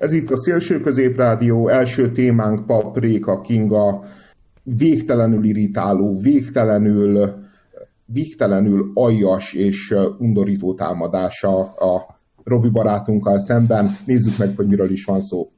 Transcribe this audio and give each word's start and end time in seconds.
Ez 0.00 0.12
itt 0.12 0.30
a 0.30 0.36
Szélső 0.36 0.80
Középrádió, 0.80 1.68
első 1.68 2.12
témánk 2.12 2.66
Pap 2.66 2.98
Réka 2.98 3.40
Kinga, 3.40 4.04
végtelenül 4.62 5.44
irritáló, 5.44 6.20
végtelenül, 6.20 7.34
végtelenül 8.04 8.90
aljas 8.94 9.52
és 9.52 9.94
undorító 10.18 10.74
támadása 10.74 11.60
a 11.74 12.20
Robi 12.44 12.68
barátunkkal 12.68 13.38
szemben. 13.38 13.96
Nézzük 14.06 14.38
meg, 14.38 14.56
hogy 14.56 14.66
miről 14.66 14.90
is 14.90 15.04
van 15.04 15.20
szó. 15.20 15.50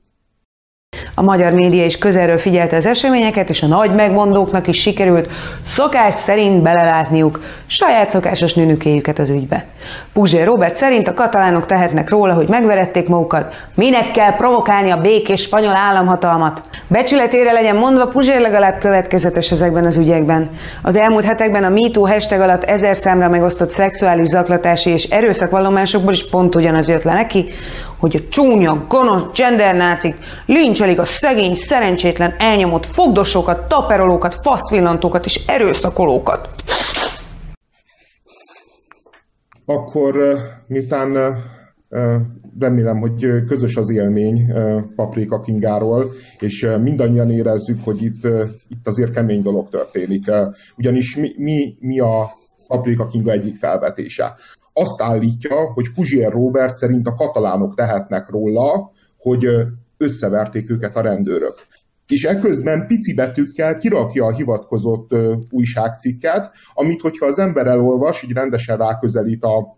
A 1.14 1.22
magyar 1.22 1.52
média 1.52 1.84
is 1.84 1.98
közelről 1.98 2.38
figyelte 2.38 2.76
az 2.76 2.86
eseményeket, 2.86 3.48
és 3.48 3.62
a 3.62 3.66
nagy 3.66 3.94
megmondóknak 3.94 4.66
is 4.66 4.80
sikerült 4.80 5.30
szokás 5.64 6.14
szerint 6.14 6.62
belelátniuk 6.62 7.40
saját 7.66 8.10
szokásos 8.10 8.54
nőnökéjüket 8.54 9.18
az 9.18 9.28
ügybe. 9.28 9.64
Puzsér 10.12 10.44
Robert 10.44 10.74
szerint 10.74 11.08
a 11.08 11.14
katalánok 11.14 11.66
tehetnek 11.66 12.10
róla, 12.10 12.34
hogy 12.34 12.48
megverették 12.48 13.08
magukat, 13.08 13.54
minek 13.74 14.10
kell 14.10 14.36
provokálni 14.36 14.90
a 14.90 15.00
békés 15.00 15.40
spanyol 15.40 15.74
államhatalmat. 15.74 16.62
Becsületére 16.88 17.52
legyen 17.52 17.76
mondva, 17.76 18.06
Puzsér 18.06 18.40
legalább 18.40 18.78
következetes 18.78 19.50
ezekben 19.50 19.84
az 19.84 19.96
ügyekben. 19.96 20.50
Az 20.82 20.96
elmúlt 20.96 21.24
hetekben 21.24 21.64
a 21.64 21.68
MeToo 21.68 22.06
hashtag 22.06 22.40
alatt 22.40 22.64
ezer 22.64 22.96
számra 22.96 23.28
megosztott 23.28 23.70
szexuális 23.70 24.26
zaklatási 24.26 24.90
és 24.90 25.04
erőszakvallomásokból 25.04 26.12
is 26.12 26.28
pont 26.28 26.54
ugyanaz 26.54 26.88
jött 26.88 27.02
le 27.02 27.12
neki, 27.12 27.46
hogy 28.02 28.16
a 28.16 28.28
csúnya, 28.28 28.86
gonosz 28.88 29.24
gendernácik 29.34 30.14
lincselik 30.46 30.98
a 30.98 31.04
szegény, 31.04 31.54
szerencsétlen, 31.54 32.34
elnyomott 32.38 32.86
fogdosokat, 32.86 33.68
taperolókat, 33.68 34.34
faszvillantókat 34.34 35.24
és 35.24 35.40
erőszakolókat. 35.46 36.48
Akkor 39.64 40.36
miután 40.66 41.36
remélem, 42.58 43.00
hogy 43.00 43.44
közös 43.46 43.76
az 43.76 43.90
élmény 43.90 44.52
Paprika 44.96 45.40
Kingáról, 45.40 46.12
és 46.38 46.68
mindannyian 46.80 47.30
érezzük, 47.30 47.78
hogy 47.84 48.02
itt, 48.02 48.24
itt 48.68 48.86
azért 48.86 49.12
kemény 49.12 49.42
dolog 49.42 49.68
történik. 49.68 50.30
Ugyanis 50.76 51.16
mi, 51.16 51.32
mi, 51.36 51.76
mi 51.80 52.00
a 52.00 52.30
Paprika 52.66 53.06
Kinga 53.06 53.30
egyik 53.30 53.56
felvetése? 53.56 54.34
Azt 54.72 55.02
állítja, 55.02 55.72
hogy 55.72 55.92
Puzsier 55.92 56.32
Robert 56.32 56.74
szerint 56.74 57.06
a 57.06 57.14
katalánok 57.14 57.74
tehetnek 57.74 58.28
róla, 58.28 58.92
hogy 59.18 59.46
összeverték 59.96 60.70
őket 60.70 60.96
a 60.96 61.00
rendőrök. 61.00 61.54
És 62.06 62.24
ekközben 62.24 62.86
pici 62.86 63.14
betűkkel 63.14 63.76
kirakja 63.76 64.24
a 64.24 64.32
hivatkozott 64.32 65.14
újságcikket, 65.50 66.50
amit 66.74 67.00
hogyha 67.00 67.26
az 67.26 67.38
ember 67.38 67.66
elolvas, 67.66 68.22
így 68.22 68.32
rendesen 68.32 68.76
ráközelít 68.76 69.44
a 69.44 69.76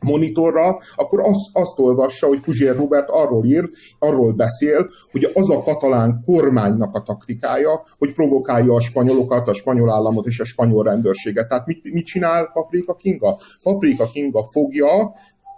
monitorra, 0.00 0.78
akkor 0.94 1.20
azt, 1.20 1.50
azt 1.52 1.78
olvassa, 1.78 2.26
hogy 2.26 2.40
Puzsér 2.40 2.76
Robert 2.76 3.08
arról 3.08 3.44
ír, 3.44 3.70
arról 3.98 4.32
beszél, 4.32 4.90
hogy 5.10 5.30
az 5.34 5.50
a 5.50 5.62
katalán 5.62 6.20
kormánynak 6.24 6.94
a 6.94 7.02
taktikája, 7.02 7.82
hogy 7.98 8.12
provokálja 8.12 8.74
a 8.74 8.80
spanyolokat, 8.80 9.48
a 9.48 9.54
spanyol 9.54 9.92
államot 9.92 10.26
és 10.26 10.40
a 10.40 10.44
spanyol 10.44 10.84
rendőrséget. 10.84 11.48
Tehát 11.48 11.66
mit, 11.66 11.92
mit 11.92 12.06
csinál 12.06 12.50
Paprika 12.52 12.94
Kinga? 12.94 13.38
Paprika 13.62 14.08
Kinga 14.10 14.44
fogja 14.44 15.14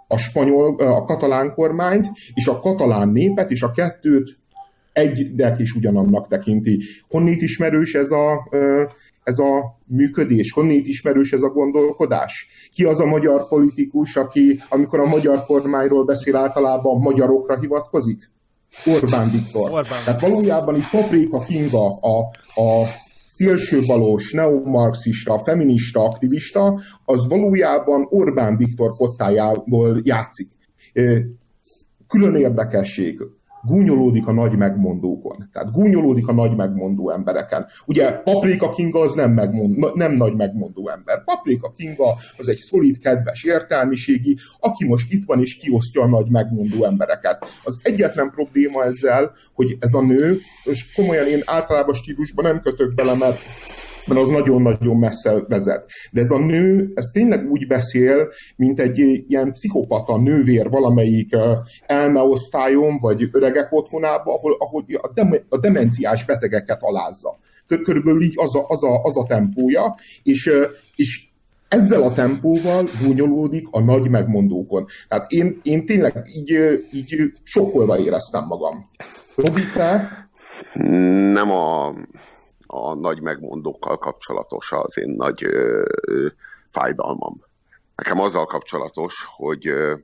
a 0.07 0.17
spanyol, 0.17 0.75
a 0.77 1.03
katalán 1.03 1.53
kormányt, 1.53 2.07
és 2.33 2.47
a 2.47 2.59
katalán 2.59 3.09
népet, 3.09 3.51
és 3.51 3.61
a 3.61 3.71
kettőt 3.71 4.37
egynek 4.93 5.59
is 5.59 5.73
ugyanannak 5.73 6.27
tekinti. 6.27 6.79
Honnét 7.09 7.41
ismerős 7.41 7.93
ez 7.93 8.11
a, 8.11 8.47
ez 9.23 9.39
a 9.39 9.79
működés? 9.85 10.51
Honnét 10.51 10.87
ismerős 10.87 11.31
ez 11.31 11.41
a 11.41 11.49
gondolkodás? 11.49 12.47
Ki 12.73 12.83
az 12.83 12.99
a 12.99 13.05
magyar 13.05 13.47
politikus, 13.47 14.15
aki, 14.15 14.61
amikor 14.69 14.99
a 14.99 15.07
magyar 15.07 15.45
kormányról 15.45 16.05
beszél, 16.05 16.35
általában 16.35 16.99
magyarokra 16.99 17.59
hivatkozik? 17.59 18.31
Orbán 18.85 19.29
Viktor. 19.31 19.71
Orbán. 19.71 20.03
Tehát 20.05 20.21
valójában 20.21 20.75
itt 20.75 20.89
Paprika 20.89 21.39
Kinga, 21.39 21.87
a, 21.87 22.19
a 22.61 22.85
szélsőbalos, 23.25 24.31
neomarxista, 24.31 25.39
feminista 25.39 26.03
aktivista, 26.03 26.81
az 27.05 27.27
valójában 27.27 28.05
Orbán 28.09 28.57
Viktor 28.57 28.91
kottájából 28.91 30.01
játszik. 30.03 30.51
Külön 32.07 32.35
érdekesség, 32.35 33.21
gúnyolódik 33.65 34.27
a 34.27 34.31
nagy 34.31 34.57
megmondókon. 34.57 35.49
Tehát 35.51 35.71
gúnyolódik 35.71 36.27
a 36.27 36.33
nagy 36.33 36.55
megmondó 36.55 37.09
embereken. 37.09 37.65
Ugye 37.85 38.11
Paprika 38.11 38.69
Kinga 38.69 38.99
az 38.99 39.13
nem, 39.13 39.31
megmond, 39.31 39.95
nem 39.95 40.11
nagy 40.11 40.35
megmondó 40.35 40.89
ember. 40.89 41.23
Paprika 41.23 41.73
Kinga 41.77 42.15
az 42.37 42.47
egy 42.47 42.57
szolid, 42.57 42.99
kedves 42.99 43.43
értelmiségi, 43.43 44.37
aki 44.59 44.85
most 44.85 45.11
itt 45.11 45.25
van 45.25 45.41
és 45.41 45.57
kiosztja 45.57 46.01
a 46.01 46.07
nagy 46.07 46.29
megmondó 46.29 46.83
embereket. 46.83 47.45
Az 47.63 47.79
egyetlen 47.81 48.29
probléma 48.29 48.83
ezzel, 48.83 49.31
hogy 49.53 49.77
ez 49.79 49.93
a 49.93 50.01
nő, 50.01 50.37
és 50.63 50.93
komolyan 50.93 51.27
én 51.27 51.41
általában 51.45 51.93
stílusban 51.93 52.45
nem 52.45 52.61
kötök 52.61 52.93
bele, 52.93 53.13
mert 53.13 53.39
mert 54.07 54.19
az 54.19 54.27
nagyon-nagyon 54.27 54.97
messze 54.97 55.43
vezet. 55.47 55.85
De 56.11 56.21
ez 56.21 56.29
a 56.29 56.39
nő, 56.39 56.91
ez 56.95 57.05
tényleg 57.13 57.51
úgy 57.51 57.67
beszél, 57.67 58.27
mint 58.55 58.79
egy 58.79 58.99
ilyen 59.27 59.51
pszichopata 59.51 60.21
nővér 60.21 60.69
valamelyik 60.69 61.35
elmeosztályon, 61.85 62.97
vagy 62.99 63.29
öregek 63.31 63.67
otthonában, 63.71 64.35
ahol, 64.35 64.55
ahol 64.59 64.85
a, 65.01 65.11
dem- 65.13 65.45
a 65.49 65.57
demenciás 65.57 66.25
betegeket 66.25 66.79
alázza. 66.81 67.39
Körülbelül 67.83 68.21
így 68.21 68.33
az 68.35 68.55
a, 68.55 68.65
az 68.67 68.83
a, 68.83 69.01
az 69.01 69.17
a 69.17 69.25
tempója, 69.27 69.95
és, 70.23 70.51
és 70.95 71.27
ezzel 71.67 72.01
a 72.01 72.13
tempóval 72.13 72.83
gúnyolódik 73.03 73.67
a 73.71 73.79
nagy 73.79 74.09
megmondókon. 74.09 74.85
Tehát 75.07 75.31
én, 75.31 75.59
én 75.63 75.85
tényleg 75.85 76.23
így, 76.35 76.49
így 76.91 77.15
sokkolva 77.43 77.99
éreztem 77.99 78.45
magam. 78.45 78.89
Robi, 79.35 79.61
te? 79.73 80.09
Nem 81.33 81.51
a 81.51 81.93
a 82.75 82.93
nagy 82.93 83.21
megmondókkal 83.21 83.97
kapcsolatos 83.97 84.71
az 84.71 84.97
én 84.97 85.09
nagy 85.09 85.43
ö, 85.43 85.85
ö, 86.01 86.27
fájdalmam. 86.69 87.43
Nekem 87.95 88.19
azzal 88.19 88.45
kapcsolatos, 88.45 89.25
hogy 89.35 89.67
ö, 89.67 89.95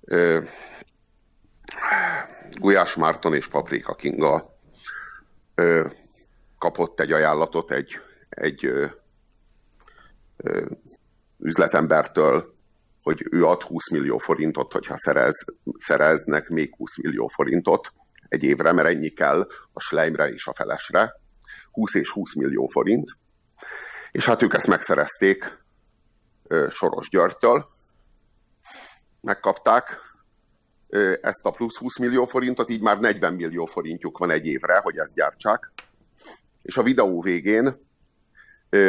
ö, 0.00 0.42
Gulyás 2.50 2.94
Márton 2.94 3.34
és 3.34 3.48
Paprika 3.48 3.94
Kinga 3.94 4.58
ö, 5.54 5.86
kapott 6.58 7.00
egy 7.00 7.12
ajánlatot 7.12 7.70
egy, 7.70 8.00
egy 8.28 8.66
ö, 8.66 8.86
ö, 10.36 10.66
üzletembertől, 11.38 12.54
hogy 13.02 13.26
ő 13.30 13.44
ad 13.44 13.62
20 13.62 13.90
millió 13.90 14.18
forintot, 14.18 14.72
hogyha 14.72 14.96
szerez, 14.96 15.44
szereznek 15.76 16.48
még 16.48 16.74
20 16.76 16.98
millió 17.02 17.26
forintot 17.26 17.92
egy 18.28 18.42
évre, 18.42 18.72
mert 18.72 18.88
ennyi 18.88 19.08
kell 19.08 19.46
a 19.72 19.80
Schleimre 19.80 20.28
és 20.28 20.46
a 20.46 20.54
felesre, 20.54 21.14
20 21.70 21.94
és 21.94 22.10
20 22.10 22.34
millió 22.34 22.66
forint, 22.66 23.08
és 24.10 24.24
hát 24.24 24.42
ők 24.42 24.54
ezt 24.54 24.66
megszerezték 24.66 25.58
Soros 26.70 27.08
Györgytől, 27.08 27.68
megkapták 29.20 30.08
ezt 31.20 31.46
a 31.46 31.50
plusz 31.50 31.76
20 31.76 31.98
millió 31.98 32.24
forintot, 32.24 32.68
így 32.68 32.82
már 32.82 32.98
40 32.98 33.34
millió 33.34 33.64
forintjuk 33.64 34.18
van 34.18 34.30
egy 34.30 34.46
évre, 34.46 34.78
hogy 34.78 34.96
ezt 34.96 35.14
gyártsák. 35.14 35.72
És 36.62 36.76
a 36.76 36.82
videó 36.82 37.20
végén 37.20 37.86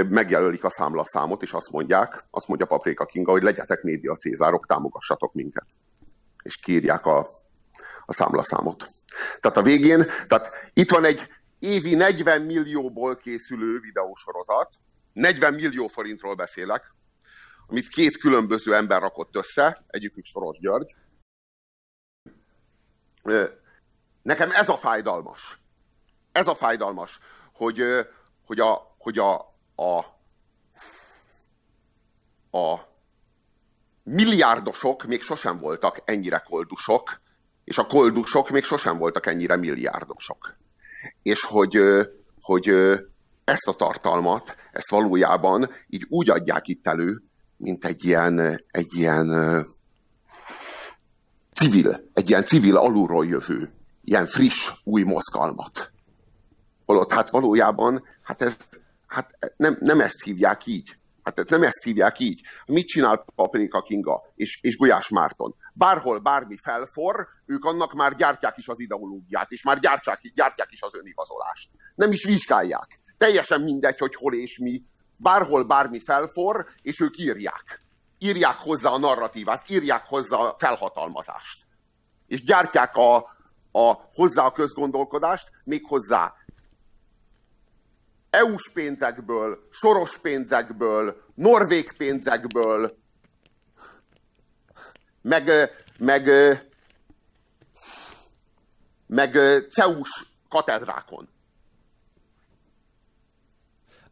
megjelölik 0.09 0.63
a 0.63 0.69
számlaszámot, 0.69 1.41
és 1.41 1.53
azt 1.53 1.71
mondják, 1.71 2.25
azt 2.29 2.47
mondja 2.47 2.65
Paprika 2.65 3.05
Kinga, 3.05 3.31
hogy 3.31 3.41
legyetek 3.41 3.81
média 3.81 4.15
cézárok, 4.15 4.65
támogassatok 4.65 5.33
minket. 5.33 5.65
És 6.43 6.57
kírják 6.57 7.05
a, 7.05 7.29
a 8.05 8.13
számlaszámot. 8.13 8.89
Tehát 9.39 9.57
a 9.57 9.61
végén, 9.61 10.05
tehát 10.27 10.51
itt 10.73 10.91
van 10.91 11.05
egy 11.05 11.27
évi 11.59 11.95
40 11.95 12.41
millióból 12.41 13.15
készülő 13.15 13.79
videósorozat, 13.79 14.73
40 15.13 15.53
millió 15.53 15.87
forintról 15.87 16.35
beszélek, 16.35 16.93
amit 17.67 17.87
két 17.87 18.17
különböző 18.17 18.75
ember 18.75 19.01
rakott 19.01 19.35
össze, 19.35 19.85
egyikük 19.87 20.25
Soros 20.25 20.59
György. 20.59 20.95
Nekem 24.21 24.51
ez 24.51 24.69
a 24.69 24.77
fájdalmas. 24.77 25.59
Ez 26.31 26.47
a 26.47 26.55
fájdalmas, 26.55 27.19
hogy, 27.53 27.83
hogy, 28.45 28.59
a, 28.59 28.95
hogy 28.97 29.17
a, 29.17 29.33
a, 29.75 29.97
a 32.57 32.87
milliárdosok 34.03 35.03
még 35.03 35.21
sosem 35.21 35.59
voltak 35.59 36.01
ennyire 36.05 36.37
koldusok, 36.37 37.21
és 37.69 37.77
a 37.77 37.85
koldusok 37.85 38.49
még 38.49 38.63
sosem 38.63 38.97
voltak 38.97 39.25
ennyire 39.25 39.55
milliárdosok. 39.55 40.55
És 41.21 41.43
hogy, 41.43 41.79
hogy 42.41 42.67
ezt 43.43 43.67
a 43.67 43.73
tartalmat, 43.73 44.55
ezt 44.71 44.89
valójában 44.89 45.69
így 45.87 46.05
úgy 46.09 46.29
adják 46.29 46.67
itt 46.67 46.87
elő, 46.87 47.23
mint 47.57 47.85
egy 47.85 48.03
ilyen, 48.03 48.63
egy 48.71 48.93
ilyen 48.93 49.27
civil, 51.53 52.09
egy 52.13 52.29
ilyen 52.29 52.43
civil 52.43 52.77
alulról 52.77 53.25
jövő, 53.25 53.71
ilyen 54.03 54.27
friss, 54.27 54.71
új 54.83 55.03
mozgalmat. 55.03 55.91
Holott 56.85 57.11
hát 57.11 57.29
valójában, 57.29 58.03
hát 58.21 58.41
ez, 58.41 58.57
hát 59.07 59.53
nem, 59.57 59.77
nem 59.79 60.01
ezt 60.01 60.23
hívják 60.23 60.65
így. 60.65 60.99
Hát 61.35 61.49
nem 61.49 61.63
ezt 61.63 61.83
hívják 61.83 62.19
így. 62.19 62.41
Mit 62.65 62.87
csinál 62.87 63.25
Paprika 63.35 63.81
Kinga 63.81 64.21
és, 64.35 64.59
és 64.61 64.77
Gulyás 64.77 65.09
Márton? 65.09 65.55
Bárhol 65.73 66.19
bármi 66.19 66.57
felfor, 66.57 67.27
ők 67.45 67.65
annak 67.65 67.93
már 67.93 68.15
gyártják 68.15 68.57
is 68.57 68.67
az 68.67 68.79
ideológiát, 68.79 69.51
és 69.51 69.63
már 69.63 69.79
gyártják, 69.79 70.21
gyártják 70.35 70.71
is 70.71 70.81
az 70.81 70.95
önigazolást. 70.95 71.69
Nem 71.95 72.11
is 72.11 72.25
vizsgálják. 72.25 72.99
Teljesen 73.17 73.61
mindegy, 73.61 73.97
hogy 73.97 74.15
hol 74.15 74.33
és 74.33 74.57
mi. 74.57 74.83
Bárhol 75.17 75.63
bármi 75.63 75.99
felfor, 75.99 76.65
és 76.81 76.99
ők 76.99 77.17
írják. 77.17 77.83
Írják 78.17 78.57
hozzá 78.57 78.89
a 78.89 78.97
narratívát, 78.97 79.69
írják 79.69 80.05
hozzá 80.07 80.37
a 80.37 80.55
felhatalmazást. 80.57 81.67
És 82.27 82.43
gyártják 82.43 82.95
a, 82.95 83.15
a, 83.71 83.93
hozzá 84.13 84.45
a 84.45 84.51
közgondolkodást, 84.51 85.51
még 85.63 85.85
hozzá 85.87 86.33
EU-s 88.29 88.69
pénzekből, 88.69 89.67
soros 89.71 90.17
pénzekből, 90.17 91.21
norvég 91.35 91.91
pénzekből, 91.97 92.97
meg, 95.21 95.51
meg, 95.97 96.29
meg 99.07 99.37
CEUS 99.69 100.33
katedrákon. 100.49 101.29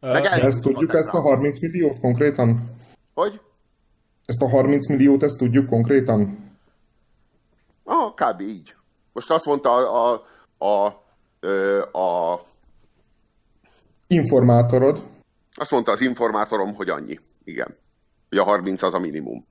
Meg 0.00 0.24
ezt 0.24 0.62
tudjuk, 0.62 0.94
ezt 0.94 1.14
a 1.14 1.20
30 1.20 1.60
milliót 1.60 2.00
konkrétan? 2.00 2.76
Hogy? 3.14 3.40
Ezt 4.24 4.42
a 4.42 4.48
30 4.48 4.88
milliót, 4.88 5.22
ezt 5.22 5.38
tudjuk 5.38 5.66
konkrétan? 5.66 6.52
Ah, 7.84 8.14
kb. 8.14 8.40
így. 8.40 8.74
Most 9.12 9.30
azt 9.30 9.44
mondta 9.44 9.70
a, 9.70 10.24
a, 10.58 10.66
a, 10.66 11.98
a 11.98 12.40
Informátorod? 14.10 15.02
Azt 15.54 15.70
mondta 15.70 15.92
az 15.92 16.00
informátorom, 16.00 16.74
hogy 16.74 16.88
annyi. 16.88 17.18
Igen. 17.44 17.76
Hogy 18.28 18.38
a 18.38 18.44
30 18.44 18.82
az 18.82 18.94
a 18.94 18.98
minimum. 18.98 19.46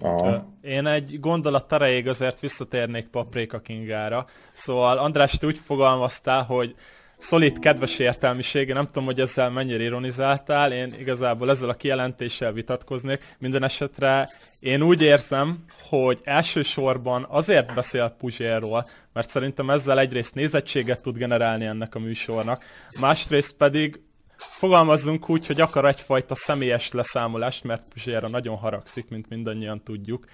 Aha. 0.00 0.46
Én 0.60 0.86
egy 0.86 1.20
gondolat 1.20 1.72
erejéig 1.72 2.08
azért 2.08 2.40
visszatérnék 2.40 3.08
Paprika 3.08 3.60
Kingára. 3.60 4.26
Szóval 4.52 4.98
András, 4.98 5.38
te 5.38 5.46
úgy 5.46 5.58
fogalmaztál, 5.58 6.44
hogy 6.44 6.74
szolid 7.18 7.58
kedves 7.58 7.98
értelmisége, 7.98 8.74
nem 8.74 8.86
tudom, 8.86 9.04
hogy 9.04 9.20
ezzel 9.20 9.50
mennyire 9.50 9.82
ironizáltál, 9.82 10.72
én 10.72 10.94
igazából 10.98 11.50
ezzel 11.50 11.68
a 11.68 11.74
kijelentéssel 11.74 12.52
vitatkoznék. 12.52 13.34
Minden 13.38 13.62
esetre 13.62 14.28
én 14.60 14.82
úgy 14.82 15.02
érzem, 15.02 15.64
hogy 15.88 16.18
elsősorban 16.24 17.26
azért 17.28 17.74
beszél 17.74 18.14
Puzsérról, 18.18 18.88
mert 19.12 19.28
szerintem 19.28 19.70
ezzel 19.70 19.98
egyrészt 19.98 20.34
nézettséget 20.34 21.02
tud 21.02 21.16
generálni 21.16 21.64
ennek 21.64 21.94
a 21.94 21.98
műsornak, 21.98 22.64
másrészt 23.00 23.56
pedig 23.56 24.00
fogalmazzunk 24.38 25.28
úgy, 25.28 25.46
hogy 25.46 25.60
akar 25.60 25.84
egyfajta 25.84 26.34
személyes 26.34 26.92
leszámolást, 26.92 27.64
mert 27.64 27.88
Puzsérra 27.92 28.28
nagyon 28.28 28.56
haragszik, 28.56 29.08
mint 29.08 29.28
mindannyian 29.28 29.82
tudjuk, 29.82 30.26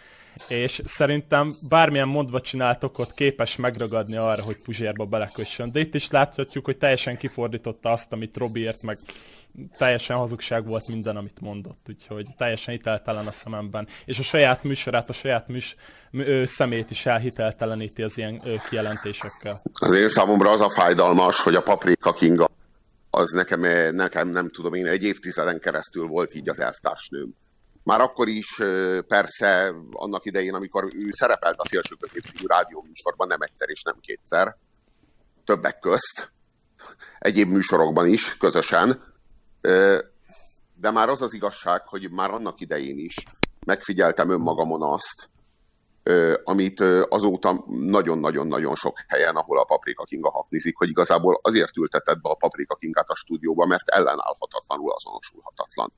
és 0.48 0.80
szerintem 0.84 1.54
bármilyen 1.68 2.08
mondva 2.08 2.40
csinált 2.40 2.84
okot 2.84 3.12
képes 3.12 3.56
megragadni 3.56 4.16
arra, 4.16 4.42
hogy 4.42 4.56
Puzsérba 4.64 5.04
belekössön. 5.04 5.72
De 5.72 5.80
itt 5.80 5.94
is 5.94 6.10
láthatjuk, 6.10 6.64
hogy 6.64 6.76
teljesen 6.76 7.16
kifordította 7.16 7.92
azt, 7.92 8.12
amit 8.12 8.36
Robiért, 8.36 8.82
meg 8.82 8.98
teljesen 9.78 10.16
hazugság 10.16 10.66
volt 10.66 10.88
minden, 10.88 11.16
amit 11.16 11.40
mondott, 11.40 11.86
úgyhogy 11.88 12.26
teljesen 12.36 12.74
hiteltelen 12.74 13.26
a 13.26 13.30
szememben. 13.30 13.88
És 14.04 14.18
a 14.18 14.22
saját 14.22 14.64
műsorát, 14.64 15.08
a 15.08 15.12
saját 15.12 15.48
műs, 15.48 15.76
ö, 16.12 16.44
szemét 16.46 16.90
is 16.90 17.06
elhitelteleníti 17.06 18.02
az 18.02 18.18
ilyen 18.18 18.42
kijelentésekkel. 18.68 19.62
Az 19.80 19.94
én 19.94 20.08
számomra 20.08 20.50
az 20.50 20.60
a 20.60 20.70
fájdalmas, 20.70 21.40
hogy 21.40 21.54
a 21.54 21.62
Paprika 21.62 22.12
Kinga 22.12 22.48
az 23.10 23.30
nekem, 23.30 23.60
nekem 23.94 24.28
nem 24.28 24.50
tudom 24.50 24.74
én, 24.74 24.86
egy 24.86 25.02
évtizeden 25.02 25.60
keresztül 25.60 26.06
volt 26.06 26.34
így 26.34 26.48
az 26.48 26.60
elvtársnőm. 26.60 27.34
Már 27.84 28.00
akkor 28.00 28.28
is 28.28 28.54
persze 29.06 29.74
annak 29.92 30.24
idején, 30.24 30.54
amikor 30.54 30.84
ő 30.84 31.08
szerepelt 31.10 31.58
a 31.58 31.66
Szélső 31.66 31.94
Közép 31.94 32.26
című 32.26 32.46
rádióműsorban, 32.46 33.26
nem 33.26 33.40
egyszer 33.40 33.68
és 33.68 33.82
nem 33.82 34.00
kétszer, 34.00 34.56
többek 35.44 35.78
közt, 35.78 36.32
egyéb 37.18 37.48
műsorokban 37.48 38.06
is 38.06 38.36
közösen, 38.36 39.02
de 40.74 40.90
már 40.90 41.08
az 41.08 41.22
az 41.22 41.32
igazság, 41.32 41.86
hogy 41.86 42.10
már 42.10 42.30
annak 42.30 42.60
idején 42.60 42.98
is 42.98 43.14
megfigyeltem 43.66 44.30
önmagamon 44.30 44.82
azt, 44.82 45.30
amit 46.44 46.80
azóta 47.08 47.64
nagyon-nagyon-nagyon 47.66 48.74
sok 48.74 48.96
helyen, 49.08 49.36
ahol 49.36 49.58
a 49.58 49.64
Paprika 49.64 50.04
Kinga 50.04 50.30
haknizik, 50.30 50.76
hogy 50.76 50.88
igazából 50.88 51.40
azért 51.42 51.76
ültetett 51.76 52.20
be 52.20 52.28
a 52.28 52.34
Paprika 52.34 52.74
Kingát 52.74 53.08
a 53.08 53.14
stúdióba, 53.14 53.66
mert 53.66 53.88
ellenállhatatlanul 53.88 54.92
azonosulhatatlan. 54.92 55.92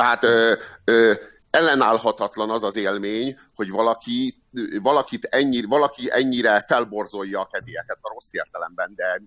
Tehát 0.00 0.24
ö, 0.24 0.54
ö, 0.84 1.12
ellenállhatatlan 1.50 2.50
az 2.50 2.62
az 2.62 2.76
élmény, 2.76 3.38
hogy 3.54 3.70
valaki, 3.70 4.42
valakit 4.82 5.24
ennyi, 5.24 5.62
valaki 5.62 6.08
ennyire 6.10 6.64
felborzolja 6.66 7.40
a 7.40 7.46
kedélyeket 7.46 7.98
a 8.00 8.12
rossz 8.12 8.32
értelemben, 8.32 8.92
de 8.94 9.22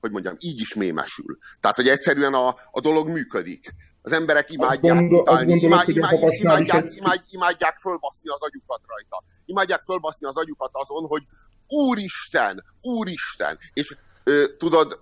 hogy 0.00 0.10
mondjam, 0.10 0.36
így 0.38 0.60
is 0.60 0.74
mémesül. 0.74 1.38
Tehát, 1.60 1.76
hogy 1.76 1.88
egyszerűen 1.88 2.34
a, 2.34 2.56
a 2.70 2.80
dolog 2.80 3.08
működik. 3.08 3.74
Az 4.02 4.12
emberek 4.12 4.50
imádják 4.50 4.94
gondol, 4.94 5.20
utálni, 5.20 5.58
gondolod, 5.58 5.88
imád, 5.88 6.12
imád, 6.12 6.32
imádják, 6.32 6.84
egy... 6.84 6.96
imád, 6.96 7.22
imádják 7.30 7.78
fölbaszni 7.78 8.28
az 8.28 8.40
agyukat 8.40 8.80
rajta. 8.86 9.24
Imádják 9.44 9.82
fölbaszni 9.84 10.26
az 10.26 10.36
agyukat 10.36 10.70
azon, 10.72 11.06
hogy 11.06 11.22
Úristen, 11.68 12.64
Úristen! 12.80 13.58
És 13.72 13.96
ö, 14.24 14.44
tudod, 14.58 14.98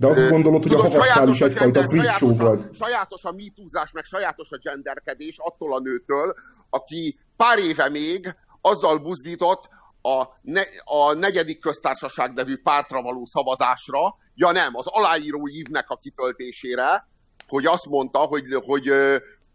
de 0.00 0.06
azt 0.06 0.28
gondolod, 0.28 0.62
hogy 0.62 0.70
Tudom, 0.70 0.86
a 0.86 0.88
havasnál 0.88 1.28
is 1.28 1.40
egyfajta 1.40 1.88
freak 1.88 2.20
volt. 2.20 2.74
Sajátos 2.76 3.24
a 3.24 3.32
mitúzás, 3.32 3.92
meg 3.92 4.04
sajátos 4.04 4.50
a 4.50 4.58
genderkedés 4.62 5.36
attól 5.38 5.74
a 5.74 5.80
nőtől, 5.80 6.34
aki 6.70 7.18
pár 7.36 7.58
éve 7.58 7.88
még 7.88 8.36
azzal 8.60 8.98
buzdított 8.98 9.68
a, 10.02 10.24
ne, 10.42 10.62
a 10.84 11.12
negyedik 11.12 11.60
köztársaság 11.60 12.32
nevű 12.32 12.56
pártra 12.62 13.02
való 13.02 13.24
szavazásra, 13.24 14.16
ja 14.34 14.50
nem, 14.50 14.76
az 14.76 14.86
aláíró 14.86 15.48
ívnek 15.48 15.90
a 15.90 15.96
kitöltésére, 15.96 17.08
hogy 17.46 17.66
azt 17.66 17.86
mondta, 17.86 18.18
hogy, 18.18 18.44
hogy, 18.64 18.92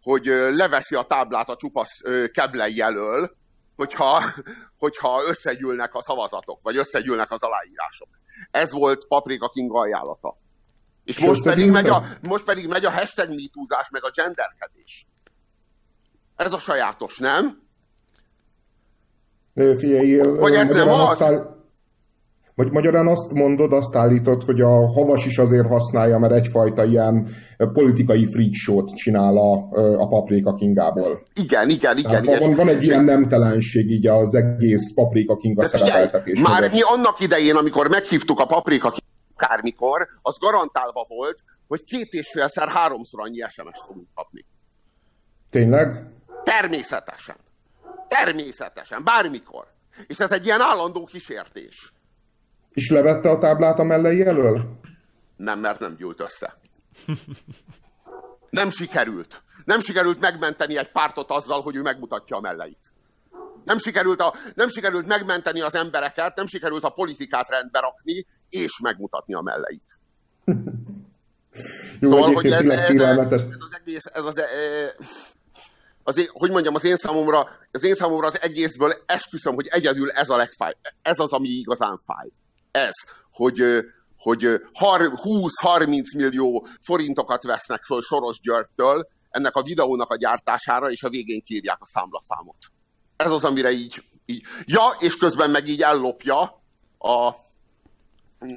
hogy 0.02 0.24
leveszi 0.52 0.94
a 0.94 1.02
táblát 1.02 1.48
a 1.48 1.56
csupasz 1.56 2.00
keblei 2.32 2.76
jelöl, 2.76 3.36
hogyha, 3.76 4.22
hogyha 4.82 5.22
összegyűlnek 5.28 5.94
a 5.94 6.02
szavazatok, 6.02 6.62
vagy 6.62 6.76
összegyűlnek 6.76 7.32
az 7.32 7.42
aláírások. 7.42 8.08
Ez 8.50 8.72
volt 8.72 9.06
Paprika 9.06 9.48
King 9.48 9.76
ajánlata. 9.76 10.36
És 11.04 11.18
most 11.18 11.42
pedig, 11.42 11.70
megy 11.70 11.88
a, 11.88 12.02
most 12.22 12.44
pedig 12.44 12.68
megy 12.68 12.84
a 12.84 12.90
hashtag 12.90 13.28
mitúzás, 13.28 13.88
meg 13.90 14.04
a 14.04 14.10
genderkedés. 14.14 15.06
Ez 16.36 16.52
a 16.52 16.58
sajátos, 16.58 17.18
nem? 17.18 17.62
Figyelj, 19.54 20.20
vagy 20.20 20.54
ez 20.54 20.68
nem 20.68 20.88
az? 20.88 21.22
Áll... 21.22 21.55
Vagy 22.56 22.70
magyarán 22.70 23.06
azt 23.06 23.32
mondod, 23.32 23.72
azt 23.72 23.96
állítod, 23.96 24.42
hogy 24.42 24.60
a 24.60 24.86
havas 24.86 25.26
is 25.26 25.38
azért 25.38 25.66
használja, 25.66 26.18
mert 26.18 26.32
egyfajta 26.32 26.84
ilyen 26.84 27.28
politikai 27.72 28.26
freak 28.26 28.52
show-t 28.52 28.94
csinál 28.94 29.36
a, 29.36 29.52
a 30.00 30.08
Paprika 30.08 30.54
Kingából. 30.54 31.22
Igen, 31.34 31.68
igen, 31.68 31.96
igen. 31.96 32.22
igen. 32.22 32.38
Van, 32.38 32.54
van 32.54 32.68
egy 32.68 32.82
ilyen 32.82 33.04
nemtelenség 33.04 33.90
így 33.90 34.06
az 34.06 34.34
egész 34.34 34.94
Paprika 34.94 35.36
Kinga 35.36 35.68
szerepeltetés. 35.68 36.40
Már 36.40 36.70
mi 36.70 36.80
annak 36.80 37.20
idején, 37.20 37.54
amikor 37.54 37.88
meghívtuk 37.88 38.40
a 38.40 38.46
Paprika 38.46 38.94
akármikor, 39.34 40.08
az 40.22 40.38
garantálva 40.38 41.04
volt, 41.08 41.38
hogy 41.68 41.84
két 41.84 42.12
és 42.12 42.28
félszer, 42.32 42.68
háromszor 42.68 43.20
annyi 43.20 43.44
SMS-t 43.48 43.86
fogunk 43.86 44.08
kapni. 44.14 44.44
Tényleg? 45.50 46.10
Természetesen. 46.44 47.36
Természetesen. 48.08 49.04
Bármikor. 49.04 49.66
És 50.06 50.18
ez 50.18 50.32
egy 50.32 50.44
ilyen 50.44 50.60
állandó 50.60 51.04
kísértés. 51.04 51.94
És 52.76 52.90
levette 52.90 53.30
a 53.30 53.38
táblát 53.38 53.78
a 53.78 53.82
mellei 53.82 54.26
elől? 54.26 54.78
Nem, 55.36 55.60
mert 55.60 55.80
nem 55.80 55.94
gyűlt 55.96 56.20
össze. 56.20 56.58
Nem 58.50 58.70
sikerült. 58.70 59.42
Nem 59.64 59.80
sikerült 59.80 60.20
megmenteni 60.20 60.78
egy 60.78 60.92
pártot 60.92 61.30
azzal, 61.30 61.62
hogy 61.62 61.76
ő 61.76 61.82
megmutatja 61.82 62.36
a 62.36 62.40
melleit. 62.40 62.92
Nem 63.64 63.78
sikerült, 63.78 64.20
a, 64.20 64.34
nem 64.54 64.68
sikerült 64.68 65.06
megmenteni 65.06 65.60
az 65.60 65.74
embereket, 65.74 66.36
nem 66.36 66.46
sikerült 66.46 66.84
a 66.84 66.90
politikát 66.90 67.48
rendbe 67.48 67.80
rakni, 67.80 68.26
és 68.48 68.80
megmutatni 68.82 69.34
a 69.34 69.40
melleit. 69.40 69.98
Jó, 72.00 72.10
szóval, 72.10 72.32
hogy 72.34 72.52
ez, 72.52 72.68
ez, 72.68 72.98
ez, 73.00 73.42
az 73.58 73.80
egész, 73.80 74.04
ez 74.12 74.24
az, 74.24 74.38
e, 74.38 74.44
az 76.02 76.18
én, 76.18 76.26
hogy 76.32 76.50
mondjam, 76.50 76.74
az 76.74 76.84
én 76.84 76.96
számomra, 76.96 77.48
az 77.72 77.84
én 77.84 77.94
számomra 77.94 78.26
az 78.26 78.40
egészből 78.40 78.92
esküszöm, 79.06 79.54
hogy 79.54 79.66
egyedül 79.66 80.10
ez 80.10 80.28
a 80.28 80.36
legfáj. 80.36 80.72
Ez 81.02 81.18
az, 81.18 81.32
ami 81.32 81.48
igazán 81.48 82.00
fáj. 82.04 82.28
Ez, 82.76 82.94
hogy, 83.30 83.84
hogy 84.18 84.60
20-30 84.72 86.16
millió 86.16 86.66
forintokat 86.82 87.42
vesznek 87.42 87.84
föl 87.84 88.02
Soros 88.02 88.40
Györgytől 88.40 89.08
ennek 89.30 89.54
a 89.54 89.62
videónak 89.62 90.10
a 90.10 90.16
gyártására, 90.16 90.90
és 90.90 91.02
a 91.02 91.08
végén 91.08 91.42
kírják 91.42 91.78
a 91.80 91.86
számlaszámot. 91.86 92.56
Ez 93.16 93.30
az, 93.30 93.44
amire 93.44 93.70
így, 93.70 94.02
így. 94.26 94.42
Ja, 94.64 94.82
és 94.98 95.16
közben 95.16 95.50
meg 95.50 95.68
így 95.68 95.82
ellopja 95.82 96.40
a 96.98 97.34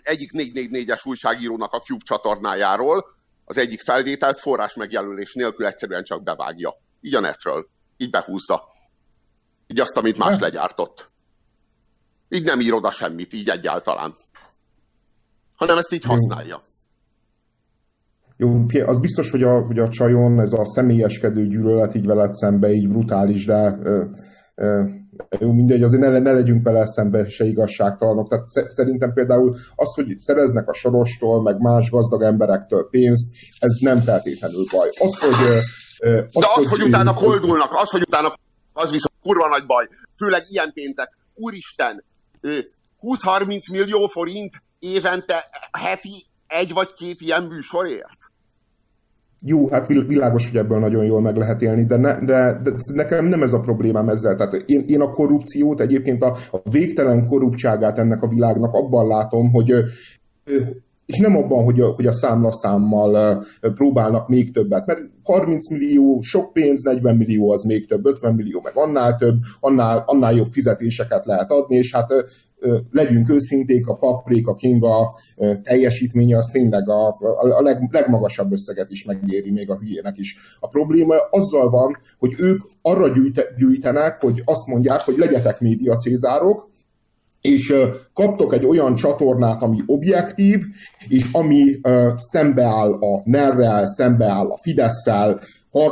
egyik 0.03 0.31
444-es 0.33 1.07
újságírónak 1.07 1.73
a 1.73 1.79
Cube 1.79 2.03
csatornájáról 2.03 3.05
az 3.45 3.57
egyik 3.57 3.81
felvételt 3.81 4.39
forrás 4.39 4.73
megjelölés 4.73 5.33
nélkül 5.33 5.65
egyszerűen 5.65 6.03
csak 6.03 6.23
bevágja. 6.23 6.75
Így 7.01 7.15
a 7.15 7.19
netről. 7.19 7.69
Így 7.97 8.09
behúzza. 8.09 8.63
Így 9.67 9.79
azt, 9.79 9.97
amit 9.97 10.17
más 10.17 10.39
legyártott. 10.39 11.11
Így 12.29 12.43
nem 12.43 12.59
ír 12.59 12.73
oda 12.73 12.91
semmit, 12.91 13.33
így 13.33 13.49
egyáltalán. 13.49 14.15
Hanem 15.55 15.77
ezt 15.77 15.93
így 15.93 16.03
használja. 16.03 16.63
Jó, 18.37 18.65
az 18.85 18.99
biztos, 18.99 19.31
hogy 19.31 19.43
a, 19.43 19.65
hogy 19.65 19.79
a 19.79 19.89
csajon 19.89 20.39
ez 20.39 20.53
a 20.53 20.65
személyeskedő 20.65 21.47
gyűlölet 21.47 21.95
így 21.95 22.05
veled 22.05 22.33
szembe 22.33 22.71
így 22.71 22.87
brutális, 22.87 23.45
de 23.45 23.79
ö, 23.83 24.05
ö, 24.55 24.83
jó, 25.39 25.51
mindegy, 25.51 25.83
azért 25.83 26.01
ne, 26.01 26.19
ne 26.19 26.31
legyünk 26.31 26.63
vele 26.63 26.87
szembe 26.87 27.29
se 27.29 27.45
igazságtalanok. 27.45 28.29
Tehát 28.29 28.45
szerintem 28.71 29.13
például 29.13 29.55
az, 29.75 29.95
hogy 29.95 30.19
szereznek 30.19 30.69
a 30.69 30.73
sorostól, 30.73 31.41
meg 31.41 31.59
más 31.59 31.89
gazdag 31.89 32.21
emberektől 32.21 32.87
pénzt, 32.89 33.29
ez 33.59 33.71
nem 33.79 33.99
feltétlenül 33.99 34.63
baj. 34.71 34.89
Az, 34.99 35.19
hogy... 35.19 35.33
Az, 35.99 36.41
De 36.41 36.47
az, 36.55 36.55
hogy, 36.55 36.67
hogy 36.67 36.81
utána 36.81 37.13
koldulnak, 37.13 37.71
az, 37.73 37.89
hogy 37.89 38.01
utána 38.01 38.33
az 38.73 38.89
viszont 38.89 39.13
kurva 39.21 39.47
nagy 39.47 39.65
baj. 39.65 39.87
Főleg 40.17 40.43
ilyen 40.49 40.71
pénzek. 40.73 41.17
Úristen, 41.33 42.03
20-30 43.01 43.71
millió 43.71 44.07
forint 44.07 44.53
évente 44.79 45.45
heti 45.71 46.25
egy 46.47 46.73
vagy 46.73 46.93
két 46.93 47.21
ilyen 47.21 47.43
műsorért? 47.43 48.17
Jó, 49.41 49.69
hát 49.69 49.87
világos, 49.87 50.49
hogy 50.49 50.57
ebből 50.57 50.79
nagyon 50.79 51.05
jól 51.05 51.21
meg 51.21 51.37
lehet 51.37 51.61
élni, 51.61 51.85
de, 51.85 51.97
ne, 51.97 52.19
de, 52.19 52.59
de 52.63 52.71
nekem 52.93 53.25
nem 53.25 53.43
ez 53.43 53.53
a 53.53 53.59
problémám 53.59 54.09
ezzel. 54.09 54.35
Tehát 54.35 54.53
én, 54.53 54.83
én 54.87 55.01
a 55.01 55.09
korrupciót, 55.09 55.81
egyébként 55.81 56.23
a, 56.23 56.37
a 56.51 56.69
végtelen 56.69 57.27
korruptságát 57.27 57.99
ennek 57.99 58.23
a 58.23 58.27
világnak 58.27 58.73
abban 58.73 59.07
látom, 59.07 59.51
hogy 59.51 59.73
és 61.09 61.17
nem 61.17 61.37
abban, 61.37 61.63
hogy 61.63 61.79
a, 61.79 61.87
hogy 61.87 62.07
a 62.07 62.11
számlaszámmal 62.11 63.43
próbálnak 63.61 64.27
még 64.27 64.53
többet, 64.53 64.85
mert 64.85 64.99
30 65.23 65.69
millió 65.69 66.21
sok 66.21 66.53
pénz, 66.53 66.81
40 66.81 67.15
millió 67.15 67.51
az 67.51 67.63
még 67.63 67.87
több, 67.87 68.05
50 68.05 68.33
millió 68.35 68.61
meg 68.63 68.73
annál 68.75 69.15
több, 69.15 69.35
annál, 69.59 70.03
annál 70.05 70.33
jobb 70.33 70.51
fizetéseket 70.51 71.25
lehet 71.25 71.51
adni, 71.51 71.75
és 71.75 71.93
hát 71.93 72.13
legyünk 72.91 73.29
őszinték, 73.29 73.87
a 73.87 73.95
Paprika 73.95 74.55
Kinga 74.55 75.17
teljesítménye 75.63 76.37
az 76.37 76.49
tényleg 76.51 76.89
a, 76.89 77.07
a 77.57 77.61
leg, 77.61 77.89
legmagasabb 77.91 78.51
összeget 78.51 78.91
is 78.91 79.03
megéri, 79.03 79.51
még 79.51 79.69
a 79.69 79.77
hülyének 79.77 80.17
is. 80.17 80.37
A 80.59 80.67
probléma 80.67 81.15
azzal 81.29 81.69
van, 81.69 81.97
hogy 82.17 82.33
ők 82.37 82.61
arra 82.81 83.07
gyűjte, 83.07 83.43
gyűjtenek, 83.57 84.21
hogy 84.21 84.41
azt 84.45 84.67
mondják, 84.67 85.01
hogy 85.01 85.17
legyetek 85.17 85.59
média 85.59 85.95
cézárok, 85.95 86.68
és 87.41 87.73
kaptok 88.13 88.53
egy 88.53 88.65
olyan 88.65 88.95
csatornát, 88.95 89.61
ami 89.61 89.77
objektív, 89.85 90.63
és 91.07 91.25
ami 91.31 91.79
szembeáll 92.15 92.91
a 92.91 93.21
NER-rel, 93.23 93.85
szembeáll 93.85 94.47
a 94.47 94.57
Fidesz-szel, 94.57 95.39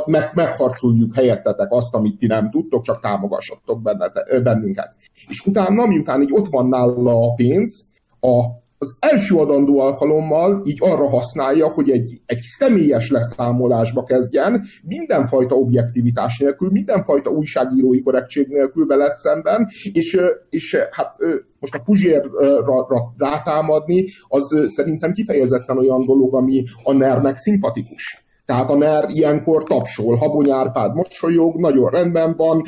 meg, 0.04 0.30
megharcoljuk 0.34 1.14
helyettetek 1.14 1.70
azt, 1.70 1.94
amit 1.94 2.18
ti 2.18 2.26
nem 2.26 2.50
tudtok, 2.50 2.82
csak 2.82 3.00
támogassatok 3.00 3.82
bennete, 3.82 4.40
bennünket. 4.40 4.96
És 5.28 5.46
utána, 5.46 5.86
miután 5.86 6.22
így 6.22 6.32
ott 6.32 6.48
van 6.48 6.68
nála 6.68 7.26
a 7.26 7.34
pénz, 7.34 7.86
a, 8.20 8.44
az 8.78 8.96
első 8.98 9.36
adandó 9.36 9.80
alkalommal 9.80 10.62
így 10.64 10.78
arra 10.80 11.08
használja, 11.08 11.68
hogy 11.68 11.90
egy, 11.90 12.20
egy 12.26 12.40
személyes 12.40 13.10
leszámolásba 13.10 14.02
kezdjen, 14.04 14.64
mindenfajta 14.82 15.54
objektivitás 15.54 16.38
nélkül, 16.38 16.70
mindenfajta 16.70 17.30
újságírói 17.30 18.02
korrektség 18.02 18.48
nélkül 18.48 18.86
veled 18.86 19.16
szemben, 19.16 19.68
és, 19.92 20.18
és 20.50 20.76
hát 20.90 21.16
most 21.60 21.74
a 21.74 21.78
Puzsérra 21.78 22.86
rátámadni, 23.16 24.04
az 24.28 24.70
szerintem 24.74 25.12
kifejezetten 25.12 25.78
olyan 25.78 26.04
dolog, 26.04 26.34
ami 26.34 26.64
a 26.82 26.92
NER-nek 26.92 27.36
szimpatikus. 27.36 28.26
Tehát 28.46 28.70
a 28.70 28.76
NER 28.76 29.04
ilyenkor 29.08 29.62
tapsol, 29.62 30.16
Habony 30.16 30.50
Árpád 30.50 30.94
mosolyog, 30.94 31.56
nagyon 31.56 31.90
rendben 31.90 32.36
van, 32.36 32.62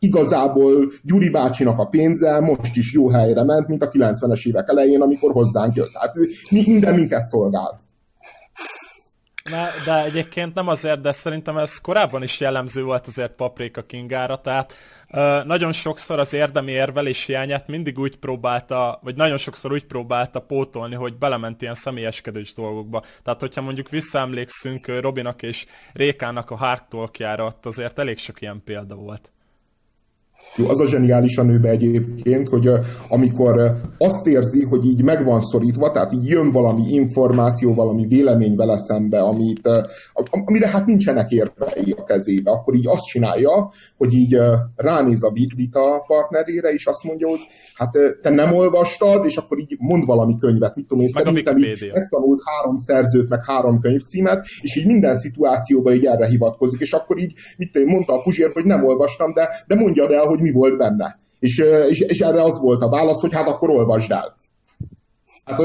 igazából 0.00 0.92
Gyuri 1.02 1.28
bácsinak 1.28 1.78
a 1.78 1.84
pénze 1.84 2.40
most 2.40 2.76
is 2.76 2.92
jó 2.92 3.10
helyre 3.10 3.44
ment, 3.44 3.68
mint 3.68 3.82
a 3.82 3.90
90-es 3.90 4.46
évek 4.46 4.68
elején, 4.68 5.00
amikor 5.00 5.32
hozzánk 5.32 5.74
jött. 5.74 5.92
Tehát 5.92 6.14
minden 6.50 6.94
minket 6.94 7.24
szolgál. 7.24 7.88
Na, 9.50 9.68
de 9.84 10.04
egyébként 10.04 10.54
nem 10.54 10.68
azért, 10.68 11.00
de 11.00 11.12
szerintem 11.12 11.56
ez 11.56 11.78
korábban 11.78 12.22
is 12.22 12.40
jellemző 12.40 12.82
volt 12.82 13.06
azért 13.06 13.32
Paprika 13.32 13.82
Kingára, 13.82 14.40
tehát 14.40 14.72
uh, 15.12 15.44
nagyon 15.44 15.72
sokszor 15.72 16.18
az 16.18 16.32
érdemi 16.32 16.72
érvelés 16.72 17.24
hiányát 17.24 17.68
mindig 17.68 17.98
úgy 17.98 18.16
próbálta, 18.18 18.98
vagy 19.02 19.16
nagyon 19.16 19.38
sokszor 19.38 19.72
úgy 19.72 19.86
próbálta 19.86 20.40
pótolni, 20.40 20.94
hogy 20.94 21.18
belement 21.18 21.62
ilyen 21.62 21.74
személyeskedős 21.74 22.54
dolgokba. 22.54 23.02
Tehát, 23.22 23.40
hogyha 23.40 23.60
mondjuk 23.60 23.88
visszaemlékszünk 23.88 25.00
Robinak 25.00 25.42
és 25.42 25.66
Rékának 25.92 26.50
a 26.50 26.56
Hark 26.56 26.82
azért 27.62 27.98
elég 27.98 28.18
sok 28.18 28.40
ilyen 28.40 28.62
példa 28.64 28.94
volt. 28.94 29.30
Az 30.56 30.80
a 30.80 30.86
zseniális 30.86 31.36
a 31.36 31.42
nőbe 31.42 31.68
egyébként, 31.68 32.48
hogy 32.48 32.68
amikor 33.08 33.80
azt 33.98 34.26
érzi, 34.26 34.64
hogy 34.64 34.84
így 34.84 35.02
meg 35.02 35.24
van 35.24 35.40
szorítva, 35.40 35.90
tehát 35.90 36.12
így 36.12 36.26
jön 36.26 36.50
valami 36.50 36.82
információ, 36.88 37.74
valami 37.74 38.06
vélemény 38.06 38.56
vele 38.56 38.78
szembe, 38.78 39.20
amit, 39.20 39.68
amire 40.30 40.68
hát 40.68 40.86
nincsenek 40.86 41.30
érvei 41.30 41.94
a 41.96 42.04
kezébe, 42.04 42.50
akkor 42.50 42.74
így 42.74 42.86
azt 42.86 43.04
csinálja, 43.04 43.72
hogy 43.96 44.12
így 44.12 44.36
ránéz 44.76 45.22
a 45.22 45.32
vita 45.56 46.04
partnerére, 46.06 46.68
és 46.68 46.86
azt 46.86 47.04
mondja, 47.04 47.28
hogy 47.28 47.40
hát 47.80 48.20
te 48.20 48.30
nem 48.30 48.52
olvastad, 48.52 49.24
és 49.24 49.36
akkor 49.36 49.58
így 49.58 49.76
mond 49.78 50.04
valami 50.04 50.36
könyvet, 50.38 50.74
mit 50.74 50.86
tudom 50.86 51.04
én, 51.04 51.10
meg 51.14 51.24
szerintem 51.24 51.56
így 51.56 51.90
megtanult 51.92 52.42
három 52.44 52.76
szerzőt, 52.76 53.28
meg 53.28 53.44
három 53.44 53.80
könyvcímet, 53.80 54.46
és 54.60 54.76
így 54.76 54.86
minden 54.86 55.14
szituációban 55.14 55.94
így 55.94 56.06
erre 56.06 56.26
hivatkozik, 56.26 56.80
és 56.80 56.92
akkor 56.92 57.18
így, 57.18 57.32
mit 57.56 57.72
tudom 57.72 57.88
mondta 57.88 58.12
a 58.12 58.22
Puzsér, 58.22 58.50
hogy 58.52 58.64
nem 58.64 58.84
olvastam, 58.84 59.32
de, 59.32 59.48
de 59.66 59.74
mondjad 59.74 60.10
el, 60.10 60.24
hogy 60.24 60.40
mi 60.40 60.52
volt 60.52 60.76
benne. 60.76 61.18
És, 61.38 61.62
és, 61.88 62.00
és 62.00 62.20
erre 62.20 62.42
az 62.42 62.60
volt 62.60 62.82
a 62.82 62.88
válasz, 62.88 63.20
hogy 63.20 63.34
hát 63.34 63.48
akkor 63.48 63.70
olvasd 63.70 64.10
el. 64.10 64.39
Hát 65.44 65.60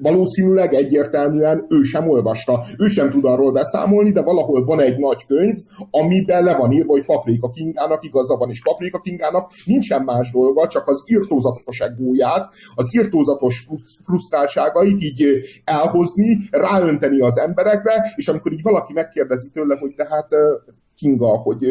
valószínűleg 0.00 0.74
egyértelműen 0.74 1.66
ő 1.68 1.82
sem 1.82 2.08
olvasta, 2.08 2.64
ő 2.78 2.86
sem 2.86 3.10
tud 3.10 3.24
arról 3.24 3.52
beszámolni, 3.52 4.12
de 4.12 4.22
valahol 4.22 4.64
van 4.64 4.80
egy 4.80 4.98
nagy 4.98 5.26
könyv, 5.26 5.56
amiben 5.90 6.44
le 6.44 6.56
van 6.56 6.72
írva, 6.72 6.92
hogy 6.92 7.04
Paprika 7.04 7.50
Kingának 7.50 8.04
igaza 8.04 8.36
van, 8.36 8.50
és 8.50 8.62
Paprika 8.62 9.00
Kingának 9.00 9.52
nincsen 9.64 10.02
más 10.02 10.30
dolga, 10.30 10.66
csak 10.66 10.88
az 10.88 11.02
írtózatos 11.06 11.80
egóját, 11.80 12.54
az 12.74 12.96
írtózatos 12.96 13.66
frusztráltságait 14.04 15.02
így 15.02 15.24
elhozni, 15.64 16.48
ráönteni 16.50 17.20
az 17.20 17.38
emberekre, 17.38 18.12
és 18.16 18.28
amikor 18.28 18.52
így 18.52 18.62
valaki 18.62 18.92
megkérdezi 18.92 19.48
tőle, 19.48 19.76
hogy 19.76 19.94
tehát 19.94 20.28
Kinga, 20.96 21.28
hogy 21.28 21.64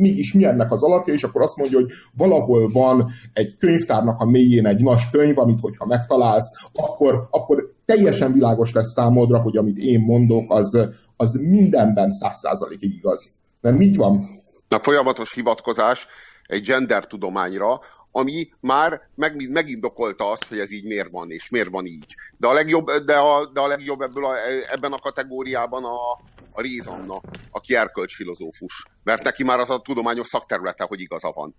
mégis 0.00 0.32
mi 0.32 0.44
ennek 0.44 0.72
az 0.72 0.82
alapja, 0.82 1.14
és 1.14 1.24
akkor 1.24 1.42
azt 1.42 1.56
mondja, 1.56 1.78
hogy 1.78 1.90
valahol 2.16 2.70
van 2.70 3.10
egy 3.32 3.56
könyvtárnak 3.56 4.20
a 4.20 4.24
mélyén 4.24 4.66
egy 4.66 4.82
nagy 4.82 5.10
könyv, 5.10 5.38
amit 5.38 5.60
hogyha 5.60 5.86
megtalálsz, 5.86 6.50
akkor, 6.72 7.26
akkor 7.30 7.74
teljesen 7.84 8.32
világos 8.32 8.72
lesz 8.72 8.92
számodra, 8.92 9.40
hogy 9.40 9.56
amit 9.56 9.78
én 9.78 10.00
mondok, 10.00 10.52
az, 10.52 10.88
az 11.16 11.32
mindenben 11.32 12.12
száz 12.12 12.38
százalékig 12.38 12.94
igaz. 12.94 13.32
Nem 13.60 13.80
így 13.80 13.96
van? 13.96 14.24
A 14.68 14.78
folyamatos 14.82 15.34
hivatkozás 15.34 16.06
egy 16.46 16.62
gender 16.62 17.06
tudományra, 17.06 17.80
ami 18.12 18.48
már 18.60 19.00
meg, 19.14 19.50
megindokolta 19.50 20.30
azt, 20.30 20.48
hogy 20.48 20.58
ez 20.58 20.72
így 20.72 20.84
miért 20.84 21.10
van, 21.10 21.30
és 21.30 21.50
miért 21.50 21.68
van 21.68 21.86
így. 21.86 22.14
De 22.36 22.46
a 22.46 22.52
legjobb, 22.52 22.90
de 22.90 23.14
a, 23.14 23.50
de 23.52 23.60
a 23.60 23.66
legjobb 23.66 24.00
ebből 24.00 24.24
a, 24.24 24.32
ebben 24.72 24.92
a 24.92 24.98
kategóriában 24.98 25.84
a, 25.84 26.18
a 26.52 26.60
Réz 26.60 26.86
Anna, 26.86 27.20
aki 27.50 27.74
erkölcsfilozófus. 27.74 28.84
Mert 29.02 29.22
neki 29.22 29.42
már 29.42 29.58
az 29.58 29.70
a 29.70 29.80
tudományos 29.80 30.28
szakterülete, 30.28 30.84
hogy 30.84 31.00
igaza 31.00 31.30
van. 31.30 31.54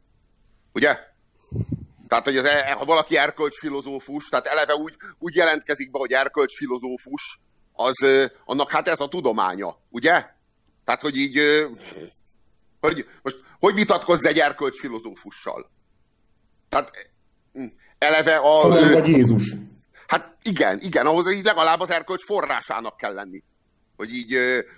Ugye? 0.74 1.00
Tehát, 2.08 2.26
hogy 2.26 2.38
az, 2.38 2.46
e, 2.46 2.72
ha 2.72 2.86
valaki 2.86 3.18
erkölcsfilozófus, 3.18 4.30
tehát 4.30 4.46
eleve 4.46 4.76
úgy, 4.76 4.96
úgy 5.20 5.36
jelentkezik 5.36 5.92
be, 5.92 6.00
hogy 6.00 6.12
erkölcsfilozófus, 6.12 7.40
az, 7.74 8.06
annak 8.46 8.72
hát 8.72 8.88
ez 8.88 9.00
a 9.00 9.08
tudománya, 9.08 9.78
ugye? 9.90 10.26
Tehát, 10.86 11.02
hogy 11.02 11.18
így, 11.18 11.40
hogy, 12.80 13.06
most, 13.22 13.44
hogy 13.60 13.74
vitatkozz 13.74 14.26
egy 14.26 14.40
erkölcsfilozófussal? 14.40 15.70
Tehát 16.70 16.92
hm, 17.54 17.66
eleve 17.98 18.36
a... 18.36 18.68
vagy 18.70 19.08
Jézus. 19.08 19.54
Hát 20.08 20.38
igen, 20.42 20.80
igen, 20.80 21.06
ahhoz 21.06 21.32
így 21.32 21.44
legalább 21.44 21.80
az 21.80 21.92
erkölcs 21.92 22.24
forrásának 22.24 22.98
kell 22.98 23.14
lenni 23.14 23.44
hogy 24.02 24.14
így, 24.14 24.38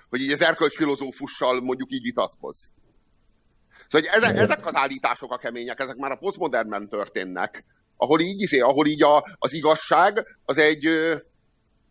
hogy 0.10 0.22
így 0.22 0.32
az 0.32 0.42
erkölcs 0.42 0.76
filozófussal 0.76 1.62
mondjuk 1.62 1.92
így 1.92 2.02
vitatkoz. 2.02 2.72
Szóval 3.90 4.10
hogy 4.10 4.10
ezek, 4.12 4.38
ezek 4.38 4.66
az 4.66 4.76
állítások 4.76 5.32
a 5.32 5.38
kemények, 5.38 5.80
ezek 5.80 5.96
már 5.96 6.12
a 6.12 6.16
posztmodernben 6.16 6.90
történnek, 6.90 7.64
ahol 7.98 8.20
így, 8.20 8.42
izé, 8.42 8.60
ahol 8.60 8.88
így 8.88 9.04
a, 9.04 9.36
az 9.40 9.54
igazság 9.54 10.38
az 10.46 10.58
egy, 10.58 10.90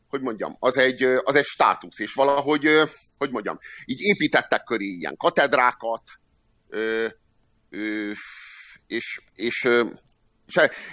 hogy 0.09 0.21
mondjam, 0.21 0.57
az 0.59 0.77
egy, 0.77 1.03
az 1.03 1.35
egy 1.35 1.45
státusz, 1.45 1.99
és 1.99 2.15
valahogy, 2.15 2.69
hogy 3.19 3.31
mondjam, 3.31 3.59
így 3.85 4.01
építettek 4.01 4.65
köré 4.65 4.87
ilyen 4.87 5.17
katedrákat, 5.17 6.03
és, 7.71 8.19
és, 8.87 9.21
és, 9.35 9.69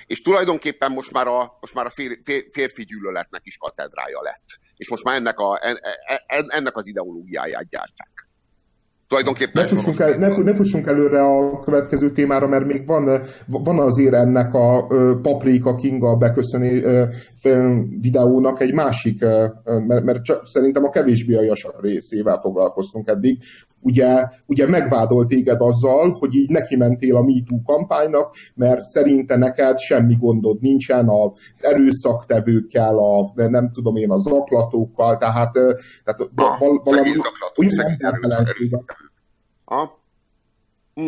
és 0.06 0.22
tulajdonképpen 0.22 0.92
most 0.92 1.12
már 1.12 1.28
a, 1.28 1.58
most 1.60 1.74
már 1.74 1.86
a 1.86 1.90
fér, 1.90 2.20
fér, 2.24 2.48
férfi 2.52 2.84
gyűlöletnek 2.84 3.42
is 3.44 3.58
katedrája 3.58 4.22
lett 4.22 4.60
és 4.80 4.90
most 4.90 5.04
már 5.04 5.16
ennek, 5.16 5.40
a, 5.40 5.60
en, 5.62 5.78
en, 6.28 6.46
ennek 6.48 6.76
az 6.76 6.88
ideológiáját 6.88 7.70
gyártják. 7.70 8.28
Tulajdonképpen 9.08 9.64
ne 9.64 9.70
fussunk, 9.70 10.00
el, 10.00 10.18
ne, 10.18 10.28
ne 10.28 10.56
fussunk 10.56 10.88
előre 10.88 11.22
a 11.22 11.60
következő 11.60 12.12
témára, 12.12 12.48
mert 12.48 12.66
még 12.66 12.88
van, 12.88 13.22
van 13.48 13.80
azért 13.80 14.14
ennek 14.14 14.54
a 14.54 14.86
Paprika 15.22 15.76
Kinga 15.76 16.16
beköszöni 16.16 16.84
videónak 18.00 18.62
egy 18.62 18.74
másik, 18.74 19.20
mert, 19.88 20.04
mert 20.04 20.24
csak, 20.24 20.48
szerintem 20.48 20.84
a 20.84 20.90
kevésbé 20.90 21.36
aljas 21.36 21.68
részével 21.82 22.40
foglalkoztunk 22.40 23.08
eddig. 23.08 23.38
Ugye, 23.82 24.30
ugye 24.46 24.68
megvádolt 24.68 25.28
téged 25.28 25.62
azzal, 25.62 26.12
hogy 26.12 26.36
így 26.36 26.50
neki 26.50 26.76
mentél 26.76 27.16
a 27.16 27.22
MeToo 27.22 27.62
kampánynak, 27.66 28.36
mert 28.56 28.82
szerinte 28.84 29.36
neked 29.36 29.78
semmi 29.80 30.16
gondod 30.16 30.62
nincsen 30.62 31.10
az 31.10 31.64
erőszaktevőkkel, 31.64 32.98
a 32.98 33.32
nem 33.36 33.72
tudom 33.72 33.96
én, 33.96 34.12
a 34.12 34.20
zaklatókkal, 34.20 35.18
tehát, 35.18 35.52
tehát 36.04 36.30
val, 36.36 36.82
valami 36.84 37.10
olyan 37.56 37.74
embertelenség. 37.88 38.78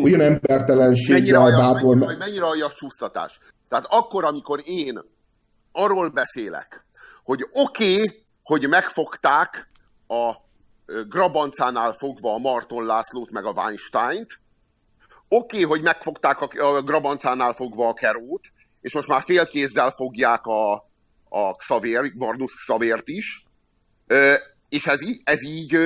Olyan 0.04 0.22
embertelenséggel 0.22 1.52
vádol. 1.52 1.96
Mennyire, 1.96 2.18
mennyire 2.18 2.46
aljas 2.46 2.74
csúsztatás. 2.76 3.40
Tehát 3.70 3.86
akkor, 3.90 4.24
amikor 4.24 4.62
én 4.66 5.00
arról 5.72 6.10
beszélek, 6.10 6.86
hogy 7.24 7.48
oké, 7.52 7.94
okay, 7.94 8.24
hogy 8.44 8.68
megfogták 8.70 9.70
a 10.08 10.32
Grabancánál 11.10 11.94
fogva 11.94 12.34
a 12.34 12.38
Marton 12.38 12.86
Lászlót 12.86 13.32
meg 13.32 13.46
a 13.46 13.52
Weinsteint, 13.52 14.40
oké, 15.28 15.56
okay, 15.56 15.64
hogy 15.64 15.82
megfogták 15.82 16.42
a 16.42 16.82
Grabancánál 16.82 17.54
fogva 17.54 17.88
a 17.88 17.94
Kerót, 17.94 18.48
és 18.82 18.94
most 18.94 19.08
már 19.08 19.22
félkézzel 19.22 19.92
fogják 19.92 20.46
a, 20.46 20.74
a 21.30 21.56
Xavier, 21.56 22.12
Varnus 22.16 22.54
Xavért 22.56 23.08
is, 23.08 23.46
és 24.70 24.86
ez, 24.86 25.02
így, 25.02 25.22
ez 25.24 25.44
így, 25.44 25.78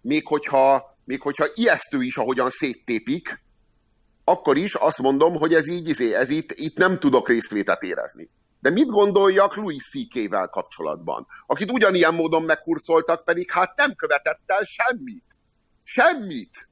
még 0.00 0.26
hogyha, 0.26 0.96
még 1.04 1.22
hogyha 1.22 1.46
ijesztő 1.54 2.02
is, 2.02 2.16
ahogyan 2.16 2.50
széttépik, 2.50 3.40
akkor 4.24 4.56
is 4.56 4.74
azt 4.74 4.98
mondom, 4.98 5.34
hogy 5.34 5.54
ez 5.54 5.68
így, 5.68 5.88
izé, 5.88 6.14
ez 6.14 6.30
itt, 6.30 6.52
itt 6.52 6.76
nem 6.76 6.98
tudok 6.98 7.28
részvétet 7.28 7.82
érezni. 7.82 8.28
De 8.60 8.70
mit 8.70 8.86
gondoljak 8.86 9.56
Louis 9.56 9.82
C.K.-vel 9.90 10.48
kapcsolatban? 10.50 11.26
Akit 11.46 11.70
ugyanilyen 11.70 12.14
módon 12.14 12.42
meghurcoltak, 12.42 13.24
pedig 13.24 13.50
hát 13.50 13.76
nem 13.76 13.94
követett 13.94 14.40
el 14.46 14.64
semmit. 14.64 15.24
Semmit. 15.84 16.68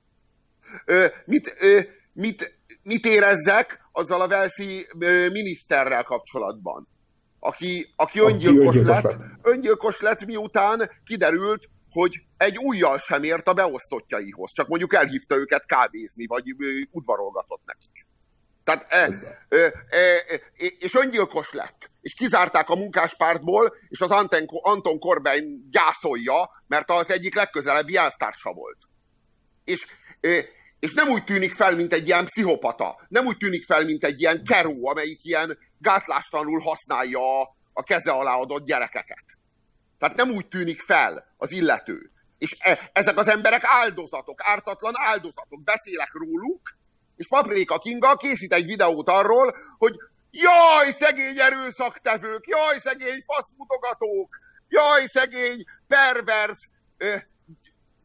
Ö, 0.85 1.07
mit, 1.25 1.55
ö, 1.61 1.81
mit, 2.13 2.59
mit 2.83 3.07
érezzek 3.07 3.81
azzal 3.93 4.21
a 4.21 4.29
Velszi 4.29 4.87
miniszterrel 5.33 6.03
kapcsolatban? 6.03 6.89
Aki, 7.39 7.93
aki 7.97 8.21
öngyilkos, 8.21 8.77
öngyilkos 8.77 9.03
lett, 9.03 9.25
öngyilkos 9.43 10.01
lett, 10.01 10.27
miután 10.27 10.91
kiderült, 11.05 11.69
hogy 11.91 12.23
egy 12.37 12.59
újjal 12.59 12.99
sem 12.99 13.23
ért 13.23 13.49
a 13.49 13.53
beosztottjaihoz, 13.53 14.53
csak 14.53 14.69
mondjuk 14.69 14.95
elhívta 14.95 15.37
őket 15.37 15.67
kávézni, 15.67 16.27
vagy 16.27 16.45
udvarolgatott 16.91 17.63
nekik. 17.65 18.07
Tehát, 18.67 18.87
e, 18.89 19.09
e, 19.49 19.75
e, 19.89 20.41
és 20.79 20.95
öngyilkos 20.95 21.53
lett. 21.53 21.91
És 22.01 22.15
kizárták 22.15 22.69
a 22.69 22.77
munkáspártból, 22.77 23.75
és 23.89 24.01
az 24.01 24.11
Anton, 24.11 24.47
Anton 24.49 24.99
Corbijn 24.99 25.67
gyászolja, 25.71 26.51
mert 26.67 26.91
az 26.91 27.11
egyik 27.11 27.35
legközelebbi 27.35 27.97
elvtársa 27.97 28.53
volt. 28.53 28.79
És, 29.65 29.87
e, 30.21 30.45
és 30.81 30.93
nem 30.93 31.09
úgy 31.09 31.25
tűnik 31.25 31.55
fel, 31.55 31.77
mint 31.77 31.93
egy 31.93 32.07
ilyen 32.07 32.25
pszichopata. 32.25 33.07
Nem 33.09 33.27
úgy 33.27 33.37
tűnik 33.37 33.65
fel, 33.65 33.85
mint 33.85 34.05
egy 34.05 34.21
ilyen 34.21 34.45
keró, 34.45 34.89
amelyik 34.89 35.25
ilyen 35.25 35.59
gátlástalanul 35.79 36.61
használja 36.61 37.41
a, 37.41 37.57
a 37.73 37.83
keze 37.83 38.11
alá 38.11 38.35
adott 38.35 38.67
gyerekeket. 38.67 39.25
Tehát 39.99 40.17
nem 40.17 40.31
úgy 40.31 40.49
tűnik 40.49 40.81
fel 40.81 41.35
az 41.37 41.53
illető. 41.53 42.11
És 42.39 42.57
e, 42.59 42.91
ezek 42.93 43.19
az 43.19 43.29
emberek 43.29 43.63
áldozatok, 43.65 44.41
ártatlan 44.43 44.95
áldozatok. 44.97 45.63
Beszélek 45.65 46.11
róluk, 46.13 46.77
és 47.17 47.29
Paprika 47.29 47.79
Kinga 47.79 48.17
készít 48.17 48.53
egy 48.53 48.65
videót 48.65 49.09
arról, 49.09 49.57
hogy 49.79 49.95
jaj, 50.31 50.93
szegény 50.93 51.39
erőszaktevők, 51.39 52.47
jaj, 52.47 52.79
szegény 52.79 53.25
faszmutogatók, 53.27 54.39
jaj, 54.69 55.07
szegény 55.07 55.65
pervers 55.87 56.69
ö, 56.97 57.17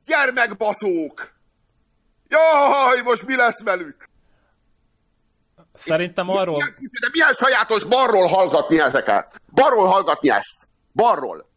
gyermekbaszók. 0.05 1.33
Jaj, 2.27 3.01
most 3.03 3.25
mi 3.25 3.35
lesz 3.35 3.61
velük? 3.61 4.09
Szerintem 5.73 6.29
arról... 6.29 6.55
Milyen, 6.55 6.75
de 7.01 7.07
milyen 7.11 7.33
sajátos 7.33 7.85
balról 7.85 8.27
hallgatni 8.27 8.79
ezeket? 8.79 9.41
Balról 9.53 9.87
hallgatni 9.87 10.29
ezt. 10.29 10.67
Balról. 10.93 11.49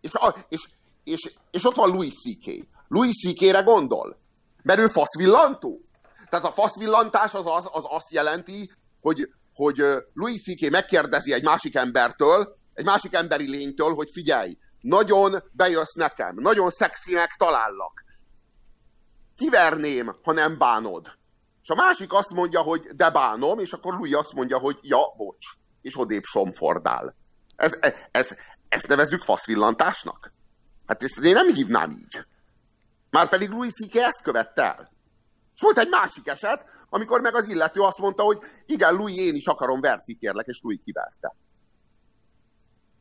És, 0.00 0.10
és, 0.48 0.68
és, 1.04 1.32
és 1.50 1.64
ott 1.64 1.74
van 1.74 1.90
Louis 1.90 2.14
C.K. 2.14 2.66
Louis 2.88 3.12
C.K.-re 3.12 3.60
gondol. 3.60 4.18
Mert 4.62 4.80
ő 4.80 4.86
faszvillantó. 4.86 5.80
Tehát 6.34 6.48
a 6.48 6.62
faszvillantás 6.62 7.34
az, 7.34 7.46
az, 7.46 7.68
az 7.72 7.84
azt 7.88 8.12
jelenti, 8.12 8.72
hogy, 9.00 9.28
hogy 9.54 9.76
Louis 10.14 10.42
C.K. 10.42 10.70
megkérdezi 10.70 11.32
egy 11.32 11.44
másik 11.44 11.74
embertől, 11.76 12.56
egy 12.72 12.84
másik 12.84 13.14
emberi 13.14 13.48
lénytől, 13.48 13.94
hogy 13.94 14.10
figyelj, 14.12 14.58
nagyon 14.80 15.42
bejössz 15.52 15.92
nekem, 15.92 16.34
nagyon 16.36 16.70
szexinek 16.70 17.34
talállak. 17.36 18.04
Kiverném, 19.36 20.16
ha 20.22 20.32
nem 20.32 20.58
bánod. 20.58 21.06
És 21.62 21.68
a 21.68 21.74
másik 21.74 22.12
azt 22.12 22.30
mondja, 22.30 22.60
hogy 22.60 22.80
de 22.80 23.10
bánom, 23.10 23.58
és 23.58 23.72
akkor 23.72 23.94
Louis 23.94 24.12
azt 24.12 24.32
mondja, 24.32 24.58
hogy 24.58 24.78
ja, 24.82 25.14
bocs. 25.16 25.46
És 25.82 25.98
odébb 25.98 26.24
somfordál. 26.24 27.14
Ez, 27.56 27.76
ez, 27.80 27.94
ez, 28.10 28.28
ezt 28.68 28.88
nevezzük 28.88 29.22
faszvillantásnak? 29.22 30.32
Hát 30.86 31.02
ezt 31.02 31.18
én 31.18 31.32
nem 31.32 31.52
hívnám 31.52 31.90
így. 31.90 32.26
Márpedig 33.10 33.50
Louis 33.50 33.72
C.K. 33.72 33.94
ezt 33.94 34.22
követte 34.22 34.62
el. 34.62 34.93
És 35.54 35.60
volt 35.60 35.78
egy 35.78 35.88
másik 35.88 36.26
eset, 36.26 36.64
amikor 36.88 37.20
meg 37.20 37.34
az 37.34 37.48
illető 37.48 37.80
azt 37.80 37.98
mondta, 37.98 38.22
hogy 38.22 38.38
igen, 38.66 38.94
Louis, 38.94 39.16
én 39.16 39.34
is 39.34 39.46
akarom 39.46 39.80
verti, 39.80 40.16
kérlek, 40.16 40.46
és 40.46 40.60
Louis 40.62 40.80
kiverte. 40.84 41.34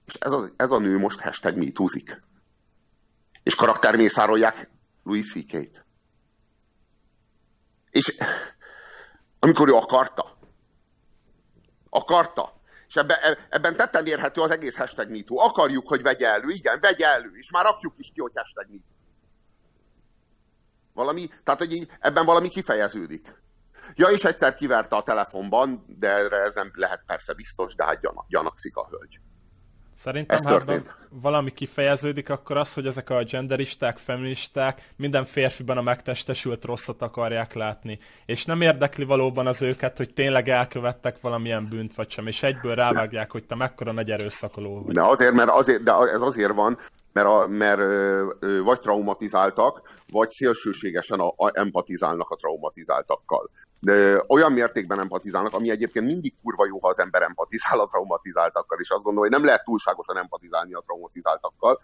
És 0.05 0.13
ez 0.13 0.31
a, 0.31 0.49
ez 0.55 0.71
a 0.71 0.79
nő 0.79 0.97
most 0.97 1.19
hashtag 1.19 1.57
mitúzik. 1.57 2.21
És 3.43 3.55
karaktermészárolják 3.55 4.69
Louis 5.03 5.31
C.K.-t. 5.31 5.85
És 7.89 8.17
amikor 9.39 9.69
ő 9.69 9.73
akarta, 9.73 10.37
akarta, 11.89 12.61
és 12.87 12.95
ebben, 12.95 13.17
ebben 13.49 13.75
tetten 13.75 14.05
érhető 14.05 14.41
az 14.41 14.51
egész 14.51 14.75
hashtag 14.75 15.09
MeToo. 15.09 15.37
Akarjuk, 15.37 15.87
hogy 15.87 16.01
vegye 16.01 16.27
elő, 16.27 16.49
igen, 16.49 16.79
vegye 16.79 17.07
elő, 17.07 17.31
és 17.37 17.51
már 17.51 17.63
rakjuk 17.63 17.93
is 17.97 18.11
ki, 18.13 18.21
hogy 18.21 18.31
hashtag 18.35 18.65
MeToo. 18.69 18.92
Valami, 20.93 21.29
tehát, 21.43 21.60
hogy 21.60 21.73
így, 21.73 21.88
ebben 21.99 22.25
valami 22.25 22.49
kifejeződik. 22.49 23.41
Ja, 23.95 24.08
és 24.08 24.23
egyszer 24.23 24.53
kiverte 24.53 24.95
a 24.95 25.03
telefonban, 25.03 25.86
de 25.99 26.08
erre 26.08 26.38
ez 26.38 26.53
nem 26.53 26.71
lehet 26.73 27.03
persze 27.06 27.34
biztos, 27.34 27.75
de 27.75 27.84
hát 27.84 27.99
gyanak, 27.99 28.25
gyanakszik 28.27 28.75
a 28.75 28.88
hölgy. 28.89 29.19
Szerintem 29.95 30.43
hát 30.43 30.95
valami 31.10 31.51
kifejeződik, 31.51 32.29
akkor 32.29 32.58
az, 32.58 32.73
hogy 32.73 32.88
ezek 32.88 33.10
a 33.10 33.23
genderisták, 33.23 33.97
feministák 33.97 34.93
minden 34.95 35.25
férfiban 35.25 35.77
a 35.77 35.82
megtestesült 35.82 36.65
rosszat 36.65 37.01
akarják 37.01 37.53
látni. 37.53 37.99
És 38.25 38.45
nem 38.45 38.62
érdekli 38.62 39.03
valóban 39.03 39.47
az 39.47 39.62
őket, 39.62 39.97
hogy 39.97 40.13
tényleg 40.13 40.49
elkövettek 40.49 41.21
valamilyen 41.21 41.67
bűnt 41.69 41.95
vagy 41.95 42.10
sem, 42.10 42.27
és 42.27 42.43
egyből 42.43 42.75
rávágják, 42.75 43.32
hogy 43.32 43.45
te 43.45 43.56
mekkora 43.56 43.91
nagy 43.91 44.12
erőszakoló 44.12 44.84
vagy. 44.84 44.93
De 44.93 45.06
azért, 45.06 45.34
mert 45.34 45.49
azért, 45.49 45.84
de 45.84 45.93
ez 45.93 46.21
azért 46.21 46.53
van, 46.53 46.77
mert, 47.13 47.28
a, 47.28 47.47
mert 47.47 47.82
vagy 48.63 48.80
traumatizáltak, 48.80 49.82
vagy 50.12 50.30
szélsőségesen 50.30 51.19
a, 51.19 51.28
a, 51.28 51.52
empatizálnak 51.54 52.30
a 52.30 52.36
traumatizáltakkal. 52.36 53.49
De 53.80 54.23
olyan 54.28 54.52
mértékben 54.52 54.99
empatizálnak, 54.99 55.54
ami 55.54 55.69
egyébként 55.69 56.06
mindig 56.06 56.34
kurva 56.41 56.65
jó, 56.65 56.80
ha 56.80 56.88
az 56.88 56.99
ember 56.99 57.21
empatizál 57.21 57.80
a 57.80 57.86
traumatizáltakkal, 57.86 58.80
és 58.80 58.89
azt 58.89 59.04
gondolom, 59.04 59.30
hogy 59.30 59.39
nem 59.39 59.47
lehet 59.47 59.63
túlságosan 59.63 60.17
empatizálni 60.17 60.73
a 60.73 60.80
traumatizáltakkal. 60.80 61.80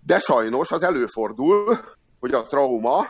De 0.00 0.18
sajnos 0.18 0.72
az 0.72 0.82
előfordul, 0.82 1.78
hogy 2.20 2.32
a 2.32 2.42
trauma 2.42 3.06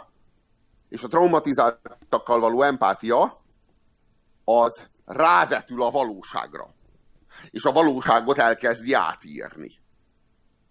és 0.89 1.03
a 1.03 1.09
traumatizáltakkal 1.09 2.41
való 2.41 2.63
empátia 2.63 3.41
az 4.45 4.87
rávetül 5.05 5.83
a 5.83 5.91
valóságra. 5.91 6.69
És 7.51 7.65
a 7.65 7.73
valóságot 7.73 8.39
elkezdi 8.39 8.93
átírni. 8.93 9.78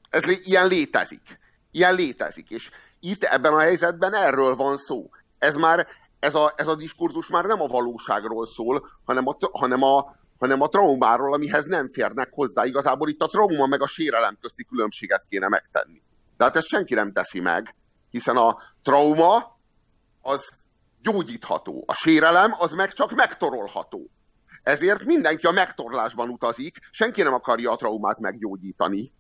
Ez 0.10 0.22
ilyen 0.43 0.67
létezik. 0.67 1.39
Ilyen 1.72 1.96
létezik. 1.96 2.50
És 2.50 2.70
itt 3.00 3.24
ebben 3.24 3.54
a 3.54 3.60
helyzetben 3.60 4.13
erről 4.13 4.56
van 4.56 4.78
szó. 4.78 5.10
Ez 5.38 5.56
már, 5.56 5.88
ez 6.20 6.36
a, 6.36 6.54
ez 6.56 6.67
a 6.67 6.76
diskurzus 6.76 7.28
már 7.28 7.46
nem 7.46 7.62
a 7.62 7.67
valóságról 7.67 8.48
szól, 8.48 8.89
hanem 9.06 9.28
a, 9.28 9.36
hanem 9.52 9.84
a, 9.84 10.15
hanem 10.39 10.62
a 10.62 10.67
traumáról, 10.67 11.34
amihez 11.34 11.65
nem 11.65 11.89
férnek 11.91 12.30
hozzá. 12.32 12.65
Igazából 12.65 13.10
itt 13.10 13.22
a 13.22 13.28
trauma 13.28 13.65
meg 13.65 13.82
a 13.82 13.88
sérelem 13.88 14.38
közti 14.41 14.63
különbséget 14.63 15.26
kéne 15.30 15.48
megtenni. 15.48 16.02
De 16.38 16.43
hát 16.43 16.56
ezt 16.56 16.67
senki 16.67 16.93
nem 16.93 17.12
teszi 17.12 17.39
meg, 17.39 17.76
hiszen 18.10 18.38
a 18.38 18.58
trauma 18.84 19.58
az 20.22 20.50
gyógyítható, 21.02 21.84
a 21.88 21.93
sérelem 21.93 22.54
az 22.60 22.72
meg 22.72 22.93
csak 22.93 23.12
megtorolható. 23.12 24.10
Ezért 24.63 25.04
mindenki 25.04 25.46
a 25.46 25.52
megtorlásban 25.52 26.30
utazik, 26.30 26.78
senki 26.91 27.22
nem 27.22 27.34
akarja 27.34 27.72
a 27.72 27.76
traumát 27.76 28.20
meggyógyítani 28.20 29.12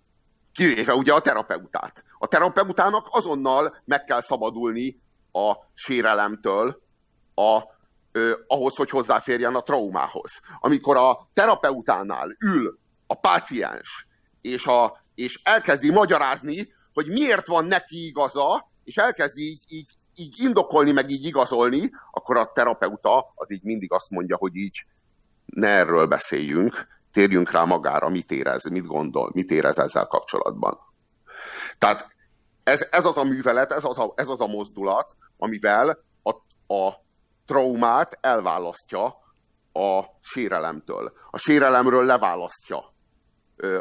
Kivéve 0.57 0.93
ugye 0.93 1.13
a 1.13 1.21
terapeutát. 1.21 2.03
A 2.17 2.27
terapeutának 2.27 3.07
azonnal 3.09 3.77
meg 3.85 4.03
kell 4.03 4.21
szabadulni 4.21 5.01
a 5.31 5.53
sérelemtől, 5.73 6.81
a, 7.35 7.61
ö, 8.11 8.33
ahhoz, 8.47 8.75
hogy 8.75 8.89
hozzáférjen 8.89 9.55
a 9.55 9.63
traumához. 9.63 10.31
Amikor 10.59 10.95
a 10.95 11.29
terapeutánál 11.33 12.35
ül 12.39 12.79
a 13.07 13.19
páciens, 13.19 14.07
és, 14.41 14.65
a, 14.65 15.03
és 15.15 15.39
elkezdi 15.43 15.91
magyarázni, 15.91 16.73
hogy 16.93 17.07
miért 17.07 17.47
van 17.47 17.65
neki 17.65 18.05
igaza, 18.05 18.69
és 18.83 18.97
elkezdi 18.97 19.41
így, 19.41 19.63
így, 19.67 19.89
így 20.15 20.33
indokolni, 20.39 20.91
meg 20.91 21.09
így 21.09 21.25
igazolni, 21.25 21.91
akkor 22.11 22.37
a 22.37 22.51
terapeuta 22.53 23.31
az 23.35 23.51
így 23.51 23.63
mindig 23.63 23.91
azt 23.91 24.09
mondja, 24.09 24.37
hogy 24.37 24.55
így 24.55 24.85
ne 25.45 25.67
erről 25.67 26.05
beszéljünk, 26.05 26.87
térjünk 27.17 27.51
rá 27.51 27.63
magára, 27.63 28.09
mit 28.09 28.31
érez, 28.31 28.69
mit 28.69 28.85
gondol, 28.85 29.29
mit 29.33 29.51
érez 29.51 29.77
ezzel 29.77 30.05
kapcsolatban. 30.05 30.79
Tehát 31.77 32.15
ez, 32.63 32.87
ez 32.91 33.05
az 33.05 33.17
a 33.17 33.23
művelet, 33.23 33.71
ez 33.71 33.83
az 33.83 33.97
a, 33.97 34.13
ez 34.15 34.27
az 34.27 34.41
a 34.41 34.47
mozdulat, 34.47 35.15
amivel 35.37 35.99
a, 36.23 36.29
a 36.73 36.93
traumát 37.45 38.17
elválasztja 38.21 39.05
a 39.73 40.03
sérelemtől. 40.21 41.13
A 41.31 41.37
sérelemről 41.37 42.05
leválasztja. 42.05 42.95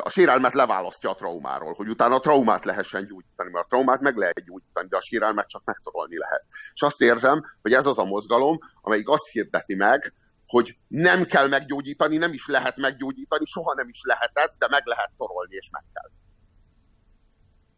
A 0.01 0.11
sérelmet 0.11 0.55
leválasztja 0.55 1.11
a 1.11 1.14
traumáról, 1.14 1.72
hogy 1.72 1.88
utána 1.88 2.14
a 2.14 2.20
traumát 2.20 2.64
lehessen 2.64 3.07
gyógyítani, 3.07 3.51
mert 3.51 3.64
a 3.64 3.68
traumát 3.68 4.01
meg 4.01 4.16
lehet 4.16 4.44
gyógyítani, 4.44 4.88
de 4.88 4.96
a 4.96 5.03
sérelmet 5.03 5.49
csak 5.49 5.64
megtorolni 5.64 6.18
lehet. 6.18 6.44
És 6.75 6.83
azt 6.83 7.01
érzem, 7.01 7.42
hogy 7.62 7.72
ez 7.72 7.87
az 7.87 7.99
a 7.99 8.05
mozgalom, 8.05 8.59
amelyik 8.83 9.09
azt 9.09 9.29
hirdeti 9.29 9.75
meg, 9.75 10.14
hogy 10.46 10.76
nem 10.88 11.24
kell 11.24 11.48
meggyógyítani, 11.48 12.16
nem 12.16 12.32
is 12.32 12.46
lehet 12.46 12.76
meggyógyítani, 12.76 13.44
soha 13.44 13.74
nem 13.74 13.88
is 13.88 14.00
lehetett, 14.02 14.54
de 14.59 14.66
meg 14.70 14.82
lehet 14.85 15.11
torolni, 15.16 15.54
és 15.54 15.68
meg 15.70 15.85
kell. 15.92 16.11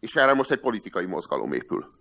És 0.01 0.15
erre 0.15 0.35
most 0.35 0.51
egy 0.51 0.61
politikai 0.61 1.07
mozgalom 1.07 1.53
épül. 1.53 1.97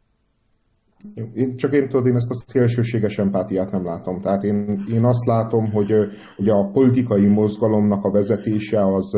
Én, 1.33 1.57
csak 1.57 1.73
én 1.73 1.89
tudod, 1.89 2.07
én 2.07 2.15
ezt 2.15 2.29
a 2.29 2.51
szélsőséges 2.51 3.17
empátiát 3.17 3.71
nem 3.71 3.85
látom. 3.85 4.21
Tehát 4.21 4.43
én, 4.43 4.83
én 4.89 5.05
azt 5.05 5.25
látom, 5.25 5.71
hogy, 5.71 5.93
hogy 6.35 6.49
a 6.49 6.69
politikai 6.71 7.25
mozgalomnak 7.25 8.03
a 8.03 8.11
vezetése 8.11 8.85
az, 8.85 9.13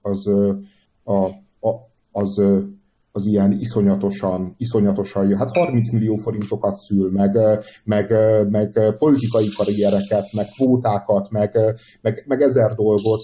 az, 0.00 0.26
a, 1.02 1.24
a, 1.60 1.90
az 2.10 2.42
az 3.16 3.26
ilyen 3.26 3.52
iszonyatosan, 3.52 4.54
iszonyatosan 4.58 5.28
jó. 5.28 5.36
Hát 5.36 5.56
30 5.56 5.92
millió 5.92 6.16
forintokat 6.16 6.76
szül, 6.76 7.10
meg, 7.10 7.38
meg, 7.84 8.12
meg 8.50 8.94
politikai 8.98 9.48
karriereket, 9.56 10.32
meg 10.32 10.46
kvótákat, 10.46 11.30
meg, 11.30 11.58
meg, 12.00 12.24
meg 12.26 12.42
ezer 12.42 12.74
dolgot 12.74 13.22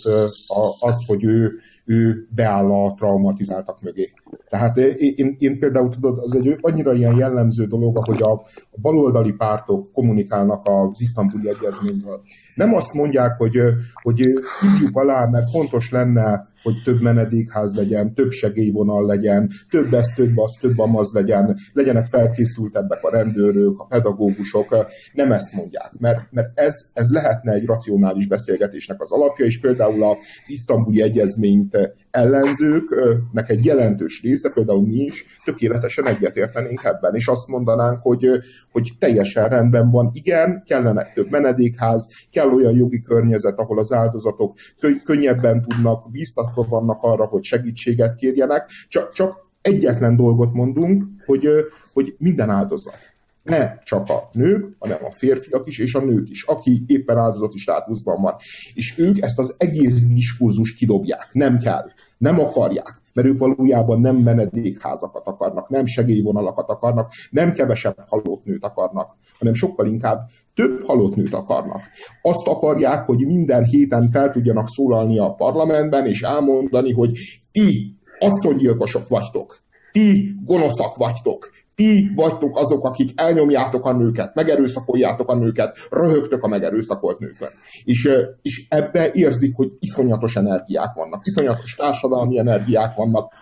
az, 0.80 1.06
hogy 1.06 1.24
ő, 1.24 1.52
ő 1.84 2.28
beáll 2.34 2.70
a 2.70 2.94
traumatizáltak 2.94 3.82
mögé. 3.82 4.12
Tehát 4.48 4.76
én, 4.76 5.36
én 5.38 5.58
például 5.58 5.88
tudod, 5.88 6.18
az 6.18 6.34
egy 6.34 6.56
annyira 6.60 6.92
ilyen 6.92 7.16
jellemző 7.16 7.66
dolog, 7.66 8.04
hogy 8.04 8.22
a, 8.22 8.32
a 8.70 8.80
baloldali 8.80 9.32
pártok 9.32 9.92
kommunikálnak 9.92 10.60
az 10.64 11.00
isztambuli 11.00 11.48
egyezményről. 11.48 12.20
Nem 12.54 12.74
azt 12.74 12.92
mondják, 12.92 13.36
hogy, 13.38 13.60
hogy 14.02 14.20
írjuk 14.20 14.96
alá, 14.96 15.26
mert 15.26 15.50
fontos 15.50 15.90
lenne 15.90 16.50
hogy 16.62 16.82
több 16.84 17.00
menedékház 17.00 17.74
legyen, 17.74 18.14
több 18.14 18.30
segélyvonal 18.30 19.06
legyen, 19.06 19.50
több 19.70 19.92
ez, 19.92 20.08
több 20.16 20.38
az, 20.38 20.56
több 20.60 20.78
amaz 20.78 21.12
legyen, 21.12 21.56
legyenek 21.72 22.06
felkészültebbek 22.06 23.02
a 23.02 23.10
rendőrök, 23.10 23.78
a 23.80 23.86
pedagógusok, 23.86 24.86
nem 25.12 25.32
ezt 25.32 25.52
mondják, 25.52 25.92
mert, 25.98 26.26
mert 26.30 26.58
ez, 26.58 26.74
ez 26.92 27.10
lehetne 27.10 27.52
egy 27.52 27.66
racionális 27.66 28.26
beszélgetésnek 28.26 29.00
az 29.00 29.12
alapja, 29.12 29.44
és 29.44 29.60
például 29.60 30.04
az 30.04 30.16
isztambuli 30.46 31.02
egyezményt 31.02 31.81
ellenzőknek 32.12 33.50
egy 33.50 33.64
jelentős 33.64 34.22
része, 34.22 34.50
például 34.50 34.86
mi 34.86 34.98
is, 34.98 35.24
tökéletesen 35.44 36.06
egyetértenénk 36.06 36.84
ebben, 36.84 37.14
és 37.14 37.26
azt 37.26 37.48
mondanánk, 37.48 37.98
hogy, 38.02 38.28
hogy 38.72 38.92
teljesen 38.98 39.48
rendben 39.48 39.90
van, 39.90 40.10
igen, 40.12 40.62
kellene 40.66 41.12
több 41.14 41.30
menedékház, 41.30 42.08
kell 42.30 42.48
olyan 42.48 42.76
jogi 42.76 43.02
környezet, 43.02 43.58
ahol 43.58 43.78
az 43.78 43.92
áldozatok 43.92 44.56
könnyebben 45.04 45.62
tudnak, 45.62 46.10
biztatva 46.10 46.66
vannak 46.68 47.02
arra, 47.02 47.24
hogy 47.24 47.44
segítséget 47.44 48.14
kérjenek, 48.14 48.70
csak, 48.88 49.12
csak 49.12 49.50
egyetlen 49.62 50.16
dolgot 50.16 50.52
mondunk, 50.52 51.04
hogy, 51.26 51.48
hogy 51.92 52.14
minden 52.18 52.50
áldozat 52.50 53.11
ne 53.42 53.78
csak 53.78 54.08
a 54.08 54.28
nők, 54.32 54.76
hanem 54.78 55.04
a 55.04 55.10
férfiak 55.10 55.66
is, 55.66 55.78
és 55.78 55.94
a 55.94 56.04
nők 56.04 56.30
is, 56.30 56.42
aki 56.42 56.84
éppen 56.86 57.18
áldozati 57.18 57.58
státuszban 57.58 58.22
van. 58.22 58.34
És 58.74 58.98
ők 58.98 59.20
ezt 59.20 59.38
az 59.38 59.54
egész 59.58 60.06
diskurzust 60.06 60.76
kidobják. 60.76 61.28
Nem 61.32 61.58
kell. 61.58 61.90
Nem 62.18 62.40
akarják. 62.40 63.00
Mert 63.12 63.28
ők 63.28 63.38
valójában 63.38 64.00
nem 64.00 64.16
menedékházakat 64.16 65.26
akarnak, 65.26 65.68
nem 65.68 65.86
segélyvonalakat 65.86 66.68
akarnak, 66.68 67.12
nem 67.30 67.52
kevesebb 67.52 67.96
halott 68.06 68.44
nőt 68.44 68.64
akarnak, 68.64 69.16
hanem 69.38 69.54
sokkal 69.54 69.86
inkább 69.86 70.28
több 70.54 70.84
halott 70.84 71.14
nőt 71.14 71.34
akarnak. 71.34 71.80
Azt 72.22 72.46
akarják, 72.46 73.04
hogy 73.04 73.26
minden 73.26 73.64
héten 73.64 74.10
fel 74.10 74.30
tudjanak 74.30 74.68
szólalni 74.68 75.18
a 75.18 75.34
parlamentben, 75.34 76.06
és 76.06 76.22
elmondani, 76.22 76.92
hogy 76.92 77.18
ti 77.52 77.96
asszonygyilkosok 78.18 79.08
vagytok, 79.08 79.62
ti 79.92 80.34
gonoszak 80.44 80.96
vagytok, 80.96 81.50
ti 81.74 82.10
vagytok 82.14 82.56
azok, 82.56 82.84
akik 82.84 83.20
elnyomjátok 83.20 83.84
a 83.84 83.92
nőket, 83.92 84.34
megerőszakoljátok 84.34 85.30
a 85.30 85.34
nőket, 85.34 85.76
röhögtök 85.90 86.42
a 86.42 86.48
megerőszakolt 86.48 87.18
nőkön. 87.18 87.48
És, 87.84 88.08
és 88.42 88.66
ebbe 88.68 89.10
érzik, 89.12 89.56
hogy 89.56 89.72
iszonyatos 89.78 90.36
energiák 90.36 90.94
vannak, 90.94 91.26
iszonyatos 91.26 91.74
társadalmi 91.74 92.38
energiák 92.38 92.94
vannak, 92.96 93.32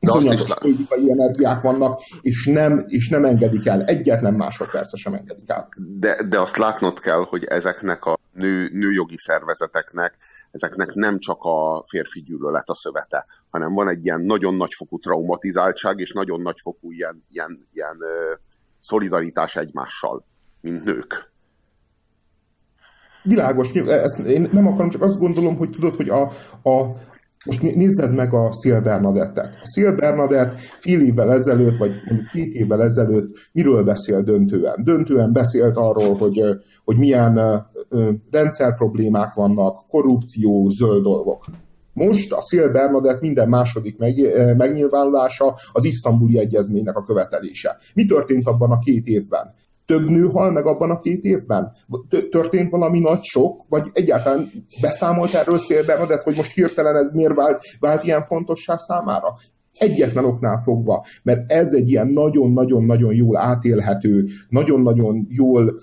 iszonyatos 0.00 0.54
politikai 0.58 1.10
energiák 1.10 1.60
vannak, 1.62 2.00
és 2.20 2.46
nem, 2.46 2.84
és 2.88 3.08
nem 3.08 3.24
engedik 3.24 3.66
el, 3.66 3.84
egyetlen 3.84 4.34
másodperce 4.34 4.96
sem 4.96 5.14
engedik 5.14 5.50
el. 5.50 5.68
De, 5.98 6.22
de 6.28 6.40
azt 6.40 6.56
látnod 6.56 7.00
kell, 7.00 7.26
hogy 7.28 7.44
ezeknek 7.44 8.04
a 8.04 8.18
nő, 8.40 8.68
nőjogi 8.72 9.16
szervezeteknek, 9.16 10.16
ezeknek 10.50 10.94
nem 10.94 11.18
csak 11.18 11.38
a 11.40 11.84
férfi 11.86 12.20
gyűlölet 12.20 12.68
a 12.68 12.74
szövete, 12.74 13.26
hanem 13.50 13.72
van 13.72 13.88
egy 13.88 14.04
ilyen 14.04 14.20
nagyon 14.20 14.54
nagyfokú 14.54 14.98
traumatizáltság, 14.98 15.98
és 15.98 16.12
nagyon 16.12 16.40
nagyfokú 16.40 16.92
ilyen, 16.92 17.26
ilyen, 17.30 17.68
ilyen 17.72 17.96
ö, 18.00 18.34
szolidaritás 18.80 19.56
egymással, 19.56 20.24
mint 20.60 20.84
nők. 20.84 21.32
Világos, 23.22 23.72
ezt 23.74 24.18
én 24.18 24.48
nem 24.52 24.66
akarom, 24.66 24.90
csak 24.90 25.02
azt 25.02 25.18
gondolom, 25.18 25.56
hogy 25.56 25.70
tudod, 25.70 25.96
hogy 25.96 26.08
a, 26.08 26.22
a, 26.62 26.92
most 27.44 27.62
nézzed 27.62 28.14
meg 28.14 28.34
a 28.34 28.52
Szil 28.52 28.80
Bernadettet. 28.80 29.54
A 29.62 29.66
Szil 29.66 29.94
Bernadett 29.94 30.54
fél 30.58 31.00
évvel 31.00 31.32
ezelőtt, 31.32 31.76
vagy 31.76 31.92
mondjuk 32.08 32.30
két 32.30 32.54
évvel 32.54 32.82
ezelőtt 32.82 33.36
miről 33.52 33.84
beszél 33.84 34.22
döntően? 34.22 34.84
Döntően 34.84 35.32
beszélt 35.32 35.76
arról, 35.76 36.16
hogy, 36.16 36.42
hogy 36.84 36.96
milyen 36.96 37.40
rendszerproblémák 38.30 39.34
vannak, 39.34 39.86
korrupció, 39.88 40.68
zöld 40.68 41.02
dolgok. 41.02 41.44
Most 41.92 42.32
a 42.32 42.40
Szil 42.40 42.70
Bernadett 42.70 43.20
minden 43.20 43.48
második 43.48 43.98
meg, 43.98 44.14
megnyilvánulása 44.56 45.56
az 45.72 45.84
isztambuli 45.84 46.38
egyezménynek 46.38 46.96
a 46.96 47.04
követelése. 47.04 47.76
Mi 47.94 48.04
történt 48.04 48.46
abban 48.46 48.70
a 48.70 48.78
két 48.78 49.06
évben? 49.06 49.54
Több 49.90 50.08
nő 50.08 50.26
hal 50.26 50.50
meg 50.50 50.66
abban 50.66 50.90
a 50.90 51.00
két 51.00 51.24
évben? 51.24 51.72
Történt 52.30 52.70
valami 52.70 52.98
nagy 52.98 53.22
sok? 53.22 53.64
Vagy 53.68 53.90
egyáltalán 53.92 54.50
beszámolt 54.80 55.34
erről 55.34 55.58
Szél 55.58 55.84
Bernadett, 55.84 56.22
hogy 56.22 56.36
most 56.36 56.52
hirtelen 56.52 56.96
ez 56.96 57.10
miért 57.12 57.34
vált, 57.34 57.62
vált 57.80 58.04
ilyen 58.04 58.24
fontossá 58.24 58.76
számára? 58.76 59.34
Egyetlen 59.78 60.24
oknál 60.24 60.60
fogva, 60.64 61.04
mert 61.22 61.52
ez 61.52 61.72
egy 61.72 61.90
ilyen 61.90 62.06
nagyon-nagyon-nagyon 62.06 63.14
jól 63.14 63.36
átélhető, 63.36 64.26
nagyon-nagyon 64.48 65.26
jól 65.28 65.80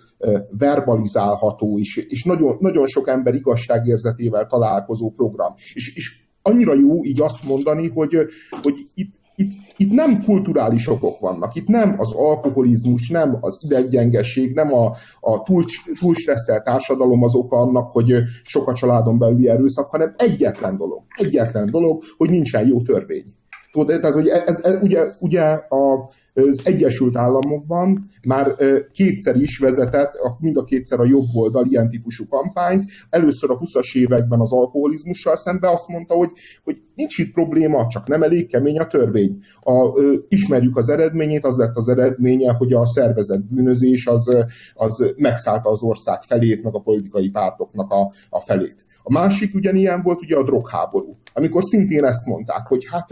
verbalizálható, 0.49 1.79
és, 1.79 1.97
és 1.97 2.23
nagyon, 2.23 2.57
nagyon 2.59 2.87
sok 2.87 3.07
ember 3.07 3.33
igazságérzetével 3.33 4.47
találkozó 4.47 5.11
program. 5.11 5.53
És, 5.73 5.95
és 5.95 6.21
annyira 6.41 6.73
jó 6.73 7.05
így 7.05 7.21
azt 7.21 7.43
mondani, 7.43 7.87
hogy, 7.87 8.17
hogy 8.61 8.75
itt 8.93 9.15
itt, 9.39 9.51
itt 9.77 9.91
nem 9.91 10.23
kulturális 10.23 10.87
okok 10.87 11.19
vannak, 11.19 11.55
itt 11.55 11.67
nem 11.67 11.95
az 11.97 12.13
alkoholizmus, 12.13 13.09
nem 13.09 13.37
az 13.41 13.59
ideggyengeség, 13.61 14.53
nem 14.53 14.73
a, 14.73 14.95
a 15.19 15.43
túl, 15.43 15.63
túl 15.99 16.13
stresszelt 16.15 16.63
társadalom 16.63 17.23
az 17.23 17.35
oka 17.35 17.57
annak, 17.57 17.91
hogy 17.91 18.13
sok 18.43 18.67
a 18.67 18.73
családon 18.73 19.17
belüli 19.17 19.49
erőszak, 19.49 19.89
hanem 19.89 20.13
egyetlen 20.17 20.77
dolog, 20.77 21.01
egyetlen 21.15 21.71
dolog, 21.71 22.03
hogy 22.17 22.29
nincsen 22.29 22.67
jó 22.67 22.81
törvény. 22.81 23.36
Tudod, 23.71 23.99
tehát, 23.99 24.15
hogy 24.15 24.27
ez, 24.27 24.59
ez 24.63 24.81
ugye, 24.81 25.03
ugye 25.19 25.41
a, 25.69 26.09
az 26.33 26.61
Egyesült 26.63 27.17
Államokban 27.17 28.03
már 28.27 28.55
kétszer 28.91 29.35
is 29.35 29.57
vezetett, 29.57 30.11
mind 30.39 30.57
a 30.57 30.63
kétszer 30.63 30.99
a 30.99 31.05
jobb 31.05 31.27
oldal 31.33 31.65
ilyen 31.65 31.89
típusú 31.89 32.27
kampányt. 32.27 32.91
Először 33.09 33.49
a 33.49 33.57
20-as 33.57 33.95
években 33.95 34.39
az 34.39 34.53
alkoholizmussal 34.53 35.35
szemben 35.35 35.73
azt 35.73 35.87
mondta, 35.87 36.13
hogy, 36.13 36.29
hogy 36.63 36.77
nincs 36.95 37.17
itt 37.17 37.33
probléma, 37.33 37.87
csak 37.87 38.07
nem 38.07 38.23
elég 38.23 38.47
kemény 38.47 38.79
a 38.79 38.87
törvény. 38.87 39.39
A, 39.61 40.01
ismerjük 40.27 40.77
az 40.77 40.89
eredményét, 40.89 41.45
az 41.45 41.57
lett 41.57 41.75
az 41.75 41.87
eredménye, 41.87 42.53
hogy 42.53 42.73
a 42.73 42.85
szervezett 42.85 43.43
bűnözés 43.43 44.05
az, 44.05 44.45
az 44.73 45.13
megszállta 45.15 45.69
az 45.69 45.81
ország 45.81 46.23
felét, 46.23 46.63
meg 46.63 46.75
a 46.75 46.79
politikai 46.79 47.29
pártoknak 47.29 47.91
a, 47.91 48.11
a 48.29 48.41
felét. 48.41 48.85
A 49.03 49.11
másik 49.11 49.55
ugyanilyen 49.55 50.01
volt 50.01 50.21
ugye 50.21 50.35
a 50.35 50.43
drogháború, 50.43 51.17
amikor 51.33 51.63
szintén 51.63 52.05
ezt 52.05 52.25
mondták, 52.25 52.67
hogy 52.67 52.87
hát 52.91 53.07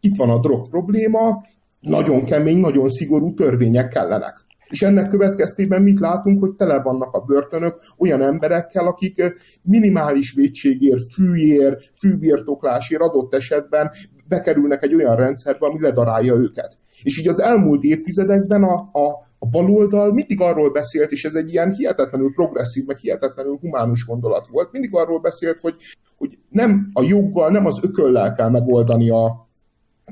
itt 0.00 0.16
van 0.16 0.30
a 0.30 0.38
drog 0.38 0.68
probléma, 0.68 1.44
nagyon 1.80 2.24
kemény, 2.24 2.58
nagyon 2.58 2.88
szigorú 2.88 3.34
törvények 3.34 3.88
kellenek. 3.88 4.48
És 4.68 4.82
ennek 4.82 5.08
következtében 5.08 5.82
mit 5.82 6.00
látunk, 6.00 6.40
hogy 6.40 6.54
tele 6.54 6.82
vannak 6.82 7.14
a 7.14 7.20
börtönök 7.20 7.78
olyan 7.98 8.22
emberekkel, 8.22 8.86
akik 8.86 9.22
minimális 9.62 10.32
védségért, 10.32 11.12
fűért, 11.12 11.90
fűbirtoklásért 11.98 13.02
adott 13.02 13.34
esetben 13.34 13.90
bekerülnek 14.28 14.82
egy 14.82 14.94
olyan 14.94 15.16
rendszerbe, 15.16 15.66
ami 15.66 15.80
ledarálja 15.80 16.34
őket. 16.34 16.78
És 17.02 17.18
így 17.18 17.28
az 17.28 17.40
elmúlt 17.40 17.82
évtizedekben 17.82 18.62
a, 18.62 18.74
a, 18.92 19.26
a 19.38 19.46
baloldal 19.46 20.12
mindig 20.12 20.40
arról 20.40 20.70
beszélt, 20.70 21.10
és 21.10 21.24
ez 21.24 21.34
egy 21.34 21.52
ilyen 21.52 21.72
hihetetlenül 21.72 22.32
progresszív, 22.32 22.84
meg 22.84 22.96
hihetetlenül 22.96 23.58
humánus 23.60 24.04
gondolat 24.04 24.46
volt, 24.50 24.72
mindig 24.72 24.94
arról 24.94 25.20
beszélt, 25.20 25.58
hogy, 25.60 25.74
hogy 26.16 26.38
nem 26.48 26.90
a 26.92 27.02
joggal, 27.02 27.50
nem 27.50 27.66
az 27.66 27.78
ököllel 27.82 28.32
kell 28.32 28.50
megoldani 28.50 29.10
a 29.10 29.49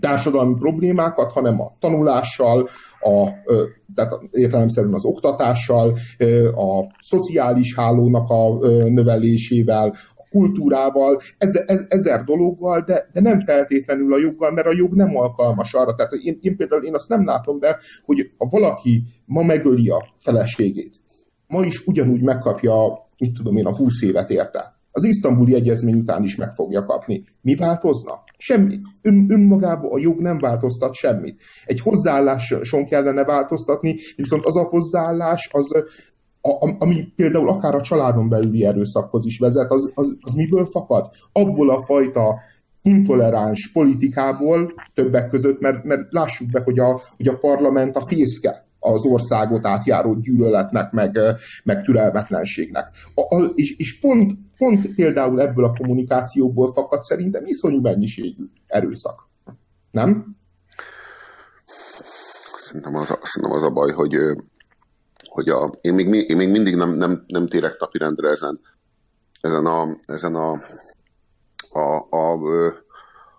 társadalmi 0.01 0.55
problémákat, 0.55 1.33
hanem 1.33 1.61
a 1.61 1.73
tanulással, 1.81 2.69
a, 3.01 3.29
tehát 3.95 4.21
értelemszerűen 4.31 4.95
az 4.95 5.05
oktatással, 5.05 5.97
a 6.55 6.95
szociális 7.01 7.75
hálónak 7.75 8.31
a 8.31 8.59
növelésével, 8.89 9.95
kultúrával, 10.31 11.21
ezer, 11.39 11.87
ezer 11.89 12.25
dologgal, 12.25 12.81
de, 12.81 13.09
de 13.13 13.21
nem 13.21 13.45
feltétlenül 13.45 14.15
a 14.15 14.19
joggal, 14.19 14.51
mert 14.51 14.67
a 14.67 14.75
jog 14.77 14.95
nem 14.95 15.17
alkalmas 15.17 15.75
arra. 15.75 15.95
Tehát 15.95 16.13
én, 16.13 16.39
én 16.41 16.57
például 16.57 16.85
én 16.85 16.95
azt 16.95 17.09
nem 17.09 17.25
látom 17.25 17.59
be, 17.59 17.79
hogy 18.05 18.31
ha 18.37 18.47
valaki 18.51 19.03
ma 19.25 19.43
megöli 19.43 19.89
a 19.89 20.15
feleségét, 20.19 21.01
ma 21.47 21.65
is 21.65 21.87
ugyanúgy 21.87 22.23
megkapja, 22.23 22.75
mit 23.19 23.33
tudom 23.33 23.57
én, 23.57 23.67
a 23.67 23.77
20 23.77 24.03
évet 24.03 24.31
érte. 24.31 24.77
Az 24.91 25.05
isztambuli 25.05 25.55
egyezmény 25.55 25.99
után 25.99 26.23
is 26.23 26.37
meg 26.37 26.53
fogja 26.53 26.83
kapni. 26.83 27.25
Mi 27.41 27.55
változna? 27.55 28.13
Semmi. 28.39 28.79
Ön, 29.03 29.27
önmagában 29.31 29.93
a 29.93 29.99
jog 29.99 30.21
nem 30.21 30.39
változtat 30.39 30.95
semmit. 30.95 31.41
Egy 31.65 31.81
hozzáálláson 31.81 32.85
kellene 32.85 33.25
változtatni, 33.25 33.97
viszont 34.17 34.45
az 34.45 34.57
a 34.57 34.63
hozzáállás 34.63 35.49
az 35.53 35.75
a, 36.41 36.75
ami 36.79 37.13
például 37.17 37.49
akár 37.49 37.75
a 37.75 37.81
családon 37.81 38.29
belüli 38.29 38.65
erőszakhoz 38.65 39.27
is 39.27 39.39
vezet, 39.39 39.71
az, 39.71 39.91
az, 39.95 40.17
az 40.21 40.33
miből 40.33 40.65
fakad? 40.65 41.11
Abból 41.33 41.71
a 41.71 41.85
fajta 41.85 42.41
intoleráns 42.83 43.71
politikából 43.73 44.73
többek 44.95 45.29
között, 45.29 45.61
mert, 45.61 45.85
mert 45.85 46.13
lássuk 46.13 46.51
be, 46.51 46.61
hogy 46.65 46.79
a, 46.79 47.01
hogy 47.17 47.29
a 47.29 47.39
parlament 47.39 47.97
a 47.97 48.07
fészke 48.07 48.68
az 48.81 49.05
országot 49.05 49.67
átjáró 49.67 50.15
gyűlöletnek, 50.15 50.91
meg, 50.91 51.19
meg 51.65 51.83
türelmetlenségnek. 51.83 52.91
A, 53.15 53.37
a, 53.37 53.45
és, 53.55 53.77
és 53.77 53.99
pont, 54.01 54.39
pont 54.57 54.95
például 54.95 55.41
ebből 55.41 55.65
a 55.65 55.73
kommunikációból 55.73 56.73
fakad 56.73 57.03
szerintem 57.03 57.45
iszonyú 57.45 57.81
mennyiségű 57.81 58.45
erőszak. 58.67 59.29
Nem? 59.91 60.37
Szerintem 62.59 62.95
az, 62.95 63.07
szerintem 63.23 63.57
az 63.57 63.63
a 63.63 63.71
baj, 63.71 63.93
hogy 63.93 64.19
hogy 65.29 65.49
a, 65.49 65.73
én, 65.81 65.95
még, 65.95 66.31
én 66.31 66.37
még 66.37 66.51
mindig 66.51 66.77
nem, 66.77 66.91
nem, 66.91 67.25
nem 67.27 67.49
térek 67.49 67.77
napirendre 67.79 68.31
ezen, 68.31 68.61
ezen 69.41 69.67
a, 69.67 69.99
ezen 70.07 70.35
a, 70.35 70.61
a, 71.71 72.07
a, 72.11 72.33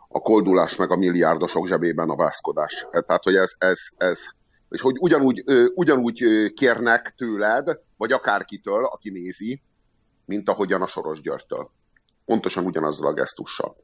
a 0.08 0.19
koldulás 0.19 0.75
meg 0.75 0.91
a 0.91 0.95
milliárdosok 0.95 1.67
zsebében 1.67 2.10
a 2.10 2.15
vászkodás. 2.15 2.88
Tehát, 2.91 3.23
hogy 3.23 3.36
ez, 3.36 3.52
ez, 3.58 3.80
ez 3.97 4.19
és 4.69 4.82
hogy 4.82 4.95
ugyanúgy, 4.99 5.43
ugyanúgy 5.73 6.23
kérnek 6.53 7.13
tőled, 7.17 7.79
vagy 7.97 8.12
akárkitől, 8.12 8.86
aki 8.86 9.10
nézi, 9.10 9.62
mint 10.25 10.49
ahogyan 10.49 10.82
a 10.82 10.88
Soros 10.88 11.21
Györgytől. 11.21 11.71
Pontosan 12.25 12.65
ugyanazzal 12.65 13.08
a 13.08 13.13
gesztussal. 13.13 13.75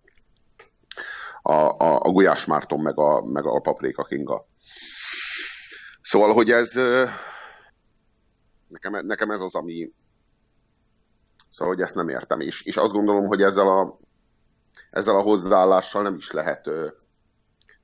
A, 1.41 1.53
a, 1.53 1.95
a 1.95 2.11
Gulyás 2.11 2.45
Márton 2.45 2.79
meg 2.79 2.99
a, 2.99 3.21
meg 3.25 3.45
a 3.45 3.59
Paprika 3.59 4.03
Kinga. 4.03 4.47
Szóval, 6.01 6.33
hogy 6.33 6.51
ez, 6.51 6.71
Nekem, 8.67 9.05
nekem 9.05 9.31
ez 9.31 9.39
az, 9.39 9.55
ami... 9.55 9.93
Szóval, 11.49 11.73
hogy 11.73 11.83
ezt 11.83 11.95
nem 11.95 12.09
értem. 12.09 12.39
És, 12.39 12.61
és 12.61 12.77
azt 12.77 12.93
gondolom, 12.93 13.27
hogy 13.27 13.41
ezzel 13.41 13.67
a, 13.67 13.99
ezzel 14.91 15.15
a 15.15 15.21
hozzáállással 15.21 16.01
nem 16.01 16.15
is 16.15 16.31
lehet 16.31 16.69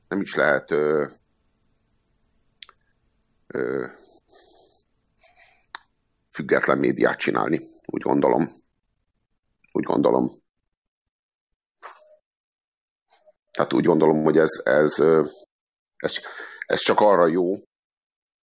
nem 0.07 0.21
is 0.21 0.35
lehet 0.35 0.73
független 6.31 6.77
médiát 6.77 7.17
csinálni, 7.17 7.59
úgy 7.85 8.01
gondolom. 8.01 8.49
Úgy 9.71 9.83
gondolom. 9.83 10.41
Tehát 13.51 13.73
úgy 13.73 13.85
gondolom, 13.85 14.23
hogy 14.23 14.37
ez, 14.37 14.61
ez, 14.63 14.99
ez, 15.95 16.13
ez 16.65 16.79
csak 16.79 16.99
arra 16.99 17.27
jó, 17.27 17.53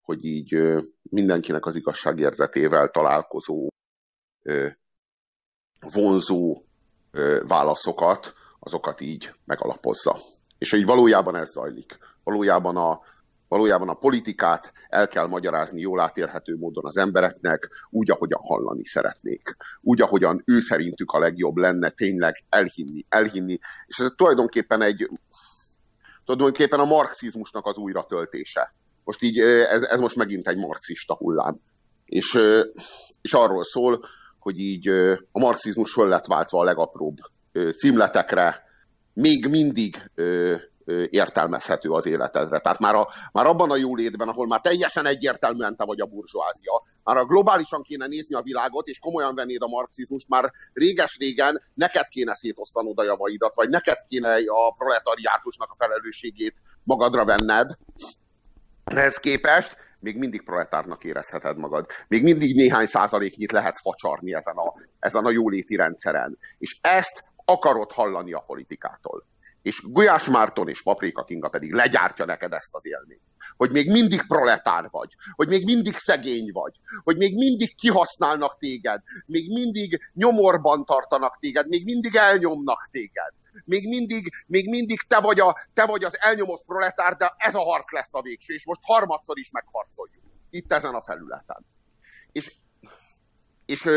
hogy 0.03 0.25
így 0.25 0.57
mindenkinek 1.03 1.67
az 1.67 1.75
igazságérzetével 1.75 2.89
találkozó, 2.89 3.69
vonzó 5.81 6.63
válaszokat, 7.47 8.35
azokat 8.59 9.01
így 9.01 9.33
megalapozza. 9.45 10.17
És 10.59 10.71
hogy 10.71 10.85
valójában 10.85 11.37
ez 11.37 11.51
zajlik. 11.51 11.99
Valójában 12.25 12.77
a, 12.77 13.01
valójában 13.49 13.89
a 13.89 13.95
politikát 13.95 14.73
el 14.89 15.09
kell 15.09 15.27
magyarázni 15.27 15.81
jól 15.81 16.01
átélhető 16.01 16.57
módon 16.57 16.87
az 16.87 16.97
embereknek, 16.97 17.69
úgy, 17.91 18.11
ahogyan 18.11 18.41
hallani 18.43 18.85
szeretnék. 18.85 19.57
Úgy, 19.81 20.01
ahogyan 20.01 20.43
ő 20.45 20.61
szerintük 20.61 21.11
a 21.11 21.19
legjobb 21.19 21.57
lenne 21.57 21.91
tényleg 21.91 22.45
elhinni, 22.49 23.05
elhinni. 23.09 23.59
És 23.87 23.99
ez 23.99 24.13
tulajdonképpen 24.17 24.83
egy 24.83 25.09
tulajdonképpen 26.25 26.81
a 26.81 26.85
marxizmusnak 26.85 27.67
az 27.67 27.77
újratöltése. 27.77 28.75
Most 29.05 29.23
így 29.23 29.39
ez, 29.41 29.83
ez 29.83 30.01
most 30.01 30.17
megint 30.17 30.49
egy 30.49 30.57
marxista 30.57 31.15
hullám. 31.15 31.61
És, 32.05 32.39
és 33.21 33.33
arról 33.33 33.65
szól, 33.65 34.05
hogy 34.39 34.59
így 34.59 34.89
a 35.33 35.39
marxizmus 35.39 35.93
föl 35.93 36.09
lett 36.09 36.27
váltva 36.27 36.61
a 36.61 36.65
legapróbb 36.65 37.17
címletekre, 37.77 38.63
még 39.13 39.47
mindig 39.47 40.11
értelmezhető 41.11 41.91
az 41.91 42.07
életedre. 42.07 42.59
Tehát 42.59 42.79
már, 42.79 42.95
a, 42.95 43.09
már 43.33 43.47
abban 43.47 43.71
a 43.71 43.77
jólétben, 43.77 44.29
ahol 44.29 44.47
már 44.47 44.61
teljesen 44.61 45.07
egyértelműen 45.07 45.77
te 45.77 45.85
vagy 45.85 46.01
a 46.01 46.07
burzsóázia, 46.07 46.83
már 47.05 47.17
a 47.17 47.25
globálisan 47.25 47.83
kéne 47.83 48.07
nézni 48.07 48.35
a 48.35 48.43
világot, 48.43 48.87
és 48.87 48.99
komolyan 48.99 49.35
vennéd 49.35 49.63
a 49.63 49.67
marxizmust, 49.67 50.29
már 50.29 50.53
réges-régen 50.73 51.63
neked 51.75 52.09
kéne 52.09 52.35
szétosztanod 52.35 52.99
a 52.99 53.05
javaidat, 53.05 53.55
vagy 53.55 53.69
neked 53.69 53.99
kéne 54.09 54.35
a 54.47 54.75
proletariátusnak 54.79 55.71
a 55.71 55.77
felelősségét 55.79 56.63
magadra 56.85 57.25
venned, 57.25 57.71
ehhez 58.85 59.17
képest 59.17 59.77
még 60.01 60.17
mindig 60.17 60.43
proletárnak 60.43 61.05
érezheted 61.05 61.59
magad. 61.59 61.87
Még 62.09 62.23
mindig 62.23 62.55
néhány 62.55 62.87
százaléknyit 62.87 63.53
lehet 63.53 63.79
facsarni 63.79 64.35
ezen 64.35 64.57
a, 64.57 64.75
ezen 64.99 65.25
a 65.25 65.31
jóléti 65.31 65.77
rendszeren. 65.77 66.39
És 66.59 66.79
ezt 66.81 67.25
akarod 67.45 67.93
hallani 67.93 68.33
a 68.33 68.45
politikától. 68.47 69.25
És 69.69 69.83
Gulyás 69.85 70.25
Márton 70.25 70.69
és 70.69 70.83
Paprika 70.83 71.25
Kinga 71.25 71.49
pedig 71.49 71.73
legyártja 71.73 72.25
neked 72.25 72.53
ezt 72.53 72.75
az 72.75 72.87
élményt. 72.87 73.23
Hogy 73.57 73.71
még 73.71 73.91
mindig 73.91 74.27
proletár 74.27 74.89
vagy, 74.91 75.15
hogy 75.33 75.49
még 75.49 75.65
mindig 75.65 75.97
szegény 75.97 76.51
vagy, 76.53 76.75
hogy 77.03 77.17
még 77.17 77.35
mindig 77.35 77.75
kihasználnak 77.75 78.57
téged, 78.59 79.03
még 79.27 79.53
mindig 79.53 80.11
nyomorban 80.15 80.85
tartanak 80.85 81.39
téged, 81.41 81.69
még 81.69 81.85
mindig 81.85 82.15
elnyomnak 82.15 82.89
téged 82.91 83.33
még 83.65 83.89
mindig, 83.89 84.33
még 84.47 84.69
mindig 84.69 85.01
te, 85.01 85.21
vagy 85.21 85.41
a, 85.41 85.57
te 85.75 85.87
vagy 85.87 86.05
az 86.05 86.21
elnyomott 86.21 86.65
proletár, 86.65 87.17
de 87.17 87.35
ez 87.37 87.55
a 87.55 87.63
harc 87.63 87.93
lesz 87.93 88.15
a 88.15 88.23
végső, 88.23 88.55
és 88.55 88.67
most 88.67 88.81
harmadszor 88.83 89.39
is 89.39 89.51
megharcoljuk. 89.51 90.23
Itt 90.51 90.73
ezen 90.73 90.95
a 90.95 91.01
felületen. 91.01 91.67
És, 92.33 92.55
és, 93.67 93.89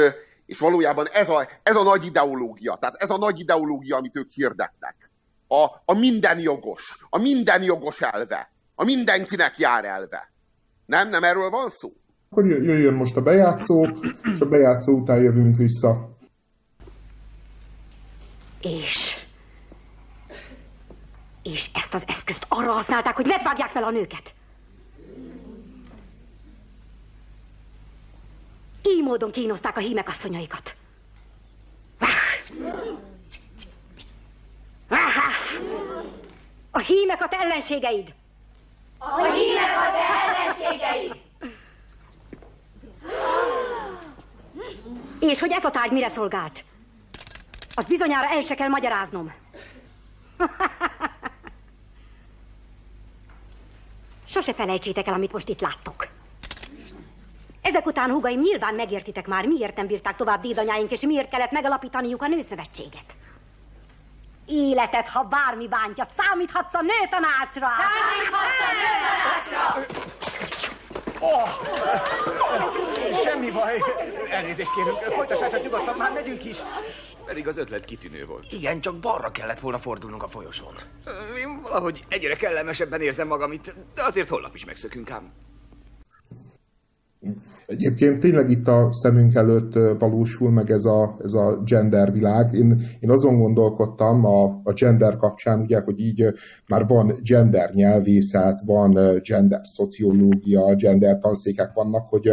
és 0.46 0.60
valójában 0.60 1.08
ez 1.08 1.30
a, 1.30 1.50
ez 1.64 1.76
a 1.76 1.84
nagy 1.84 2.06
ideológia, 2.06 2.76
tehát 2.76 2.96
ez 2.96 3.10
a 3.10 3.18
nagy 3.18 3.40
ideológia, 3.40 3.96
amit 3.96 4.16
ők 4.16 4.30
hirdetnek. 4.30 5.11
A, 5.52 5.82
a 5.86 5.94
minden 6.00 6.40
jogos, 6.40 6.98
a 7.10 7.18
minden 7.18 7.64
jogos 7.64 8.02
elve, 8.02 8.52
a 8.76 8.84
mindenkinek 8.84 9.58
jár 9.58 9.86
elve. 9.86 10.32
Nem, 10.86 11.10
nem 11.10 11.24
erről 11.24 11.50
van 11.50 11.70
szó? 11.70 11.94
Akkor 12.30 12.46
jöjjön 12.46 12.94
most 12.94 13.16
a 13.16 13.22
bejátszó, 13.22 13.88
és 14.34 14.40
a 14.40 14.46
bejátszó 14.46 14.94
után 14.94 15.22
jövünk 15.22 15.56
vissza. 15.56 16.18
És 18.62 19.20
és 21.44 21.70
ezt 21.74 21.94
az 21.94 22.04
eszközt 22.08 22.46
arra 22.48 22.72
használták, 22.72 23.16
hogy 23.16 23.26
megvágják 23.26 23.70
fel 23.70 23.84
a 23.84 23.92
nőket. 23.92 24.34
Így 28.84 29.04
módon 29.04 29.32
kínozták 29.32 29.78
a 29.78 29.80
hímek 29.80 30.08
asszonyaikat. 30.08 30.76
Hímek 36.82 37.22
a 37.22 37.28
te 37.28 37.38
ellenségeid. 37.38 38.13
A 38.98 39.24
hímek 39.24 39.78
a 39.78 39.91
te 39.91 40.00
ellenségeid. 40.28 41.15
És 45.20 45.39
hogy 45.39 45.52
ez 45.52 45.65
a 45.65 45.72
tárgy 45.72 45.91
mire 45.91 46.10
szolgált? 46.10 46.63
Az 47.76 47.86
bizonyára 47.86 48.30
el 48.30 48.41
se 48.41 48.56
kell 48.56 48.67
magyaráznom. 48.67 49.34
Sose 54.28 54.54
felejtsétek 54.54 55.08
el, 55.08 55.13
amit 55.13 55.32
most 55.32 55.50
itt 55.50 55.62
láttok. 55.62 56.08
Ezek 57.62 57.86
után, 57.86 58.12
húgaim, 58.12 58.39
nyilván 58.39 58.76
megértitek 58.76 59.28
már, 59.28 59.46
miért 59.46 59.76
nem 59.76 59.88
bírták 59.88 60.15
tovább 60.15 60.41
dédanyáink, 60.41 60.91
és 60.91 61.02
miért 61.02 61.30
kellett 61.30 61.52
megalapítaniuk 61.52 62.22
a 62.22 62.28
nőszövetséget. 62.28 63.15
Életet, 64.52 65.08
ha 65.08 65.24
bármi 65.24 65.68
bántja, 65.68 66.08
számíthatsz 66.18 66.74
a 66.74 66.82
nőtanácsra! 66.82 67.68
Számíthatsz 67.68 68.62
a 68.68 68.72
nőtanácsra! 68.82 70.00
Oh, 71.20 71.50
semmi 73.24 73.52
baj. 73.52 73.82
Elnézést 74.30 74.74
kérünk, 74.74 74.98
folytassátok 74.98 75.64
nyugodtan, 75.64 75.98
már 75.98 76.12
megyünk 76.12 76.46
is. 76.46 76.58
Pedig 77.26 77.48
az 77.48 77.58
ötlet 77.58 77.86
kitűnő 77.86 78.26
volt. 78.26 78.52
Igen, 78.52 78.82
csak 78.82 79.00
balra 79.00 79.32
kellett 79.32 79.60
volna 79.60 79.80
fordulnunk 79.80 80.24
a 80.24 80.28
folyosón. 80.28 80.76
Én 81.38 81.62
valahogy 81.62 82.06
egyre 82.08 82.36
kellemesebben 82.36 83.02
érzem 83.02 83.28
magam 83.28 83.52
itt, 83.52 83.76
de 83.96 84.04
azért 84.04 84.30
holnap 84.30 84.56
is 84.56 84.66
megszökünk 84.66 85.12
ám. 85.12 85.34
Egyébként 87.66 88.20
tényleg 88.20 88.50
itt 88.50 88.68
a 88.68 88.90
szemünk 88.92 89.36
előtt 89.36 89.74
valósul 90.00 90.52
meg 90.52 90.72
ez 90.72 90.86
a, 90.86 91.18
ez 91.24 91.34
a 91.34 91.62
gender 91.66 92.12
világ. 92.12 92.54
Én, 92.54 92.88
én 93.00 93.10
azon 93.10 93.40
gondolkodtam 93.40 94.26
a, 94.26 94.44
a 94.64 94.74
gender 94.74 95.18
kapcsán, 95.18 95.60
ugye, 95.60 95.82
hogy 95.82 96.00
így 96.00 96.34
már 96.68 96.88
van 96.88 97.20
gender 97.24 97.74
nyelvészet, 97.74 98.62
van 98.66 99.22
gender 99.24 99.62
szociológia, 99.64 100.76
gender 100.76 101.18
tanszékek 101.18 101.74
vannak, 101.74 102.10
hogy 102.10 102.32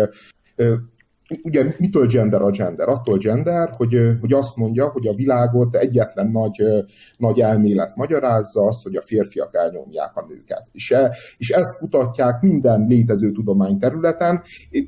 ugye 1.42 1.74
mitől 1.78 2.06
gender 2.06 2.42
a 2.42 2.50
gender? 2.50 2.88
Attól 2.88 3.18
gender, 3.18 3.70
hogy, 3.76 4.16
hogy 4.20 4.32
azt 4.32 4.56
mondja, 4.56 4.88
hogy 4.88 5.06
a 5.06 5.14
világot 5.14 5.76
egyetlen 5.76 6.30
nagy, 6.30 6.62
nagy 7.16 7.40
elmélet 7.40 7.96
magyarázza 7.96 8.66
azt, 8.66 8.82
hogy 8.82 8.96
a 8.96 9.02
férfiak 9.02 9.54
elnyomják 9.54 10.16
a 10.16 10.26
nőket. 10.28 10.66
És, 10.72 10.90
e, 10.90 11.16
és 11.36 11.50
ezt 11.50 11.78
kutatják 11.78 12.40
minden 12.40 12.86
létező 12.86 13.32
tudományterületen. 13.32 14.42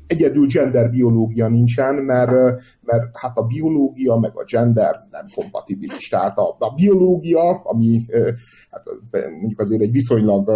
Egyedül 0.07 0.47
gender 0.47 0.89
biológia 0.89 1.47
nincsen, 1.47 1.95
mert, 1.95 2.61
mert 2.81 3.17
hát 3.17 3.37
a 3.37 3.41
biológia 3.41 4.15
meg 4.15 4.31
a 4.37 4.43
gender 4.43 4.95
nem 5.11 5.25
kompatibilis. 5.35 6.09
Tehát 6.09 6.37
a, 6.37 6.55
a 6.59 6.73
biológia, 6.73 7.61
ami 7.63 8.05
hát 8.71 8.83
mondjuk 9.39 9.59
azért 9.59 9.81
egy 9.81 9.91
viszonylag 9.91 10.51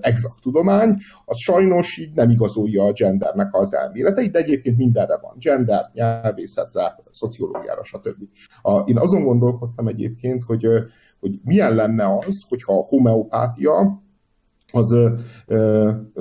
exakt 0.00 0.40
tudomány, 0.42 0.96
az 1.24 1.38
sajnos 1.38 1.98
így 1.98 2.14
nem 2.14 2.30
igazolja 2.30 2.84
a 2.84 2.92
gendernek 2.92 3.54
az 3.54 3.74
elméleteit, 3.74 4.32
de 4.32 4.38
egyébként 4.38 4.76
mindenre 4.76 5.18
van. 5.20 5.34
Gender, 5.38 5.90
nyelvészetre, 5.92 6.98
szociológiára, 7.10 7.84
stb. 7.84 8.22
A, 8.62 8.78
én 8.78 8.98
azon 8.98 9.22
gondolkodtam 9.22 9.88
egyébként, 9.88 10.42
hogy, 10.42 10.66
hogy 11.20 11.40
milyen 11.42 11.74
lenne 11.74 12.16
az, 12.16 12.44
hogyha 12.48 12.78
a 12.78 12.86
homeopátia 12.88 14.03
az 14.74 14.94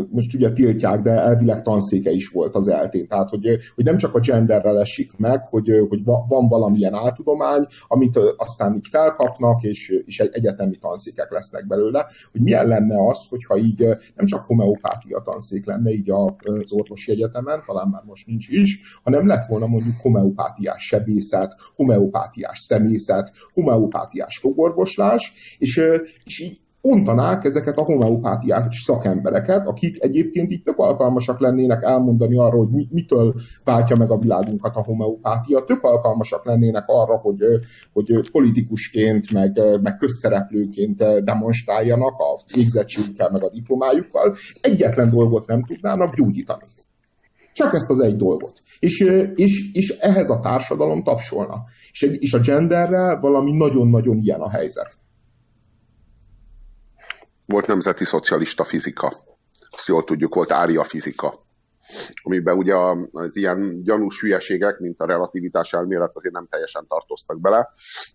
most 0.10 0.34
ugye 0.34 0.52
tiltják, 0.52 1.02
de 1.02 1.12
elvileg 1.12 1.62
tanszéke 1.62 2.12
is 2.12 2.28
volt 2.28 2.56
az 2.56 2.68
eltén. 2.68 3.08
Tehát, 3.08 3.30
hogy, 3.30 3.58
hogy 3.76 3.84
nem 3.84 3.98
csak 3.98 4.16
a 4.16 4.20
genderrel 4.20 4.80
esik 4.80 5.18
meg, 5.18 5.48
hogy, 5.48 5.86
hogy 5.90 6.04
van 6.04 6.48
valamilyen 6.48 6.94
áltudomány, 6.94 7.66
amit 7.88 8.20
aztán 8.38 8.76
így 8.76 8.88
felkapnak, 8.92 9.64
és, 9.64 9.90
és 10.06 10.20
egyetemi 10.20 10.78
tanszékek 10.78 11.32
lesznek 11.32 11.68
belőle, 11.68 12.06
hogy 12.32 12.42
milyen 12.42 12.68
lenne 12.68 13.08
az, 13.10 13.26
hogyha 13.30 13.58
így 13.58 13.88
nem 14.16 14.26
csak 14.26 14.44
homeopátia 14.44 15.22
tanszék 15.26 15.66
lenne 15.66 15.92
így 15.92 16.10
az 16.10 16.72
orvosi 16.72 17.12
egyetemen, 17.12 17.64
talán 17.66 17.88
már 17.88 18.04
most 18.06 18.28
nincs 18.28 18.48
is, 18.48 19.00
hanem 19.04 19.28
lett 19.28 19.46
volna 19.46 19.68
mondjuk 19.68 19.96
homeopátiás 20.02 20.84
sebészet, 20.86 21.56
homeopátiás 21.76 22.60
szemészet, 22.60 23.32
homeopátiás 23.54 24.38
fogorvoslás, 24.38 25.34
és, 25.58 25.82
és 26.24 26.40
így 26.40 26.62
ontanák 26.86 27.44
ezeket 27.44 27.78
a 27.78 27.84
homeopátiás 27.84 28.84
szakembereket, 28.86 29.68
akik 29.68 30.04
egyébként 30.04 30.52
itt 30.52 30.66
tök 30.66 30.78
alkalmasak 30.78 31.40
lennének 31.40 31.84
elmondani 31.84 32.38
arról, 32.38 32.68
hogy 32.68 32.88
mitől 32.90 33.34
váltja 33.64 33.96
meg 33.96 34.12
a 34.12 34.18
világunkat 34.18 34.76
a 34.76 34.84
homeopátia, 34.84 35.64
tök 35.64 35.84
alkalmasak 35.84 36.46
lennének 36.46 36.84
arra, 36.88 37.18
hogy, 37.18 37.38
hogy 37.94 38.32
politikusként, 38.32 39.32
meg, 39.32 39.60
meg 39.82 39.96
közszereplőként 39.98 41.24
demonstráljanak 41.24 42.20
a 42.20 42.54
végzettségükkel, 42.56 43.30
meg 43.32 43.44
a 43.44 43.50
diplomájukkal. 43.50 44.36
Egyetlen 44.62 45.10
dolgot 45.10 45.48
nem 45.48 45.64
tudnának 45.64 46.16
gyógyítani. 46.16 46.64
Csak 47.54 47.74
ezt 47.74 47.90
az 47.90 48.00
egy 48.00 48.16
dolgot. 48.16 48.54
És, 48.80 49.00
és, 49.36 49.72
és 49.74 49.90
ehhez 49.90 50.30
a 50.30 50.40
társadalom 50.40 51.04
tapsolna. 51.04 51.64
És, 51.92 52.02
egy, 52.02 52.24
és 52.24 52.34
a 52.34 52.40
genderrel 52.40 53.20
valami 53.20 53.52
nagyon-nagyon 53.52 54.18
ilyen 54.18 54.42
a 54.42 54.50
helyzet 54.50 55.02
volt 57.46 57.68
nemzeti 57.68 58.06
szocialista 58.06 58.64
fizika. 58.64 59.14
Azt 59.70 59.88
jól 59.88 60.04
tudjuk, 60.04 60.36
volt 60.36 60.52
ária 60.52 60.84
fizika 60.84 61.44
amiben 62.24 62.58
ugye 62.58 62.76
az 63.12 63.36
ilyen 63.36 63.84
gyanús 63.84 64.20
hülyeségek, 64.20 64.80
mint 64.80 65.00
a 65.00 65.06
relativitás 65.06 65.74
elmélet 65.74 66.16
azért 66.16 66.34
nem 66.34 66.48
teljesen 66.48 66.88
tartoztak 66.88 67.40
bele, 67.40 67.70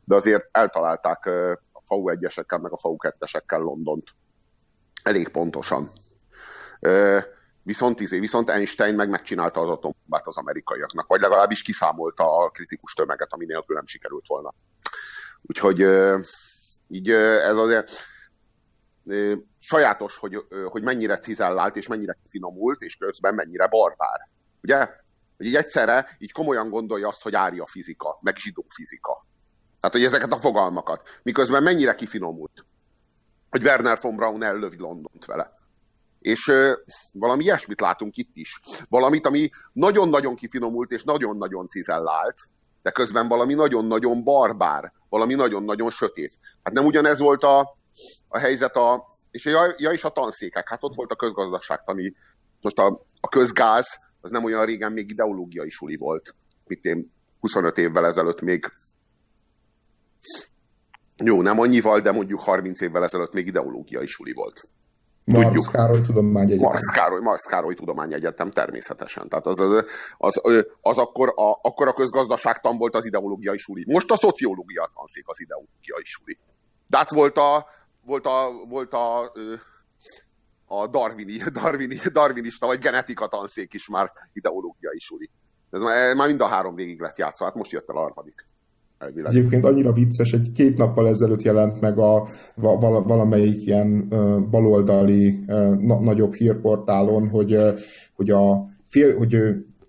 de 0.04 0.14
azért 0.14 0.48
eltalálták 0.50 1.26
a 1.72 1.82
FAU 1.86 2.04
1-esekkel, 2.06 2.60
meg 2.60 2.72
a 2.72 2.76
FAU 2.76 2.96
2-esekkel 2.98 3.58
Londont. 3.58 4.04
Elég 5.02 5.28
pontosan. 5.28 5.90
Viszont, 7.62 8.00
izé, 8.00 8.18
viszont 8.18 8.50
Einstein 8.50 8.94
meg 8.94 9.08
megcsinálta 9.08 9.60
az 9.60 9.68
atombombát 9.68 10.26
az 10.26 10.36
amerikaiaknak, 10.36 11.08
vagy 11.08 11.20
legalábbis 11.20 11.62
kiszámolta 11.62 12.36
a 12.36 12.48
kritikus 12.48 12.92
tömeget, 12.92 13.32
ami 13.32 13.44
nélkül 13.44 13.76
nem 13.76 13.86
sikerült 13.86 14.26
volna. 14.26 14.54
Úgyhogy 15.42 15.80
így 16.88 17.10
ez 17.10 17.56
azért 17.56 17.90
sajátos, 19.59 20.16
hogy, 20.16 20.44
hogy 20.68 20.83
mennyire 20.83 21.18
cizellált, 21.18 21.77
és 21.77 21.87
mennyire 21.87 22.18
finomult, 22.27 22.81
és 22.81 22.97
közben 22.97 23.35
mennyire 23.35 23.66
barbár. 23.66 24.29
Ugye? 24.62 24.88
Hogy 25.37 25.47
így 25.47 25.57
egyszerre 25.57 26.16
így 26.18 26.33
komolyan 26.33 26.71
gondolja 26.71 27.09
azt, 27.09 27.23
hogy 27.23 27.35
árja 27.35 27.66
fizika, 27.66 28.18
meg 28.21 28.37
zsidó 28.37 28.64
fizika. 28.68 29.27
Tehát, 29.81 29.97
hogy 29.97 30.05
ezeket 30.05 30.33
a 30.33 30.40
fogalmakat. 30.40 31.09
Miközben 31.23 31.62
mennyire 31.62 31.94
kifinomult. 31.94 32.64
Hogy 33.51 33.64
Werner 33.64 33.99
von 34.01 34.16
Braun 34.16 34.42
ellövi 34.42 34.77
Londont 34.77 35.25
vele. 35.25 35.53
És 36.18 36.49
ö, 36.49 36.73
valami 37.12 37.44
ilyesmit 37.44 37.81
látunk 37.81 38.16
itt 38.16 38.37
is. 38.37 38.61
Valamit, 38.88 39.27
ami 39.27 39.51
nagyon-nagyon 39.73 40.35
kifinomult, 40.35 40.90
és 40.90 41.05
nagyon-nagyon 41.05 41.68
cizellált, 41.68 42.38
de 42.83 42.90
közben 42.90 43.29
valami 43.29 43.55
nagyon-nagyon 43.55 44.25
barbár, 44.25 44.92
valami 45.09 45.35
nagyon-nagyon 45.35 45.90
sötét. 45.90 46.38
Hát 46.62 46.75
nem 46.75 46.85
ugyanez 46.85 47.18
volt 47.18 47.42
a, 47.42 47.77
a 48.28 48.38
helyzet 48.38 48.76
a, 48.76 49.06
és 49.30 49.44
ja, 49.44 49.74
ja 49.76 49.92
is 49.92 50.04
a 50.04 50.11
tanszékek, 50.11 50.68
hát 50.68 50.82
ott 50.82 50.94
volt 50.94 51.11
a 51.11 51.16
közgazdaságtani, 51.16 52.14
most 52.61 52.78
a, 52.78 53.06
a 53.20 53.28
közgáz, 53.28 53.87
az 54.20 54.30
nem 54.30 54.44
olyan 54.44 54.64
régen 54.64 54.92
még 54.92 55.11
ideológiai 55.11 55.70
suli 55.70 55.96
volt, 55.96 56.34
mint 56.66 56.84
én 56.84 57.12
25 57.40 57.78
évvel 57.78 58.06
ezelőtt 58.06 58.40
még 58.40 58.72
jó, 61.24 61.42
nem 61.42 61.61
annyival, 61.61 62.00
de 62.00 62.12
mondjuk 62.12 62.40
30 62.40 62.80
évvel 62.80 63.04
ezelőtt 63.04 63.32
még 63.32 63.46
ideológiai 63.46 64.06
suli 64.06 64.32
volt. 64.32 64.68
Marx 65.24 65.68
Károly 65.68 66.00
Tudományegyetem. 66.00 66.70
Marx 66.70 66.90
Károly, 66.90 67.20
Marx 67.20 67.44
Károly 67.44 67.74
Tudományegyetem 67.74 68.50
természetesen. 68.50 69.28
Tehát 69.28 69.46
az, 69.46 69.61
az, 69.61 69.84
az, 70.16 70.40
az 70.80 70.98
akkor, 70.98 71.32
a, 71.37 71.58
akkor 71.62 71.88
a 71.88 71.92
közgazdaságtan 71.92 72.78
volt 72.78 72.94
az 72.94 73.04
ideológiai 73.04 73.58
suli. 73.58 73.84
Most 73.87 74.11
a 74.11 74.16
szociológia 74.16 74.90
tanszék 74.94 75.24
az 75.28 75.40
ideológiai 75.40 76.04
suli. 76.04 76.38
De 76.87 76.96
hát 76.96 77.11
volt 77.11 77.37
a, 77.37 77.66
volt 78.09 78.27
a, 78.27 78.66
volt 78.68 78.92
a, 78.92 79.33
a 80.66 80.87
darwini, 80.87 81.37
darwini, 81.61 81.97
darwinista 82.12 82.66
vagy 82.66 82.79
genetika 82.79 83.29
tanszék 83.29 83.73
is 83.73 83.88
már 83.88 84.11
ideológiai 84.33 84.99
suli. 84.99 85.31
Ez 85.71 85.81
már, 85.81 86.15
már 86.15 86.29
mind 86.29 86.40
a 86.40 86.46
három 86.46 86.75
végig 86.75 87.00
lett 87.00 87.19
játszva, 87.19 87.44
hát 87.44 87.54
most 87.54 87.71
jött 87.71 87.88
el 87.88 87.96
a 87.96 88.00
harmadik. 88.00 88.46
Elvileg. 88.98 89.31
Egyébként 89.35 89.65
annyira 89.65 89.92
vicces, 89.92 90.33
egy 90.33 90.52
két 90.52 90.77
nappal 90.77 91.09
ezelőtt 91.09 91.42
jelent 91.42 91.81
meg 91.81 91.98
a 91.98 92.29
valamelyik 93.06 93.67
ilyen 93.67 94.09
baloldali 94.50 95.44
nagyobb 96.00 96.35
hírportálon, 96.35 97.29
hogy, 97.29 97.56
hogy 98.15 98.31
a 98.31 98.69
fél, 98.85 99.17
hogy 99.17 99.37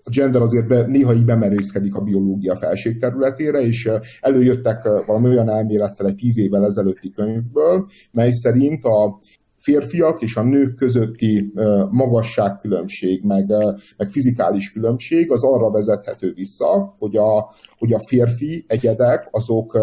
a 0.10 0.20
gender 0.20 0.42
azért 0.42 0.68
be, 0.68 0.86
néha 0.86 1.14
így 1.14 1.26
bemerészkedik 1.26 1.96
a 1.96 2.02
biológia 2.02 2.56
felség 2.56 3.00
területére, 3.00 3.60
és 3.60 3.90
előjöttek 4.22 4.84
valami 5.06 5.28
olyan 5.28 5.50
elmélettel 5.50 6.08
egy 6.08 6.16
tíz 6.16 6.38
évvel 6.38 6.66
ezelőtti 6.66 7.12
könyvből, 7.12 7.88
mely 8.12 8.32
szerint 8.32 8.86
a 8.86 9.20
férfiak 9.58 10.22
és 10.22 10.36
a 10.36 10.44
nők 10.44 10.76
közötti 10.76 11.54
magasságkülönbség, 11.90 13.24
meg, 13.24 13.54
meg 13.98 14.10
fizikális 14.10 14.72
különbség 14.72 15.32
az 15.32 15.44
arra 15.44 15.72
vezethető 15.72 16.32
vissza, 16.36 16.96
hogy 17.00 17.16
a, 17.16 17.54
hogy 17.78 17.94
a 17.94 18.00
férfi 18.08 18.66
egyedek 18.68 19.28
azok 19.32 19.78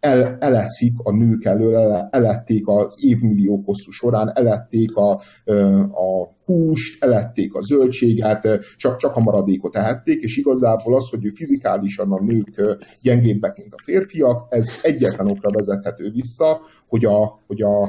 el, 0.00 0.36
eleszik 0.40 0.92
a 1.02 1.12
nők 1.12 1.44
elől, 1.44 2.08
elették 2.10 2.68
az 2.68 2.94
évmilliók 3.00 3.64
hosszú 3.64 3.90
során, 3.90 4.32
elették 4.34 4.96
a, 4.96 5.10
a 5.92 6.38
húst, 6.50 7.04
elették 7.04 7.54
a 7.54 7.60
zöldséget, 7.60 8.48
csak, 8.76 8.96
csak 8.96 9.16
a 9.16 9.20
maradékot 9.20 9.76
ehették, 9.76 10.22
és 10.22 10.36
igazából 10.36 10.94
az, 10.94 11.08
hogy 11.10 11.30
fizikálisan 11.34 12.12
a 12.12 12.20
nők 12.20 12.78
gyengébbek, 13.02 13.56
mint 13.56 13.74
a 13.74 13.82
férfiak, 13.84 14.46
ez 14.48 14.66
egyetlen 14.82 15.30
okra 15.30 15.50
vezethető 15.50 16.10
vissza, 16.10 16.60
hogy 16.88 17.04
a, 17.04 17.40
hogy 17.46 17.62
a, 17.62 17.82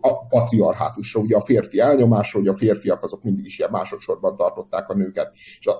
a 0.00 0.26
patriarhátusra, 0.28 1.20
ugye 1.20 1.36
a 1.36 1.44
férfi 1.44 1.80
elnyomásra, 1.80 2.38
hogy 2.38 2.48
a 2.48 2.56
férfiak 2.56 3.02
azok 3.02 3.22
mindig 3.22 3.44
is 3.44 3.58
ilyen 3.58 3.70
másodszorban 3.70 4.36
tartották 4.36 4.88
a 4.88 4.94
nőket. 4.94 5.32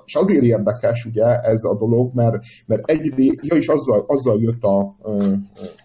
És 0.05 0.15
azért 0.15 0.43
érdekes 0.43 1.05
ugye 1.05 1.25
ez 1.41 1.65
a 1.65 1.77
dolog, 1.77 2.15
mert, 2.15 2.37
mert 2.67 2.91
egyrészt, 2.91 3.39
ja 3.41 3.57
is 3.57 3.67
azzal, 3.67 4.05
azzal 4.07 4.41
jött 4.41 4.63
a, 4.63 4.79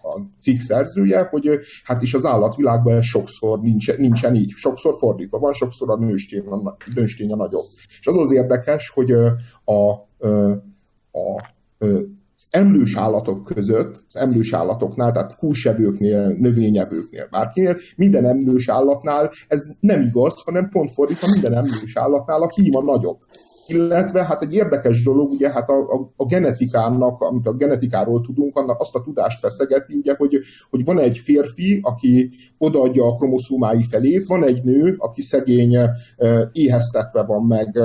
a 0.02 0.20
cikk 0.38 0.58
szerzője, 0.58 1.22
hogy 1.30 1.60
hát 1.84 2.02
is 2.02 2.14
az 2.14 2.24
állatvilágban 2.24 3.02
sokszor 3.02 3.60
nincs, 3.60 3.96
nincsen 3.96 4.34
így, 4.34 4.50
sokszor 4.50 4.94
fordítva 4.98 5.38
van, 5.38 5.52
sokszor 5.52 5.90
a 5.90 5.96
nőstény 6.00 7.32
a, 7.32 7.36
nagyobb. 7.36 7.66
És 8.00 8.06
az 8.06 8.16
az 8.16 8.32
érdekes, 8.32 8.90
hogy 8.94 9.12
a, 9.12 9.26
a, 9.64 9.90
a 11.12 11.48
az 12.42 12.46
emlős 12.50 12.96
állatok 12.96 13.44
között, 13.44 14.02
az 14.08 14.16
emlős 14.16 14.52
állatoknál, 14.52 15.12
tehát 15.12 15.32
húsevőknél, 15.32 16.28
növényevőknél, 16.28 17.28
bárkinél, 17.30 17.76
minden 17.96 18.26
emlős 18.26 18.68
állatnál 18.68 19.30
ez 19.48 19.66
nem 19.80 20.02
igaz, 20.02 20.42
hanem 20.44 20.68
pont 20.68 20.92
fordítva 20.92 21.26
minden 21.32 21.54
emlős 21.54 21.96
állatnál 21.96 22.42
a 22.42 22.52
híma 22.54 22.82
nagyobb 22.82 23.18
illetve 23.70 24.24
hát 24.24 24.42
egy 24.42 24.54
érdekes 24.54 25.02
dolog, 25.02 25.30
ugye 25.30 25.50
hát 25.50 25.68
a, 25.68 25.78
a, 25.78 26.12
a 26.16 26.26
genetikának, 26.26 27.20
amit 27.20 27.46
a 27.46 27.52
genetikáról 27.52 28.20
tudunk, 28.20 28.56
annak 28.56 28.80
azt 28.80 28.94
a 28.94 29.00
tudást 29.00 29.38
feszegeti, 29.38 29.94
ugye, 29.94 30.14
hogy, 30.16 30.38
hogy 30.70 30.84
van 30.84 30.98
egy 30.98 31.18
férfi, 31.18 31.80
aki 31.82 32.30
odaadja 32.58 33.06
a 33.06 33.14
kromoszómái 33.14 33.82
felét, 33.90 34.26
van 34.26 34.44
egy 34.44 34.62
nő, 34.64 34.94
aki 34.98 35.22
szegény 35.22 35.76
éheztetve 36.52 37.22
van, 37.22 37.44
meg, 37.44 37.78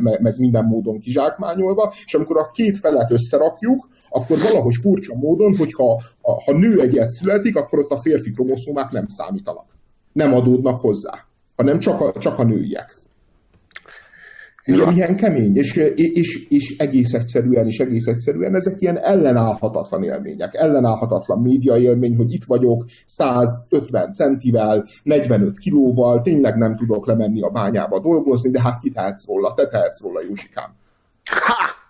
meg, 0.00 0.20
meg 0.20 0.34
minden 0.38 0.64
módon 0.64 0.98
kizsákmányolva, 0.98 1.94
és 2.04 2.14
amikor 2.14 2.38
a 2.38 2.50
két 2.50 2.78
felet 2.78 3.10
összerakjuk, 3.10 3.88
akkor 4.08 4.38
valahogy 4.50 4.74
furcsa 4.80 5.14
módon, 5.14 5.56
hogyha 5.56 6.02
ha 6.22 6.52
nő 6.52 6.80
egyet 6.80 7.10
születik, 7.10 7.56
akkor 7.56 7.78
ott 7.78 7.90
a 7.90 8.00
férfi 8.00 8.30
kromoszómák 8.30 8.90
nem 8.90 9.06
számítanak. 9.08 9.66
Nem 10.12 10.34
adódnak 10.34 10.80
hozzá, 10.80 11.26
hanem 11.56 11.78
csak 11.78 12.00
a, 12.00 12.12
csak 12.18 12.38
a 12.38 12.44
nőiek. 12.44 13.01
Ugye 14.66 14.90
milyen 14.90 15.16
kemény, 15.16 15.56
és, 15.56 15.74
és, 15.94 16.46
és 16.48 16.76
egész 16.78 17.12
egyszerűen, 17.12 17.66
és 17.66 17.78
egész 17.78 18.06
egyszerűen 18.06 18.54
ezek 18.54 18.80
ilyen 18.80 18.98
ellenállhatatlan 18.98 20.02
élmények, 20.02 20.54
ellenállhatatlan 20.54 21.42
média 21.42 21.78
élmény, 21.78 22.16
hogy 22.16 22.32
itt 22.32 22.44
vagyok 22.44 22.84
150 23.06 24.12
centivel, 24.12 24.88
45 25.02 25.58
kilóval, 25.58 26.20
tényleg 26.20 26.56
nem 26.56 26.76
tudok 26.76 27.06
lemenni 27.06 27.42
a 27.42 27.48
bányába 27.48 28.00
dolgozni, 28.00 28.50
de 28.50 28.60
hát 28.60 28.80
ki 28.80 28.90
tehetsz 28.90 29.26
róla, 29.26 29.54
te 29.54 29.68
tehetsz 29.68 30.00
róla, 30.00 30.20
Józsikám. 30.28 30.74
Ha! 31.24 31.80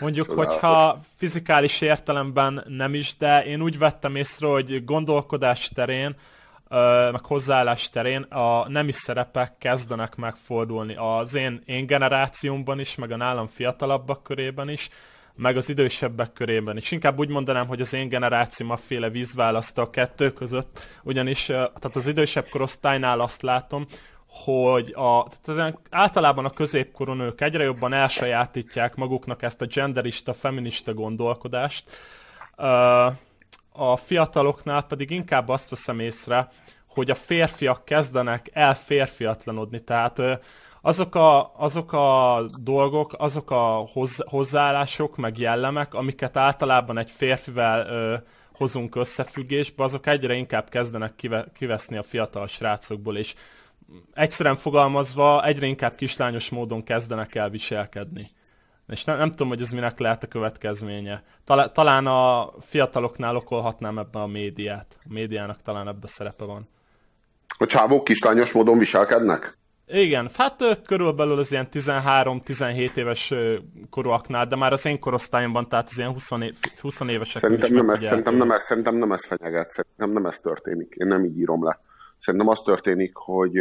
Mondjuk, 0.00 0.30
hogyha 0.30 1.00
fizikális 1.14 1.80
értelemben 1.80 2.64
nem 2.68 2.94
is, 2.94 3.16
de 3.18 3.44
én 3.44 3.62
úgy 3.62 3.78
vettem 3.78 4.16
észre, 4.16 4.46
hogy 4.46 4.84
gondolkodás 4.84 5.68
terén, 5.68 6.16
meg 7.12 7.24
hozzáállás 7.24 7.88
terén 7.88 8.22
a 8.22 8.68
nemi 8.68 8.92
szerepek 8.92 9.58
kezdenek 9.58 10.14
megfordulni 10.14 10.94
az 10.96 11.34
én, 11.34 11.62
én 11.64 11.86
generációmban 11.86 12.80
is, 12.80 12.94
meg 12.94 13.10
a 13.10 13.16
nálam 13.16 13.46
fiatalabbak 13.46 14.22
körében 14.22 14.68
is, 14.68 14.88
meg 15.34 15.56
az 15.56 15.68
idősebbek 15.68 16.32
körében 16.32 16.76
is. 16.76 16.90
Inkább 16.90 17.18
úgy 17.18 17.28
mondanám, 17.28 17.66
hogy 17.66 17.80
az 17.80 17.92
én 17.92 18.08
generációm 18.08 18.70
a 18.70 18.76
féle 18.76 19.10
vízválasztó 19.10 19.82
a 19.82 19.90
kettő 19.90 20.32
között, 20.32 20.78
ugyanis 21.02 21.44
tehát 21.44 21.90
az 21.96 22.06
idősebb 22.06 22.48
korosztálynál 22.48 23.20
azt 23.20 23.42
látom, 23.42 23.86
hogy 24.44 24.92
a, 24.96 25.26
tehát 25.42 25.78
általában 25.90 26.44
a 26.44 26.50
középkorú 26.50 27.12
nők 27.12 27.40
egyre 27.40 27.62
jobban 27.62 27.92
elsajátítják 27.92 28.94
maguknak 28.94 29.42
ezt 29.42 29.60
a 29.60 29.66
genderista, 29.66 30.34
feminista 30.34 30.94
gondolkodást, 30.94 31.84
a 33.76 33.96
fiataloknál 33.96 34.82
pedig 34.82 35.10
inkább 35.10 35.48
azt 35.48 35.70
veszem 35.70 36.00
észre, 36.00 36.48
hogy 36.88 37.10
a 37.10 37.14
férfiak 37.14 37.84
kezdenek 37.84 38.50
el 38.52 38.74
férfiatlanodni, 38.74 39.80
tehát 39.84 40.22
azok 40.80 41.14
a, 41.14 41.52
azok 41.56 41.92
a 41.92 42.44
dolgok, 42.60 43.14
azok 43.18 43.50
a 43.50 43.88
hoz, 43.92 44.22
hozzáállások, 44.28 45.16
meg 45.16 45.38
jellemek, 45.38 45.94
amiket 45.94 46.36
általában 46.36 46.98
egy 46.98 47.10
férfivel 47.10 47.86
ö, 47.88 48.14
hozunk 48.52 48.96
összefüggésbe, 48.96 49.84
azok 49.84 50.06
egyre 50.06 50.34
inkább 50.34 50.68
kezdenek 50.68 51.14
kive, 51.14 51.46
kiveszni 51.54 51.96
a 51.96 52.02
fiatal 52.02 52.46
srácokból, 52.46 53.16
és 53.16 53.34
egyszerűen 54.14 54.56
fogalmazva 54.56 55.44
egyre 55.44 55.66
inkább 55.66 55.94
kislányos 55.94 56.48
módon 56.48 56.82
kezdenek 56.82 57.34
el 57.34 57.50
viselkedni. 57.50 58.30
És 58.88 59.04
nem, 59.04 59.18
nem 59.18 59.30
tudom, 59.30 59.48
hogy 59.48 59.60
ez 59.60 59.70
minek 59.70 59.98
lehet 59.98 60.22
a 60.22 60.26
következménye. 60.26 61.22
Talán, 61.44 61.72
talán 61.72 62.06
a 62.06 62.50
fiataloknál 62.60 63.36
okolhatnám 63.36 63.98
ebben 63.98 64.22
a 64.22 64.26
médiát. 64.26 64.98
A 64.98 65.12
médiának 65.12 65.62
talán 65.62 65.88
ebben 65.88 66.06
szerepe 66.06 66.44
van. 66.44 66.68
A 67.58 67.66
csávók 67.66 68.04
kislányos 68.04 68.52
módon 68.52 68.78
viselkednek? 68.78 69.58
Igen, 69.88 70.30
hát 70.34 70.82
körülbelül 70.86 71.38
az 71.38 71.52
ilyen 71.52 71.68
13-17 71.72 72.96
éves 72.96 73.34
korúaknál, 73.90 74.46
de 74.46 74.56
már 74.56 74.72
az 74.72 74.86
én 74.86 74.98
korosztályomban, 75.00 75.68
tehát 75.68 75.86
az 75.88 75.98
ilyen 75.98 76.12
20, 76.12 76.30
év, 76.30 76.54
20 76.80 77.00
évesek 77.00 77.42
szerintem 77.42 77.74
nem, 77.74 77.90
ez, 77.90 78.02
szerintem, 78.02 78.36
nem, 78.36 78.50
ez, 78.50 78.62
szerintem 78.62 78.94
nem 78.94 79.12
ez 79.12 79.26
fenyeget, 79.26 79.70
szerintem 79.70 80.10
nem 80.10 80.26
ez 80.26 80.38
történik. 80.38 80.94
Én 80.96 81.06
nem 81.06 81.24
így 81.24 81.38
írom 81.38 81.64
le. 81.64 81.80
Szerintem 82.18 82.48
az 82.48 82.60
történik, 82.60 83.12
hogy 83.14 83.58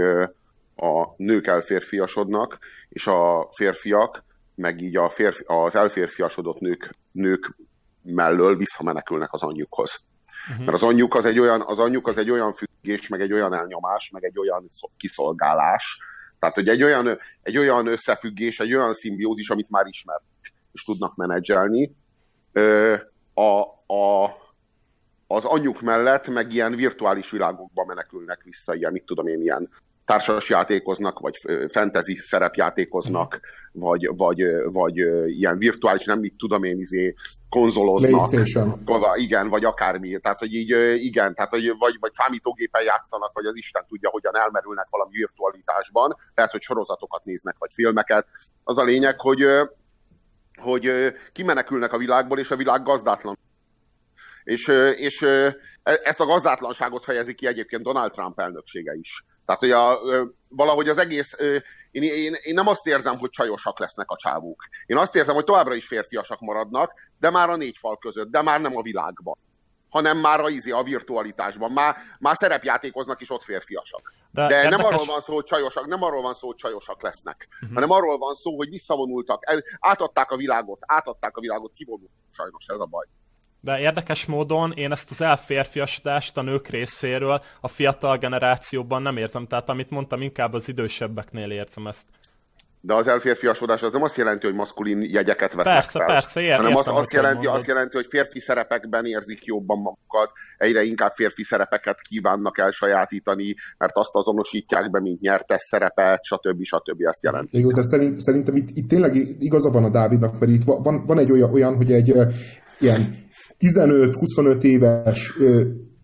a 0.75 1.13
nők 1.17 1.47
elférfiasodnak, 1.47 2.57
és 2.89 3.07
a 3.07 3.49
férfiak 3.51 4.23
meg 4.55 4.81
így 4.81 4.97
a 4.97 5.09
férfi, 5.09 5.43
az 5.45 5.75
elférfiasodott 5.75 6.59
nők, 6.59 6.89
nők 7.11 7.55
mellől 8.01 8.57
visszamenekülnek 8.57 9.33
az 9.33 9.41
anyjukhoz. 9.41 10.03
Uh-huh. 10.49 10.65
Mert 10.65 10.77
az 10.77 10.83
anyjuk 10.83 11.15
az 11.15 11.25
egy 11.25 11.39
olyan, 11.39 11.61
az 11.61 11.79
anyjuk 11.79 12.07
az 12.07 12.17
egy 12.17 12.29
olyan 12.29 12.53
függés, 12.53 13.07
meg 13.07 13.21
egy 13.21 13.33
olyan 13.33 13.53
elnyomás, 13.53 14.09
meg 14.09 14.23
egy 14.23 14.39
olyan 14.39 14.67
kiszolgálás. 14.97 15.97
Tehát, 16.39 16.55
hogy 16.55 16.69
egy 16.69 16.83
olyan, 16.83 17.19
egy 17.41 17.57
olyan 17.57 17.87
összefüggés, 17.87 18.59
egy 18.59 18.73
olyan 18.73 18.93
szimbiózis, 18.93 19.49
amit 19.49 19.69
már 19.69 19.85
ismer 19.85 20.21
és 20.75 20.83
tudnak 20.83 21.15
menedzselni. 21.15 21.95
A, 23.33 23.61
a, 23.93 24.25
az 25.27 25.43
anyjuk 25.43 25.81
mellett 25.81 26.27
meg 26.27 26.53
ilyen 26.53 26.75
virtuális 26.75 27.31
világokba 27.31 27.85
menekülnek 27.85 28.43
vissza, 28.43 28.75
ilyen, 28.75 28.91
mit 28.91 29.05
tudom 29.05 29.27
én, 29.27 29.41
ilyen 29.41 29.69
társas 30.05 30.49
játékoznak, 30.49 31.19
vagy 31.19 31.37
fantasy 31.67 32.15
szerepjátékoznak, 32.15 33.35
mm. 33.35 33.81
vagy, 33.81 34.09
vagy, 34.15 34.43
vagy 34.65 34.97
ilyen 35.27 35.57
virtuális, 35.57 36.05
nem 36.05 36.19
mit 36.19 36.37
tudom 36.37 36.63
én, 36.63 36.79
izé, 36.79 37.15
konzoloznak. 37.49 38.33
Igen, 39.15 39.49
vagy 39.49 39.65
akármi. 39.65 40.19
Tehát, 40.19 40.39
hogy 40.39 40.53
így, 40.53 40.69
igen, 41.03 41.35
tehát, 41.35 41.51
hogy 41.51 41.77
vagy, 41.77 41.97
vagy 41.99 42.11
számítógépen 42.11 42.83
játszanak, 42.83 43.31
vagy 43.33 43.45
az 43.45 43.55
Isten 43.55 43.85
tudja, 43.87 44.09
hogyan 44.09 44.37
elmerülnek 44.37 44.87
valami 44.89 45.11
virtualitásban. 45.11 46.15
Lehet, 46.35 46.51
hogy 46.51 46.61
sorozatokat 46.61 47.25
néznek, 47.25 47.55
vagy 47.59 47.71
filmeket. 47.73 48.27
Az 48.63 48.77
a 48.77 48.83
lényeg, 48.83 49.19
hogy, 49.19 49.45
hogy 50.61 51.13
kimenekülnek 51.31 51.93
a 51.93 51.97
világból, 51.97 52.39
és 52.39 52.51
a 52.51 52.55
világ 52.55 52.83
gazdátlan. 52.83 53.37
És, 54.43 54.67
és 54.95 55.21
e, 55.21 55.57
ezt 55.83 56.19
a 56.19 56.25
gazdátlanságot 56.25 57.03
fejezi 57.03 57.33
ki 57.33 57.47
egyébként 57.47 57.83
Donald 57.83 58.11
Trump 58.11 58.39
elnöksége 58.39 58.93
is 58.93 59.25
tehát, 59.45 59.61
hogy 59.61 59.71
a, 59.71 59.99
valahogy 60.47 60.89
az 60.89 60.97
egész, 60.97 61.35
én, 61.91 62.03
én, 62.03 62.35
én 62.41 62.53
nem 62.53 62.67
azt 62.67 62.87
érzem, 62.87 63.17
hogy 63.17 63.29
csajosak 63.29 63.79
lesznek 63.79 64.09
a 64.09 64.15
csávók. 64.15 64.63
Én 64.85 64.97
azt 64.97 65.15
érzem, 65.15 65.35
hogy 65.35 65.43
továbbra 65.43 65.73
is 65.73 65.87
férfiasak 65.87 66.39
maradnak, 66.39 66.93
de 67.19 67.29
már 67.29 67.49
a 67.49 67.55
négy 67.55 67.77
fal 67.77 67.97
között, 67.97 68.31
de 68.31 68.41
már 68.41 68.61
nem 68.61 68.77
a 68.77 68.81
világban 68.81 69.37
hanem 69.95 70.17
már 70.17 70.39
a, 70.39 70.49
izé, 70.49 70.71
a 70.71 70.83
virtualitásban. 70.83 71.71
Már, 71.71 71.95
már 72.19 72.35
szerepjátékoznak 72.35 73.21
is 73.21 73.29
ott 73.29 73.43
férfiasak. 73.43 74.13
De, 74.31 74.47
De 74.47 74.69
nem 74.69 74.85
arról 74.85 75.05
van 75.05 75.19
szó, 75.19 75.33
hogy 75.33 75.43
csajosak, 75.43 75.85
nem 75.85 76.03
arról 76.03 76.21
van 76.21 76.33
szó, 76.33 76.47
hogy 76.47 76.55
csajosak 76.55 77.01
lesznek, 77.01 77.47
uh-huh. 77.53 77.73
hanem 77.73 77.89
arról 77.89 78.17
van 78.17 78.33
szó, 78.33 78.55
hogy 78.55 78.69
visszavonultak, 78.69 79.49
el, 79.49 79.63
átadták 79.79 80.31
a 80.31 80.35
világot, 80.35 80.79
átadták 80.85 81.37
a 81.37 81.39
világot, 81.39 81.73
kivonultak. 81.73 82.15
Sajnos 82.31 82.65
ez 82.67 82.79
a 82.79 82.85
baj. 82.85 83.05
De 83.65 83.79
érdekes 83.79 84.25
módon 84.25 84.71
én 84.75 84.91
ezt 84.91 85.09
az 85.09 85.21
elférfiasodást 85.21 86.37
a 86.37 86.41
nők 86.41 86.67
részéről 86.67 87.41
a 87.61 87.67
fiatal 87.67 88.17
generációban 88.17 89.01
nem 89.01 89.17
érzem. 89.17 89.47
Tehát 89.47 89.69
amit 89.69 89.89
mondtam, 89.89 90.21
inkább 90.21 90.53
az 90.53 90.67
idősebbeknél 90.67 91.51
érzem 91.51 91.87
ezt. 91.87 92.05
De 92.81 92.93
az 92.93 93.07
elférfiasodás 93.07 93.81
az 93.81 93.91
nem 93.91 94.03
azt 94.03 94.15
jelenti, 94.17 94.45
hogy 94.45 94.55
maszkulin 94.55 95.01
jegyeket 95.01 95.53
vesznek 95.53 95.73
persze, 95.73 95.99
fel. 95.99 96.07
Persze, 96.07 96.41
ér, 96.41 96.55
hanem 96.55 96.75
az, 96.75 96.87
azt, 96.87 97.13
jelenti, 97.13 97.45
azt 97.45 97.67
jelenti, 97.67 97.95
hogy 97.95 98.05
férfi 98.09 98.39
szerepekben 98.39 99.05
érzik 99.05 99.45
jobban 99.45 99.77
magukat, 99.77 100.31
egyre 100.57 100.83
inkább 100.83 101.11
férfi 101.11 101.43
szerepeket 101.43 102.01
kívánnak 102.01 102.57
elsajátítani, 102.57 103.55
mert 103.77 103.97
azt 103.97 104.15
azonosítják 104.15 104.91
be, 104.91 104.99
mint 104.99 105.21
nyertes 105.21 105.63
szerepet, 105.63 106.23
stb. 106.23 106.63
stb. 106.63 107.01
ezt 107.01 107.23
jelenti. 107.23 107.59
Jó, 107.59 107.71
de 107.71 107.81
szerint, 107.81 108.19
szerintem 108.19 108.55
itt, 108.55 108.69
itt 108.73 108.89
tényleg 108.89 109.15
igaza 109.39 109.69
van 109.69 109.83
a 109.83 109.89
Dávidnak, 109.89 110.39
mert 110.39 110.51
itt 110.51 110.63
van, 110.63 111.05
van 111.05 111.19
egy 111.19 111.31
olyan, 111.31 111.53
olyan 111.53 111.75
hogy 111.75 111.91
egy 111.91 112.13
ilyen 112.79 113.24
15-25 113.65 114.63
éves 114.63 115.33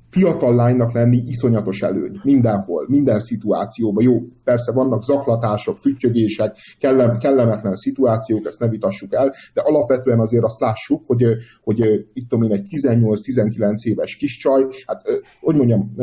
fiatal 0.09 0.55
lánynak 0.55 0.93
lenni 0.93 1.21
iszonyatos 1.25 1.81
előny. 1.81 2.19
Mindenhol, 2.23 2.85
minden 2.87 3.19
szituációban. 3.19 4.03
Jó, 4.03 4.21
persze 4.43 4.71
vannak 4.71 5.03
zaklatások, 5.03 5.77
füttyögések, 5.77 6.57
kellem, 6.79 7.17
kellemetlen 7.17 7.75
szituációk, 7.75 8.45
ezt 8.45 8.59
ne 8.59 8.67
vitassuk 8.67 9.13
el, 9.13 9.33
de 9.53 9.61
alapvetően 9.61 10.19
azért 10.19 10.43
azt 10.43 10.59
lássuk, 10.59 11.03
hogy, 11.05 11.23
hogy 11.63 11.79
itt 12.13 12.29
tudom 12.29 12.43
én, 12.43 12.51
egy 12.51 12.65
18-19 12.69 13.83
éves 13.83 14.15
kis 14.15 14.37
csaj, 14.37 14.65
hát 14.85 15.01
hogy 15.39 15.55
mondjam, 15.55 15.95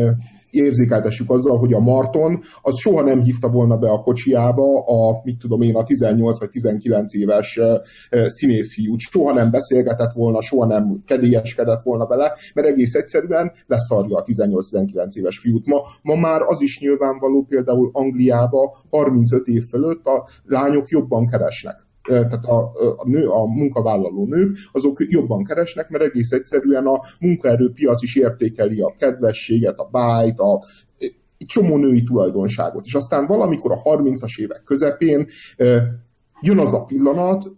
érzékeltessük 0.50 1.30
azzal, 1.30 1.58
hogy 1.58 1.72
a 1.72 1.80
Marton 1.80 2.40
az 2.62 2.78
soha 2.78 3.02
nem 3.02 3.20
hívta 3.20 3.48
volna 3.48 3.76
be 3.76 3.90
a 3.90 4.00
kocsiába 4.00 4.84
a, 4.84 5.20
mit 5.24 5.38
tudom 5.38 5.60
én, 5.60 5.74
a 5.74 5.84
18 5.84 6.38
vagy 6.38 6.50
19 6.50 7.14
éves 7.14 7.60
színészfiút. 8.26 9.00
Soha 9.00 9.32
nem 9.32 9.50
beszélgetett 9.50 10.12
volna, 10.12 10.40
soha 10.40 10.66
nem 10.66 11.02
kedélyeskedett 11.06 11.82
volna 11.82 12.06
bele, 12.06 12.32
mert 12.54 12.68
egész 12.68 12.94
egyszerűen 12.94 13.52
leszarja 13.66 14.16
a 14.16 14.22
18-19 14.22 15.14
éves 15.14 15.38
fiút. 15.38 15.66
Ma, 15.66 15.82
ma 16.02 16.14
már 16.14 16.40
az 16.42 16.60
is 16.60 16.78
nyilvánvaló 16.80 17.46
például 17.48 17.90
Angliába 17.92 18.76
35 18.90 19.46
év 19.46 19.62
fölött 19.70 20.06
a 20.06 20.28
lányok 20.44 20.88
jobban 20.88 21.26
keresnek 21.26 21.86
tehát 22.08 22.44
a, 22.44 22.58
a, 22.96 23.08
nő, 23.08 23.28
a 23.28 23.46
munkavállaló 23.46 24.26
nők, 24.26 24.56
azok 24.72 25.04
jobban 25.08 25.44
keresnek, 25.44 25.88
mert 25.88 26.04
egész 26.04 26.32
egyszerűen 26.32 26.86
a 26.86 27.00
munkaerőpiac 27.20 28.02
is 28.02 28.16
értékeli 28.16 28.80
a 28.80 28.94
kedvességet, 28.98 29.78
a 29.78 29.88
bájt, 29.90 30.38
a, 30.38 30.62
csomó 31.46 31.76
női 31.76 32.02
tulajdonságot. 32.02 32.84
És 32.84 32.94
aztán 32.94 33.26
valamikor 33.26 33.72
a 33.72 33.82
30-as 33.82 34.38
évek 34.38 34.62
közepén 34.64 35.26
jön 36.40 36.58
az 36.58 36.74
a 36.74 36.84
pillanat, 36.84 37.50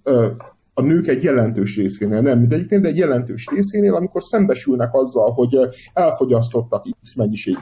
a 0.75 0.83
nők 0.83 1.07
egy 1.07 1.23
jelentős 1.23 1.77
részénél, 1.77 2.21
nem 2.21 2.39
mindegyiknél, 2.39 2.81
de 2.81 2.89
egy 2.89 2.97
jelentős 2.97 3.47
részénél, 3.55 3.95
amikor 3.95 4.23
szembesülnek 4.23 4.95
azzal, 4.95 5.33
hogy 5.33 5.59
elfogyasztottak 5.93 6.87
X 7.03 7.14
mennyiségű 7.14 7.57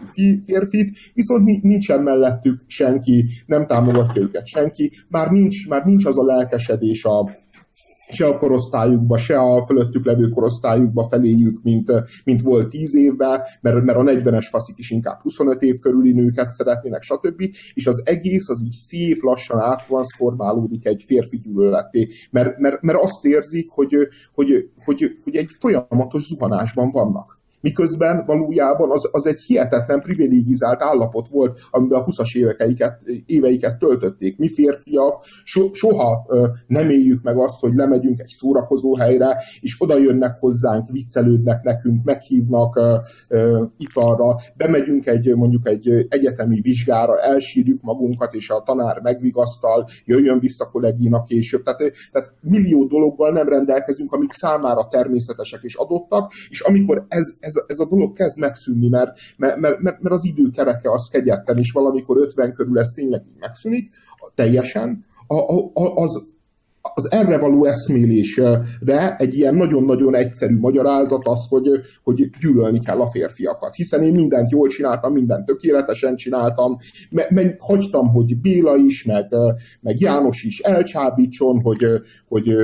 férfit, 0.44 0.98
viszont 1.14 1.62
nincsen 1.62 2.02
mellettük 2.02 2.60
senki, 2.66 3.24
nem 3.46 3.66
támogatja 3.66 4.22
őket 4.22 4.46
senki, 4.46 4.92
már 5.08 5.30
nincs, 5.30 5.68
már 5.68 5.84
nincs 5.84 6.04
az 6.04 6.18
a 6.18 6.24
lelkesedés 6.24 7.04
a, 7.04 7.30
se 8.10 8.26
a 8.26 8.38
korosztályukba, 8.38 9.18
se 9.18 9.38
a 9.38 9.66
fölöttük 9.66 10.04
levő 10.04 10.28
korosztályukba 10.28 11.08
feléjük, 11.08 11.62
mint, 11.62 11.92
mint 12.24 12.42
volt 12.42 12.68
10 12.68 12.94
évben, 12.94 13.40
mert, 13.60 13.84
mert 13.84 13.98
a 13.98 14.02
40-es 14.02 14.46
faszik 14.50 14.78
is 14.78 14.90
inkább 14.90 15.20
25 15.20 15.62
év 15.62 15.78
körüli 15.78 16.12
nőket 16.12 16.50
szeretnének, 16.50 17.02
stb. 17.02 17.42
És 17.74 17.86
az 17.86 18.02
egész 18.04 18.48
az 18.48 18.62
így 18.64 18.72
szép 18.72 19.22
lassan 19.22 19.60
áttransformálódik 19.60 20.86
egy 20.86 21.04
férfi 21.06 21.38
gyűlöleté, 21.38 22.08
mert, 22.30 22.58
mert, 22.58 22.82
mert 22.82 22.98
azt 23.02 23.24
érzik, 23.24 23.70
hogy, 23.70 23.96
hogy, 24.34 24.70
hogy, 24.84 25.18
hogy 25.24 25.36
egy 25.36 25.50
folyamatos 25.58 26.26
zuhanásban 26.26 26.90
vannak 26.90 27.37
miközben 27.60 28.24
valójában 28.26 28.90
az, 28.90 29.08
az 29.12 29.26
egy 29.26 29.40
hihetetlen 29.40 30.00
privilégizált 30.00 30.82
állapot 30.82 31.28
volt, 31.28 31.60
amiben 31.70 32.00
a 32.00 32.04
20-as 32.04 32.36
éveiket, 32.36 33.00
éveiket 33.26 33.78
töltötték. 33.78 34.38
Mi 34.38 34.48
férfiak 34.48 35.24
so, 35.44 35.68
soha 35.72 36.26
nem 36.66 36.90
éljük 36.90 37.22
meg 37.22 37.36
azt, 37.36 37.60
hogy 37.60 37.74
lemegyünk 37.74 38.20
egy 38.20 38.28
szórakozó 38.28 38.96
helyre, 38.96 39.42
és 39.60 39.76
oda 39.78 39.98
jönnek 39.98 40.36
hozzánk, 40.38 40.88
viccelődnek 40.88 41.62
nekünk, 41.62 42.04
meghívnak 42.04 42.80
italra, 43.76 44.40
bemegyünk 44.56 45.06
egy 45.06 45.34
mondjuk 45.34 45.68
egy 45.68 46.06
egyetemi 46.08 46.60
vizsgára, 46.60 47.20
elsírjuk 47.20 47.82
magunkat, 47.82 48.34
és 48.34 48.50
a 48.50 48.62
tanár 48.62 49.00
megvigasztal, 49.00 49.88
jöjjön 50.04 50.38
vissza 50.38 50.68
kolléginak 50.70 51.24
később. 51.24 51.62
Tehát, 51.62 51.92
tehát 52.12 52.32
millió 52.40 52.84
dologgal 52.84 53.32
nem 53.32 53.48
rendelkezünk, 53.48 54.12
amik 54.12 54.32
számára 54.32 54.88
természetesek 54.88 55.60
és 55.62 55.74
adottak, 55.74 56.32
és 56.48 56.60
amikor 56.60 57.06
ez, 57.08 57.24
ez, 57.48 57.62
ez 57.66 57.78
a 57.78 57.86
dolog 57.86 58.12
kezd 58.12 58.38
megszűnni, 58.38 58.88
mert, 58.88 59.18
mert, 59.36 59.56
mert, 59.56 59.80
mert 59.80 60.10
az 60.10 60.24
idő 60.24 60.50
kereke 60.50 60.90
az 60.90 61.08
kegyetlen, 61.08 61.58
és 61.58 61.72
valamikor 61.72 62.16
50 62.16 62.52
körül 62.52 62.78
ez 62.78 62.88
tényleg 62.88 63.22
megszűnik, 63.38 63.94
teljesen, 64.34 65.04
a, 65.26 65.34
a, 65.34 65.94
az, 65.94 66.22
az 66.94 67.12
erre 67.12 67.38
való 67.38 67.64
eszmélésre 67.64 68.62
egy 69.16 69.34
ilyen 69.34 69.54
nagyon-nagyon 69.54 70.14
egyszerű 70.14 70.58
magyarázat 70.58 71.26
az, 71.26 71.46
hogy, 71.48 71.68
hogy 72.02 72.30
gyűlölni 72.40 72.80
kell 72.80 73.00
a 73.00 73.10
férfiakat. 73.10 73.74
Hiszen 73.74 74.02
én 74.02 74.14
mindent 74.14 74.50
jól 74.50 74.68
csináltam, 74.68 75.12
mindent 75.12 75.46
tökéletesen 75.46 76.16
csináltam, 76.16 76.76
me, 77.10 77.26
me, 77.28 77.54
hagytam, 77.58 78.08
hogy 78.08 78.40
Béla 78.40 78.76
is, 78.76 79.04
meg, 79.04 79.28
meg 79.80 80.00
János 80.00 80.42
is 80.42 80.58
elcsábítson, 80.58 81.60
hogy, 81.60 81.84
hogy, 82.28 82.54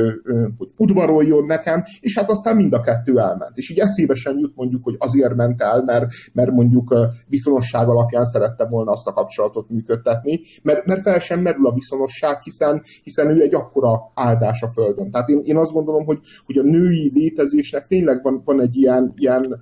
hogy 0.58 0.68
udvaroljon 0.76 1.44
nekem, 1.44 1.84
és 2.00 2.18
hát 2.18 2.30
aztán 2.30 2.56
mind 2.56 2.72
a 2.72 2.80
kettő 2.80 3.18
elment. 3.18 3.56
És 3.56 3.70
így 3.70 3.78
eszébe 3.78 4.14
sem 4.14 4.38
jut 4.38 4.52
mondjuk, 4.56 4.84
hogy 4.84 4.94
azért 4.98 5.34
ment 5.34 5.62
el, 5.62 5.82
mert, 5.82 6.06
mert 6.32 6.50
mondjuk 6.50 6.94
viszonosság 7.28 7.88
alapján 7.88 8.24
szerette 8.24 8.66
volna 8.66 8.90
azt 8.90 9.06
a 9.06 9.12
kapcsolatot 9.12 9.70
működtetni, 9.70 10.40
mert, 10.62 10.86
mert 10.86 11.02
fel 11.02 11.18
sem 11.18 11.40
merül 11.40 11.66
a 11.66 11.72
viszonosság, 11.72 12.42
hiszen, 12.42 12.82
hiszen 13.02 13.36
ő 13.36 13.40
egy 13.40 13.54
akkora 13.54 14.12
áldás 14.14 14.62
a 14.62 14.68
Földön. 14.68 15.10
Tehát 15.10 15.28
én, 15.28 15.42
én 15.44 15.56
azt 15.56 15.72
gondolom, 15.72 16.04
hogy, 16.04 16.18
hogy 16.46 16.58
a 16.58 16.62
női 16.62 17.10
létezésnek 17.14 17.86
tényleg 17.86 18.22
van, 18.22 18.42
van 18.44 18.60
egy 18.60 18.76
ilyen, 18.76 19.12
ilyen 19.16 19.60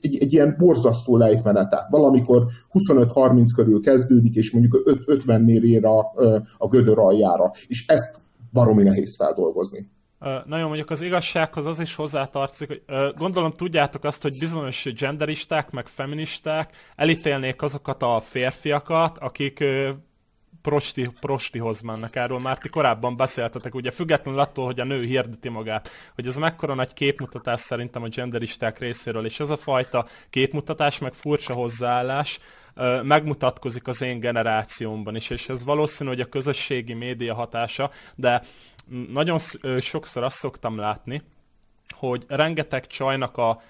egy, 0.00 0.18
egy 0.20 0.32
ilyen 0.32 0.54
borzasztó 0.58 1.16
lejtmenete. 1.16 1.86
Valamikor 1.90 2.46
25-30 2.72 3.44
körül 3.54 3.80
kezdődik, 3.80 4.34
és 4.34 4.50
mondjuk 4.50 4.82
50-nél 5.06 5.62
ér 5.62 5.84
a, 5.84 5.98
a 6.58 6.68
gödör 6.68 6.98
aljára. 6.98 7.52
És 7.66 7.84
ezt 7.86 8.18
baromi 8.52 8.82
nehéz 8.82 9.16
feldolgozni. 9.16 9.90
Na 10.46 10.58
jó, 10.58 10.66
mondjuk 10.66 10.90
az 10.90 11.00
igazsághoz 11.00 11.66
az 11.66 11.80
is 11.80 11.94
hozzátartozik, 11.94 12.68
hogy 12.68 12.82
gondolom 13.16 13.52
tudjátok 13.52 14.04
azt, 14.04 14.22
hogy 14.22 14.38
bizonyos 14.38 14.92
genderisták, 14.96 15.70
meg 15.70 15.86
feministák 15.86 16.74
elítélnék 16.96 17.62
azokat 17.62 18.02
a 18.02 18.20
férfiakat, 18.20 19.18
akik 19.18 19.64
prosti, 20.62 21.10
prostihoz 21.20 21.80
mennek. 21.80 22.16
Erről 22.16 22.38
már 22.38 22.58
ti 22.58 22.68
korábban 22.68 23.16
beszéltetek, 23.16 23.74
ugye 23.74 23.90
függetlenül 23.90 24.40
attól, 24.40 24.64
hogy 24.64 24.80
a 24.80 24.84
nő 24.84 25.04
hirdeti 25.04 25.48
magát, 25.48 25.90
hogy 26.14 26.26
ez 26.26 26.36
mekkora 26.36 26.74
nagy 26.74 26.92
képmutatás 26.92 27.60
szerintem 27.60 28.02
a 28.02 28.08
genderisták 28.08 28.78
részéről, 28.78 29.24
és 29.24 29.40
ez 29.40 29.50
a 29.50 29.56
fajta 29.56 30.06
képmutatás, 30.30 30.98
meg 30.98 31.12
furcsa 31.12 31.54
hozzáállás, 31.54 32.38
megmutatkozik 33.02 33.86
az 33.86 34.02
én 34.02 34.20
generációmban 34.20 35.16
is, 35.16 35.30
és 35.30 35.48
ez 35.48 35.64
valószínű, 35.64 36.10
hogy 36.10 36.20
a 36.20 36.28
közösségi 36.28 36.94
média 36.94 37.34
hatása, 37.34 37.90
de 38.14 38.42
nagyon 39.12 39.38
sokszor 39.80 40.22
azt 40.22 40.36
szoktam 40.36 40.78
látni, 40.78 41.22
hogy 41.94 42.24
rengeteg 42.28 42.86
csajnak 42.86 43.36
a 43.36 43.62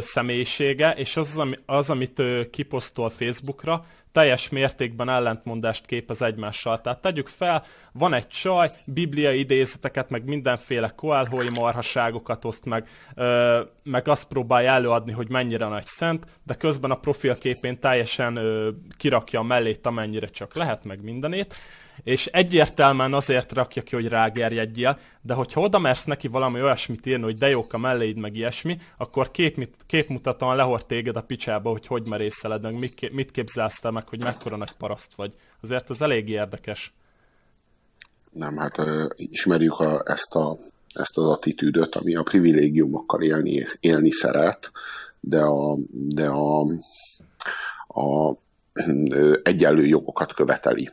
személyisége, 0.00 0.90
és 0.90 1.16
az, 1.16 1.42
az 1.66 1.90
amit 1.90 2.22
kiposztol 2.50 3.10
Facebookra, 3.10 3.86
teljes 4.12 4.48
mértékben 4.48 5.08
ellentmondást 5.08 5.86
képez 5.86 6.22
egymással. 6.22 6.80
Tehát 6.80 7.00
tegyük 7.00 7.28
fel, 7.28 7.64
van 7.92 8.12
egy 8.12 8.28
csaj, 8.28 8.70
bibliai 8.84 9.38
idézeteket, 9.38 10.10
meg 10.10 10.24
mindenféle 10.24 10.88
koálhói 10.88 11.48
marhaságokat 11.54 12.44
oszt 12.44 12.64
meg, 12.64 12.88
ö, 13.14 13.60
meg 13.82 14.08
azt 14.08 14.28
próbálja 14.28 14.70
előadni, 14.70 15.12
hogy 15.12 15.28
mennyire 15.28 15.66
nagy 15.66 15.86
szent, 15.86 16.26
de 16.42 16.54
közben 16.54 16.90
a 16.90 16.98
profilképén 17.00 17.78
teljesen 17.78 18.36
ö, 18.36 18.70
kirakja 18.96 19.40
a 19.40 19.42
mellét, 19.42 19.86
amennyire 19.86 20.26
csak 20.26 20.54
lehet, 20.54 20.84
meg 20.84 21.02
mindenét 21.02 21.54
és 22.02 22.26
egyértelműen 22.26 23.14
azért 23.14 23.52
rakja 23.52 23.82
ki, 23.82 23.94
hogy 23.94 24.08
rágerjedjél, 24.08 24.98
de 25.22 25.34
hogyha 25.34 25.60
oda 25.60 25.78
mersz 25.78 26.04
neki 26.04 26.28
valami 26.28 26.62
olyasmit 26.62 27.06
írni, 27.06 27.24
hogy 27.24 27.38
de 27.38 27.48
jók 27.48 27.72
a 27.72 27.78
melléid, 27.78 28.16
meg 28.16 28.36
ilyesmi, 28.36 28.78
akkor 28.96 29.30
kép, 29.30 29.68
képmutatóan 29.86 30.56
lehord 30.56 30.86
téged 30.86 31.16
a 31.16 31.22
picsába, 31.22 31.70
hogy 31.70 31.86
hogy 31.86 32.08
merészeled, 32.08 32.62
meg 32.62 32.78
mit, 32.78 33.12
mit 33.12 33.30
képzelsz 33.30 33.82
meg, 33.82 34.06
hogy 34.08 34.22
mekkora 34.22 34.56
nagy 34.56 34.72
paraszt 34.72 35.14
vagy. 35.14 35.34
Azért 35.62 35.90
ez 35.90 36.00
elég 36.00 36.28
érdekes. 36.28 36.92
Nem, 38.30 38.56
hát 38.56 38.76
ismerjük 39.16 39.78
a, 39.78 40.02
ezt, 40.04 40.34
a, 40.34 40.58
ezt 40.94 41.18
az 41.18 41.28
attitűdöt, 41.28 41.94
ami 41.94 42.14
a 42.14 42.22
privilégiumokkal 42.22 43.22
élni, 43.22 43.66
élni 43.80 44.10
szeret, 44.10 44.70
de 45.20 45.40
a, 45.40 45.78
de 45.90 46.28
a, 46.28 46.60
a 47.86 48.36
egyenlő 49.42 49.86
jogokat 49.86 50.32
követeli 50.34 50.92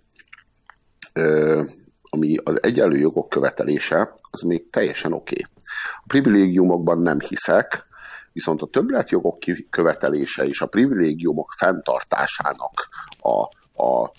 ami 2.09 2.35
az 2.43 2.63
egyenlő 2.63 2.97
jogok 2.97 3.29
követelése, 3.29 4.13
az 4.31 4.41
még 4.41 4.69
teljesen 4.69 5.13
oké. 5.13 5.35
Okay. 5.39 5.51
A 5.95 6.03
privilégiumokban 6.07 6.99
nem 6.99 7.19
hiszek, 7.19 7.85
viszont 8.31 8.61
a 8.61 8.67
többletjogok 8.67 9.37
követelése 9.69 10.45
és 10.45 10.61
a 10.61 10.65
privilégiumok 10.65 11.53
fenntartásának 11.57 12.89
a, 13.19 13.41
a, 13.83 14.11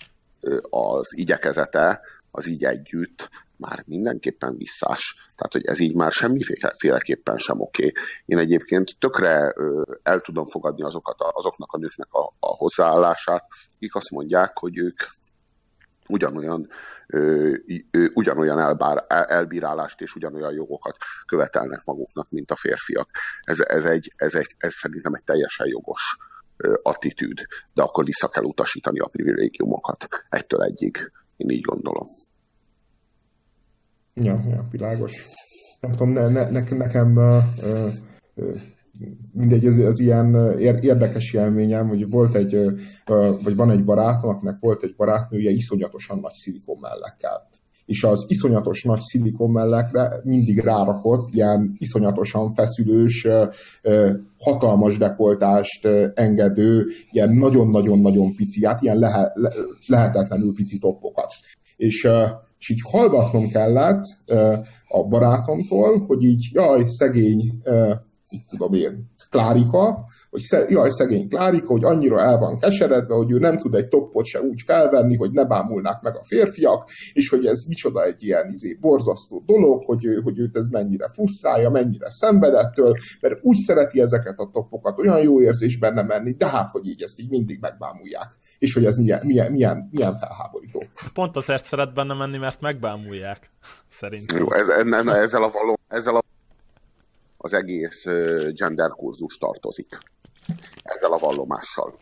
az 0.69 1.17
igyekezete, 1.17 2.01
az 2.31 2.47
így 2.47 2.63
együtt 2.63 3.29
már 3.55 3.83
mindenképpen 3.85 4.57
visszás. 4.57 5.15
Tehát, 5.35 5.53
hogy 5.53 5.65
ez 5.65 5.79
így 5.79 5.95
már 5.95 6.11
semmiféleképpen 6.11 7.37
sem 7.37 7.61
oké. 7.61 7.85
Okay. 7.85 8.03
Én 8.25 8.37
egyébként 8.37 8.95
tökre 8.99 9.53
el 10.03 10.19
tudom 10.19 10.47
fogadni 10.47 10.83
azokat 10.83 11.15
azoknak 11.19 11.71
a 11.71 11.77
nőknek 11.77 12.13
a, 12.13 12.33
a 12.39 12.55
hozzáállását, 12.55 13.45
akik 13.75 13.95
azt 13.95 14.09
mondják, 14.09 14.57
hogy 14.57 14.77
ők 14.77 15.01
ugyanolyan, 16.09 16.67
ö, 17.07 17.53
ö, 17.91 18.05
ugyanolyan 18.13 18.59
elbár, 18.59 19.05
elbírálást 19.07 20.01
és 20.01 20.15
ugyanolyan 20.15 20.53
jogokat 20.53 20.97
követelnek 21.25 21.81
maguknak, 21.85 22.29
mint 22.29 22.51
a 22.51 22.55
férfiak. 22.55 23.09
Ez, 23.41 23.59
ez, 23.59 23.85
egy, 23.85 24.13
ez, 24.15 24.33
egy, 24.33 24.55
ez 24.57 24.73
szerintem 24.73 25.13
egy 25.13 25.23
teljesen 25.23 25.67
jogos 25.67 26.17
attitűd, 26.81 27.37
de 27.73 27.81
akkor 27.81 28.05
vissza 28.05 28.27
kell 28.27 28.43
utasítani 28.43 28.99
a 28.99 29.07
privilégiumokat. 29.07 30.07
Egytől 30.29 30.63
egyig. 30.63 31.11
Én 31.37 31.49
így 31.49 31.61
gondolom. 31.61 32.07
Ja, 34.13 34.43
ja 34.49 34.67
világos. 34.71 35.27
Nem 35.79 35.91
tudom, 35.91 36.09
ne, 36.09 36.27
ne, 36.27 36.49
ne, 36.49 36.63
nekem 36.69 37.15
uh, 37.15 37.43
uh, 38.33 38.61
mindegy, 39.33 39.65
ez, 39.65 39.77
ez 39.77 39.99
ilyen 39.99 40.57
érdekes 40.59 41.33
élményem, 41.33 41.87
hogy 41.87 42.09
volt 42.09 42.35
egy, 42.35 42.57
vagy 43.43 43.55
van 43.55 43.71
egy 43.71 43.83
barátom, 43.83 44.29
akinek 44.29 44.57
volt 44.59 44.83
egy 44.83 44.95
barátnője 44.97 45.51
iszonyatosan 45.51 46.19
nagy 46.19 46.33
szilikon 46.33 46.77
mellekkel. 46.81 47.47
És 47.85 48.03
az 48.03 48.25
iszonyatos 48.27 48.83
nagy 48.83 49.01
szilikon 49.01 49.51
mellekre 49.51 50.21
mindig 50.23 50.59
rárakott 50.59 51.33
ilyen 51.33 51.75
iszonyatosan 51.77 52.53
feszülős, 52.53 53.27
hatalmas 54.37 54.97
dekoltást 54.97 55.87
engedő, 56.13 56.85
ilyen 57.11 57.33
nagyon-nagyon-nagyon 57.33 58.35
pici, 58.35 58.65
hát 58.65 58.81
ilyen 58.81 58.97
lehe, 58.97 59.33
lehetetlenül 59.87 60.53
pici 60.53 60.79
toppokat. 60.79 61.33
És 61.77 62.07
és 62.59 62.69
így 62.69 62.81
hallgatnom 62.91 63.49
kellett 63.49 64.03
a 64.87 65.07
barátomtól, 65.07 66.05
hogy 66.07 66.23
így, 66.23 66.49
jaj, 66.53 66.83
szegény 66.87 67.61
mit 68.31 68.41
tudom 68.49 68.73
én, 68.73 69.11
Klárika, 69.29 70.05
hogy 70.29 70.41
jaj, 70.67 70.89
szegény 70.89 71.27
Klárika, 71.27 71.67
hogy 71.67 71.83
annyira 71.83 72.21
el 72.21 72.37
van 72.37 72.59
keseredve, 72.59 73.13
hogy 73.13 73.31
ő 73.31 73.37
nem 73.37 73.57
tud 73.57 73.75
egy 73.75 73.87
toppot 73.87 74.25
se 74.25 74.41
úgy 74.41 74.61
felvenni, 74.65 75.15
hogy 75.15 75.31
ne 75.31 75.45
bámulnák 75.45 76.01
meg 76.01 76.15
a 76.15 76.23
férfiak, 76.23 76.89
és 77.13 77.29
hogy 77.29 77.45
ez 77.45 77.63
micsoda 77.67 78.03
egy 78.03 78.23
ilyen 78.23 78.49
izé, 78.51 78.77
borzasztó 78.81 79.43
dolog, 79.45 79.85
hogy, 79.85 80.05
ő, 80.05 80.21
hogy 80.21 80.39
őt 80.39 80.57
ez 80.57 80.67
mennyire 80.67 81.09
frusztrálja, 81.13 81.69
mennyire 81.69 82.09
szenvedettől, 82.09 82.95
mert 83.21 83.37
úgy 83.41 83.57
szereti 83.57 84.01
ezeket 84.01 84.39
a 84.39 84.49
toppokat, 84.53 84.99
olyan 84.99 85.21
jó 85.21 85.41
érzés 85.41 85.77
benne 85.77 86.01
menni, 86.01 86.31
de 86.31 86.47
hát, 86.47 86.69
hogy 86.69 86.87
így 86.87 87.01
ezt 87.01 87.19
így 87.19 87.29
mindig 87.29 87.59
megbámulják 87.59 88.37
és 88.59 88.73
hogy 88.73 88.85
ez 88.85 88.97
milyen, 88.97 89.19
milyen, 89.23 89.51
milyen, 89.51 89.87
milyen 89.91 90.17
felháborító. 90.17 90.83
Pont 91.13 91.35
azért 91.35 91.65
szeret 91.65 91.93
benne 91.93 92.13
menni, 92.13 92.37
mert 92.37 92.61
megbámulják, 92.61 93.51
szerintem. 93.87 94.37
Jó, 94.37 94.53
ez, 94.53 94.67
ezzel 95.07 95.43
a 95.43 95.49
való, 95.49 95.79
ezzel 95.87 96.15
a 96.15 96.23
az 97.41 97.53
egész 97.53 98.03
gender 98.51 98.89
kurzus 98.89 99.37
tartozik 99.37 99.97
ezzel 100.83 101.13
a 101.13 101.17
vallomással. 101.17 101.97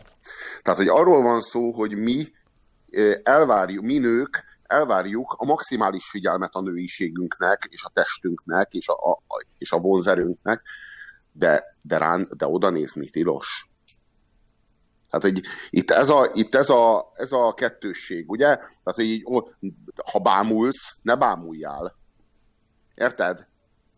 Tehát, 0.61 0.79
hogy 0.79 0.88
arról 0.88 1.21
van 1.21 1.41
szó, 1.41 1.71
hogy 1.71 1.97
mi 1.97 2.31
elvárjuk, 3.23 3.83
mi 3.83 3.97
nők 3.97 4.43
elvárjuk 4.63 5.35
a 5.38 5.45
maximális 5.45 6.09
figyelmet 6.09 6.53
a 6.53 6.61
nőiségünknek, 6.61 7.67
és 7.69 7.83
a 7.83 7.91
testünknek, 7.93 8.71
és 8.71 8.88
a, 8.88 9.11
a, 9.11 9.45
és 9.57 9.71
a 9.71 9.79
vonzerőnknek, 9.79 10.61
de, 11.31 11.77
de, 11.81 11.97
rán, 11.97 12.29
de 12.38 12.47
oda 12.47 12.69
nézni 12.69 13.09
tilos. 13.09 13.69
Tehát, 15.09 15.25
hogy 15.25 15.41
itt 15.69 15.91
ez 15.91 16.09
a, 16.09 16.29
itt 16.33 16.55
ez 16.55 16.69
a, 16.69 17.11
ez 17.15 17.31
a 17.31 17.53
kettősség, 17.53 18.29
ugye? 18.29 18.55
Tehát, 18.55 18.95
hogy 18.95 19.05
így, 19.05 19.23
ha 20.11 20.19
bámulsz, 20.19 20.95
ne 21.01 21.15
bámuljál. 21.15 21.95
Érted? 22.95 23.47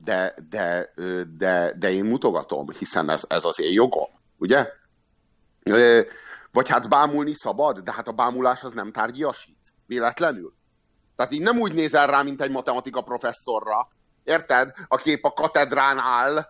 De, 0.04 0.36
de, 0.50 0.94
de, 1.38 1.74
de 1.78 1.92
én 1.92 2.06
mutogatom, 2.06 2.70
hiszen 2.70 3.10
ez, 3.10 3.24
ez 3.28 3.44
az 3.44 3.60
én 3.60 3.72
jogom, 3.72 4.10
ugye? 4.38 4.72
Vagy 6.52 6.70
hát 6.70 6.90
bámulni 6.90 7.34
szabad, 7.34 7.80
de 7.80 7.94
hát 7.94 8.08
a 8.08 8.12
bámulás 8.12 8.64
az 8.64 8.74
nem 8.74 8.92
tárgyiasít. 8.92 9.58
Véletlenül. 9.86 10.54
Tehát 11.16 11.32
így 11.32 11.42
nem 11.42 11.60
úgy 11.60 11.74
nézel 11.74 12.08
rá, 12.08 12.22
mint 12.22 12.42
egy 12.42 12.52
matematika 12.52 13.02
professzorra, 13.02 13.88
érted? 14.24 14.74
A 14.88 14.98
kép 14.98 15.26
a 15.26 15.34
katedrán 15.34 15.98
áll, 15.98 16.46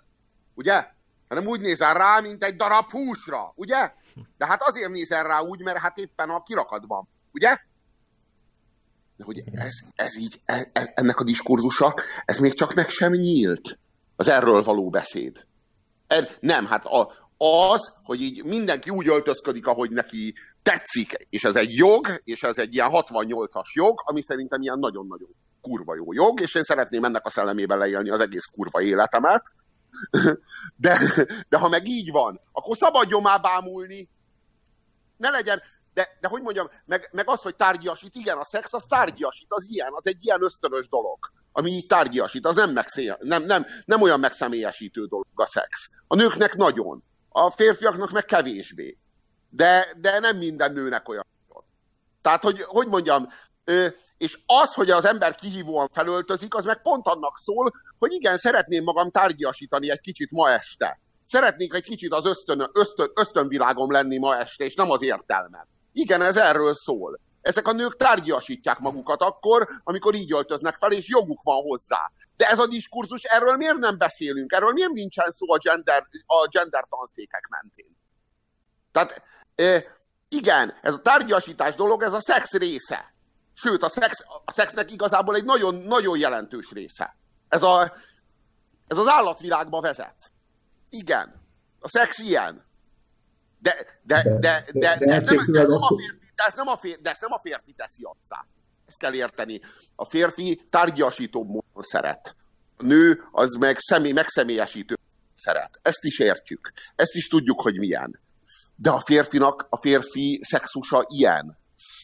ugye? 0.53 0.87
Hanem 1.27 1.47
úgy 1.47 1.61
nézel 1.61 1.93
rá, 1.93 2.19
mint 2.19 2.43
egy 2.43 2.55
darab 2.55 2.91
húsra, 2.91 3.51
ugye? 3.55 3.93
De 4.37 4.45
hát 4.45 4.61
azért 4.61 4.91
nézel 4.91 5.23
rá 5.23 5.39
úgy, 5.39 5.63
mert 5.63 5.77
hát 5.77 5.97
éppen 5.97 6.29
a 6.29 6.43
kirakatban, 6.43 7.07
ugye? 7.31 7.57
De 9.19 9.25
hogy 9.25 9.43
ez, 9.51 9.73
ez 9.95 10.17
így, 10.17 10.41
ez, 10.45 10.67
e, 10.73 10.91
ennek 10.95 11.19
a 11.19 11.23
diskurzusa, 11.23 11.93
ez 12.25 12.37
még 12.37 12.53
csak 12.53 12.73
meg 12.73 12.89
sem 12.89 13.11
nyílt. 13.11 13.79
Az 14.15 14.27
erről 14.27 14.63
való 14.63 14.89
beszéd. 14.89 15.45
Er, 16.07 16.29
nem, 16.39 16.65
hát 16.65 16.85
a, 16.85 17.11
az, 17.37 17.93
hogy 18.03 18.21
így 18.21 18.43
mindenki 18.43 18.89
úgy 18.89 19.07
öltözködik, 19.07 19.67
ahogy 19.67 19.91
neki 19.91 20.33
tetszik, 20.63 21.27
és 21.29 21.43
ez 21.43 21.55
egy 21.55 21.75
jog, 21.75 22.21
és 22.23 22.43
ez 22.43 22.57
egy 22.57 22.73
ilyen 22.73 22.89
68-as 22.91 23.71
jog, 23.73 24.01
ami 24.05 24.21
szerintem 24.21 24.61
ilyen 24.61 24.79
nagyon-nagyon 24.79 25.35
kurva 25.61 25.95
jó 25.95 26.13
jog, 26.13 26.41
és 26.41 26.55
én 26.55 26.63
szeretném 26.63 27.03
ennek 27.03 27.25
a 27.25 27.29
szellemében 27.29 27.77
leélni 27.77 28.09
az 28.09 28.19
egész 28.19 28.45
kurva 28.45 28.81
életemet, 28.81 29.43
de, 30.75 30.99
de 31.49 31.57
ha 31.57 31.69
meg 31.69 31.87
így 31.87 32.11
van, 32.11 32.41
akkor 32.51 32.77
szabadjon 32.77 33.21
már 33.21 33.41
bámulni. 33.41 34.09
Ne 35.17 35.29
legyen, 35.29 35.61
de, 35.99 36.17
de 36.19 36.27
hogy 36.27 36.41
mondjam, 36.41 36.69
meg, 36.85 37.09
meg 37.11 37.29
az, 37.29 37.41
hogy 37.41 37.55
tárgyasít, 37.55 38.15
igen, 38.15 38.37
a 38.37 38.45
szex 38.45 38.73
az 38.73 38.83
tárgyasít, 38.83 39.47
az 39.49 39.67
ilyen, 39.69 39.91
az 39.91 40.07
egy 40.07 40.25
ilyen 40.25 40.43
ösztönös 40.43 40.89
dolog, 40.89 41.17
ami 41.51 41.71
így 41.71 41.85
tárgyasít, 41.85 42.45
az 42.45 42.55
nem, 42.55 42.71
megszél, 42.71 43.17
nem, 43.21 43.43
nem, 43.43 43.65
nem 43.85 44.01
olyan 44.01 44.19
megszemélyesítő 44.19 45.05
dolog 45.05 45.25
a 45.35 45.45
szex. 45.45 45.89
A 46.07 46.15
nőknek 46.15 46.55
nagyon, 46.55 47.03
a 47.29 47.51
férfiaknak 47.51 48.11
meg 48.11 48.25
kevésbé. 48.25 48.97
De, 49.49 49.87
de 49.97 50.19
nem 50.19 50.37
minden 50.37 50.73
nőnek 50.73 51.09
olyan. 51.09 51.25
Tehát, 52.21 52.43
hogy, 52.43 52.61
hogy 52.61 52.87
mondjam, 52.87 53.27
és 54.17 54.39
az, 54.45 54.73
hogy 54.73 54.91
az 54.91 55.05
ember 55.05 55.35
kihívóan 55.35 55.89
felöltözik, 55.93 56.55
az 56.55 56.63
meg 56.63 56.81
pont 56.81 57.07
annak 57.07 57.37
szól, 57.37 57.71
hogy 57.99 58.11
igen, 58.11 58.37
szeretném 58.37 58.83
magam 58.83 59.11
tárgyasítani 59.11 59.89
egy 59.89 60.01
kicsit 60.01 60.31
ma 60.31 60.49
este. 60.49 60.99
Szeretnék 61.25 61.73
egy 61.73 61.83
kicsit 61.83 62.13
az 62.13 62.25
ösztön, 62.25 62.69
ösztön, 62.73 63.11
ösztönvilágom 63.15 63.91
lenni 63.91 64.17
ma 64.17 64.37
este, 64.37 64.63
és 64.63 64.75
nem 64.75 64.91
az 64.91 65.01
értelmem. 65.01 65.67
Igen, 65.93 66.21
ez 66.21 66.37
erről 66.37 66.75
szól. 66.75 67.19
Ezek 67.41 67.67
a 67.67 67.71
nők 67.71 67.95
tárgyasítják 67.95 68.79
magukat 68.79 69.21
akkor, 69.21 69.67
amikor 69.83 70.15
így 70.15 70.33
öltöznek 70.33 70.77
fel, 70.79 70.91
és 70.91 71.07
joguk 71.07 71.41
van 71.43 71.61
hozzá. 71.61 72.11
De 72.37 72.49
ez 72.49 72.59
a 72.59 72.67
diskurzus, 72.67 73.23
erről 73.23 73.55
miért 73.55 73.77
nem 73.77 73.97
beszélünk? 73.97 74.51
Erről 74.51 74.71
miért 74.71 74.91
nincsen 74.91 75.31
szó 75.31 75.53
a 75.53 75.57
gender, 75.57 76.07
a 76.25 76.47
gender 76.47 76.85
tanszékek 76.89 77.47
mentén? 77.49 77.97
Tehát 78.91 79.23
igen, 80.29 80.73
ez 80.81 80.93
a 80.93 81.01
tárgyasítás 81.01 81.75
dolog, 81.75 82.03
ez 82.03 82.13
a 82.13 82.21
szex 82.21 82.51
része. 82.51 83.13
Sőt, 83.53 83.83
a, 83.83 83.89
szex, 83.89 84.23
a 84.45 84.51
szexnek 84.51 84.91
igazából 84.91 85.35
egy 85.35 85.43
nagyon, 85.43 85.75
nagyon 85.75 86.17
jelentős 86.17 86.71
része. 86.71 87.15
Ez, 87.47 87.63
a, 87.63 87.93
ez 88.87 88.97
az 88.97 89.07
állatvilágba 89.07 89.81
vezet. 89.81 90.31
Igen, 90.89 91.41
a 91.79 91.87
szex 91.87 92.19
ilyen. 92.19 92.67
De, 93.61 93.75
de, 94.03 94.23
de, 94.23 94.31
de, 94.39 94.63
de, 94.73 94.97
de, 94.97 95.13
ez, 95.13 95.23
nem, 95.23 95.45
de, 95.51 95.59
ez 95.59 95.67
nem 95.67 95.77
a 95.77 95.97
férfi, 95.97 96.17
de, 96.35 96.43
ez 96.45 96.53
nem 96.53 96.67
a 96.67 96.77
férfi, 96.77 97.01
de 97.01 97.09
ezt 97.09 97.21
nem 97.21 97.31
a 97.31 97.39
férfi 97.43 97.73
teszi 97.73 98.03
azzá. 98.03 98.45
Ezt 98.85 98.97
kell 98.97 99.13
érteni. 99.13 99.61
A 99.95 100.05
férfi 100.05 100.67
tárgyasító 100.69 101.43
módon 101.43 101.81
szeret. 101.81 102.35
A 102.77 102.83
nő 102.83 103.23
az 103.31 103.53
meg 103.53 103.77
személy, 103.79 104.11
megszemélyesítő 104.11 104.97
szeret. 105.33 105.79
Ezt 105.81 106.03
is 106.03 106.19
értjük. 106.19 106.71
Ezt 106.95 107.15
is 107.15 107.27
tudjuk, 107.27 107.61
hogy 107.61 107.77
milyen. 107.77 108.19
De 108.75 108.89
a 108.89 108.99
férfinak, 108.99 109.67
a 109.69 109.77
férfi 109.77 110.39
szexusa 110.41 111.05
ilyen. 111.07 111.57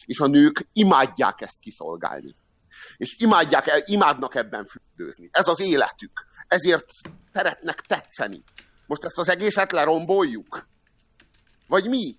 És 0.04 0.20
a 0.20 0.26
nők 0.26 0.68
imádják 0.72 1.40
ezt 1.40 1.58
kiszolgálni. 1.60 2.36
És 2.96 3.16
imádják, 3.18 3.82
imádnak 3.84 4.34
ebben 4.34 4.66
fürdőzni. 4.66 5.28
Ez 5.32 5.48
az 5.48 5.60
életük. 5.60 6.26
Ezért 6.48 6.84
szeretnek 7.32 7.80
tetszeni. 7.80 8.44
Most 8.86 9.04
ezt 9.04 9.18
az 9.18 9.28
egészet 9.28 9.72
leromboljuk? 9.72 10.68
Vagy 11.68 11.88
mi? 11.88 12.16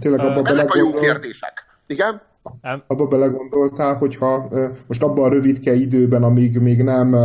Tényleg 0.00 0.20
abba 0.20 0.48
Ezek 0.48 0.74
a 0.74 0.78
jó 0.78 0.92
kérdések. 0.92 1.64
Igen? 1.86 2.22
Abba 2.86 3.06
belegondoltál, 3.06 3.94
hogyha 3.94 4.48
most 4.86 5.02
abban 5.02 5.24
a 5.24 5.28
rövidke 5.28 5.74
időben, 5.74 6.22
amíg 6.22 6.58
még 6.58 6.82
nem 6.82 7.16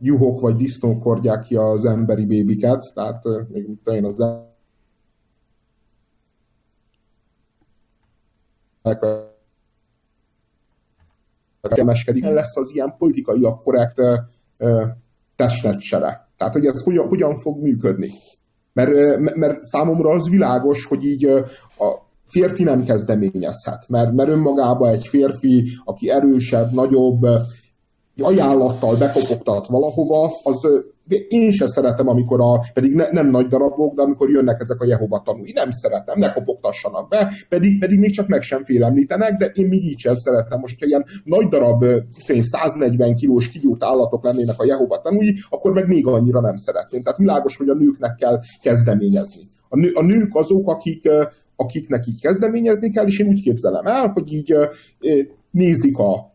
juhok 0.00 0.40
vagy 0.40 0.56
disznók 0.56 1.02
hordják 1.02 1.42
ki 1.42 1.56
az 1.56 1.84
emberi 1.84 2.26
bébiket, 2.26 2.92
tehát 2.94 3.24
még 3.48 3.68
én 3.84 4.04
az 4.04 4.24
kemeskedik, 11.62 12.24
lesz 12.24 12.56
az 12.56 12.70
ilyen 12.74 12.94
politikailag 12.98 13.62
korrekt 13.62 14.00
testnetsere. 15.36 16.28
Tehát, 16.36 16.52
hogy 16.52 16.66
ez 16.66 16.82
hogyan, 16.82 17.08
hogyan 17.08 17.36
fog 17.36 17.62
működni. 17.62 18.12
Mert, 18.72 19.18
mert 19.36 19.62
számomra 19.62 20.10
az 20.10 20.28
világos, 20.28 20.84
hogy 20.84 21.04
így 21.04 21.24
a 21.24 22.08
férfi 22.30 22.62
nem 22.62 22.84
kezdeményezhet, 22.84 23.84
mert, 23.88 24.12
mert 24.12 24.28
önmagában 24.28 24.90
egy 24.92 25.06
férfi, 25.06 25.64
aki 25.84 26.10
erősebb, 26.10 26.72
nagyobb, 26.72 27.26
ajánlattal 28.22 28.96
bekopogtat 28.96 29.66
valahova, 29.66 30.32
az 30.42 30.68
én 31.28 31.50
sem 31.50 31.66
szeretem, 31.66 32.08
amikor 32.08 32.40
a, 32.40 32.64
pedig 32.74 32.94
ne, 32.94 33.10
nem 33.10 33.30
nagy 33.30 33.46
darabok, 33.46 33.94
de 33.94 34.02
amikor 34.02 34.30
jönnek 34.30 34.60
ezek 34.60 34.80
a 34.80 34.86
Jehova 34.86 35.22
tanúi. 35.24 35.52
Nem 35.52 35.70
szeretem, 35.70 36.18
ne 36.18 36.32
kopogtassanak 36.32 37.08
be, 37.08 37.32
pedig, 37.48 37.78
pedig 37.78 37.98
még 37.98 38.14
csak 38.14 38.28
meg 38.28 38.42
sem 38.42 38.64
félemlítenek, 38.64 39.36
de 39.36 39.46
én 39.46 39.68
még 39.68 39.84
így 39.84 39.98
sem 39.98 40.16
szeretem. 40.18 40.60
Most, 40.60 40.78
hogyha 40.78 40.86
ilyen 40.86 41.04
nagy 41.24 41.48
darab, 41.48 41.84
140 42.40 43.14
kilós 43.14 43.48
kigyúrt 43.48 43.84
állatok 43.84 44.24
lennének 44.24 44.60
a 44.60 44.64
Jehova 44.64 45.00
tanúi, 45.00 45.36
akkor 45.48 45.72
meg 45.72 45.86
még 45.86 46.06
annyira 46.06 46.40
nem 46.40 46.56
szeretném. 46.56 47.02
Tehát 47.02 47.18
világos, 47.18 47.56
hogy 47.56 47.68
a 47.68 47.74
nőknek 47.74 48.14
kell 48.14 48.40
kezdeményezni. 48.62 49.50
A, 49.68 49.76
nő, 49.76 49.90
a 49.94 50.02
nők 50.02 50.34
azok, 50.34 50.68
akik, 50.68 51.08
akiknek 51.56 52.06
így 52.06 52.20
kezdeményezni 52.20 52.90
kell, 52.90 53.06
és 53.06 53.18
én 53.18 53.28
úgy 53.28 53.42
képzelem 53.42 53.86
el, 53.86 54.08
hogy 54.08 54.32
így 54.32 54.54
nézik 55.50 55.98
a 55.98 56.34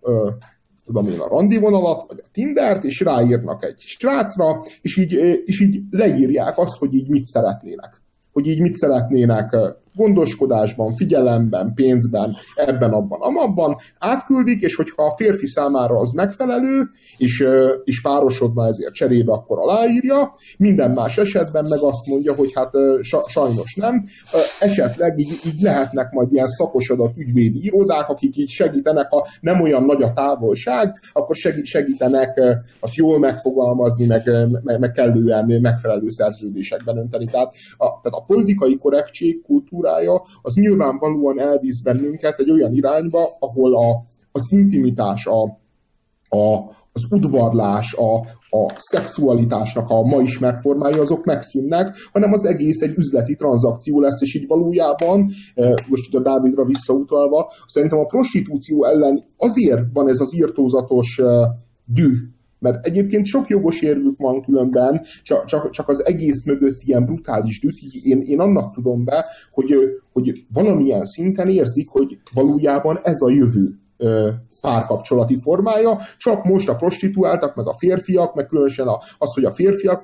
tudom 0.86 1.08
én, 1.08 1.20
a 1.20 1.28
randi 1.28 1.58
vonalat, 1.58 2.06
vagy 2.08 2.20
a 2.24 2.28
Tindert, 2.32 2.84
és 2.84 3.00
ráírnak 3.00 3.64
egy 3.64 3.80
srácra, 3.80 4.64
és 4.82 4.98
így, 4.98 5.14
és 5.46 5.62
így 5.62 5.82
leírják 5.90 6.58
azt, 6.58 6.78
hogy 6.78 6.94
így 6.94 7.08
mit 7.08 7.26
szeretnének. 7.26 8.02
Hogy 8.32 8.48
így 8.48 8.62
mit 8.62 8.74
szeretnének 8.74 9.56
gondoskodásban, 9.96 10.96
figyelemben, 10.96 11.74
pénzben, 11.74 12.36
ebben, 12.56 12.92
abban, 12.92 13.20
amabban 13.22 13.76
átküldik, 14.00 14.62
és 14.62 14.76
hogyha 14.76 15.04
a 15.04 15.16
férfi 15.18 15.46
számára 15.46 15.96
az 15.96 16.14
megfelelő, 16.14 16.90
és, 17.18 17.48
és 17.84 18.02
párosodna 18.02 18.68
ezért 18.68 18.94
cserébe, 18.94 19.32
akkor 19.32 19.60
aláírja, 19.60 20.36
minden 20.58 20.92
más 20.92 21.18
esetben 21.18 21.66
meg 21.70 21.80
azt 21.82 22.08
mondja, 22.08 22.34
hogy 22.34 22.52
hát 22.54 22.72
sajnos 23.28 23.76
nem. 23.76 24.06
Esetleg 24.60 25.20
így, 25.20 25.40
így 25.46 25.62
lehetnek 25.62 26.12
majd 26.12 26.34
ilyen 26.34 26.48
szakosodott 26.48 27.18
ügyvédi 27.18 27.66
irodák, 27.66 28.10
akik 28.10 28.38
így 28.38 28.50
segítenek, 28.50 29.10
ha 29.10 29.28
nem 29.42 29.62
olyan 29.62 29.84
nagy 29.84 30.02
a 30.02 30.14
távolság, 30.14 31.00
akkor 31.14 31.36
segítenek 31.64 32.42
azt 32.80 32.96
jól 32.96 33.20
megfogalmazni, 33.20 34.06
meg, 34.06 34.30
meg, 34.64 34.80
meg 34.80 34.92
kellően 34.92 35.62
megfelelő 35.62 36.10
szerződésekben 36.10 36.98
önteni. 36.98 37.26
Tehát 37.26 37.54
a, 37.78 37.86
tehát 37.86 38.18
a 38.18 38.24
politikai 38.28 38.78
korrektség 38.78 39.42
kultúra 39.42 39.85
kultúrája, 39.86 40.22
az 40.42 40.54
nyilvánvalóan 40.56 41.40
elvisz 41.40 41.82
bennünket 41.82 42.40
egy 42.40 42.52
olyan 42.52 42.74
irányba, 42.74 43.28
ahol 43.40 43.76
a, 43.76 44.06
az 44.32 44.52
intimitás, 44.52 45.26
a, 45.26 45.44
a, 46.38 46.56
az 46.92 47.12
udvarlás, 47.12 47.94
a, 47.94 48.16
a 48.58 48.74
szexualitásnak 48.78 49.90
a 49.90 50.02
ma 50.02 50.22
ismert 50.22 50.62
formája, 50.62 51.02
azok 51.02 51.26
megszűnnek, 51.26 51.96
hanem 52.12 52.34
az 52.34 52.46
egész 52.46 52.82
egy 52.82 52.98
üzleti 52.98 53.36
tranzakció 53.36 54.00
lesz, 54.00 54.22
és 54.22 54.36
így 54.36 54.48
valójában, 54.48 55.30
eh, 55.54 55.74
most 55.88 56.08
itt 56.08 56.14
a 56.14 56.22
Dávidra 56.22 56.66
visszautalva, 56.66 57.52
szerintem 57.68 58.00
a 58.00 58.06
prostitúció 58.06 58.86
ellen 58.86 59.24
azért 59.38 59.82
van 59.94 60.10
ez 60.10 60.20
az 60.20 60.36
írtózatos 60.36 61.20
eh, 61.20 61.28
düh, 61.86 62.14
mert 62.66 62.86
egyébként 62.86 63.26
sok 63.26 63.48
jogos 63.48 63.82
érvük 63.82 64.18
van 64.18 64.42
különben, 64.42 65.02
csak, 65.24 65.46
csak, 65.46 65.70
csak 65.70 65.90
az 65.90 66.06
egész 66.06 66.46
mögött 66.46 66.82
ilyen 66.82 67.06
brutális 67.06 67.60
düt, 67.60 67.78
én, 68.04 68.22
én 68.22 68.40
annak 68.40 68.74
tudom 68.74 69.04
be, 69.04 69.26
hogy, 69.52 69.76
hogy 70.14 70.46
valamilyen 70.54 71.06
szinten 71.06 71.48
érzik, 71.48 71.90
hogy 71.90 72.18
valójában 72.34 73.00
ez 73.04 73.22
a 73.22 73.30
jövő 73.30 73.80
párkapcsolati 74.62 75.38
formája, 75.40 75.98
csak 76.18 76.44
most 76.44 76.70
a 76.70 76.76
prostituáltak, 76.76 77.56
meg 77.56 77.68
a 77.68 77.74
férfiak, 77.78 78.36
meg 78.36 78.46
különösen 78.46 78.88
az, 79.18 79.34
hogy 79.34 79.46
a 79.46 79.52
férfiak 79.52 80.04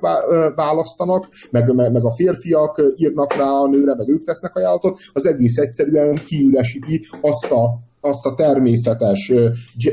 választanak, 0.54 1.28
meg, 1.50 1.74
meg, 1.74 1.92
meg 1.92 2.04
a 2.04 2.10
férfiak 2.10 2.82
írnak 2.96 3.34
rá 3.34 3.50
a 3.50 3.68
nőre, 3.68 3.94
meg 3.94 4.08
ők 4.08 4.24
tesznek 4.24 4.54
ajánlatot, 4.54 5.00
az 5.12 5.26
egész 5.26 5.56
egyszerűen 5.56 6.14
kiüresíti 6.14 7.06
azt 7.20 7.50
a 7.50 7.90
azt 8.04 8.26
a 8.26 8.34
természetes 8.34 9.32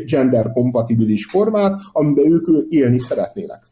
gender-kompatibilis 0.05 1.25
formát, 1.25 1.81
amiben 1.91 2.31
ők 2.31 2.47
élni 2.69 2.99
szeretnének. 2.99 3.67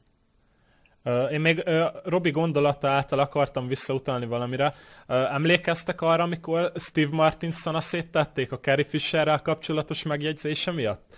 Én 1.32 1.42
még 1.42 1.64
Robi 2.04 2.32
gondolata 2.32 2.88
által 2.88 3.20
akartam 3.20 3.68
visszautalni 3.68 4.26
valamire. 4.26 4.74
Emlékeztek 5.08 6.02
arra, 6.02 6.24
amikor 6.24 6.72
Steve 6.76 7.16
Martinson 7.16 7.76
a 7.76 7.82
széttették 7.82 8.52
a 8.52 8.60
Carrie 8.60 8.86
Fisherrel 8.86 9.42
kapcsolatos 9.42 10.04
megjegyzése 10.04 10.72
miatt? 10.72 11.16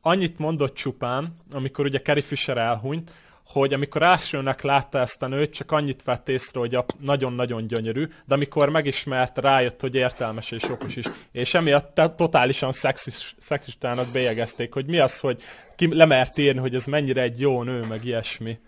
Annyit 0.00 0.38
mondott 0.38 0.74
csupán, 0.74 1.36
amikor 1.52 1.84
ugye 1.84 2.00
Carrie 2.00 2.22
Fisher 2.22 2.56
elhunyt, 2.56 3.10
hogy 3.52 3.72
amikor 3.72 4.02
elsőnek 4.02 4.62
látta 4.62 4.98
ezt 4.98 5.22
a 5.22 5.26
nőt, 5.26 5.52
csak 5.52 5.72
annyit 5.72 6.02
vett 6.02 6.28
észre, 6.28 6.60
hogy 6.60 6.78
nagyon-nagyon 7.00 7.66
gyönyörű, 7.66 8.06
de 8.26 8.34
amikor 8.34 8.68
megismerte, 8.68 9.40
rájött, 9.40 9.80
hogy 9.80 9.94
értelmes 9.94 10.50
és 10.50 10.62
okos 10.62 10.96
is. 10.96 11.06
És 11.32 11.54
emiatt 11.54 12.00
totálisan 12.16 12.72
szexis, 12.72 13.34
szexistának 13.38 14.06
bélyegezték, 14.12 14.72
hogy 14.72 14.86
mi 14.86 14.98
az, 14.98 15.20
hogy 15.20 15.42
ki 15.76 15.94
lemert 15.94 16.38
írni, 16.38 16.60
hogy 16.60 16.74
ez 16.74 16.86
mennyire 16.86 17.22
egy 17.22 17.40
jó 17.40 17.62
nő, 17.62 17.86
meg 17.86 18.04
ilyesmi. 18.04 18.58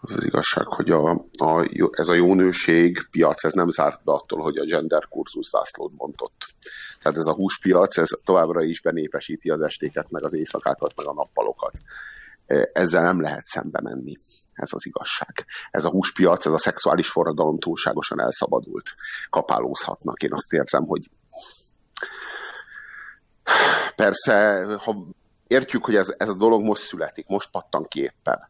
Az 0.00 0.16
az 0.16 0.24
igazság, 0.24 0.66
hogy 0.66 0.90
a, 0.90 1.10
a, 1.38 1.68
ez 1.90 2.08
a 2.08 2.14
jó 2.14 2.34
nőség 2.34 3.08
piac, 3.10 3.44
ez 3.44 3.52
nem 3.52 3.70
zárt 3.70 4.04
be 4.04 4.12
attól, 4.12 4.42
hogy 4.42 4.56
a 4.56 4.64
gender 4.64 5.08
kurzus 5.08 5.46
zászlót 5.46 5.92
bontott. 5.92 6.54
Tehát 7.02 7.18
ez 7.18 7.26
a 7.26 7.32
húspiac, 7.32 7.98
ez 7.98 8.08
továbbra 8.24 8.62
is 8.62 8.80
benépesíti 8.80 9.50
az 9.50 9.60
estéket, 9.60 10.10
meg 10.10 10.24
az 10.24 10.34
éjszakákat, 10.34 10.96
meg 10.96 11.06
a 11.06 11.12
nappalokat 11.12 11.72
ezzel 12.72 13.02
nem 13.02 13.20
lehet 13.20 13.44
szembe 13.44 13.80
menni. 13.82 14.18
Ez 14.52 14.68
az 14.72 14.86
igazság. 14.86 15.46
Ez 15.70 15.84
a 15.84 15.90
húspiac, 15.90 16.46
ez 16.46 16.52
a 16.52 16.58
szexuális 16.58 17.10
forradalom 17.10 17.58
túlságosan 17.58 18.20
elszabadult. 18.20 18.94
Kapálózhatnak. 19.30 20.22
Én 20.22 20.32
azt 20.32 20.52
érzem, 20.52 20.84
hogy 20.84 21.10
persze, 23.96 24.64
ha 24.78 25.06
értjük, 25.46 25.84
hogy 25.84 25.96
ez, 25.96 26.14
ez 26.16 26.28
a 26.28 26.34
dolog 26.34 26.62
most 26.62 26.82
születik, 26.82 27.26
most 27.26 27.50
pattan 27.50 27.86
ki 27.88 28.00
éppen. 28.00 28.48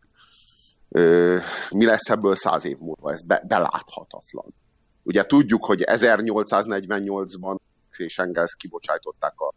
Mi 1.71 1.85
lesz 1.85 2.09
ebből 2.09 2.37
száz 2.37 2.65
év 2.65 2.79
múlva? 2.79 3.13
Ez 3.13 3.23
be, 3.23 3.43
beláthatatlan. 3.47 4.55
Ugye 5.03 5.27
tudjuk, 5.27 5.65
hogy 5.65 5.85
1848-ban 5.87 7.57
és 7.97 8.19
Engels 8.19 8.57
kibocsájtották 8.57 9.41
a 9.41 9.53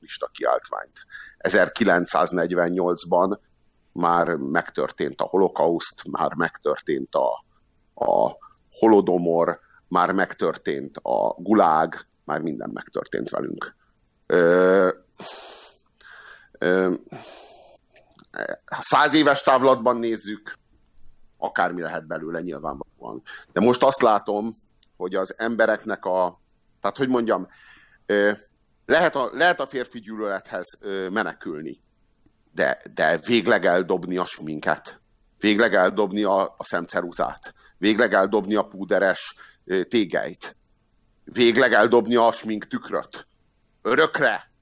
lista 0.00 0.30
kiáltványt. 0.32 0.98
1948-ban 1.38 3.38
már 3.94 4.28
megtörtént 4.34 5.20
a 5.20 5.24
holokauszt, 5.24 6.04
már 6.10 6.34
megtörtént 6.34 7.14
a, 7.14 7.44
a 8.06 8.36
holodomor, 8.70 9.60
már 9.88 10.12
megtörtént 10.12 10.96
a 11.02 11.34
gulág, 11.38 12.06
már 12.24 12.40
minden 12.40 12.70
megtörtént 12.72 13.30
velünk. 13.30 13.76
Ö, 14.26 14.88
ö, 16.58 16.94
száz 18.80 19.14
éves 19.14 19.42
távlatban 19.42 19.96
nézzük, 19.96 20.58
akármi 21.36 21.80
lehet 21.80 22.06
belőle 22.06 22.40
nyilvánvalóan. 22.40 23.22
De 23.52 23.60
most 23.60 23.82
azt 23.82 24.02
látom, 24.02 24.62
hogy 24.96 25.14
az 25.14 25.34
embereknek 25.36 26.04
a, 26.04 26.40
tehát 26.80 26.96
hogy 26.96 27.08
mondjam, 27.08 27.48
lehet 28.86 29.16
a, 29.16 29.30
lehet 29.32 29.60
a 29.60 29.66
férfi 29.66 30.00
gyűlölethez 30.00 30.78
menekülni 31.10 31.83
de, 32.54 32.80
de 32.94 33.18
végleg 33.18 33.64
eldobni 33.64 34.16
a 34.16 34.26
sminket, 34.26 35.00
végleg 35.38 35.74
eldobni 35.74 36.22
a, 36.22 36.54
a 36.56 36.64
szemceruzát, 36.64 37.54
végleg 37.78 38.12
eldobni 38.12 38.54
a 38.54 38.62
púderes 38.62 39.34
tégeit, 39.88 40.56
végleg 41.24 41.72
eldobni 41.72 42.14
a 42.14 42.32
smink 42.32 42.66
tükröt. 42.66 43.26
Örökre. 43.82 44.52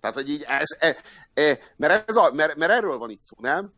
Tehát, 0.00 0.16
hogy 0.16 0.30
így 0.30 0.44
ez, 0.46 0.76
e, 0.78 0.96
e, 1.34 1.58
mert, 1.76 2.08
ez 2.10 2.16
a, 2.16 2.32
mert, 2.32 2.56
mert 2.56 2.72
erről 2.72 2.98
van 2.98 3.10
itt 3.10 3.22
szó, 3.22 3.36
nem? 3.40 3.72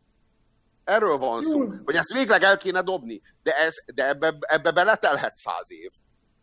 Erről 0.83 1.17
van 1.17 1.43
szó, 1.43 1.73
hogy 1.85 1.95
ezt 1.95 2.13
végleg 2.13 2.43
el 2.43 2.57
kéne 2.57 2.81
dobni, 2.81 3.21
de, 3.43 3.55
ez, 3.55 3.73
de 3.95 4.07
ebbe, 4.07 4.33
ebbe 4.39 4.71
beletelhet 4.71 5.35
száz 5.35 5.71
év. 5.71 5.91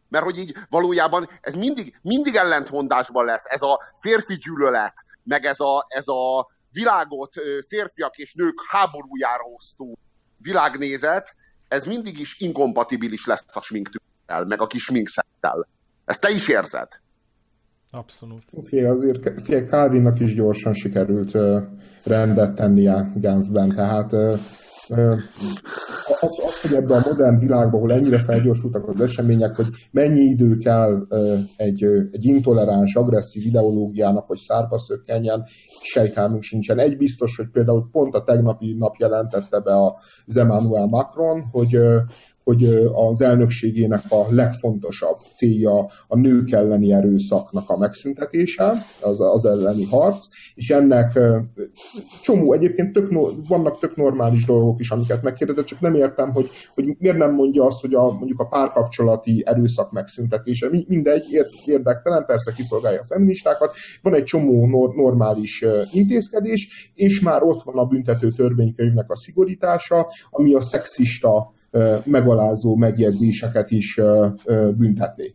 Mert 0.09 0.25
hogy 0.25 0.39
így 0.39 0.57
valójában 0.69 1.29
ez 1.41 1.55
mindig, 1.55 1.99
mindig 2.03 2.35
ellentmondásban 2.35 3.25
lesz, 3.25 3.45
ez 3.45 3.63
a 3.63 3.81
férfi 4.01 4.35
gyűlölet, 4.35 4.95
meg 5.23 5.45
ez 5.45 5.61
a, 5.61 5.87
ez 5.89 6.09
a 6.09 6.49
világot 6.73 7.35
férfiak 7.69 8.17
és 8.17 8.35
nők 8.35 8.59
háborújára 8.69 9.45
osztó 9.57 9.99
világnézet, 10.37 11.35
ez 11.69 11.85
mindig 11.85 12.19
is 12.19 12.41
inkompatibilis 12.41 13.27
lesz 13.27 13.57
a 13.57 13.63
sminktűrrel, 13.63 14.45
meg 14.45 14.61
a 14.61 14.67
kis 14.67 14.83
sminkszettel. 14.83 15.69
Ezt 16.05 16.21
te 16.21 16.31
is 16.31 16.49
érzed? 16.49 16.89
Abszolút. 17.91 18.43
Fél, 18.67 18.91
azért 18.91 19.41
fél 19.41 19.67
Calvinnak 19.67 20.21
is 20.21 20.35
gyorsan 20.35 20.75
sikerült 20.75 21.33
rendet 22.03 22.55
tennie 22.55 23.13
Genfben, 23.15 23.75
tehát 23.75 24.13
az, 26.21 26.41
az, 26.47 26.61
hogy 26.63 26.75
ebben 26.75 27.03
a 27.03 27.09
modern 27.09 27.39
világban, 27.39 27.75
ahol 27.75 27.93
ennyire 27.93 28.19
felgyorsultak 28.19 28.89
az 28.89 29.01
események, 29.01 29.57
hogy 29.57 29.67
mennyi 29.91 30.21
idő 30.21 30.57
kell 30.57 31.07
egy, 31.57 31.85
egy 32.11 32.25
intoleráns, 32.25 32.95
agresszív 32.95 33.47
ideológiának, 33.47 34.27
hogy 34.27 34.39
szárba 34.39 34.79
szökkenjen, 34.79 35.45
sejtelmünk 35.83 36.43
sincsen. 36.43 36.79
Egy 36.79 36.97
biztos, 36.97 37.37
hogy 37.37 37.49
például 37.53 37.89
pont 37.93 38.15
a 38.15 38.25
tegnapi 38.25 38.75
nap 38.79 38.97
jelentette 38.97 39.61
be 39.61 39.73
az 40.27 40.37
Emmanuel 40.37 40.87
Macron, 40.87 41.49
hogy, 41.53 41.79
hogy 42.49 42.65
az 42.93 43.21
elnökségének 43.21 44.03
a 44.09 44.27
legfontosabb 44.31 45.19
célja 45.35 45.91
a 46.07 46.17
nők 46.17 46.51
elleni 46.53 46.93
erőszaknak 46.93 47.71
a 47.71 47.79
megszüntetése, 47.79 48.87
az, 49.01 49.21
az 49.21 49.45
elleni 49.45 49.85
harc, 49.85 50.25
és 50.55 50.71
ennek 50.71 51.19
csomó, 52.23 52.53
egyébként 52.53 52.93
tök, 52.93 53.13
vannak 53.49 53.79
tök 53.79 53.97
normális 53.97 54.45
dolgok 54.45 54.81
is, 54.81 54.91
amiket 54.91 55.23
megkérdezett, 55.23 55.65
csak 55.65 55.81
nem 55.81 55.95
értem, 55.95 56.33
hogy, 56.33 56.49
hogy 56.75 56.97
miért 56.99 57.17
nem 57.17 57.35
mondja 57.35 57.65
azt, 57.65 57.81
hogy 57.81 57.95
a, 57.95 58.13
mondjuk 58.13 58.41
a 58.41 58.47
párkapcsolati 58.47 59.43
erőszak 59.47 59.93
megszüntetése, 59.93 60.69
mindegy, 60.87 61.25
érdektelen, 61.65 62.25
persze 62.27 62.53
kiszolgálja 62.53 63.01
a 63.01 63.05
feministákat, 63.05 63.75
van 64.03 64.15
egy 64.15 64.25
csomó 64.25 64.67
nor, 64.67 64.95
normális 64.95 65.65
intézkedés, 65.93 66.93
és 66.95 67.21
már 67.21 67.43
ott 67.43 67.63
van 67.63 67.79
a 67.79 67.85
büntető 67.85 68.29
törvénykönyvnek 68.29 69.11
a 69.11 69.17
szigorítása, 69.17 70.07
ami 70.31 70.55
a 70.55 70.63
szexista 70.63 71.57
megalázó 72.05 72.77
megjegyzéseket 72.77 73.71
is 73.71 74.01
büntetné. 74.77 75.33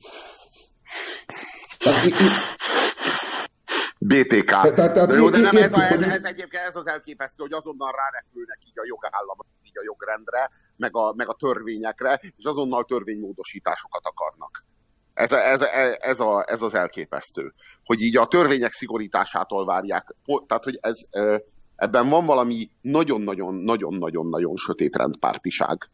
BTK. 4.06 4.46
Tehát, 4.46 4.94
tehát, 4.94 5.16
jó, 5.16 5.30
de 5.30 5.38
nem 5.38 5.56
ez, 5.56 5.74
a, 5.74 5.82
ez, 5.82 6.24
egyébként 6.24 6.64
ez 6.64 6.76
az 6.76 6.88
elképesztő, 6.88 7.44
hogy 7.44 7.54
azonnal 7.54 7.92
rárepülnek 7.92 8.58
így 8.68 8.80
a 8.80 8.86
jogállam, 8.86 9.38
így 9.64 9.78
a 9.78 9.84
jogrendre, 9.84 10.50
meg 10.76 10.96
a, 10.96 11.14
meg 11.16 11.30
a 11.30 11.36
törvényekre, 11.40 12.20
és 12.38 12.46
azonnal 12.46 12.84
törvénymódosításokat 12.84 14.02
akarnak. 14.04 14.66
Ez, 15.14 15.32
ez, 15.32 15.62
ez, 15.62 15.96
ez, 16.00 16.20
a, 16.20 16.44
ez 16.48 16.62
az 16.62 16.74
elképesztő. 16.74 17.54
Hogy 17.84 18.02
így 18.02 18.18
a 18.18 18.28
törvények 18.28 18.72
szigorításától 18.72 19.66
várják. 19.66 20.16
Tehát, 20.48 20.64
hogy 20.64 20.78
ez, 20.82 21.00
ebben 21.76 22.10
van 22.10 22.26
valami 22.26 22.70
nagyon-nagyon-nagyon-nagyon-nagyon 22.82 24.56
sötét 24.56 24.96
rendpártiság 24.96 25.90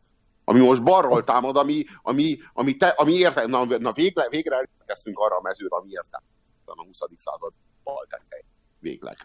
ami 0.49 0.59
most 0.59 0.83
balról 0.83 1.23
támad, 1.23 1.55
ami, 1.55 1.83
ami, 2.01 2.37
ami, 2.53 2.75
te, 2.75 2.87
ami 2.87 3.13
érte, 3.13 3.45
na, 3.45 3.65
na 3.65 3.91
végre, 3.91 4.27
végre 4.29 4.55
elkezdtünk 4.79 5.19
arra 5.19 5.35
a 5.35 5.41
mezőre, 5.41 5.75
ami 5.75 5.89
érte 5.91 6.23
a 6.65 6.83
20. 6.85 6.97
század 7.17 7.53
baltengely. 7.83 8.43
Végleg. 8.79 9.17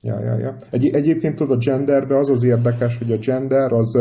Ja, 0.00 0.20
ja, 0.20 0.38
ja. 0.38 0.56
Egy, 0.70 0.86
egyébként 0.86 1.36
tudod, 1.36 1.56
a 1.56 1.64
genderbe 1.64 2.18
az 2.18 2.28
az 2.28 2.42
érdekes, 2.42 2.98
hogy 2.98 3.12
a 3.12 3.16
gender 3.16 3.72
az, 3.72 3.98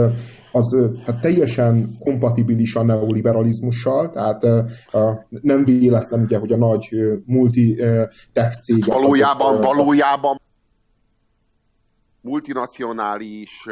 az 0.51 0.77
hát 1.05 1.21
teljesen 1.21 1.97
kompatibilis 1.99 2.75
a 2.75 2.83
neoliberalizmussal, 2.83 4.11
tehát 4.11 4.43
uh, 4.43 5.19
nem 5.29 5.65
véletlen 5.65 6.21
ugye, 6.21 6.37
hogy 6.37 6.51
a 6.51 6.57
nagy 6.57 6.89
multi 7.25 7.75
tech 8.33 8.59
cégek... 8.59 8.93
Valójában, 8.93 9.53
azok, 9.53 9.63
valójában 9.63 10.41
multinacionális 12.21 13.65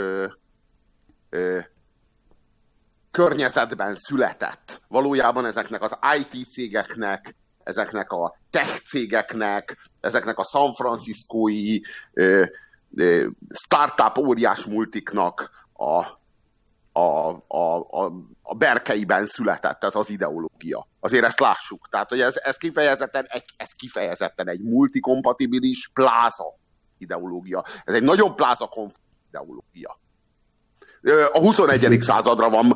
környezetben 3.11 3.95
született. 3.95 4.81
Valójában 4.87 5.45
ezeknek 5.45 5.81
az 5.81 5.97
IT 6.17 6.49
cégeknek, 6.49 7.35
ezeknek 7.63 8.11
a 8.11 8.37
tech 8.49 8.81
cégeknek, 8.83 9.77
ezeknek 9.99 10.37
a 10.37 10.43
San 10.43 10.73
Franciscói 10.73 11.79
startup 13.49 14.17
óriás 14.17 14.65
multiknak 14.65 15.49
a, 15.73 16.05
a, 16.99 17.29
a, 17.47 17.77
a, 17.77 18.11
a 18.41 18.55
berkeiben 18.55 19.25
született 19.25 19.83
ez 19.83 19.95
az 19.95 20.09
ideológia. 20.09 20.87
Azért 20.99 21.25
ezt 21.25 21.39
lássuk. 21.39 21.87
Tehát, 21.89 22.09
hogy 22.09 22.21
ez, 22.21 22.35
ez, 22.37 22.57
kifejezetten, 22.57 23.25
egy, 23.27 23.45
ez 23.57 23.71
kifejezetten 23.71 24.47
egy 24.47 24.61
multikompatibilis 24.61 25.89
pláza 25.93 26.57
ideológia. 26.97 27.65
Ez 27.83 27.93
egy 27.93 28.03
nagyon 28.03 28.35
pláza 28.35 28.69
ideológia 29.27 30.01
a 31.33 31.39
21. 31.39 32.01
századra 32.01 32.49
van 32.49 32.73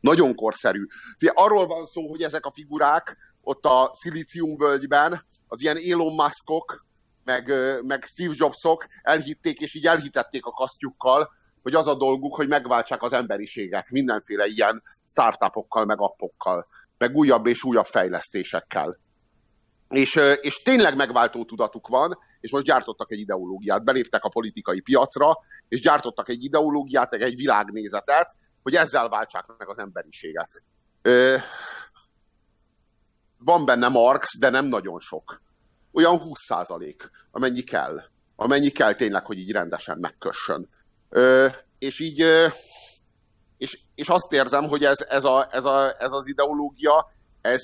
nagyon 0.00 0.34
korszerű. 0.34 0.86
Arról 1.32 1.66
van 1.66 1.86
szó, 1.86 2.08
hogy 2.08 2.22
ezek 2.22 2.46
a 2.46 2.52
figurák 2.52 3.16
ott 3.42 3.64
a 3.64 3.90
völgyben, 4.56 5.24
az 5.48 5.60
ilyen 5.60 5.78
Elon 5.90 6.14
Muskok, 6.14 6.84
meg, 7.24 7.52
meg 7.82 8.04
Steve 8.04 8.34
Jobsok 8.36 8.86
elhitték, 9.02 9.60
és 9.60 9.74
így 9.74 9.86
elhitették 9.86 10.46
a 10.46 10.50
kasztjukkal, 10.50 11.30
hogy 11.62 11.74
az 11.74 11.86
a 11.86 11.94
dolguk, 11.94 12.34
hogy 12.34 12.48
megváltsák 12.48 13.02
az 13.02 13.12
emberiséget 13.12 13.90
mindenféle 13.90 14.46
ilyen 14.46 14.82
startupokkal, 15.10 15.84
meg 15.84 16.00
appokkal, 16.00 16.66
meg 16.98 17.16
újabb 17.16 17.46
és 17.46 17.64
újabb 17.64 17.86
fejlesztésekkel. 17.86 18.98
És, 19.92 20.20
és 20.40 20.62
tényleg 20.62 20.96
megváltó 20.96 21.44
tudatuk 21.44 21.88
van, 21.88 22.18
és 22.40 22.52
most 22.52 22.64
gyártottak 22.64 23.12
egy 23.12 23.18
ideológiát, 23.18 23.84
beléptek 23.84 24.24
a 24.24 24.28
politikai 24.28 24.80
piacra, 24.80 25.38
és 25.68 25.80
gyártottak 25.80 26.28
egy 26.28 26.44
ideológiát, 26.44 27.12
egy 27.12 27.36
világnézetet, 27.36 28.36
hogy 28.62 28.74
ezzel 28.74 29.08
váltsák 29.08 29.44
meg 29.58 29.68
az 29.68 29.78
emberiséget. 29.78 30.62
Ö, 31.02 31.36
van 33.38 33.64
benne 33.64 33.88
Marx, 33.88 34.38
de 34.38 34.48
nem 34.48 34.66
nagyon 34.66 35.00
sok. 35.00 35.42
Olyan 35.92 36.18
20 36.18 36.44
százalék, 36.44 37.10
amennyi 37.30 37.62
kell. 37.62 38.02
Amennyi 38.36 38.70
kell 38.70 38.94
tényleg, 38.94 39.26
hogy 39.26 39.38
így 39.38 39.52
rendesen 39.52 39.98
megkössön. 39.98 40.68
Ö, 41.08 41.48
és 41.78 42.00
így, 42.00 42.24
és, 43.58 43.80
és 43.94 44.08
azt 44.08 44.32
érzem, 44.32 44.68
hogy 44.68 44.84
ez, 44.84 44.98
ez, 45.08 45.24
a, 45.24 45.48
ez, 45.50 45.64
a, 45.64 45.94
ez 45.98 46.12
az 46.12 46.26
ideológia, 46.26 47.12
ez, 47.40 47.62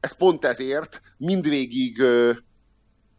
ez 0.00 0.16
pont 0.16 0.44
ezért 0.44 1.00
mindvégig 1.20 2.02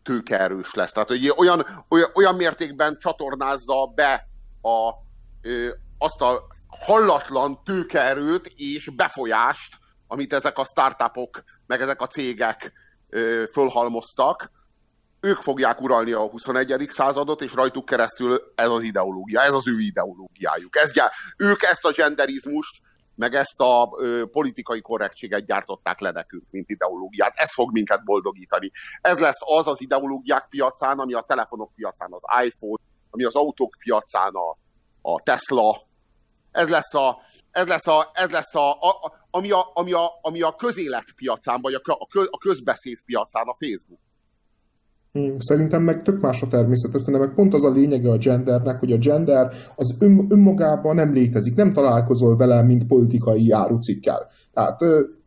tőkeerős 0.04 0.74
lesz. 0.74 0.91
Tehát 0.91 1.08
hogy 1.08 1.34
olyan, 1.38 1.86
olyan, 2.14 2.36
mértékben 2.36 2.97
csatornázza 2.99 3.86
be 3.95 4.28
a, 4.62 4.91
azt 5.97 6.22
a 6.22 6.47
hallatlan 6.68 7.64
tőkeerőt 7.64 8.54
és 8.56 8.89
befolyást, 8.95 9.78
amit 10.08 10.34
ezek 10.34 10.58
a 10.58 10.66
startupok, 10.66 11.43
meg 11.66 11.82
ezek 11.82 12.02
a 12.02 12.08
cégek 12.08 12.72
fölhalmoztak, 13.52 14.52
ők 15.20 15.38
fogják 15.38 15.82
uralni 15.82 16.12
a 16.12 16.30
21. 16.30 16.86
századot, 16.89 17.41
és 17.41 17.54
rajtuk 17.54 17.86
keresztül 17.86 18.52
ez 18.56 18.70
az 18.70 18.84
ideológia, 18.84 19.41
ez 19.41 19.54
az 19.54 19.68
ő 19.68 19.80
ideológiájuk. 19.80 20.78
Ez, 20.78 20.91
ők 21.38 21.64
ezt 21.64 21.86
a 21.86 21.91
genderizmust 21.91 22.82
meg 23.16 23.34
ezt 23.34 23.59
a 23.59 23.89
ö, 23.97 24.24
politikai 24.32 24.82
korrektséget 24.82 25.45
gyártották 25.45 25.99
le 25.99 26.12
nekünk, 26.12 26.43
mint 26.49 26.70
ideológiát. 26.70 27.34
Ez 27.36 27.53
fog 27.53 27.72
minket 27.72 28.03
boldogítani. 28.03 28.72
Ez 29.01 29.20
lesz 29.20 29.39
az 29.39 29.68
az 29.68 29.82
ideológiák 29.82 30.47
piacán, 30.49 30.99
ami 30.99 31.14
a 31.14 31.22
telefonok 31.22 31.72
piacán 31.76 32.09
az 32.12 32.43
iPhone, 32.43 32.84
ami 33.09 33.24
az 33.24 33.36
autók 33.36 33.76
piacán 33.80 34.34
a, 34.34 34.57
a 35.01 35.22
Tesla. 35.22 35.82
Ez 36.51 36.70
lesz 36.70 36.93
a, 36.93 37.22
ez 37.51 37.68
lesz 37.68 37.88
a, 37.88 38.09
ez 38.14 38.32
lesz 38.32 38.55
a, 38.55 38.72
a, 38.72 39.14
ami, 39.30 39.51
a, 39.51 39.72
ami, 39.74 39.91
a, 39.91 40.20
ami 40.22 40.41
a 40.41 40.55
közélet 40.55 41.14
piacán, 41.16 41.62
vagy 41.62 41.74
a, 41.74 41.82
a, 41.84 42.07
a 42.30 42.38
közbeszéd 42.38 43.01
piacán 43.05 43.47
a 43.47 43.55
Facebook. 43.59 43.99
Hmm, 45.12 45.39
szerintem 45.39 45.84
meg 45.84 46.01
tök 46.01 46.22
más 46.22 46.41
a 46.41 46.47
természet, 46.47 46.99
szerintem 46.99 47.28
meg 47.28 47.36
pont 47.36 47.53
az 47.53 47.64
a 47.64 47.72
lényege 47.72 48.12
a 48.12 48.18
gendernek, 48.18 48.80
hogy 48.80 48.91
a 48.91 48.97
gender 48.97 49.51
az 49.76 49.95
ön, 49.99 50.26
önmagában 50.30 50.95
nem 50.95 51.14
létezik, 51.14 51.55
nem 51.55 51.74
találkozol 51.74 52.38
vele, 52.38 52.62
mint 52.62 52.88
politikai 52.88 53.51
árucikkel. 53.51 54.28
Tehát 54.53 54.80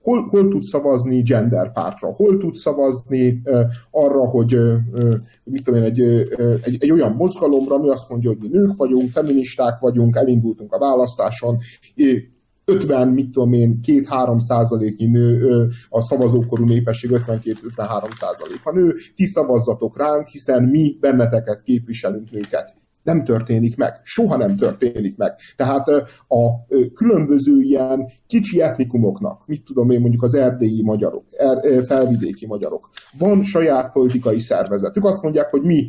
hol, 0.03 0.27
hol 0.29 0.49
tudsz 0.49 0.69
szavazni 0.69 1.23
gender 1.23 1.73
pártra, 1.73 2.09
hol 2.09 2.37
tudsz 2.39 2.61
szavazni 2.61 3.43
arra, 3.91 4.29
hogy 4.29 4.55
uh, 4.55 4.75
mit 5.45 5.65
tudom 5.65 5.83
én, 5.83 5.87
egy, 5.87 6.01
egy, 6.63 6.77
egy 6.79 6.91
olyan 6.91 7.13
mozgalomra, 7.13 7.75
ami 7.75 7.89
azt 7.89 8.09
mondja, 8.09 8.31
hogy 8.31 8.39
mi 8.39 8.49
nők 8.49 8.77
vagyunk, 8.77 9.11
feministák 9.11 9.79
vagyunk, 9.79 10.17
elindultunk 10.17 10.73
a 10.73 10.79
választáson, 10.79 11.59
50, 12.65 13.09
mit 13.09 13.31
tudom 13.31 13.53
én, 13.53 13.81
2-3 13.87 14.39
százaléknyi 14.39 15.07
nő, 15.07 15.49
a 15.89 16.03
szavazókorú 16.03 16.65
népesség 16.65 17.11
52-53 17.13 18.15
százalék 18.19 18.61
a 18.65 18.73
nő, 18.73 18.95
ti 19.15 19.25
szavazzatok 19.25 19.99
ránk, 19.99 20.27
hiszen 20.29 20.63
mi 20.63 20.97
benneteket 21.01 21.63
képviselünk 21.63 22.31
nőket. 22.31 22.75
Nem 23.03 23.25
történik 23.25 23.77
meg. 23.77 24.01
Soha 24.03 24.37
nem 24.37 24.57
történik 24.57 25.17
meg. 25.17 25.33
Tehát 25.57 25.89
a 26.29 26.67
különböző 26.95 27.61
ilyen 27.61 28.07
kicsi 28.27 28.61
etnikumoknak, 28.61 29.47
mit 29.47 29.65
tudom 29.65 29.91
én, 29.91 30.01
mondjuk 30.01 30.23
az 30.23 30.35
erdélyi 30.35 30.83
magyarok, 30.83 31.25
er, 31.31 31.85
felvidéki 31.85 32.47
magyarok, 32.47 32.91
van 33.19 33.43
saját 33.43 33.93
politikai 33.93 34.41
szervezetük. 34.41 35.05
Azt 35.05 35.23
mondják, 35.23 35.51
hogy 35.51 35.63
mi 35.63 35.87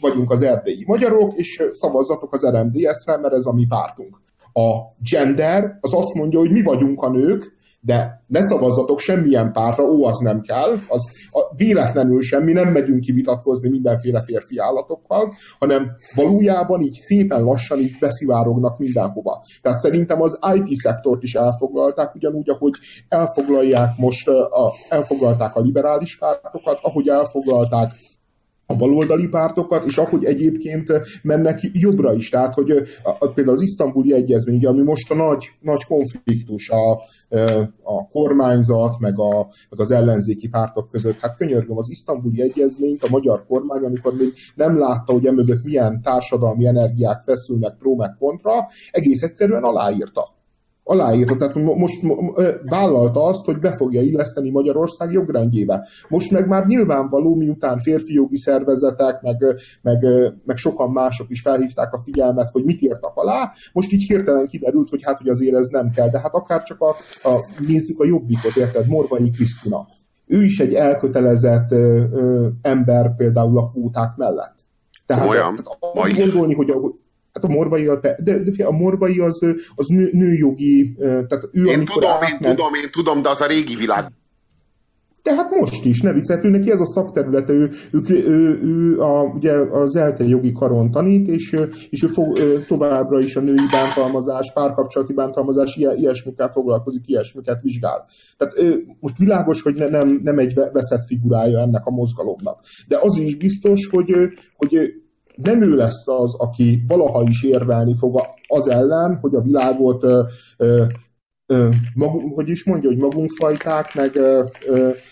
vagyunk 0.00 0.30
az 0.30 0.42
erdélyi 0.42 0.84
magyarok, 0.86 1.34
és 1.34 1.62
szavazzatok 1.70 2.34
az 2.34 2.46
RMDS-re, 2.46 3.16
mert 3.16 3.34
ez 3.34 3.46
a 3.46 3.52
mi 3.52 3.66
pártunk 3.66 4.24
a 4.56 4.94
gender 5.10 5.78
az 5.80 5.94
azt 5.94 6.14
mondja, 6.14 6.38
hogy 6.38 6.50
mi 6.50 6.62
vagyunk 6.62 7.02
a 7.02 7.10
nők, 7.10 7.54
de 7.80 8.24
ne 8.26 8.40
szavazzatok 8.40 8.98
semmilyen 8.98 9.52
párra, 9.52 9.84
ó, 9.84 10.04
az 10.04 10.18
nem 10.18 10.40
kell, 10.40 10.70
az 10.88 11.10
a, 11.30 11.54
véletlenül 11.56 12.22
semmi, 12.22 12.52
nem 12.52 12.68
megyünk 12.72 13.00
kivitatkozni 13.00 13.68
mindenféle 13.68 14.22
férfi 14.22 14.58
állatokkal, 14.58 15.34
hanem 15.58 15.90
valójában 16.14 16.80
így 16.80 16.94
szépen 16.94 17.42
lassan 17.42 17.78
így 17.78 17.96
beszivárognak 18.00 18.78
mindenhova. 18.78 19.42
Tehát 19.62 19.78
szerintem 19.78 20.22
az 20.22 20.38
IT-szektort 20.54 21.22
is 21.22 21.34
elfoglalták, 21.34 22.14
ugyanúgy, 22.14 22.48
ahogy 22.48 22.74
elfoglalják 23.08 23.96
most, 23.96 24.28
a, 24.28 24.72
elfoglalták 24.88 25.56
a 25.56 25.60
liberális 25.60 26.18
pártokat, 26.18 26.78
ahogy 26.82 27.08
elfoglalták 27.08 27.90
a 28.66 28.76
baloldali 28.76 29.28
pártokat, 29.28 29.84
és 29.84 29.98
ahogy 29.98 30.24
egyébként 30.24 30.92
mennek 31.22 31.60
jobbra 31.72 32.14
is. 32.14 32.28
Tehát, 32.28 32.54
hogy 32.54 32.70
a, 32.70 33.10
a, 33.18 33.28
például 33.28 33.56
az 33.56 33.62
isztambuli 33.62 34.12
egyezmény, 34.12 34.66
ami 34.66 34.82
most 34.82 35.10
a 35.10 35.14
nagy, 35.14 35.50
nagy 35.60 35.84
konfliktus 35.84 36.70
a, 36.70 36.90
a 37.82 38.08
kormányzat, 38.10 38.98
meg, 38.98 39.18
a, 39.18 39.48
meg 39.70 39.80
az 39.80 39.90
ellenzéki 39.90 40.48
pártok 40.48 40.90
között. 40.90 41.18
Hát 41.18 41.36
könyörgöm, 41.36 41.76
az 41.76 41.90
isztambuli 41.90 42.42
egyezményt 42.42 43.02
a 43.02 43.10
magyar 43.10 43.46
kormány, 43.46 43.84
amikor 43.84 44.14
még 44.14 44.32
nem 44.54 44.78
látta, 44.78 45.12
hogy 45.12 45.26
emögött 45.26 45.64
milyen 45.64 46.02
társadalmi 46.02 46.66
energiák 46.66 47.22
feszülnek 47.22 47.76
pró 47.78 47.96
meg 47.96 48.16
kontra, 48.18 48.52
egész 48.90 49.22
egyszerűen 49.22 49.62
aláírta 49.62 50.35
aláírta, 50.88 51.36
tehát 51.36 51.54
most 51.54 52.00
vállalta 52.64 53.24
azt, 53.24 53.44
hogy 53.44 53.58
be 53.58 53.76
fogja 53.76 54.02
illeszteni 54.02 54.50
Magyarország 54.50 55.12
jogrendjébe. 55.12 55.86
Most 56.08 56.30
meg 56.30 56.48
már 56.48 56.66
nyilvánvaló, 56.66 57.34
miután 57.34 57.78
férfi 57.78 58.12
jogi 58.12 58.36
szervezetek, 58.36 59.22
meg, 59.22 59.36
meg, 59.82 60.06
meg 60.44 60.56
sokan 60.56 60.90
mások 60.90 61.30
is 61.30 61.40
felhívták 61.40 61.92
a 61.92 62.02
figyelmet, 62.02 62.50
hogy 62.50 62.64
mit 62.64 62.82
írtak 62.82 63.12
alá, 63.14 63.52
most 63.72 63.92
így 63.92 64.02
hirtelen 64.02 64.46
kiderült, 64.46 64.88
hogy 64.88 65.02
hát, 65.02 65.18
hogy 65.18 65.28
azért 65.28 65.56
ez 65.56 65.66
nem 65.66 65.90
kell, 65.90 66.08
de 66.08 66.20
hát 66.20 66.34
akár 66.34 66.62
csak 66.62 66.80
a, 66.80 66.88
a 67.28 67.46
nézzük 67.66 68.00
a 68.00 68.04
jobbikot, 68.04 68.56
érted, 68.56 68.86
Morvai 68.86 69.30
Krisztina. 69.30 69.86
Ő 70.26 70.42
is 70.42 70.58
egy 70.58 70.74
elkötelezett 70.74 71.72
ö, 71.72 72.04
ö, 72.12 72.48
ember 72.62 73.16
például 73.16 73.58
a 73.58 73.66
kvóták 73.66 74.16
mellett. 74.16 74.54
Tehát, 75.06 75.28
Olyan, 75.28 75.54
tehát 75.54 76.16
gondolni, 76.16 76.54
hogy 76.54 76.70
a, 76.70 76.76
Hát 77.36 77.44
a 77.44 77.54
morvai, 77.54 77.86
a, 77.86 78.00
de, 78.00 78.16
de 78.22 78.64
a 78.64 78.72
morvai 78.72 79.18
az, 79.18 79.46
az 79.74 79.86
nő, 79.86 80.10
nőjogi, 80.12 80.94
tehát 80.98 81.48
ő 81.52 81.64
én 81.64 81.74
amikor 81.74 81.94
tudom, 81.94 82.10
átment, 82.10 82.44
én 82.44 82.56
tudom, 82.56 82.74
én 82.74 82.90
tudom, 82.90 83.22
de 83.22 83.28
az 83.28 83.40
a 83.40 83.46
régi 83.46 83.74
világ. 83.74 84.12
De 85.22 85.34
hát 85.34 85.50
most 85.50 85.84
is, 85.84 86.00
ne 86.00 86.12
viccelj, 86.12 86.40
ő 86.46 86.48
neki 86.48 86.70
ez 86.70 86.80
a 86.80 86.86
szakterülete, 86.86 87.52
ő, 87.52 87.70
ő, 87.90 88.00
ő, 88.08 88.60
ő 88.62 89.00
a, 89.00 89.22
ugye 89.22 89.52
az 89.52 89.96
ELTE 89.96 90.24
jogi 90.24 90.52
karon 90.52 90.90
tanít, 90.90 91.28
és, 91.28 91.56
és 91.90 92.02
ő 92.02 92.06
fog, 92.06 92.38
továbbra 92.66 93.20
is 93.20 93.36
a 93.36 93.40
női 93.40 93.66
bántalmazás, 93.70 94.52
párkapcsolati 94.54 95.12
bántalmazás, 95.12 95.76
ilyesmikkel 95.76 96.52
foglalkozik, 96.52 97.02
ilyesmiket 97.06 97.60
vizsgál. 97.62 98.06
Tehát 98.36 98.54
most 99.00 99.18
világos, 99.18 99.62
hogy 99.62 99.74
ne, 99.74 99.88
nem, 99.88 100.20
nem 100.22 100.38
egy 100.38 100.54
veszett 100.54 101.06
figurája 101.06 101.60
ennek 101.60 101.86
a 101.86 101.90
mozgalomnak. 101.90 102.60
De 102.88 102.98
az 103.00 103.16
is 103.16 103.36
biztos, 103.36 103.88
hogy, 103.90 104.14
hogy 104.56 104.92
nem 105.36 105.62
ő 105.62 105.74
lesz 105.74 106.06
az, 106.06 106.34
aki 106.34 106.82
valaha 106.86 107.22
is 107.22 107.42
érvelni 107.42 107.94
fog 107.96 108.20
az 108.46 108.68
ellen, 108.68 109.18
hogy 109.20 109.34
a 109.34 109.40
világot 109.40 110.02
ö, 110.02 110.22
ö, 110.56 110.84
ö, 111.46 111.68
magunk, 111.94 112.34
hogy 112.34 112.48
is 112.48 112.64
mondja, 112.64 112.88
hogy 112.88 112.98
magunk 112.98 113.30
fajták, 113.30 113.94
meg, 113.94 114.16
ö, 114.16 114.44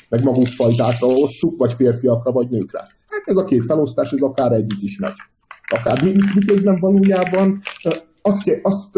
meg 0.09 0.23
magunk 0.23 0.47
fajtákra 0.47 1.07
osszuk, 1.07 1.57
vagy 1.57 1.75
férfiakra, 1.75 2.33
vagy 2.33 2.49
nőkre. 2.49 2.79
Hát 3.09 3.23
ez 3.25 3.37
a 3.37 3.45
két 3.45 3.65
felosztás, 3.65 4.13
ez 4.13 4.21
akár 4.21 4.53
együtt 4.53 4.83
is 4.83 4.99
megy. 4.99 5.15
Akár 5.79 6.03
miközben 6.35 6.77
valójában 6.81 7.61
azt, 8.23 8.61
azt, 8.63 8.97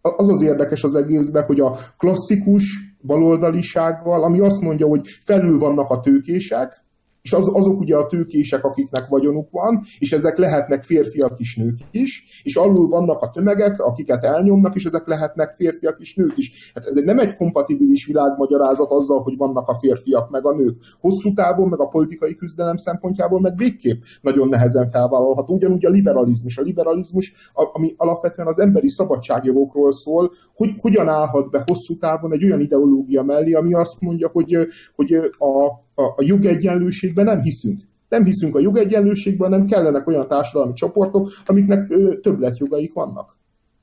az 0.00 0.28
az 0.28 0.42
érdekes 0.42 0.82
az 0.82 0.94
egészben, 0.94 1.44
hogy 1.44 1.60
a 1.60 1.78
klasszikus 1.96 2.64
baloldalisággal, 3.02 4.24
ami 4.24 4.40
azt 4.40 4.60
mondja, 4.60 4.86
hogy 4.86 5.08
felül 5.24 5.58
vannak 5.58 5.90
a 5.90 6.00
tőkések, 6.00 6.84
és 7.26 7.32
az, 7.32 7.48
azok 7.52 7.80
ugye 7.80 7.96
a 7.96 8.06
tőkések, 8.06 8.64
akiknek 8.64 9.06
vagyonuk 9.08 9.50
van, 9.50 9.82
és 9.98 10.12
ezek 10.12 10.38
lehetnek 10.38 10.82
férfiak 10.82 11.34
is, 11.38 11.56
nők 11.56 11.78
is, 11.90 12.42
és 12.42 12.56
alul 12.56 12.88
vannak 12.88 13.20
a 13.20 13.30
tömegek, 13.30 13.80
akiket 13.80 14.24
elnyomnak, 14.24 14.74
és 14.74 14.84
ezek 14.84 15.06
lehetnek 15.06 15.54
férfiak 15.54 16.00
is, 16.00 16.14
nők 16.14 16.32
is. 16.36 16.72
Hát 16.74 16.86
ez 16.86 16.94
nem 16.94 17.18
egy 17.18 17.36
kompatibilis 17.36 18.06
világmagyarázat 18.06 18.90
azzal, 18.90 19.22
hogy 19.22 19.36
vannak 19.36 19.68
a 19.68 19.74
férfiak 19.74 20.30
meg 20.30 20.46
a 20.46 20.54
nők. 20.54 20.76
Hosszú 21.00 21.34
távon, 21.34 21.68
meg 21.68 21.80
a 21.80 21.86
politikai 21.86 22.34
küzdelem 22.34 22.76
szempontjából 22.76 23.40
meg 23.40 23.56
végképp 23.56 24.02
nagyon 24.20 24.48
nehezen 24.48 24.90
felvállalható. 24.90 25.54
Ugyanúgy 25.54 25.86
a 25.86 25.90
liberalizmus. 25.90 26.58
A 26.58 26.62
liberalizmus, 26.62 27.32
ami 27.52 27.94
alapvetően 27.96 28.48
az 28.48 28.58
emberi 28.58 28.88
szabadságjogokról 28.88 29.92
szól, 29.92 30.32
hogy 30.54 30.70
hogyan 30.80 31.08
állhat 31.08 31.50
be 31.50 31.62
hosszú 31.66 31.98
távon 31.98 32.32
egy 32.32 32.44
olyan 32.44 32.60
ideológia 32.60 33.22
mellé, 33.22 33.52
ami 33.52 33.74
azt 33.74 34.00
mondja, 34.00 34.28
hogy, 34.28 34.58
hogy 34.94 35.12
a, 35.38 35.84
a, 35.96 36.02
a 36.02 36.22
jogegyenlőségben 36.22 37.24
nem 37.24 37.42
hiszünk. 37.42 37.80
Nem 38.08 38.24
hiszünk 38.24 38.56
a 38.56 38.60
jogegyenlőségben, 38.60 39.50
nem 39.50 39.66
kellenek 39.66 40.06
olyan 40.06 40.28
társadalmi 40.28 40.72
csoportok, 40.72 41.30
amiknek 41.46 41.90
ö, 41.90 42.20
többletjogaik 42.20 42.92
vannak. 42.92 43.35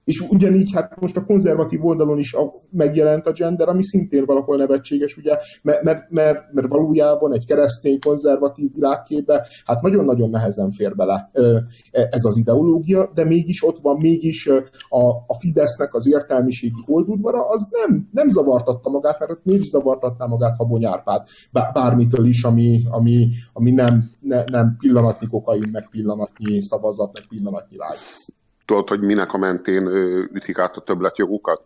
És 0.03 0.19
ugyanígy 0.29 0.71
hát 0.73 0.99
most 0.99 1.17
a 1.17 1.25
konzervatív 1.25 1.85
oldalon 1.85 2.17
is 2.17 2.35
megjelent 2.69 3.27
a 3.27 3.31
gender, 3.31 3.69
ami 3.69 3.83
szintén 3.83 4.25
valahol 4.25 4.57
nevetséges, 4.57 5.17
ugye, 5.17 5.37
mert, 5.61 5.83
mert, 5.83 6.09
mert, 6.09 6.53
mert 6.53 6.67
valójában 6.67 7.33
egy 7.33 7.45
keresztény 7.45 7.99
konzervatív 7.99 8.73
világképbe 8.73 9.47
hát 9.65 9.81
nagyon-nagyon 9.81 10.29
nehezen 10.29 10.71
fér 10.71 10.95
bele 10.95 11.29
e, 11.33 11.41
ez 11.91 12.23
az 12.23 12.37
ideológia, 12.37 13.11
de 13.13 13.23
mégis 13.23 13.63
ott 13.63 13.79
van, 13.79 13.97
mégis 13.97 14.47
a, 14.89 14.97
a 15.27 15.39
Fidesznek 15.39 15.93
az 15.93 16.07
értelmiségi 16.07 16.83
holdudvara, 16.85 17.49
az 17.49 17.67
nem, 17.69 18.07
nem 18.11 18.29
zavartatta 18.29 18.89
magát, 18.89 19.19
mert 19.19 19.31
ott 19.31 19.43
miért 19.43 19.63
zavartatná 19.63 20.25
magát 20.25 20.57
Habony 20.57 20.85
Árpád? 20.85 21.27
Bármitől 21.51 22.25
is, 22.25 22.43
ami, 22.43 22.83
ami, 22.89 23.29
ami 23.53 23.71
nem, 23.71 24.09
ne, 24.19 24.43
nem 24.43 24.75
pillanatnyi 24.79 25.27
kokain, 25.27 25.69
meg 25.71 25.89
pillanatnyi 25.89 26.61
szavazat, 26.61 27.13
meg 27.13 27.23
pillanatnyi 27.27 27.77
lágy 27.77 27.97
tudod, 28.65 28.89
hogy 28.89 28.99
minek 28.99 29.33
a 29.33 29.37
mentén 29.37 29.87
ütik 30.33 30.57
át 30.57 30.77
a 30.77 30.81
többletjogukat? 30.81 31.65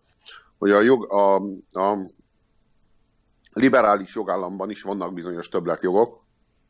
Hogy 0.57 0.71
a, 0.71 0.81
jog, 0.81 1.13
a, 1.13 1.35
a 1.71 2.11
liberális 3.53 4.15
jogállamban 4.15 4.69
is 4.69 4.81
vannak 4.81 5.13
bizonyos 5.13 5.49
többletjogok, 5.49 6.23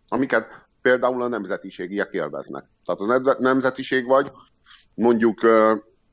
amiket 0.07 0.67
például 0.81 1.21
a 1.21 1.27
nemzetiségiek 1.27 2.13
élveznek. 2.13 2.65
Tehát 2.85 3.25
a 3.25 3.35
nemzetiség 3.39 4.05
vagy, 4.05 4.31
mondjuk, 4.93 5.41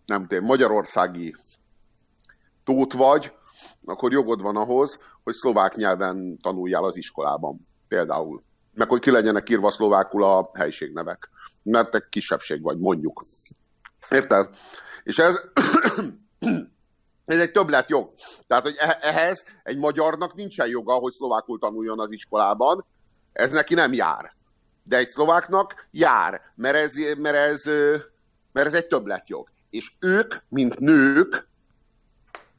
nem 0.07 0.27
tudom, 0.27 0.45
magyarországi 0.45 1.37
tót 2.65 2.93
vagy, 2.93 3.33
akkor 3.85 4.13
jogod 4.13 4.43
van 4.43 4.57
ahhoz, 4.57 4.99
hogy 5.23 5.35
szlovák 5.35 5.75
nyelven 5.75 6.39
tanuljál 6.43 6.85
az 6.85 6.97
iskolában. 6.97 7.69
Például. 7.89 8.43
Meg 8.73 8.89
hogy 8.89 9.01
ki 9.01 9.11
legyenek 9.11 9.51
írva 9.51 9.71
szlovákul 9.71 10.25
a 10.25 10.51
helységnevek. 10.55 11.31
Mert 11.63 11.91
te 11.91 12.07
kisebbség 12.11 12.63
vagy, 12.63 12.79
mondjuk. 12.79 13.27
Érted? 14.11 14.49
És 15.03 15.19
ez, 15.19 15.41
ez 17.25 17.41
egy 17.41 17.53
többletjog. 17.53 18.13
Tehát, 18.47 18.63
hogy 18.63 18.77
e-, 18.79 18.99
ehhez 19.01 19.45
egy 19.63 19.79
magyarnak 19.79 20.35
nincsen 20.35 20.69
joga, 20.69 20.93
hogy 20.93 21.13
szlovákul 21.13 21.59
tanuljon 21.59 22.01
az 22.01 22.11
iskolában. 22.11 22.85
Ez 23.33 23.51
neki 23.51 23.75
nem 23.75 23.93
jár. 23.93 24.35
De 24.83 24.97
egy 24.97 25.09
szlováknak 25.09 25.87
jár, 25.91 26.41
mert 26.55 26.77
ez, 26.77 26.95
mert 27.19 27.37
ez, 27.37 27.65
mert 28.53 28.67
ez 28.67 28.75
egy 28.75 28.87
többletjog. 28.87 29.49
És 29.71 29.93
ők, 29.99 30.35
mint 30.49 30.79
nők, 30.79 31.49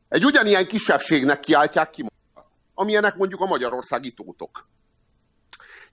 egy 0.10 0.26
ugyanilyen 0.26 0.68
kisebbségnek 0.68 1.39
kiáltják 1.39 1.89
ki 1.89 2.06
amilyenek 2.76 3.16
mondjuk 3.16 3.41
a 3.41 3.46
magyarországi 3.46 4.12
tótok. 4.12 4.68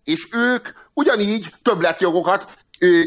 És 0.04 0.28
ők 0.32 0.68
ugyanígy 0.94 1.54
többletjogokat 1.62 2.61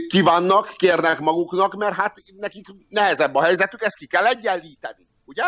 kívánnak, 0.07 0.67
kérnek 0.75 1.19
maguknak, 1.19 1.75
mert 1.75 1.95
hát 1.95 2.21
nekik 2.37 2.67
nehezebb 2.89 3.35
a 3.35 3.41
helyzetük, 3.41 3.83
ezt 3.83 3.95
ki 3.95 4.05
kell 4.05 4.25
egyenlíteni, 4.25 5.07
ugye? 5.25 5.43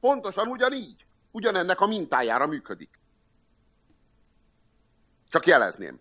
Pontosan 0.00 0.48
ugyanígy. 0.48 1.06
Ugyanennek 1.30 1.80
a 1.80 1.86
mintájára 1.86 2.46
működik. 2.46 2.98
Csak 5.28 5.46
jelezném. 5.46 6.00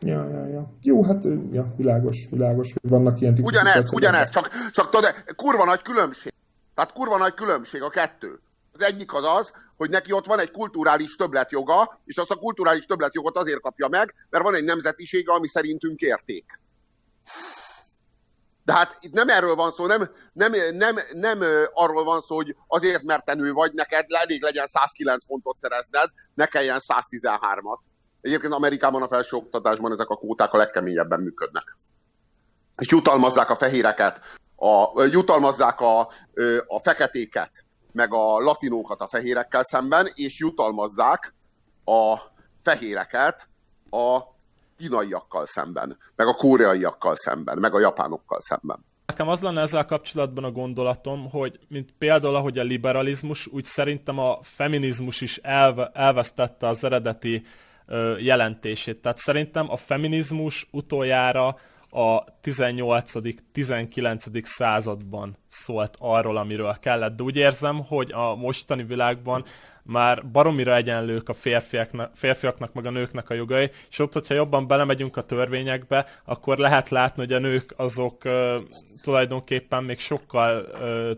Ja, 0.00 0.28
ja, 0.28 0.46
ja. 0.46 0.72
Jó, 0.82 1.02
hát 1.04 1.24
ja, 1.52 1.74
világos, 1.76 2.26
világos, 2.30 2.72
hogy 2.72 2.90
vannak 2.90 3.20
ilyen 3.20 3.34
típusú 3.34 3.56
Ugyanez, 3.56 3.92
ugyanez, 3.92 4.30
csak, 4.30 4.50
csak 4.72 4.90
tudod, 4.90 5.14
kurva 5.36 5.64
nagy 5.64 5.82
különbség. 5.82 6.32
Tehát 6.74 6.92
kurva 6.92 7.18
nagy 7.18 7.34
különbség 7.34 7.82
a 7.82 7.90
kettő. 7.90 8.40
Az 8.72 8.82
egyik 8.82 9.14
az 9.14 9.24
az, 9.24 9.52
hogy 9.80 9.90
neki 9.90 10.12
ott 10.12 10.26
van 10.26 10.38
egy 10.38 10.50
kulturális 10.50 11.16
többletjoga, 11.16 12.00
és 12.04 12.16
azt 12.16 12.30
a 12.30 12.36
kulturális 12.36 12.84
többletjogot 12.84 13.36
azért 13.36 13.60
kapja 13.60 13.88
meg, 13.88 14.14
mert 14.30 14.44
van 14.44 14.54
egy 14.54 14.64
nemzetisége, 14.64 15.32
ami 15.32 15.48
szerintünk 15.48 16.00
érték. 16.00 16.60
De 18.64 18.72
hát 18.72 18.96
itt 19.00 19.12
nem 19.12 19.28
erről 19.28 19.54
van 19.54 19.70
szó, 19.70 19.86
nem, 19.86 20.10
nem, 20.32 20.52
nem, 20.72 20.98
nem 21.12 21.40
arról 21.72 22.04
van 22.04 22.20
szó, 22.20 22.34
hogy 22.34 22.56
azért, 22.66 23.02
mert 23.02 23.24
te 23.24 23.34
nő 23.34 23.52
vagy, 23.52 23.72
neked 23.72 24.06
elég 24.08 24.42
legyen 24.42 24.66
109 24.66 25.24
pontot 25.26 25.58
szerezned, 25.58 26.10
ne 26.34 26.46
kelljen 26.46 26.80
113-at. 26.80 27.78
Egyébként 28.20 28.52
Amerikában 28.52 29.02
a 29.02 29.08
felsőoktatásban 29.08 29.92
ezek 29.92 30.08
a 30.08 30.16
kóták 30.16 30.52
a 30.52 30.56
legkeményebben 30.56 31.20
működnek. 31.20 31.76
És 32.76 32.88
jutalmazzák 32.88 33.50
a 33.50 33.56
fehéreket, 33.56 34.20
a, 34.56 35.04
jutalmazzák 35.04 35.80
a, 35.80 36.00
a 36.66 36.78
feketéket, 36.82 37.64
meg 37.92 38.14
a 38.14 38.38
latinókat 38.38 39.00
a 39.00 39.08
fehérekkel 39.08 39.62
szemben, 39.62 40.08
és 40.14 40.38
jutalmazzák 40.38 41.34
a 41.84 42.16
fehéreket 42.62 43.48
a 43.90 44.20
kínaiakkal 44.78 45.46
szemben, 45.46 45.98
meg 46.16 46.26
a 46.26 46.34
koreaiakkal 46.34 47.16
szemben, 47.16 47.58
meg 47.58 47.74
a 47.74 47.80
japánokkal 47.80 48.40
szemben. 48.40 48.84
Nekem 49.06 49.28
az 49.28 49.42
lenne 49.42 49.60
ezzel 49.60 49.86
kapcsolatban 49.86 50.44
a 50.44 50.50
gondolatom, 50.50 51.30
hogy 51.30 51.58
mint 51.68 51.94
például 51.98 52.34
ahogy 52.34 52.58
a 52.58 52.62
liberalizmus, 52.62 53.46
úgy 53.46 53.64
szerintem 53.64 54.18
a 54.18 54.38
feminizmus 54.42 55.20
is 55.20 55.36
elve, 55.36 55.90
elvesztette 55.94 56.66
az 56.66 56.84
eredeti 56.84 57.42
jelentését. 58.18 59.02
Tehát 59.02 59.18
szerintem 59.18 59.70
a 59.70 59.76
feminizmus 59.76 60.68
utoljára 60.70 61.56
a 61.90 62.24
18.-19. 62.24 64.44
században 64.44 65.36
szólt 65.48 65.96
arról, 65.98 66.36
amiről 66.36 66.76
kellett. 66.80 67.16
De 67.16 67.22
úgy 67.22 67.36
érzem, 67.36 67.84
hogy 67.84 68.12
a 68.12 68.34
mostani 68.34 68.84
világban 68.84 69.44
már 69.82 70.30
baromira 70.30 70.74
egyenlők 70.74 71.28
a 71.28 71.34
férfiaknak, 71.34 72.10
férfiaknak 72.14 72.72
meg 72.72 72.86
a 72.86 72.90
nőknek 72.90 73.30
a 73.30 73.34
jogai, 73.34 73.70
és 73.90 73.98
ott, 73.98 74.12
hogyha 74.12 74.34
jobban 74.34 74.66
belemegyünk 74.66 75.16
a 75.16 75.26
törvényekbe, 75.26 76.06
akkor 76.24 76.58
lehet 76.58 76.88
látni, 76.88 77.22
hogy 77.22 77.32
a 77.32 77.38
nők 77.38 77.74
azok 77.76 78.24
uh, 78.24 78.54
tulajdonképpen 79.02 79.84
még 79.84 79.98
sokkal 79.98 80.66
uh, 80.72 81.10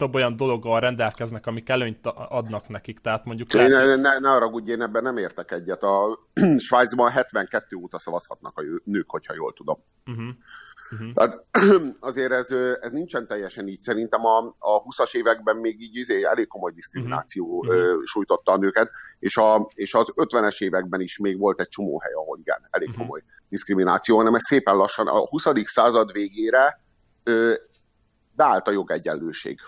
több 0.00 0.14
olyan 0.14 0.36
dologgal 0.36 0.80
rendelkeznek, 0.80 1.46
amik 1.46 1.68
előnyt 1.68 2.06
adnak 2.28 2.68
nekik. 2.68 2.98
Tehát 2.98 3.24
mondjuk... 3.24 3.52
Lehet... 3.52 3.70
Ne, 3.70 3.96
ne, 3.96 4.18
ne 4.18 4.46
úgy, 4.46 4.68
én 4.68 4.82
ebben 4.82 5.02
nem 5.02 5.16
értek 5.16 5.50
egyet. 5.50 5.82
A 5.82 6.18
Svájcban 6.66 7.10
72 7.10 7.76
óta 7.76 7.98
szavazhatnak 7.98 8.58
a 8.58 8.62
nők, 8.84 9.10
hogyha 9.10 9.34
jól 9.34 9.52
tudom. 9.52 9.84
Uh-huh. 10.06 10.28
Uh-huh. 10.92 11.12
Tehát 11.12 11.44
azért 12.10 12.32
ez, 12.32 12.50
ez 12.80 12.92
nincsen 12.92 13.26
teljesen 13.26 13.68
így. 13.68 13.82
Szerintem 13.82 14.24
a, 14.24 14.38
a 14.58 14.82
20-as 14.82 15.14
években 15.14 15.56
még 15.56 15.80
így 15.80 15.96
izé, 15.96 16.24
elég 16.24 16.46
komoly 16.46 16.72
diszkrimináció 16.72 17.58
uh-huh. 17.58 18.02
sújtotta 18.04 18.52
a 18.52 18.58
nőket, 18.58 18.90
és, 19.18 19.36
a, 19.36 19.68
és 19.74 19.94
az 19.94 20.12
50-es 20.16 20.60
években 20.62 21.00
is 21.00 21.18
még 21.18 21.38
volt 21.38 21.60
egy 21.60 21.68
csomó 21.68 21.98
hely, 21.98 22.12
ahol 22.12 22.38
igen, 22.38 22.68
elég 22.70 22.88
uh-huh. 22.88 23.02
komoly 23.02 23.22
diszkrimináció, 23.48 24.16
hanem 24.16 24.34
ez 24.34 24.44
szépen 24.44 24.76
lassan 24.76 25.06
a 25.06 25.26
20. 25.26 25.44
század 25.64 26.12
végére 26.12 26.80
ö, 27.22 27.54
beállt 28.32 28.68
a 28.68 28.70
jogegyenlőség. 28.70 29.58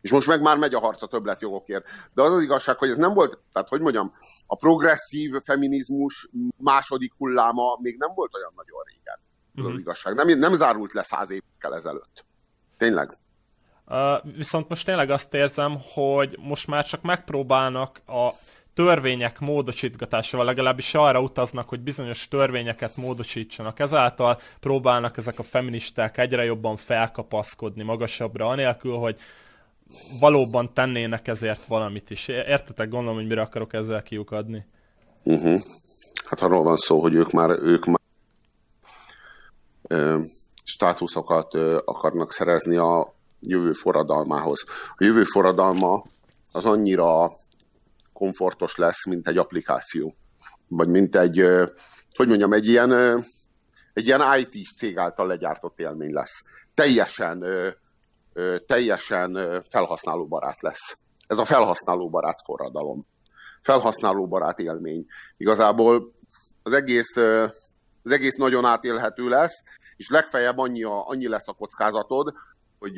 És 0.00 0.10
most 0.10 0.26
meg 0.26 0.42
már 0.42 0.56
megy 0.56 0.74
a 0.74 0.80
harc 0.80 1.02
a 1.02 1.06
többletjogokért. 1.06 1.84
De 2.14 2.22
az 2.22 2.32
az 2.32 2.42
igazság, 2.42 2.78
hogy 2.78 2.90
ez 2.90 2.96
nem 2.96 3.14
volt, 3.14 3.38
tehát 3.52 3.68
hogy 3.68 3.80
mondjam, 3.80 4.14
a 4.46 4.56
progresszív 4.56 5.34
feminizmus 5.44 6.28
második 6.56 7.12
hulláma 7.16 7.78
még 7.80 7.96
nem 7.98 8.10
volt 8.14 8.34
olyan 8.34 8.52
nagyon 8.56 8.82
régen. 8.86 9.18
Ez 9.54 9.62
uh-huh. 9.62 9.72
az 9.72 9.80
igazság. 9.80 10.14
Nem, 10.14 10.38
nem 10.38 10.54
zárult 10.54 10.92
le 10.92 11.02
száz 11.02 11.30
évekkel 11.30 11.74
ezelőtt. 11.74 12.24
Tényleg. 12.78 13.18
Uh, 13.86 14.34
viszont 14.36 14.68
most 14.68 14.84
tényleg 14.84 15.10
azt 15.10 15.34
érzem, 15.34 15.76
hogy 15.94 16.38
most 16.40 16.66
már 16.66 16.84
csak 16.84 17.02
megpróbálnak 17.02 18.00
a 18.06 18.30
törvények 18.74 19.38
módosítgatásával 19.38 20.46
legalábbis 20.46 20.94
arra 20.94 21.20
utaznak, 21.20 21.68
hogy 21.68 21.80
bizonyos 21.80 22.28
törvényeket 22.28 22.96
módosítsanak. 22.96 23.78
Ezáltal 23.78 24.40
próbálnak 24.60 25.16
ezek 25.16 25.38
a 25.38 25.42
feministák 25.42 26.18
egyre 26.18 26.44
jobban 26.44 26.76
felkapaszkodni 26.76 27.82
magasabbra, 27.82 28.48
anélkül, 28.48 28.96
hogy 28.96 29.20
valóban 30.20 30.74
tennének 30.74 31.28
ezért 31.28 31.64
valamit 31.64 32.10
is. 32.10 32.28
Értetek, 32.28 32.88
gondolom, 32.88 33.16
hogy 33.16 33.26
mire 33.26 33.40
akarok 33.40 33.72
ezzel 33.72 34.02
kiukadni. 34.02 34.66
Uh-huh. 35.22 35.62
Hát 36.24 36.40
arról 36.40 36.62
van 36.62 36.76
szó, 36.76 37.00
hogy 37.00 37.14
ők 37.14 37.30
már, 37.30 37.50
ők 37.50 37.84
már 37.84 38.00
ö, 39.82 40.20
státuszokat 40.64 41.54
ö, 41.54 41.80
akarnak 41.84 42.32
szerezni 42.32 42.76
a 42.76 43.14
jövő 43.40 43.72
forradalmához. 43.72 44.64
A 44.96 45.04
jövő 45.04 45.24
forradalma 45.24 46.04
az 46.52 46.64
annyira 46.64 47.32
komfortos 48.12 48.76
lesz, 48.76 49.06
mint 49.06 49.28
egy 49.28 49.38
applikáció. 49.38 50.14
Vagy 50.68 50.88
mint 50.88 51.16
egy, 51.16 51.38
ö, 51.38 51.64
hogy 52.16 52.28
mondjam, 52.28 52.52
egy 52.52 52.68
ilyen, 52.68 52.90
ö, 52.90 53.18
egy 53.92 54.06
ilyen 54.06 54.22
IT 54.38 54.66
cég 54.76 54.98
által 54.98 55.26
legyártott 55.26 55.78
élmény 55.78 56.12
lesz. 56.12 56.44
Teljesen 56.74 57.42
ö, 57.42 57.68
teljesen 58.66 59.62
felhasználóbarát 59.68 60.62
lesz. 60.62 60.98
Ez 61.26 61.38
a 61.38 61.44
felhasználóbarát 61.44 62.40
forradalom. 62.44 63.06
Felhasználóbarát 63.62 64.58
élmény. 64.58 65.06
Igazából 65.36 66.12
az 66.62 66.72
egész, 66.72 67.16
az 68.02 68.10
egész 68.10 68.34
nagyon 68.34 68.64
átélhető 68.64 69.28
lesz, 69.28 69.62
és 69.96 70.08
legfeljebb 70.08 70.58
annyi, 70.58 70.82
a, 70.82 71.08
annyi 71.08 71.28
lesz 71.28 71.48
a 71.48 71.52
kockázatod, 71.52 72.34
hogy 72.78 72.96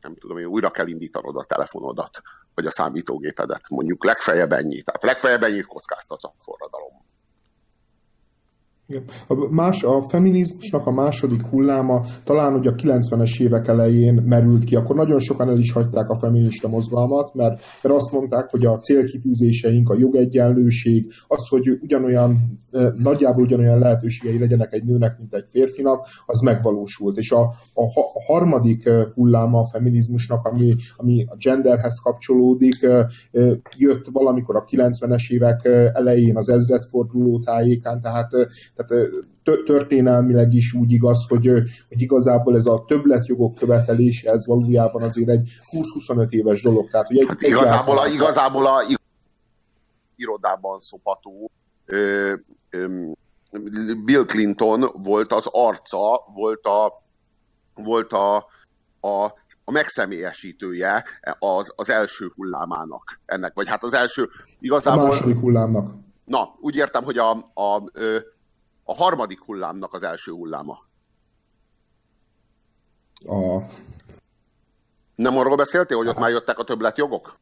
nem 0.00 0.16
tudom, 0.16 0.36
hogy 0.36 0.46
újra 0.46 0.70
kell 0.70 0.86
indítanod 0.86 1.36
a 1.36 1.44
telefonodat, 1.44 2.20
vagy 2.54 2.66
a 2.66 2.70
számítógépedet. 2.70 3.68
Mondjuk 3.68 4.04
legfeljebb 4.04 4.52
ennyi. 4.52 4.82
Tehát 4.82 5.02
legfeljebb 5.02 5.42
ennyit 5.42 5.66
kockáztatsz 5.66 6.24
a 6.24 6.34
forradalom. 6.40 7.05
A, 9.28 9.34
más, 9.50 9.82
a 9.82 10.02
feminizmusnak 10.08 10.86
a 10.86 10.90
második 10.90 11.46
hulláma 11.46 12.04
talán 12.24 12.54
ugye 12.54 12.70
a 12.70 12.74
90-es 12.74 13.40
évek 13.40 13.68
elején 13.68 14.14
merült 14.14 14.64
ki, 14.64 14.76
akkor 14.76 14.96
nagyon 14.96 15.18
sokan 15.18 15.48
el 15.48 15.58
is 15.58 15.72
hagyták 15.72 16.08
a 16.08 16.18
feminista 16.18 16.68
mozgalmat, 16.68 17.34
mert, 17.34 17.62
mert 17.82 17.94
azt 17.94 18.12
mondták, 18.12 18.50
hogy 18.50 18.66
a 18.66 18.78
célkitűzéseink, 18.78 19.88
a 19.88 19.98
jogegyenlőség, 19.98 21.12
az, 21.26 21.48
hogy 21.48 21.78
ugyanolyan, 21.82 22.60
nagyjából 22.94 23.44
ugyanolyan 23.44 23.78
lehetőségei 23.78 24.38
legyenek 24.38 24.72
egy 24.72 24.84
nőnek, 24.84 25.18
mint 25.18 25.34
egy 25.34 25.48
férfinak, 25.50 26.06
az 26.26 26.40
megvalósult. 26.40 27.18
És 27.18 27.30
a, 27.30 27.40
a, 27.74 27.82
a 27.82 28.22
harmadik 28.26 28.90
hulláma 29.14 29.60
a 29.60 29.68
feminizmusnak, 29.72 30.46
ami, 30.46 30.74
ami 30.96 31.24
a 31.28 31.36
genderhez 31.38 31.98
kapcsolódik, 32.02 32.86
jött 33.76 34.06
valamikor 34.12 34.56
a 34.56 34.64
90-es 34.64 35.30
évek 35.30 35.64
elején 35.92 36.36
az 36.36 36.48
ezredforduló 36.48 37.38
tájékán, 37.38 38.00
tehát 38.00 38.30
tehát 38.76 39.08
történelmileg 39.64 40.52
is 40.52 40.72
úgy 40.72 40.92
igaz, 40.92 41.26
hogy, 41.28 41.46
hogy 41.88 42.00
igazából 42.02 42.56
ez 42.56 42.66
a 42.66 42.84
többletjogok 42.86 43.54
követelése, 43.54 44.30
ez 44.30 44.46
valójában 44.46 45.02
azért 45.02 45.28
egy 45.28 45.50
20-25 46.08 46.30
éves 46.30 46.62
dolog. 46.62 46.90
Tehát, 46.90 47.06
hogy 47.06 47.18
egy, 47.18 47.26
hát 47.28 47.42
igazából, 47.42 47.98
a, 47.98 48.06
igazából 48.06 48.66
a 48.66 48.82
irodában 50.16 50.78
szopató 50.78 51.50
ö, 51.84 52.34
ö, 52.70 53.04
Bill 54.04 54.24
Clinton 54.24 54.90
volt 55.02 55.32
az 55.32 55.46
arca, 55.50 56.24
volt 56.34 56.64
a, 56.64 57.02
volt 57.74 58.12
a, 58.12 58.36
a, 59.00 59.24
a 59.64 59.72
megszemélyesítője 59.72 61.04
az, 61.38 61.72
az 61.76 61.90
első 61.90 62.32
hullámának 62.34 63.20
ennek, 63.26 63.54
vagy 63.54 63.68
hát 63.68 63.84
az 63.84 63.94
első 63.94 64.28
igazából... 64.60 65.04
A 65.04 65.08
második 65.08 65.40
hullámnak. 65.40 65.94
Na, 66.24 66.56
úgy 66.60 66.76
értem, 66.76 67.04
hogy 67.04 67.18
a, 67.18 67.30
a, 67.54 67.62
a 67.64 67.82
a 68.88 68.94
harmadik 68.94 69.40
hullámnak 69.40 69.94
az 69.94 70.02
első 70.02 70.32
hulláma. 70.32 70.78
A... 73.26 73.62
Nem 75.14 75.36
arról 75.36 75.56
beszéltél, 75.56 75.96
hogy 75.96 76.08
ott 76.08 76.18
már 76.18 76.30
jöttek 76.30 76.58
a 76.58 76.64
többletjogok? 76.64 77.38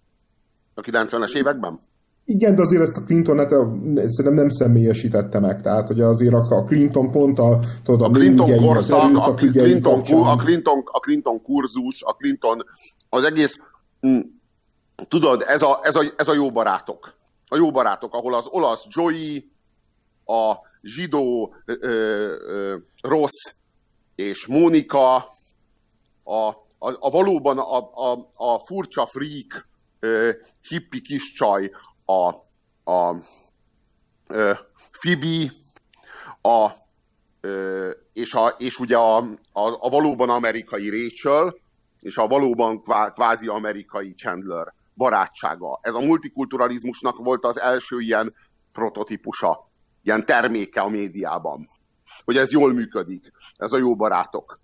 A 0.74 0.80
90-es 0.80 1.34
években? 1.34 1.80
Igen, 2.24 2.54
de 2.54 2.62
azért 2.62 2.82
ezt 2.82 2.96
a 2.96 3.02
Clinton 3.02 3.38
hát 3.38 3.48
szerintem 3.48 4.34
nem 4.34 4.48
személyesítette 4.48 5.38
meg. 5.38 5.62
Tehát, 5.62 5.86
hogy 5.86 6.00
azért 6.00 6.34
a 6.34 6.64
Clinton 6.64 7.10
pont 7.10 7.38
a, 7.38 7.58
tudod, 7.82 8.00
a, 8.00 8.04
a 8.04 8.10
Clinton 8.10 8.56
korszak, 8.56 9.16
a 9.16 9.34
Clinton, 9.34 10.00
a, 10.00 10.36
Clinton, 10.36 10.82
a 10.84 10.98
Clinton 10.98 11.42
kurzus, 11.42 12.02
a 12.02 12.12
Clinton, 12.12 12.64
az 13.08 13.24
egész, 13.24 13.56
hm, 14.00 14.20
tudod, 15.08 15.44
ez 15.46 15.62
a, 15.62 15.78
ez, 15.82 15.96
a, 15.96 16.02
ez 16.16 16.28
a 16.28 16.34
jó 16.34 16.50
barátok. 16.50 17.14
A 17.48 17.56
jó 17.56 17.70
barátok, 17.70 18.14
ahol 18.14 18.34
az 18.34 18.46
olasz 18.48 18.86
Joey, 18.88 19.50
a 20.24 20.54
zsidó 20.84 21.54
ö, 21.64 21.74
ö, 21.80 22.76
rossz 23.00 23.52
és 24.14 24.46
Mónika, 24.46 25.14
a, 26.24 26.48
a, 26.78 26.96
a 26.98 27.10
valóban 27.10 27.58
a, 27.58 28.10
a, 28.12 28.30
a 28.34 28.58
furcsa 28.58 29.06
freak 29.06 29.68
ö, 30.00 30.30
hippi 30.68 31.00
kis 31.00 31.32
csaj, 31.32 31.70
a, 32.04 32.28
a 32.92 33.16
ö, 34.28 34.52
Fibi, 34.90 35.50
a, 36.40 36.68
ö, 37.40 37.90
és, 38.12 38.34
a, 38.34 38.54
és 38.58 38.78
ugye 38.78 38.96
a, 38.96 39.16
a, 39.16 39.24
a 39.52 39.88
valóban 39.88 40.30
amerikai 40.30 40.90
Rachel, 40.90 41.54
és 42.00 42.16
a 42.16 42.26
valóban 42.26 42.82
kvázi 43.14 43.46
amerikai 43.46 44.14
Chandler 44.14 44.74
barátsága. 44.94 45.78
Ez 45.82 45.94
a 45.94 46.00
multikulturalizmusnak 46.00 47.16
volt 47.16 47.44
az 47.44 47.60
első 47.60 48.00
ilyen 48.00 48.34
prototípusa 48.72 49.70
ilyen 50.04 50.24
terméke 50.24 50.80
a 50.80 50.88
médiában. 50.88 51.70
Hogy 52.24 52.36
ez 52.36 52.50
jól 52.50 52.72
működik, 52.72 53.32
ez 53.56 53.72
a 53.72 53.76
jó 53.76 53.96
barátok. 53.96 54.60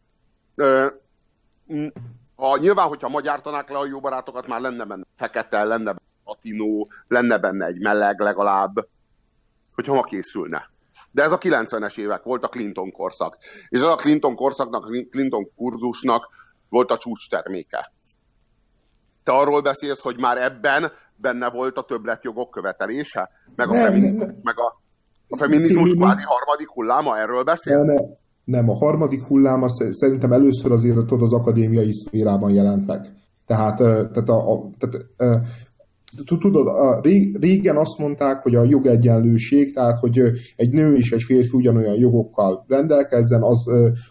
Ha, 2.37 2.57
nyilván, 2.57 2.87
hogyha 2.87 3.09
magyártanák 3.09 3.71
le 3.71 3.79
a 3.79 3.87
jó 3.87 4.01
barátokat, 4.01 4.47
már 4.47 4.61
lenne 4.61 4.85
benne 4.85 5.05
fekete, 5.17 5.65
lenne 5.65 5.85
benne 5.85 6.09
latinó, 6.25 6.91
lenne 7.09 7.39
benne 7.39 7.67
egy 7.67 7.81
meleg 7.81 8.21
legalább, 8.21 8.89
hogyha 9.75 9.95
ma 9.95 10.03
készülne. 10.03 10.71
De 11.11 11.23
ez 11.23 11.33
a 11.33 11.39
90-es 11.39 11.99
évek 11.99 12.23
volt 12.23 12.45
a 12.45 12.49
Clinton 12.49 12.93
korszak. 12.93 13.37
És 13.69 13.79
ez 13.79 13.85
a 13.85 13.95
Clinton 13.95 14.35
korszaknak, 14.35 14.91
Clinton 15.11 15.55
kurzusnak 15.55 16.29
volt 16.69 16.91
a 16.91 16.99
csúcs 16.99 17.29
terméke. 17.29 17.93
Te 19.23 19.33
arról 19.33 19.61
beszélsz, 19.61 20.01
hogy 20.01 20.19
már 20.19 20.39
ebben 20.39 20.93
benne 21.17 21.51
volt 21.51 21.79
a 21.79 21.83
többletjogok 21.83 22.51
követelése? 22.51 23.31
Meg 23.57 23.69
a, 23.69 23.73
nem, 23.73 23.95
nem. 23.95 24.39
meg 24.43 24.59
a 24.59 24.81
a 25.31 25.36
feminizmus 25.36 25.90
kvázi 25.90 26.23
harmadik 26.24 26.69
hulláma, 26.69 27.19
erről 27.19 27.43
beszél? 27.43 27.82
Nem, 27.82 28.05
nem, 28.44 28.69
a 28.69 28.74
harmadik 28.74 29.23
hulláma 29.23 29.66
szerintem 29.90 30.32
először 30.32 30.73
azért 30.73 30.97
tudod, 30.97 31.23
az 31.23 31.32
akadémiai 31.32 31.93
szférában 31.93 32.51
jelent 32.51 32.86
meg. 32.86 33.12
Tehát, 33.47 33.77
tehát, 33.77 34.28
a, 34.28 34.52
a, 34.52 34.70
tehát 34.77 35.47
tudod, 36.39 36.66
a 36.66 37.01
régen 37.40 37.77
azt 37.77 37.98
mondták, 37.98 38.43
hogy 38.43 38.55
a 38.55 38.65
jogegyenlőség, 38.65 39.74
tehát 39.74 39.98
hogy 39.98 40.19
egy 40.57 40.70
nő 40.70 40.94
és 40.97 41.12
egy 41.12 41.23
férfi 41.23 41.57
ugyanolyan 41.57 41.94
jogokkal 41.94 42.65
rendelkezzen, 42.69 43.43
az, 43.43 43.66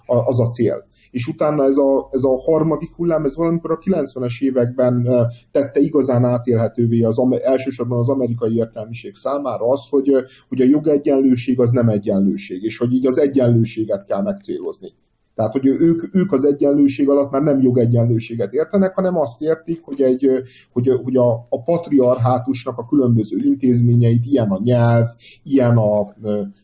az 0.06 0.40
a 0.40 0.48
cél 0.48 0.88
és 1.12 1.28
utána 1.28 1.64
ez 1.64 1.78
a, 1.78 2.10
ez 2.12 2.24
a 2.24 2.40
harmadik 2.42 2.92
hullám, 2.96 3.24
ez 3.24 3.36
valamikor 3.36 3.72
a 3.72 3.78
90-es 3.78 4.42
években 4.42 5.08
tette 5.52 5.80
igazán 5.80 6.26
átélhetővé 6.26 7.04
az, 7.04 7.22
elsősorban 7.44 8.00
az 8.00 8.10
amerikai 8.10 8.56
értelmiség 8.56 9.16
számára 9.16 9.68
az, 9.68 9.90
hogy, 9.90 10.16
hogy 10.50 10.62
a 10.62 10.66
jogegyenlőség 10.66 11.60
az 11.60 11.72
nem 11.72 11.90
egyenlőség, 11.90 12.64
és 12.64 12.78
hogy 12.78 12.94
így 12.94 13.08
az 13.08 13.18
egyenlőséget 13.18 14.06
kell 14.06 14.22
megcélozni. 14.22 14.94
Tehát, 15.40 15.54
hogy 15.54 15.66
ők, 15.66 16.16
ők 16.16 16.32
az 16.32 16.44
egyenlőség 16.44 17.10
alatt 17.10 17.32
már 17.32 17.42
nem 17.42 17.62
jogegyenlőséget 17.62 18.54
értenek, 18.54 18.96
hanem 18.96 19.18
azt 19.18 19.42
értik, 19.42 19.82
hogy, 19.84 20.02
egy, 20.02 20.28
hogy, 20.72 20.92
hogy 21.04 21.16
a, 21.16 21.32
a 21.50 21.62
patriarhátusnak 21.62 22.78
a 22.78 22.86
különböző 22.86 23.38
intézményeit, 23.44 24.26
ilyen 24.26 24.50
a 24.50 24.60
nyelv, 24.64 25.06
ilyen 25.44 25.78
a, 25.78 26.14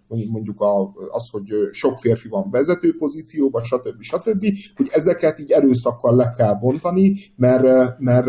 mondjuk 0.07 0.61
a, 0.61 0.93
az, 1.09 1.29
hogy 1.31 1.53
sok 1.71 1.97
férfi 1.97 2.27
van 2.27 2.49
vezető 2.51 2.97
pozícióban, 2.97 3.63
stb. 3.63 4.01
stb., 4.01 4.45
hogy 4.75 4.89
ezeket 4.91 5.39
így 5.39 5.51
erőszakkal 5.51 6.15
le 6.15 6.33
kell 6.37 6.53
bontani, 6.53 7.15
mert, 7.35 7.99
mert, 7.99 8.25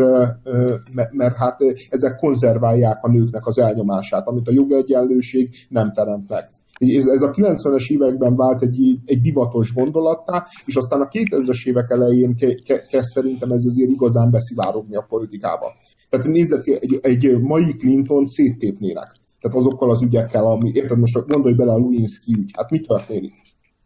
mert, 0.93 1.11
mert 1.11 1.35
hát 1.35 1.59
ezek 1.89 2.15
konzerválják 2.15 3.03
a 3.03 3.09
nőknek 3.09 3.47
az 3.47 3.57
elnyomását, 3.57 4.27
amit 4.27 4.47
a 4.47 4.53
jogegyenlőség 4.53 5.49
nem 5.69 5.93
teremt 5.93 6.29
meg. 6.29 6.49
Ez, 6.79 7.05
ez 7.05 7.21
a 7.21 7.31
90-es 7.31 7.91
években 7.91 8.35
vált 8.35 8.61
egy, 8.61 8.99
egy 9.05 9.21
divatos 9.21 9.73
gondolattá, 9.73 10.47
és 10.65 10.75
aztán 10.75 11.01
a 11.01 11.07
2000-es 11.07 11.67
évek 11.67 11.89
elején 11.89 12.35
kezd 12.35 12.87
ke, 12.89 13.03
szerintem 13.03 13.51
ez 13.51 13.65
azért 13.65 13.89
igazán 13.89 14.31
beszivárogni 14.31 14.95
a 14.95 15.05
politikába. 15.09 15.73
Tehát 16.09 16.25
nézzet, 16.25 16.65
egy, 16.65 16.99
egy 17.01 17.39
mai 17.39 17.75
Clinton 17.75 18.25
széttépnének. 18.25 19.11
Tehát 19.39 19.57
azokkal 19.57 19.89
az 19.89 20.01
ügyekkel, 20.01 20.45
ami, 20.45 20.71
érted, 20.73 20.99
most 20.99 21.27
gondolj 21.27 21.53
bele 21.53 21.71
a 21.71 21.77
Lewinsky 21.77 22.33
ügy, 22.37 22.51
hát 22.53 22.69
mi 22.69 22.79
történik? 22.79 23.33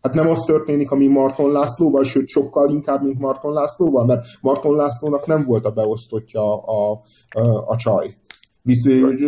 Hát 0.02 0.14
nem 0.14 0.28
az 0.28 0.44
történik, 0.46 0.92
ami 0.92 1.08
Marton 1.08 1.52
Lászlóval, 1.52 2.04
sőt 2.04 2.28
sokkal 2.28 2.70
inkább, 2.70 3.04
mint 3.04 3.20
Marton 3.20 3.54
Lászlóval, 3.54 4.06
mert 4.06 4.26
Marton 4.42 4.76
Lászlónak 4.76 5.26
nem 5.26 5.46
volt 5.46 5.66
a 5.66 5.72
beosztottja 5.72 6.64
a, 6.64 7.02
a, 7.30 7.42
a 7.68 7.76
csaj. 7.76 8.16
Viszont 8.62 9.20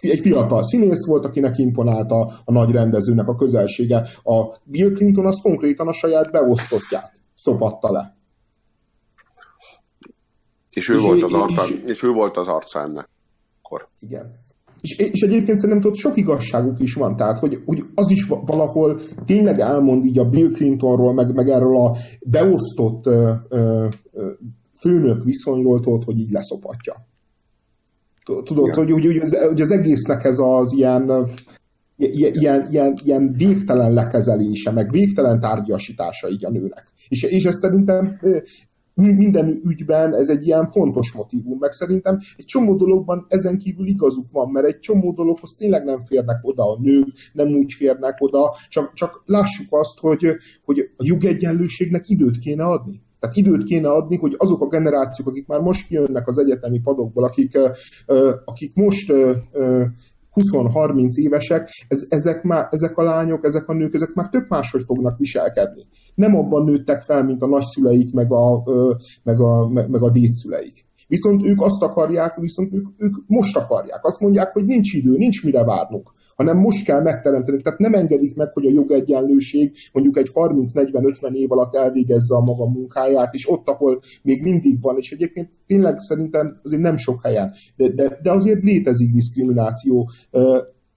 egy 0.00 0.20
fiatal 0.20 0.64
színész 0.64 1.06
volt, 1.06 1.24
akinek 1.24 1.58
imponálta 1.58 2.32
a 2.44 2.52
nagy 2.52 2.70
rendezőnek 2.70 3.28
a 3.28 3.34
közelsége. 3.34 4.08
A 4.22 4.56
Bill 4.64 4.92
Clinton 4.92 5.26
az 5.26 5.40
konkrétan 5.42 5.88
a 5.88 5.92
saját 5.92 6.30
beosztottját 6.30 7.12
szopatta 7.34 7.92
le. 7.92 8.16
És 10.70 10.88
ő, 10.88 10.94
és 10.94 11.02
volt, 11.02 11.22
az 11.22 11.32
arca, 11.32 11.62
és, 11.64 11.82
és 11.84 12.02
ő 12.02 12.12
volt 12.12 12.36
az 12.36 12.48
arca 12.48 12.80
ennek. 12.80 13.08
Akkor. 13.62 13.88
Igen. 13.98 14.46
És, 14.80 14.98
és 14.98 15.20
egyébként 15.20 15.58
szerintem 15.58 15.90
ott 15.90 15.96
sok 15.96 16.16
igazságuk 16.16 16.80
is 16.80 16.94
van, 16.94 17.16
tehát 17.16 17.38
hogy, 17.38 17.62
hogy 17.64 17.84
az 17.94 18.10
is 18.10 18.26
valahol 18.26 19.00
tényleg 19.24 19.60
elmond 19.60 20.04
így 20.04 20.18
a 20.18 20.28
Bill 20.28 20.50
Clintonról, 20.50 21.14
meg, 21.14 21.34
meg 21.34 21.48
erről 21.48 21.76
a 21.76 21.96
beosztott 22.26 23.06
ö, 23.06 23.32
ö, 23.48 23.86
főnök 24.80 25.24
viszonyról, 25.24 25.80
tudod, 25.80 26.04
hogy 26.04 26.18
így 26.18 26.30
leszopatja. 26.30 26.94
Tudod, 28.44 28.74
hogy, 28.74 28.90
hogy, 28.90 29.06
hogy, 29.06 29.16
az, 29.16 29.36
hogy 29.46 29.60
az 29.60 29.70
egésznek 29.70 30.24
ez 30.24 30.38
az 30.38 30.72
ilyen, 30.72 31.30
ilyen, 31.96 32.66
ilyen, 32.70 32.98
ilyen 33.04 33.32
végtelen 33.36 33.92
lekezelése, 33.92 34.70
meg 34.70 34.90
végtelen 34.90 35.40
tárgyasítása 35.40 36.28
így 36.28 36.44
a 36.44 36.50
nőnek. 36.50 36.92
És, 37.08 37.22
és 37.22 37.44
ez 37.44 37.54
szerintem 37.54 38.18
minden 38.98 39.60
ügyben 39.64 40.14
ez 40.14 40.28
egy 40.28 40.46
ilyen 40.46 40.70
fontos 40.70 41.12
motivum, 41.12 41.58
meg 41.58 41.72
szerintem 41.72 42.18
egy 42.36 42.44
csomó 42.44 42.74
dologban 42.74 43.26
ezen 43.28 43.58
kívül 43.58 43.86
igazuk 43.86 44.26
van, 44.32 44.50
mert 44.50 44.66
egy 44.66 44.78
csomó 44.78 45.12
dologhoz 45.12 45.54
tényleg 45.54 45.84
nem 45.84 46.04
férnek 46.04 46.38
oda 46.42 46.62
a 46.62 46.78
nők, 46.80 47.06
nem 47.32 47.48
úgy 47.48 47.72
férnek 47.72 48.16
oda, 48.18 48.56
csak, 48.68 48.92
csak 48.92 49.22
lássuk 49.26 49.66
azt, 49.70 49.98
hogy, 49.98 50.36
hogy 50.64 50.78
a 50.96 51.02
jogegyenlőségnek 51.04 52.08
időt 52.08 52.38
kéne 52.38 52.64
adni. 52.64 53.00
Tehát 53.20 53.36
időt 53.36 53.64
kéne 53.64 53.90
adni, 53.90 54.16
hogy 54.16 54.34
azok 54.38 54.62
a 54.62 54.68
generációk, 54.68 55.28
akik 55.28 55.46
már 55.46 55.60
most 55.60 55.86
kijönnek 55.86 56.28
az 56.28 56.38
egyetemi 56.38 56.80
padokból, 56.80 57.24
akik, 57.24 57.58
akik 58.44 58.74
most 58.74 59.12
20-30 60.38 61.14
évesek, 61.14 61.70
ez, 61.88 62.06
ezek, 62.08 62.42
már, 62.42 62.66
ezek 62.70 62.98
a 62.98 63.02
lányok, 63.02 63.44
ezek 63.44 63.68
a 63.68 63.72
nők, 63.72 63.94
ezek 63.94 64.14
már 64.14 64.28
tök 64.28 64.48
máshogy 64.48 64.82
fognak 64.86 65.18
viselkedni. 65.18 65.86
Nem 66.14 66.36
abban 66.36 66.64
nőttek 66.64 67.02
fel, 67.02 67.24
mint 67.24 67.42
a 67.42 67.46
nagyszüleik, 67.46 68.12
meg 68.12 68.32
a, 68.32 68.62
meg 69.22 69.40
a, 69.40 69.68
meg 69.68 70.02
a 70.02 70.10
dédszüleik. 70.10 70.86
Viszont 71.06 71.46
ők 71.46 71.62
azt 71.62 71.82
akarják, 71.82 72.36
viszont 72.36 72.74
ők, 72.74 72.86
ők 72.96 73.14
most 73.26 73.56
akarják. 73.56 74.04
Azt 74.04 74.20
mondják, 74.20 74.52
hogy 74.52 74.64
nincs 74.64 74.92
idő, 74.92 75.16
nincs 75.16 75.44
mire 75.44 75.64
várnunk 75.64 76.16
hanem 76.38 76.58
most 76.58 76.84
kell 76.84 77.02
megteremteni. 77.02 77.62
Tehát 77.62 77.78
nem 77.78 77.94
engedik 77.94 78.36
meg, 78.36 78.52
hogy 78.52 78.66
a 78.66 78.70
jogegyenlőség 78.70 79.76
mondjuk 79.92 80.16
egy 80.16 80.30
30-40-50 80.34 81.32
év 81.32 81.52
alatt 81.52 81.76
elvégezze 81.76 82.34
a 82.34 82.40
maga 82.40 82.66
munkáját, 82.66 83.34
és 83.34 83.50
ott, 83.50 83.68
ahol 83.68 84.00
még 84.22 84.42
mindig 84.42 84.80
van, 84.80 84.96
és 84.98 85.10
egyébként 85.10 85.50
tényleg 85.66 85.98
szerintem 85.98 86.60
azért 86.62 86.82
nem 86.82 86.96
sok 86.96 87.20
helyen, 87.22 87.52
de, 87.76 87.88
de, 87.88 88.18
de 88.22 88.30
azért 88.30 88.62
létezik 88.62 89.12
diszkrimináció, 89.12 90.10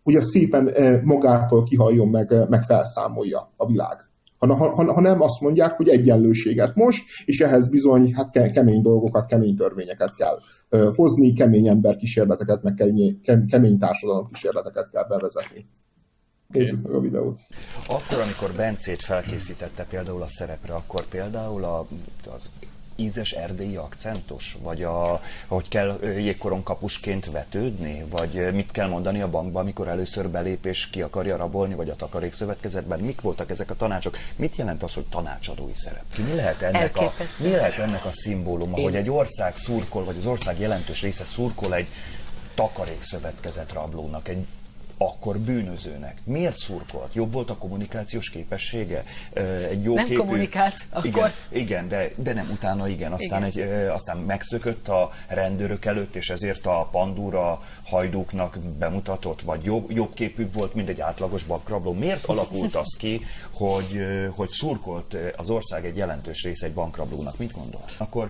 hogy 0.04 0.16
a 0.16 0.22
szépen 0.22 0.74
magától 1.04 1.64
kihalljon 1.64 2.08
meg, 2.08 2.34
meg 2.50 2.64
felszámolja 2.64 3.52
a 3.58 3.66
világ 3.66 4.11
hanem 4.48 5.22
azt 5.22 5.42
mondják, 5.42 5.72
hogy 5.72 5.90
egyenlőséget 5.90 6.76
most, 6.76 7.04
és 7.26 7.40
ehhez 7.40 7.70
bizony 7.70 8.14
hát 8.14 8.52
kemény 8.52 8.82
dolgokat, 8.82 9.26
kemény 9.26 9.56
törvényeket 9.56 10.16
kell 10.16 10.40
hozni, 10.96 11.34
kemény 11.34 11.68
emberkísérleteket, 11.68 12.64
meg 12.64 12.74
kemény, 12.74 13.20
kemény 13.48 13.78
társadalom 13.78 14.30
kísérleteket 14.32 14.90
kell 14.92 15.08
bevezetni. 15.08 15.70
Nézzük 16.48 16.82
meg 16.84 16.94
a 16.94 17.00
videót. 17.00 17.40
Akkor, 17.88 18.20
amikor 18.24 18.52
Bencét 18.56 19.02
felkészítette 19.02 19.86
például 19.90 20.22
a 20.22 20.28
szerepre, 20.28 20.74
akkor 20.74 21.06
például 21.06 21.64
a, 21.64 21.80
az 22.36 22.50
ízes 23.02 23.32
erdélyi 23.32 23.76
akcentus? 23.76 24.58
Vagy 24.62 24.84
a, 24.84 25.22
hogy 25.48 25.68
kell 25.68 26.00
jégkoron 26.02 26.64
kapusként 26.64 27.32
vetődni? 27.32 28.06
Vagy 28.10 28.54
mit 28.54 28.72
kell 28.72 28.88
mondani 28.88 29.22
a 29.22 29.30
bankba, 29.30 29.60
amikor 29.60 29.88
először 29.88 30.30
belép 30.30 30.66
és 30.66 30.90
ki 30.90 31.02
akarja 31.02 31.38
rabolni, 31.38 31.74
vagy 31.74 31.90
a 31.90 31.96
takarékszövetkezetben? 31.96 33.00
Mik 33.00 33.22
voltak 33.22 33.50
ezek 33.50 33.70
a 33.70 33.76
tanácsok? 33.76 34.18
Mit 34.36 34.56
jelent 34.56 34.84
az, 34.84 34.94
hogy 34.94 35.06
tanácsadói 35.06 35.74
szerep? 35.74 36.04
Mi 36.18 36.36
lehet 36.36 36.62
ennek, 36.62 36.98
a, 36.98 37.14
mi 37.38 37.50
lehet 37.50 37.78
ennek 37.78 38.06
a 38.06 38.12
szimbóluma, 38.12 38.78
Én... 38.78 38.84
hogy 38.84 38.96
egy 38.96 39.10
ország 39.10 39.56
szurkol, 39.56 40.04
vagy 40.04 40.18
az 40.18 40.26
ország 40.26 40.60
jelentős 40.60 41.02
része 41.02 41.24
szurkol 41.24 41.76
egy 41.76 41.88
takarékszövetkezet 42.56 43.74
rablónak, 43.74 44.28
egy 44.28 44.46
akkor 45.02 45.38
bűnözőnek. 45.38 46.22
Miért 46.24 46.58
szurkolt? 46.58 47.14
Jobb 47.14 47.32
volt 47.32 47.50
a 47.50 47.58
kommunikációs 47.58 48.30
képessége? 48.30 49.04
Egy 49.70 49.84
jó 49.84 49.94
nem 49.94 50.06
képű... 50.06 50.18
kommunikált 50.18 50.76
akkor. 50.90 51.08
Igen, 51.08 51.32
igen 51.50 51.88
de, 51.88 52.12
de 52.16 52.34
nem, 52.34 52.50
utána 52.52 52.88
igen. 52.88 53.12
Aztán, 53.12 53.46
igen. 53.46 53.70
Egy, 53.70 53.88
aztán 53.88 54.18
megszökött 54.18 54.88
a 54.88 55.12
rendőrök 55.28 55.86
előtt, 55.86 56.16
és 56.16 56.30
ezért 56.30 56.66
a 56.66 56.88
pandúra 56.92 57.62
hajdúknak 57.84 58.60
bemutatott, 58.60 59.42
vagy 59.42 59.64
jobb, 59.64 59.92
jobb 59.92 60.14
képű 60.14 60.50
volt, 60.52 60.74
mint 60.74 60.90
egy 60.90 61.02
átlagos 61.02 61.44
bankrabló. 61.44 61.94
Miért 61.94 62.26
alakult 62.26 62.76
az 62.76 62.96
ki, 62.98 63.22
hogy, 63.52 64.06
hogy 64.36 64.50
szurkolt 64.50 65.18
az 65.38 65.50
ország 65.50 65.86
egy 65.86 65.98
jelentős 65.98 66.44
része 66.44 66.66
egy 66.66 66.74
bankrablónak? 66.74 67.38
Mit 67.38 67.52
gondol? 67.52 67.84
Akkor 67.98 68.30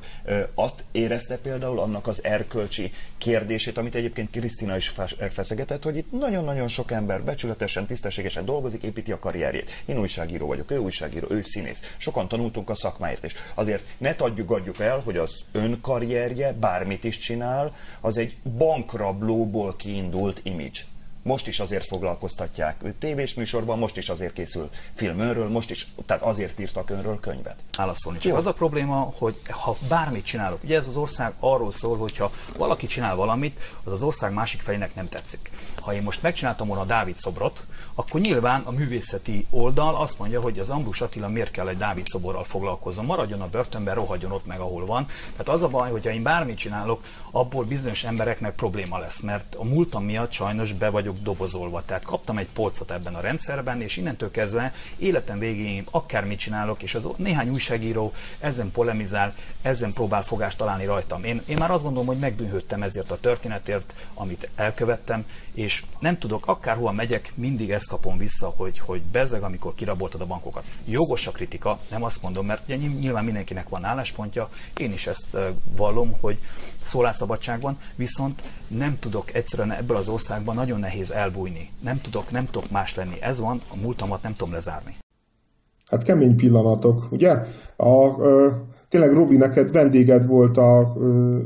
azt 0.53 0.83
érezte 0.91 1.37
például 1.37 1.79
annak 1.79 2.07
az 2.07 2.23
erkölcsi 2.23 2.91
kérdését, 3.17 3.77
amit 3.77 3.95
egyébként 3.95 4.29
Krisztina 4.29 4.75
is 4.75 4.93
feszegetett, 5.29 5.83
hogy 5.83 5.97
itt 5.97 6.11
nagyon-nagyon 6.11 6.60
nagyon 6.61 6.75
sok 6.75 6.91
ember 6.91 7.23
becsületesen, 7.23 7.85
tisztességesen 7.85 8.45
dolgozik, 8.45 8.83
építi 8.83 9.11
a 9.11 9.19
karrierjét. 9.19 9.83
Én 9.85 9.99
újságíró 9.99 10.47
vagyok, 10.47 10.71
ő 10.71 10.77
újságíró, 10.77 11.27
ő 11.29 11.41
színész. 11.41 11.95
Sokan 11.97 12.27
tanultunk 12.27 12.69
a 12.69 12.75
szakmáért 12.75 13.23
is. 13.23 13.33
Azért 13.53 13.83
ne 13.97 14.09
adjuk, 14.17 14.51
adjuk 14.51 14.79
el, 14.79 14.99
hogy 14.99 15.17
az 15.17 15.43
ön 15.51 15.81
karrierje, 15.81 16.53
bármit 16.53 17.03
is 17.03 17.17
csinál, 17.17 17.75
az 18.01 18.17
egy 18.17 18.37
bankrablóból 18.57 19.75
kiindult 19.75 20.39
image. 20.43 20.79
Most 21.23 21.47
is 21.47 21.59
azért 21.59 21.85
foglalkoztatják 21.85 22.83
tévés 22.99 23.33
műsorban, 23.33 23.77
most 23.77 23.97
is 23.97 24.09
azért 24.09 24.33
készül 24.33 24.69
film 24.93 25.19
önről, 25.19 25.49
most 25.49 25.69
is, 25.69 25.87
tehát 26.05 26.23
azért 26.23 26.59
írtak 26.59 26.89
önről 26.89 27.19
könyvet. 27.19 27.55
Válaszolni. 27.77 28.19
Csak 28.19 28.37
az 28.37 28.45
a 28.45 28.53
probléma, 28.53 29.13
hogy 29.17 29.35
ha 29.49 29.75
bármit 29.87 30.25
csinálok, 30.25 30.63
ugye 30.63 30.77
ez 30.77 30.87
az 30.87 30.95
ország 30.97 31.33
arról 31.39 31.71
szól, 31.71 31.97
hogyha 31.97 32.31
valaki 32.57 32.85
csinál 32.87 33.15
valamit, 33.15 33.59
az 33.83 33.91
az 33.91 34.03
ország 34.03 34.33
másik 34.33 34.61
felének 34.61 34.95
nem 34.95 35.09
tetszik. 35.09 35.51
Ha 35.81 35.93
én 35.93 36.03
most 36.03 36.21
megcsináltam 36.21 36.67
volna 36.67 36.83
a 36.83 36.85
Dávid 36.85 37.19
szobrot, 37.19 37.65
akkor 37.95 38.21
nyilván 38.21 38.61
a 38.61 38.71
művészeti 38.71 39.45
oldal 39.49 39.95
azt 39.95 40.19
mondja, 40.19 40.41
hogy 40.41 40.59
az 40.59 40.69
Ambrus 40.69 41.01
Attila 41.01 41.27
miért 41.27 41.51
kell 41.51 41.67
egy 41.67 41.77
Dávid 41.77 42.07
szoborral 42.07 42.43
foglalkozzon, 42.43 43.05
maradjon 43.05 43.41
a 43.41 43.47
börtönben, 43.47 43.95
rohadjon 43.95 44.31
ott 44.31 44.45
meg, 44.45 44.59
ahol 44.59 44.85
van. 44.85 45.07
Tehát 45.31 45.49
az 45.49 45.63
a 45.63 45.67
baj, 45.67 45.91
hogyha 45.91 46.11
én 46.11 46.23
bármit 46.23 46.57
csinálok, 46.57 47.03
abból 47.31 47.63
bizonyos 47.63 48.03
embereknek 48.03 48.55
probléma 48.55 48.97
lesz, 48.97 49.19
mert 49.19 49.55
a 49.55 49.63
múltam 49.63 50.03
miatt 50.03 50.31
sajnos 50.31 50.73
be 50.73 50.89
vagyok 50.89 51.17
dobozolva. 51.21 51.83
Tehát 51.85 52.03
kaptam 52.03 52.37
egy 52.37 52.47
polcot 52.53 52.91
ebben 52.91 53.15
a 53.15 53.19
rendszerben, 53.19 53.81
és 53.81 53.97
innentől 53.97 54.31
kezdve 54.31 54.73
életem 54.97 55.39
végén 55.39 55.85
akármit 55.91 56.39
csinálok, 56.39 56.83
és 56.83 56.95
az 56.95 57.09
néhány 57.15 57.49
újságíró 57.49 58.13
ezen 58.39 58.71
polemizál, 58.71 59.33
ezen 59.61 59.93
próbál 59.93 60.23
fogást 60.23 60.57
találni 60.57 60.85
rajtam. 60.85 61.23
Én, 61.23 61.41
én 61.45 61.57
már 61.57 61.71
azt 61.71 61.83
gondolom, 61.83 62.07
hogy 62.07 62.17
megbűnhődtem 62.17 62.83
ezért 62.83 63.11
a 63.11 63.19
történetért, 63.19 63.93
amit 64.13 64.49
elkövettem, 64.55 65.25
és 65.53 65.70
nem 65.99 66.17
tudok, 66.17 66.47
akárhova 66.47 66.91
megyek, 66.91 67.31
mindig 67.35 67.71
ezt 67.71 67.87
kapom 67.87 68.17
vissza, 68.17 68.53
hogy, 68.55 68.79
hogy 68.79 69.01
bezeg, 69.01 69.43
amikor 69.43 69.75
kiraboltad 69.75 70.21
a 70.21 70.25
bankokat. 70.25 70.63
Jogos 70.85 71.27
a 71.27 71.31
kritika, 71.31 71.79
nem 71.89 72.03
azt 72.03 72.21
mondom, 72.21 72.45
mert 72.45 72.63
ugye 72.65 72.75
nyilván 72.75 73.23
mindenkinek 73.23 73.69
van 73.69 73.85
álláspontja, 73.85 74.49
én 74.77 74.91
is 74.91 75.07
ezt 75.07 75.37
vallom, 75.75 76.17
hogy 76.19 76.39
szólásszabadság 76.81 77.61
van, 77.61 77.77
viszont 77.95 78.43
nem 78.67 78.99
tudok 78.99 79.33
egyszerűen 79.33 79.71
ebből 79.71 79.97
az 79.97 80.09
országban 80.09 80.55
nagyon 80.55 80.79
nehéz 80.79 81.11
elbújni. 81.11 81.69
Nem 81.79 81.99
tudok, 81.99 82.31
nem 82.31 82.45
tudok 82.45 82.69
más 82.69 82.95
lenni. 82.95 83.21
Ez 83.21 83.39
van, 83.39 83.61
a 83.67 83.75
múltamat 83.75 84.21
nem 84.21 84.33
tudom 84.33 84.53
lezárni. 84.53 84.95
Hát 85.85 86.03
kemény 86.03 86.35
pillanatok, 86.35 87.11
ugye? 87.11 87.31
A, 87.75 88.21
ö, 88.21 88.51
tényleg 88.91 89.13
Robi, 89.13 89.37
neked 89.37 89.71
vendéged 89.71 90.25
volt 90.25 90.57
a, 90.57 90.79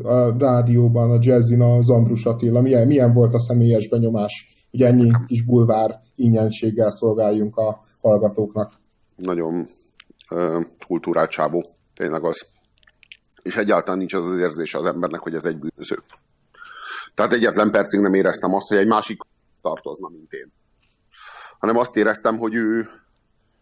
a 0.03 0.37
rádióban, 0.37 1.11
a 1.11 1.17
jazzin 1.21 1.61
a 1.61 1.81
Zambrus 1.81 2.25
Attila. 2.25 2.61
Milyen, 2.61 2.87
milyen 2.87 3.13
volt 3.13 3.33
a 3.33 3.39
személyes 3.39 3.89
benyomás, 3.89 4.65
hogy 4.71 4.81
ennyi 4.81 5.11
kis 5.27 5.43
bulvár 5.43 5.99
ingyenséggel 6.15 6.91
szolgáljunk 6.91 7.57
a 7.57 7.85
hallgatóknak? 8.01 8.71
Nagyon 9.15 9.67
uh, 10.29 10.63
kultúrált 10.87 11.29
csábó, 11.29 11.65
tényleg 11.93 12.23
az. 12.23 12.45
És 13.41 13.57
egyáltalán 13.57 13.97
nincs 13.97 14.13
az 14.13 14.25
az 14.25 14.37
érzése 14.37 14.77
az 14.77 14.85
embernek, 14.85 15.19
hogy 15.19 15.33
ez 15.33 15.45
egy 15.45 15.57
bűnöző. 15.59 15.95
Tehát 17.15 17.33
egyetlen 17.33 17.71
percig 17.71 17.99
nem 17.99 18.13
éreztem 18.13 18.53
azt, 18.53 18.67
hogy 18.67 18.77
egy 18.77 18.87
másik 18.87 19.19
tartozna, 19.61 20.09
mint 20.09 20.31
én. 20.33 20.51
Hanem 21.59 21.77
azt 21.77 21.95
éreztem, 21.95 22.37
hogy 22.37 22.55
ő, 22.55 22.89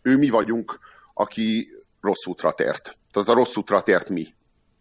ő 0.02 0.18
mi 0.18 0.30
vagyunk, 0.30 0.80
aki 1.14 1.68
rossz 2.04 2.26
útra 2.26 2.52
tért. 2.52 3.00
Tehát 3.12 3.30
a 3.30 3.34
rossz 3.34 3.56
útra 3.56 3.84
tért 3.84 4.10
mi. 4.10 4.26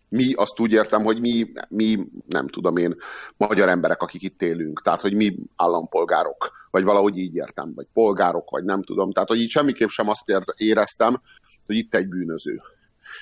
Mi 0.09 0.32
azt 0.32 0.61
úgy 0.61 0.73
értem, 0.73 1.05
hogy 1.05 1.20
mi, 1.20 1.53
mi, 1.69 2.07
nem 2.28 2.49
tudom 2.49 2.77
én, 2.77 2.97
magyar 3.36 3.69
emberek, 3.69 4.03
akik 4.03 4.23
itt 4.23 4.43
élünk. 4.43 4.82
Tehát, 4.82 5.01
hogy 5.01 5.15
mi 5.15 5.36
állampolgárok, 5.57 6.51
vagy 6.70 6.85
valahogy 6.85 7.19
így 7.19 7.35
értem, 7.35 7.73
vagy 7.74 7.86
polgárok, 7.93 8.51
vagy 8.51 8.65
nem 8.65 8.82
tudom. 8.82 9.12
Tehát, 9.12 9.28
hogy 9.28 9.40
így 9.40 9.51
semmiképp 9.51 9.89
sem 9.89 10.09
azt 10.09 10.24
éreztem, 10.57 11.20
hogy 11.66 11.77
itt 11.77 11.94
egy 11.94 12.09
bűnöző. 12.09 12.61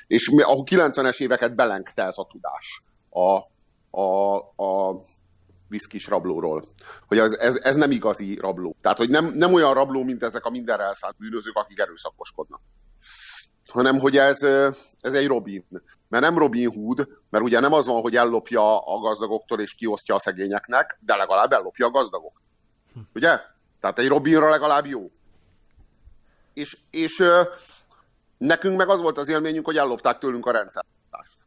És 0.06 0.28
a 0.28 0.62
90-es 0.62 1.20
éveket 1.20 1.54
belengte 1.54 2.04
ez 2.04 2.18
a 2.18 2.26
tudás 2.30 2.82
a, 3.10 3.38
a, 4.00 4.36
a 4.64 5.02
viszkis 5.68 6.06
rablóról. 6.06 6.64
Hogy 7.06 7.18
ez, 7.18 7.32
ez, 7.32 7.56
ez 7.56 7.76
nem 7.76 7.90
igazi 7.90 8.38
rabló. 8.40 8.76
Tehát, 8.80 8.98
hogy 8.98 9.08
nem, 9.08 9.26
nem 9.26 9.52
olyan 9.52 9.74
rabló, 9.74 10.04
mint 10.04 10.22
ezek 10.22 10.44
a 10.44 10.50
mindenre 10.50 10.82
elszállt 10.82 11.16
bűnözők, 11.16 11.56
akik 11.56 11.78
erőszakoskodnak 11.78 12.60
hanem 13.70 13.98
hogy 13.98 14.16
ez, 14.16 14.42
ez 15.00 15.12
egy 15.12 15.26
Robin. 15.26 15.64
Mert 16.08 16.24
nem 16.24 16.38
Robin 16.38 16.72
Hood, 16.72 17.08
mert 17.30 17.44
ugye 17.44 17.60
nem 17.60 17.72
az 17.72 17.86
van, 17.86 18.00
hogy 18.00 18.16
ellopja 18.16 18.78
a 18.78 18.98
gazdagoktól 18.98 19.60
és 19.60 19.74
kiosztja 19.74 20.14
a 20.14 20.20
szegényeknek, 20.20 20.98
de 21.00 21.16
legalább 21.16 21.52
ellopja 21.52 21.86
a 21.86 21.90
gazdagok. 21.90 22.40
Ugye? 23.14 23.40
Tehát 23.80 23.98
egy 23.98 24.08
Robinra 24.08 24.48
legalább 24.48 24.86
jó. 24.86 25.10
És, 26.54 26.78
és 26.90 27.24
nekünk 28.38 28.76
meg 28.76 28.88
az 28.88 29.00
volt 29.00 29.18
az 29.18 29.28
élményünk, 29.28 29.64
hogy 29.64 29.76
ellopták 29.76 30.18
tőlünk 30.18 30.46
a 30.46 30.50
rendszertást. 30.50 31.38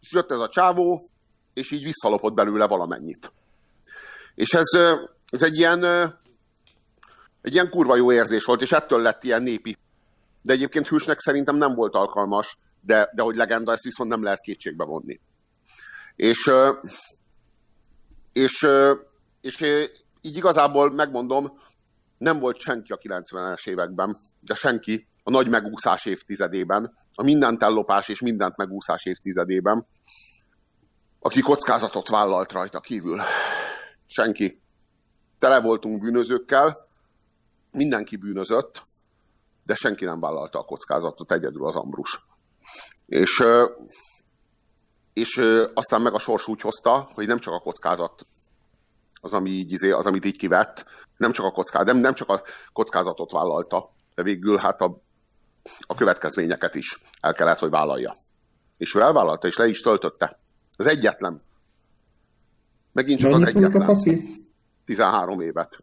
És 0.00 0.12
jött 0.12 0.30
ez 0.30 0.38
a 0.38 0.48
csávó, 0.48 1.10
és 1.54 1.70
így 1.70 1.84
visszalopott 1.84 2.34
belőle 2.34 2.66
valamennyit. 2.66 3.32
És 4.34 4.52
ez, 4.52 5.00
ez 5.26 5.42
egy 5.42 5.58
ilyen, 5.58 5.84
egy 7.42 7.52
ilyen 7.52 7.70
kurva 7.70 7.96
jó 7.96 8.12
érzés 8.12 8.44
volt, 8.44 8.62
és 8.62 8.72
ettől 8.72 9.00
lett 9.00 9.24
ilyen 9.24 9.42
népi 9.42 9.76
de 10.42 10.52
egyébként 10.52 10.88
hősnek 10.88 11.18
szerintem 11.18 11.56
nem 11.56 11.74
volt 11.74 11.94
alkalmas, 11.94 12.58
de, 12.80 13.10
de 13.14 13.22
hogy 13.22 13.36
legenda, 13.36 13.72
ezt 13.72 13.84
viszont 13.84 14.10
nem 14.10 14.22
lehet 14.22 14.40
kétségbe 14.40 14.84
vonni. 14.84 15.20
És, 16.16 16.50
és, 18.32 18.66
és 19.40 19.60
így 20.20 20.36
igazából 20.36 20.90
megmondom, 20.90 21.60
nem 22.18 22.38
volt 22.38 22.58
senki 22.58 22.92
a 22.92 22.98
90-es 22.98 23.68
években, 23.68 24.18
de 24.40 24.54
senki 24.54 25.08
a 25.22 25.30
nagy 25.30 25.48
megúszás 25.48 26.04
évtizedében, 26.06 26.96
a 27.14 27.22
mindent 27.22 27.62
ellopás 27.62 28.08
és 28.08 28.20
mindent 28.20 28.56
megúszás 28.56 29.04
évtizedében, 29.04 29.86
aki 31.18 31.40
kockázatot 31.40 32.08
vállalt 32.08 32.52
rajta 32.52 32.80
kívül. 32.80 33.20
Senki. 34.06 34.62
Tele 35.38 35.60
voltunk 35.60 36.00
bűnözőkkel, 36.00 36.88
mindenki 37.70 38.16
bűnözött, 38.16 38.82
de 39.64 39.74
senki 39.74 40.04
nem 40.04 40.20
vállalta 40.20 40.58
a 40.58 40.64
kockázatot, 40.64 41.32
egyedül 41.32 41.66
az 41.66 41.76
Ambrus. 41.76 42.26
És, 43.06 43.44
és 45.12 45.40
aztán 45.74 46.02
meg 46.02 46.14
a 46.14 46.18
sors 46.18 46.46
úgy 46.46 46.60
hozta, 46.60 47.10
hogy 47.14 47.26
nem 47.26 47.38
csak 47.38 47.54
a 47.54 47.60
kockázat 47.60 48.26
az, 49.20 49.32
ami 49.32 49.50
így, 49.50 49.72
izé, 49.72 49.90
az 49.90 50.06
amit 50.06 50.24
így 50.24 50.36
kivett, 50.36 50.84
nem 51.16 51.32
csak 51.32 51.44
a 51.44 51.50
kockázat, 51.50 51.86
nem, 51.86 51.96
nem 51.96 52.14
csak 52.14 52.28
a 52.28 52.42
kockázatot 52.72 53.30
vállalta, 53.30 53.90
de 54.14 54.22
végül 54.22 54.56
hát 54.56 54.80
a, 54.80 55.02
a 55.80 55.94
következményeket 55.94 56.74
is 56.74 57.02
el 57.20 57.32
kellett, 57.32 57.58
hogy 57.58 57.70
vállalja. 57.70 58.16
És 58.76 58.94
ő 58.94 59.00
elvállalta, 59.00 59.46
és 59.46 59.56
le 59.56 59.66
is 59.66 59.80
töltötte. 59.80 60.40
Az 60.76 60.86
egyetlen. 60.86 61.42
Megint 62.92 63.20
csak 63.20 63.30
Mennyi 63.30 63.42
az 63.42 63.48
egyetlen. 63.48 63.96
13 64.84 65.40
évet. 65.40 65.78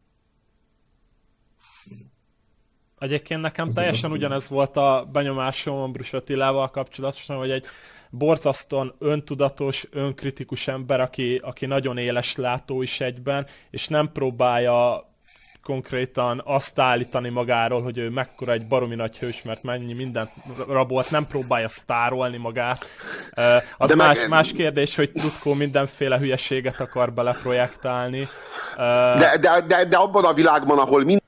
Egyébként 3.00 3.42
nekem 3.42 3.70
teljesen 3.70 4.12
ugyanez 4.12 4.50
volt 4.50 4.78
a 4.78 5.08
benyomásom 5.12 5.78
Ambrus 5.78 6.14
Attilával 6.14 6.70
kapcsolatosan, 6.70 7.38
hogy 7.38 7.50
egy 7.50 7.66
borzasztóan 8.10 8.96
öntudatos, 9.00 9.88
önkritikus 9.92 10.68
ember, 10.68 11.00
aki, 11.00 11.42
aki 11.44 11.66
nagyon 11.66 11.98
éles 11.98 12.36
látó 12.36 12.82
is 12.82 13.02
egyben, 13.02 13.48
és 13.70 13.88
nem 13.88 14.12
próbálja 14.12 15.06
konkrétan 15.64 16.42
azt 16.46 16.80
állítani 16.80 17.30
magáról, 17.30 17.82
hogy 17.82 17.98
ő 17.98 18.10
mekkora 18.10 18.52
egy 18.52 18.68
baromi 18.68 18.96
nagy 18.96 19.18
hős, 19.18 19.42
mert 19.42 19.64
mennyi 19.64 19.94
mindent 19.94 20.32
rabolt, 20.68 21.12
nem 21.12 21.28
próbálja 21.28 21.68
sztárolni 21.68 22.38
magát. 22.38 22.86
Az 23.78 23.90
De 23.90 23.96
más, 23.96 24.18
meg... 24.18 24.30
más 24.30 24.52
kérdés, 24.52 24.96
hogy 24.96 25.12
Tutkó 25.12 25.54
mindenféle 25.54 26.18
hülyeséget 26.18 26.80
akar 26.80 27.14
beleprojektálni. 27.14 28.28
De, 29.18 29.38
de, 29.42 29.62
de, 29.68 29.86
de 29.86 29.98
abban 29.98 30.26
a 30.26 30.34
világban, 30.34 30.80
ahol 30.80 31.04
mind 31.04 31.22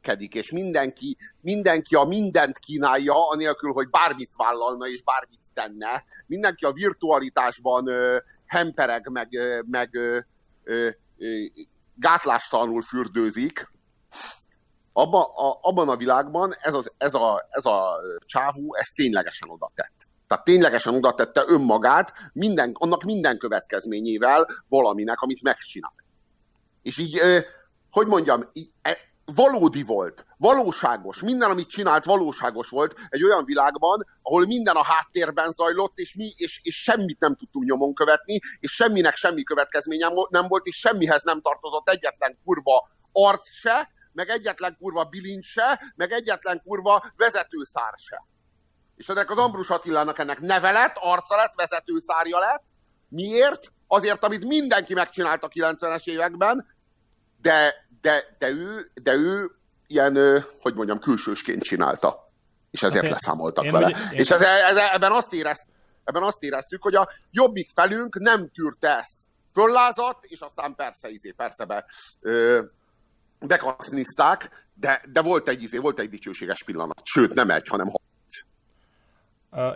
kedik, 0.00 0.34
és 0.34 0.50
mindenki, 0.50 1.16
mindenki 1.40 1.94
a 1.94 2.04
mindent 2.04 2.58
kínálja, 2.58 3.28
anélkül, 3.28 3.72
hogy 3.72 3.88
bármit 3.88 4.30
vállalna 4.36 4.88
és 4.88 5.02
bármit 5.02 5.40
tenne. 5.54 6.04
Mindenki 6.26 6.64
a 6.64 6.72
virtualitásban 6.72 7.88
ö, 7.88 8.18
hempereg, 8.46 9.08
meg, 9.08 9.28
ö, 9.30 9.60
meg 9.66 9.94
ö, 9.94 10.18
ö, 10.64 10.88
gátlástalanul 11.94 12.82
fürdőzik. 12.82 13.70
Abba, 14.92 15.24
a, 15.24 15.58
abban 15.62 15.88
a 15.88 15.96
világban 15.96 16.54
ez, 16.58 16.74
az, 16.74 16.92
ez, 16.98 17.14
a, 17.14 17.46
ez 17.48 17.64
a 17.64 17.98
csávú, 18.26 18.74
ez 18.74 18.88
ténylegesen 18.88 19.50
oda 19.50 19.70
tett. 19.74 20.08
Tehát 20.26 20.44
ténylegesen 20.44 20.94
oda 20.94 21.14
tette 21.14 21.44
önmagát, 21.46 22.12
minden, 22.32 22.70
annak 22.78 23.02
minden 23.02 23.38
következményével 23.38 24.46
valaminek, 24.68 25.20
amit 25.20 25.42
megcsinál. 25.42 25.94
És 26.82 26.98
így, 26.98 27.20
hogy 27.90 28.06
mondjam, 28.06 28.50
e, 28.82 28.98
valódi 29.34 29.82
volt, 29.82 30.26
valóságos, 30.36 31.20
minden, 31.20 31.50
amit 31.50 31.68
csinált, 31.68 32.04
valóságos 32.04 32.68
volt 32.68 32.94
egy 33.08 33.24
olyan 33.24 33.44
világban, 33.44 34.06
ahol 34.22 34.46
minden 34.46 34.76
a 34.76 34.84
háttérben 34.84 35.50
zajlott, 35.50 35.98
és 35.98 36.14
mi, 36.14 36.32
és, 36.36 36.60
és 36.62 36.82
semmit 36.82 37.20
nem 37.20 37.36
tudtunk 37.36 37.64
nyomon 37.64 37.94
követni, 37.94 38.40
és 38.60 38.72
semminek 38.72 39.16
semmi 39.16 39.42
következménye 39.42 40.08
nem 40.28 40.48
volt, 40.48 40.66
és 40.66 40.76
semmihez 40.76 41.22
nem 41.22 41.40
tartozott 41.40 41.88
egyetlen 41.88 42.38
kurva 42.44 42.90
arc 43.12 43.50
se, 43.50 43.90
meg 44.12 44.28
egyetlen 44.28 44.76
kurva 44.78 45.04
bilincs 45.04 45.46
se, 45.46 45.92
meg 45.96 46.12
egyetlen 46.12 46.62
kurva 46.64 47.04
vezetőszár 47.16 47.94
se. 47.96 48.24
És 48.96 49.08
ennek 49.08 49.30
az 49.30 49.38
Ambrus 49.38 49.70
Attilának 49.70 50.18
ennek 50.18 50.40
neve 50.40 50.70
lett, 50.70 50.96
arca 51.00 51.36
lett, 51.36 51.54
vezetőszárja 51.54 52.38
lett. 52.38 52.62
Miért? 53.08 53.72
Azért, 53.86 54.24
amit 54.24 54.44
mindenki 54.44 54.94
megcsinált 54.94 55.42
a 55.42 55.48
90-es 55.48 56.04
években, 56.04 56.66
de, 57.42 57.74
de, 58.00 58.36
de, 58.38 58.48
ő, 58.48 58.90
de 59.02 59.12
ő 59.12 59.50
ilyen, 59.86 60.44
hogy 60.60 60.74
mondjam, 60.74 60.98
külsősként 60.98 61.62
csinálta. 61.62 62.32
És 62.70 62.82
ezért 62.82 62.98
okay. 62.98 63.10
leszámoltak 63.10 63.64
én 63.64 63.72
vele. 63.72 63.88
Én... 63.88 64.18
És 64.18 64.30
ez, 64.30 64.40
ez, 64.40 64.76
ebben, 64.76 65.12
azt 65.12 65.32
érezt, 65.32 65.64
ebben 66.04 66.22
azt 66.22 66.42
éreztük, 66.42 66.82
hogy 66.82 66.94
a 66.94 67.08
jobbik 67.30 67.70
felünk 67.74 68.18
nem 68.18 68.48
tűrte 68.48 68.98
ezt. 68.98 69.20
Föllázadt, 69.52 70.24
és 70.24 70.40
aztán 70.40 70.74
persze, 70.74 71.08
izé, 71.08 71.30
persze 71.30 71.64
be, 71.64 71.84
ö, 72.20 72.60
bekasznizták, 73.38 74.66
de, 74.74 75.02
de 75.12 75.20
volt 75.20 75.48
egy, 75.48 75.62
izé, 75.62 75.78
volt 75.78 75.98
egy 75.98 76.08
dicsőséges 76.08 76.62
pillanat. 76.64 77.00
Sőt, 77.04 77.34
nem 77.34 77.50
egy, 77.50 77.68
hanem 77.68 77.88
hat. 77.88 78.00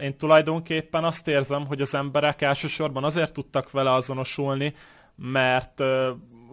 Én 0.00 0.16
tulajdonképpen 0.16 1.04
azt 1.04 1.28
érzem, 1.28 1.66
hogy 1.66 1.80
az 1.80 1.94
emberek 1.94 2.42
elsősorban 2.42 3.04
azért 3.04 3.32
tudtak 3.32 3.70
vele 3.70 3.92
azonosulni, 3.92 4.74
mert 5.16 5.82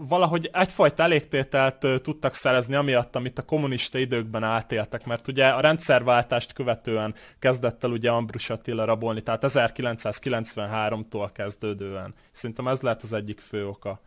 valahogy 0.08 0.50
egyfajta 0.54 1.04
elégtételt 1.04 2.02
tudtak 2.02 2.34
szerezni 2.34 2.76
amiatt, 2.76 3.16
amit 3.16 3.40
a 3.40 3.46
kommunista 3.46 3.98
időkben 3.98 4.44
átéltek, 4.44 5.06
mert 5.06 5.28
ugye 5.28 5.48
a 5.48 5.60
rendszerváltást 5.60 6.54
követően 6.54 7.16
kezdett 7.40 7.84
el 7.84 7.92
ugye 7.92 8.12
Ambrus 8.12 8.50
Attila 8.50 8.86
rabolni, 8.86 9.22
tehát 9.22 9.44
1993-tól 9.48 11.30
kezdődően. 11.34 12.14
Szerintem 12.32 12.68
ez 12.68 12.82
lehet 12.82 13.02
az 13.02 13.14
egyik 13.14 13.40
fő 13.40 13.68
oka. 13.68 14.00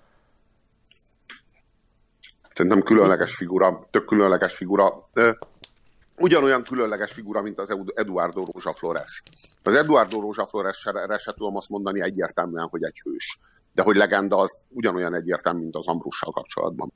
Szerintem 2.49 2.83
különleges 2.83 3.35
figura, 3.35 3.87
tök 3.91 4.05
különleges 4.05 4.55
figura. 4.55 5.11
Ugyanolyan 6.17 6.63
különleges 6.63 7.13
figura, 7.13 7.43
mint 7.43 7.59
az 7.59 7.77
Eduardo 7.95 8.45
Rózsa 8.53 8.73
Flores. 8.73 9.23
Az 9.63 9.75
Eduardo 9.75 10.21
Rózsa 10.21 10.47
Flores-re 10.47 11.19
se 11.19 11.33
tudom 11.33 11.57
azt 11.57 11.69
mondani 11.69 12.03
egyértelműen, 12.03 12.69
hogy 12.71 12.85
egy 12.85 13.01
hős 13.05 13.39
de 13.75 13.83
hogy 13.83 13.97
legenda 13.97 14.37
az 14.39 14.59
ugyanolyan 14.69 15.15
egyértelmű, 15.15 15.61
mint 15.61 15.77
az 15.77 15.87
Ambrussal 15.87 16.33
kapcsolatban. 16.33 16.93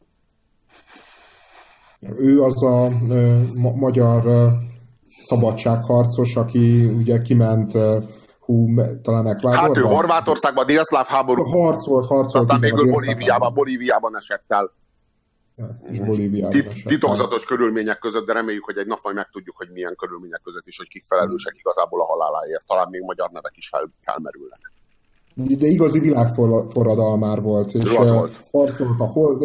Ő 2.00 2.42
az 2.42 2.62
a 2.62 2.88
ma- 3.54 3.74
magyar 3.74 4.50
szabadságharcos, 5.08 6.36
aki 6.36 6.84
ugye 6.84 7.18
kiment 7.18 7.72
hú, 8.40 8.74
talán 9.02 9.26
Ekvádorban. 9.26 9.74
Hát 9.74 9.76
ő 9.76 9.80
Horvátországban, 9.80 10.66
délszláv 10.66 11.06
háború. 11.06 11.42
Harcolt, 11.42 12.06
harcolt. 12.06 12.34
Aztán 12.34 12.60
végül 12.60 12.90
Bolíviában, 12.90 13.54
Bolíviában 13.54 14.16
esett 14.16 14.44
el. 14.48 14.72
És 15.90 15.98
Bolíviában 16.00 16.50
Tit- 16.50 16.66
esett 16.66 16.86
Titokzatos 16.86 17.40
el. 17.40 17.46
körülmények 17.46 17.98
között, 17.98 18.26
de 18.26 18.32
reméljük, 18.32 18.64
hogy 18.64 18.76
egy 18.76 18.86
nap 18.86 19.00
majd 19.02 19.16
megtudjuk, 19.16 19.56
hogy 19.56 19.70
milyen 19.70 19.94
körülmények 19.96 20.40
között 20.44 20.66
is, 20.66 20.76
hogy 20.76 20.88
kik 20.88 21.04
felelősek 21.04 21.54
igazából 21.58 22.00
a 22.00 22.04
haláláért. 22.04 22.66
Talán 22.66 22.88
még 22.90 23.02
magyar 23.02 23.30
nevek 23.30 23.56
is 23.56 23.68
fel, 23.68 23.90
felmerülnek 24.02 24.72
de 25.46 25.66
igazi 25.66 25.98
világforradalmár 25.98 27.40
volt, 27.42 27.74
és 27.74 27.96
harcolt 28.50 28.98
a 28.98 29.04
hol, 29.04 29.42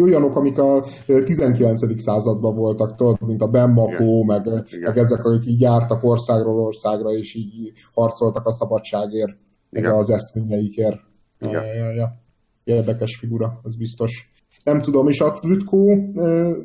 olyanok, 0.00 0.36
amik 0.36 0.58
a 0.58 0.84
19. 1.06 2.00
században 2.00 2.54
voltak, 2.54 2.94
tudod, 2.94 3.16
mint 3.20 3.42
a 3.42 3.48
Bembakó, 3.48 4.22
meg, 4.22 4.48
meg 4.80 4.98
ezek, 4.98 5.24
akik 5.24 5.46
így 5.46 5.60
jártak 5.60 6.04
országról 6.04 6.60
országra, 6.60 7.10
és 7.10 7.34
így 7.34 7.72
harcoltak 7.92 8.46
a 8.46 8.52
szabadságért, 8.52 9.36
meg 9.70 9.84
az 9.84 10.10
eszményeikért. 10.10 10.98
Ja, 11.38 11.64
ja, 11.64 11.92
ja. 11.92 12.22
Érdekes 12.64 13.16
figura, 13.16 13.60
az 13.62 13.76
biztos. 13.76 14.30
Nem 14.64 14.80
tudom, 14.80 15.08
és 15.08 15.20
a 15.20 15.32
Trütkó 15.32 16.12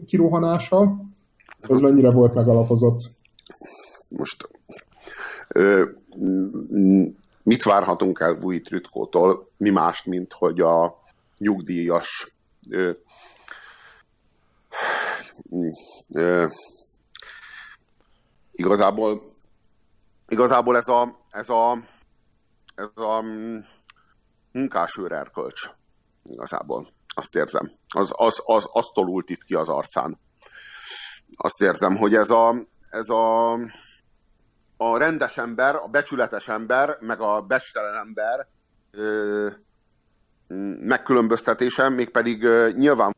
kirohanása, 0.05 0.95
az 1.67 1.79
mennyire 1.79 2.11
volt 2.11 2.33
megalapozott? 2.33 2.99
Most 4.07 4.49
ö, 5.47 5.83
mit 7.45 7.63
várhatunk 7.63 8.19
el 8.19 8.33
Bui 8.33 8.61
Trütkótól, 8.61 9.49
mi 9.57 9.69
mást, 9.69 10.05
mint 10.05 10.33
hogy 10.33 10.59
a 10.59 11.01
nyugdíjas 11.37 12.35
ö, 12.69 12.91
ö, 16.13 16.47
igazából 18.51 19.35
igazából 20.27 20.77
ez 20.77 20.87
a, 20.87 21.19
ez 21.29 21.49
a, 21.49 21.77
ez 22.75 22.89
a 22.93 23.21
mm, 23.21 23.57
munkásőr 24.51 25.11
erkölcs 25.11 25.69
igazából. 26.23 26.93
Azt 27.15 27.35
érzem. 27.35 27.71
Az, 27.87 28.11
az, 28.15 28.41
az, 28.45 28.67
az 28.71 28.87
tolult 28.93 29.29
itt 29.29 29.43
ki 29.43 29.53
az 29.53 29.69
arcán. 29.69 30.19
Azt 31.35 31.61
érzem, 31.61 31.95
hogy 31.95 32.15
ez 32.15 32.29
a, 32.29 32.67
ez 32.89 33.09
a 33.09 33.57
a 34.77 34.97
rendes 34.97 35.37
ember, 35.37 35.75
a 35.75 35.87
becsületes 35.87 36.47
ember, 36.47 36.97
meg 36.99 37.21
a 37.21 37.41
becstelen 37.41 37.95
ember 37.95 38.47
ö, 38.91 39.49
megkülönböztetése, 40.79 41.89
mégpedig 41.89 42.43
ö, 42.43 42.69
nyilván 42.71 43.15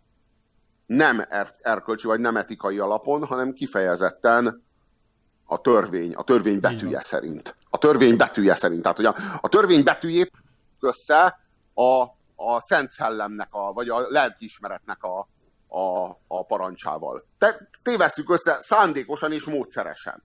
nem 0.85 1.25
er, 1.29 1.47
erkölcsi 1.61 2.07
vagy 2.07 2.19
nem 2.19 2.37
etikai 2.37 2.79
alapon, 2.79 3.25
hanem 3.25 3.53
kifejezetten 3.53 4.63
a 5.45 5.61
törvény, 5.61 6.13
a 6.13 6.23
törvény 6.23 6.59
betűje 6.59 7.01
szerint. 7.03 7.55
A 7.69 7.77
törvény 7.77 8.17
betűje 8.17 8.55
szerint. 8.55 8.81
Tehát, 8.81 8.97
hogy 8.97 9.05
a, 9.05 9.15
a 9.41 9.49
törvény 9.49 9.83
betűjét 9.83 10.31
össze 10.79 11.39
a, 11.73 12.01
a 12.35 12.61
Szent 12.61 12.91
Szellemnek, 12.91 13.47
a, 13.51 13.73
vagy 13.73 13.89
a 13.89 13.99
lelkiismeretnek 13.99 15.03
a, 15.03 15.27
a, 15.67 16.07
a 16.27 16.45
parancsával. 16.45 17.25
Te, 17.37 17.69
tévesszük 17.83 18.29
össze 18.29 18.57
szándékosan 18.61 19.31
és 19.31 19.43
módszeresen. 19.43 20.23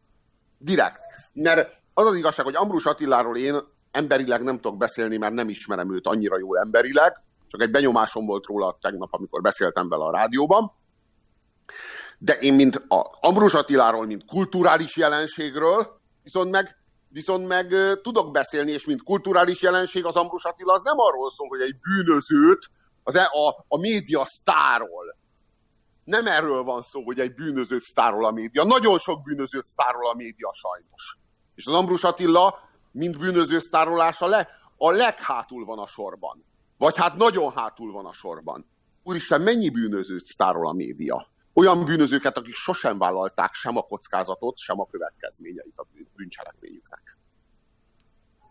Direkt. 0.63 1.01
Mert 1.33 1.81
az 1.95 2.07
az 2.07 2.15
igazság, 2.15 2.45
hogy 2.45 2.57
Ambrus 2.57 2.85
Attiláról 2.85 3.37
én 3.37 3.57
emberileg 3.91 4.43
nem 4.43 4.61
tudok 4.61 4.77
beszélni, 4.77 5.17
mert 5.17 5.35
nem 5.35 5.49
ismerem 5.49 5.95
őt 5.95 6.07
annyira 6.07 6.39
jól 6.39 6.59
emberileg, 6.59 7.23
csak 7.49 7.63
egy 7.63 7.71
benyomásom 7.71 8.27
volt 8.27 8.47
róla 8.47 8.79
tegnap, 8.81 9.09
amikor 9.13 9.41
beszéltem 9.41 9.89
vele 9.89 10.05
a 10.05 10.11
rádióban. 10.11 10.73
De 12.19 12.33
én, 12.33 12.55
mint 12.55 12.77
a 12.77 13.19
Ambrus 13.21 13.55
Attiláról, 13.55 14.07
mint 14.07 14.25
kulturális 14.25 14.97
jelenségről, 14.97 16.01
viszont 16.23 16.51
meg, 16.51 16.77
viszont 17.09 17.47
meg 17.47 17.75
tudok 18.03 18.31
beszélni, 18.31 18.71
és 18.71 18.85
mint 18.85 19.03
kulturális 19.03 19.63
jelenség 19.63 20.05
az 20.05 20.17
Ambrus 20.17 20.45
Attila 20.45 20.73
az 20.73 20.83
nem 20.83 20.99
arról 20.99 21.31
szól, 21.31 21.49
hogy 21.49 21.61
egy 21.61 21.77
bűnözőt 21.81 22.71
az 23.03 23.15
e, 23.15 23.23
a, 23.23 23.65
a 23.69 23.79
média 23.79 24.25
sztárol 24.27 25.17
nem 26.05 26.27
erről 26.27 26.63
van 26.63 26.83
szó, 26.83 27.03
hogy 27.03 27.21
egy 27.21 27.35
bűnözőt 27.35 27.83
sztárol 27.83 28.25
a 28.25 28.31
média. 28.31 28.65
Nagyon 28.65 28.99
sok 28.99 29.23
bűnözőt 29.23 29.65
sztárol 29.65 30.09
a 30.09 30.15
média 30.15 30.53
sajnos. 30.55 31.19
És 31.55 31.67
az 31.67 31.75
Ambrus 31.75 32.05
Attila, 32.05 32.59
mint 32.91 33.19
bűnöző 33.19 33.59
sztárolása 33.59 34.27
le, 34.27 34.49
a 34.77 34.91
leghátul 34.91 35.65
van 35.65 35.79
a 35.79 35.87
sorban. 35.87 36.45
Vagy 36.79 36.97
hát 36.97 37.17
nagyon 37.17 37.53
hátul 37.53 37.93
van 37.93 38.07
a 38.07 38.13
sorban. 38.13 38.67
Úristen, 39.03 39.41
mennyi 39.41 39.69
bűnözőt 39.69 40.25
sztárol 40.25 40.69
a 40.69 40.73
média? 40.73 41.27
Olyan 41.53 41.85
bűnözőket, 41.85 42.37
akik 42.37 42.55
sosem 42.55 42.99
vállalták 42.99 43.55
sem 43.55 43.77
a 43.77 43.83
kockázatot, 43.83 44.59
sem 44.59 44.81
a 44.81 44.87
következményeit 44.87 45.75
a 45.77 45.87
bűncselekményüknek. 46.17 47.19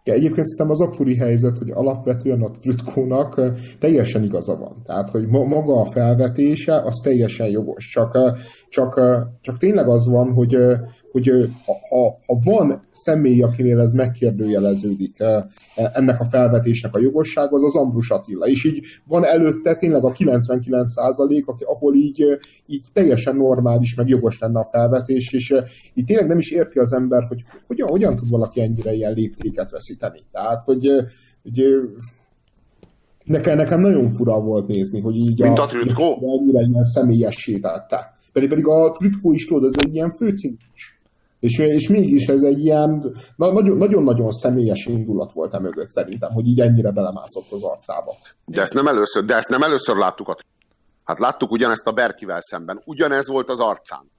Ja, 0.03 0.13
egyébként 0.13 0.47
szerintem 0.47 0.69
az 0.69 0.81
a 0.81 0.93
furi 0.93 1.15
helyzet, 1.15 1.57
hogy 1.57 1.69
alapvetően 1.71 2.41
a 2.41 2.51
Trütkónak 2.51 3.41
teljesen 3.79 4.23
igaza 4.23 4.57
van. 4.57 4.81
Tehát, 4.85 5.09
hogy 5.09 5.27
maga 5.27 5.81
a 5.81 5.91
felvetése, 5.91 6.75
az 6.81 6.95
teljesen 7.03 7.47
jogos. 7.47 7.89
Csak, 7.89 8.17
csak, 8.69 9.01
csak 9.41 9.57
tényleg 9.57 9.87
az 9.87 10.09
van, 10.09 10.33
hogy, 10.33 10.57
hogy 11.11 11.29
ha, 11.65 11.73
ha 12.25 12.39
van 12.43 12.81
személy, 12.91 13.41
akinél 13.41 13.79
ez 13.79 13.93
megkérdőjeleződik 13.93 15.19
e, 15.19 15.47
ennek 15.75 16.19
a 16.19 16.25
felvetésnek 16.25 16.95
a 16.95 16.99
jogosság, 16.99 17.53
az 17.53 17.63
az 17.63 17.75
Ambrus 17.75 18.09
Attila. 18.09 18.45
És 18.45 18.65
így 18.65 18.85
van 19.07 19.25
előtte 19.25 19.75
tényleg 19.75 20.03
a 20.03 20.11
99 20.11 20.91
százalék, 20.91 21.45
ahol 21.47 21.95
így, 21.95 22.25
így 22.67 22.83
teljesen 22.93 23.35
normális, 23.35 23.95
meg 23.95 24.07
jogos 24.07 24.39
lenne 24.39 24.59
a 24.59 24.67
felvetés, 24.71 25.31
és 25.31 25.55
így 25.93 26.05
tényleg 26.05 26.27
nem 26.27 26.37
is 26.37 26.51
érti 26.51 26.79
az 26.79 26.93
ember, 26.93 27.23
hogy 27.27 27.43
hogyan, 27.67 27.87
hogyan 27.87 28.15
tud 28.15 28.29
valaki 28.29 28.61
ennyire 28.61 28.93
ilyen 28.93 29.13
léptéket 29.13 29.69
veszíteni. 29.69 30.19
Tehát, 30.31 30.63
hogy, 30.63 30.87
hogy 31.43 31.63
nekem, 33.23 33.57
nekem 33.57 33.79
nagyon 33.79 34.11
fura 34.11 34.39
volt 34.39 34.67
nézni, 34.67 34.99
hogy 34.99 35.15
így 35.15 35.41
Mint 35.41 35.59
a, 35.59 35.63
a 35.63 36.37
ennyire 36.39 36.61
ilyen 36.61 36.83
személyessé 36.83 37.59
tette. 37.59 38.19
Pedig, 38.33 38.49
pedig 38.49 38.67
a 38.67 38.91
Trütkó 38.91 39.33
is 39.33 39.45
tudod, 39.45 39.63
ez 39.63 39.83
egy 39.85 39.95
ilyen 39.95 40.11
főcímés. 40.11 41.00
És, 41.41 41.57
és 41.57 41.87
mégis 41.89 42.27
ez 42.27 42.43
egy 42.43 42.59
ilyen 42.59 43.15
nagyon-nagyon 43.35 44.31
személyes 44.31 44.85
indulat 44.85 45.33
volt 45.33 45.53
e 45.53 45.59
mögött 45.59 45.89
szerintem, 45.89 46.31
hogy 46.31 46.47
így 46.47 46.59
ennyire 46.59 46.91
belemászott 46.91 47.51
az 47.51 47.63
arcába. 47.63 48.17
De 48.45 48.61
ezt 48.61 48.73
nem 48.73 48.87
először, 48.87 49.25
de 49.25 49.35
ezt 49.35 49.49
nem 49.49 49.61
először 49.61 49.95
láttuk. 49.95 50.27
A... 50.27 50.35
Hát 51.03 51.19
láttuk 51.19 51.51
ugyanezt 51.51 51.87
a 51.87 51.91
Berkivel 51.91 52.41
szemben. 52.41 52.81
Ugyanez 52.85 53.27
volt 53.27 53.49
az 53.49 53.59
arcán. 53.59 54.11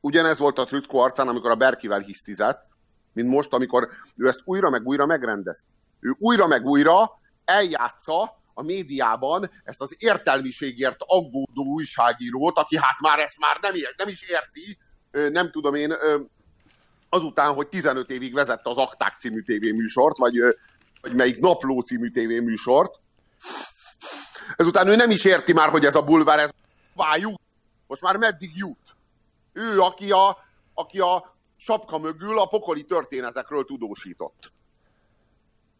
Ugyanez 0.00 0.38
volt 0.38 0.58
a 0.58 0.64
Trütko 0.64 0.98
arcán, 0.98 1.28
amikor 1.28 1.50
a 1.50 1.54
Berkivel 1.54 1.98
hisztizett, 1.98 2.66
mint 3.12 3.28
most, 3.28 3.52
amikor 3.52 3.88
ő 4.16 4.28
ezt 4.28 4.40
újra 4.44 4.70
meg 4.70 4.86
újra 4.86 5.06
megrendez. 5.06 5.64
Ő 6.00 6.14
újra 6.18 6.46
meg 6.46 6.66
újra 6.66 7.10
eljátsza 7.44 8.42
a 8.54 8.62
médiában 8.62 9.50
ezt 9.64 9.80
az 9.80 9.94
értelmiségért 9.98 10.96
aggódó 10.98 11.64
újságírót, 11.74 12.58
aki 12.58 12.76
hát 12.76 13.00
már 13.00 13.18
ezt 13.18 13.38
már 13.38 13.58
nem, 13.60 13.74
ér, 13.74 13.94
nem 13.96 14.08
is 14.08 14.22
érti, 14.22 14.78
nem 15.32 15.50
tudom 15.50 15.74
én, 15.74 15.92
azután, 17.10 17.54
hogy 17.54 17.68
15 17.68 18.10
évig 18.10 18.34
vezette 18.34 18.70
az 18.70 18.76
Akták 18.76 19.18
című 19.18 19.42
tévéműsort, 19.42 20.16
vagy, 20.16 20.34
vagy 21.00 21.14
melyik 21.14 21.38
Napló 21.38 21.80
című 21.80 22.10
tévéműsort, 22.10 22.98
ezután 24.56 24.88
ő 24.88 24.96
nem 24.96 25.10
is 25.10 25.24
érti 25.24 25.52
már, 25.52 25.68
hogy 25.68 25.84
ez 25.84 25.94
a 25.94 26.02
bulvár, 26.02 26.38
ez 26.38 26.50
jut. 27.16 27.40
Most 27.86 28.02
már 28.02 28.16
meddig 28.16 28.50
jut? 28.54 28.78
Ő, 29.52 29.80
aki 29.80 30.10
a, 30.10 30.36
aki 30.74 30.98
a 30.98 31.34
sapka 31.56 31.98
mögül 31.98 32.38
a 32.38 32.46
pokoli 32.46 32.84
történetekről 32.84 33.64
tudósított. 33.64 34.52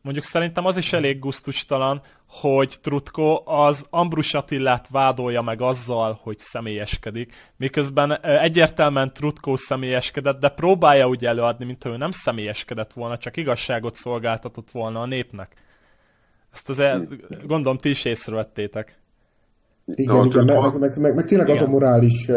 Mondjuk 0.02 0.24
szerintem 0.24 0.64
az 0.64 0.76
is 0.76 0.92
elég 0.92 1.18
guztustalan, 1.18 2.00
hogy 2.26 2.76
Trutko 2.82 3.42
az 3.44 3.86
Ambrus 3.90 4.34
Attillát 4.34 4.88
vádolja 4.88 5.42
meg 5.42 5.60
azzal, 5.60 6.18
hogy 6.22 6.38
személyeskedik, 6.38 7.32
miközben 7.56 8.12
egyértelműen 8.22 9.12
Trutko 9.12 9.56
személyeskedett, 9.56 10.40
de 10.40 10.48
próbálja 10.48 11.08
úgy 11.08 11.24
előadni, 11.24 11.64
mintha 11.64 11.88
ő 11.88 11.96
nem 11.96 12.10
személyeskedett 12.10 12.92
volna, 12.92 13.18
csak 13.18 13.36
igazságot 13.36 13.94
szolgáltatott 13.94 14.70
volna 14.70 15.00
a 15.00 15.06
népnek. 15.06 15.54
Ezt 16.52 16.68
azért 16.68 17.46
gondolom 17.46 17.78
ti 17.78 17.88
is 17.88 18.04
észrevettétek. 18.04 18.98
Igen, 19.84 20.16
no, 20.16 20.24
igen, 20.24 20.44
meg, 20.44 20.78
meg, 20.78 20.98
meg, 20.98 21.14
meg 21.14 21.26
tényleg 21.26 21.48
igen. 21.48 21.62
az 21.62 21.68
a 21.68 21.70
morális 21.70 22.28
uh, 22.28 22.36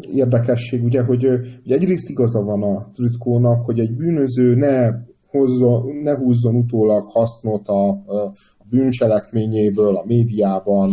érdekesség, 0.00 0.84
ugye, 0.84 1.02
hogy 1.02 1.24
ugye 1.64 1.74
egyrészt 1.74 2.08
igaza 2.08 2.42
van 2.42 2.62
a 2.62 2.88
Trütkónak, 2.90 3.64
hogy 3.64 3.78
egy 3.78 3.92
bűnöző 3.92 4.54
ne, 4.54 4.90
hozzon, 5.30 5.96
ne 6.02 6.16
húzzon 6.16 6.54
utólag 6.54 7.10
hasznot 7.10 7.68
a, 7.68 7.88
a 7.88 8.32
bűncselekményéből, 8.70 9.96
a 9.96 10.04
médiában, 10.06 10.90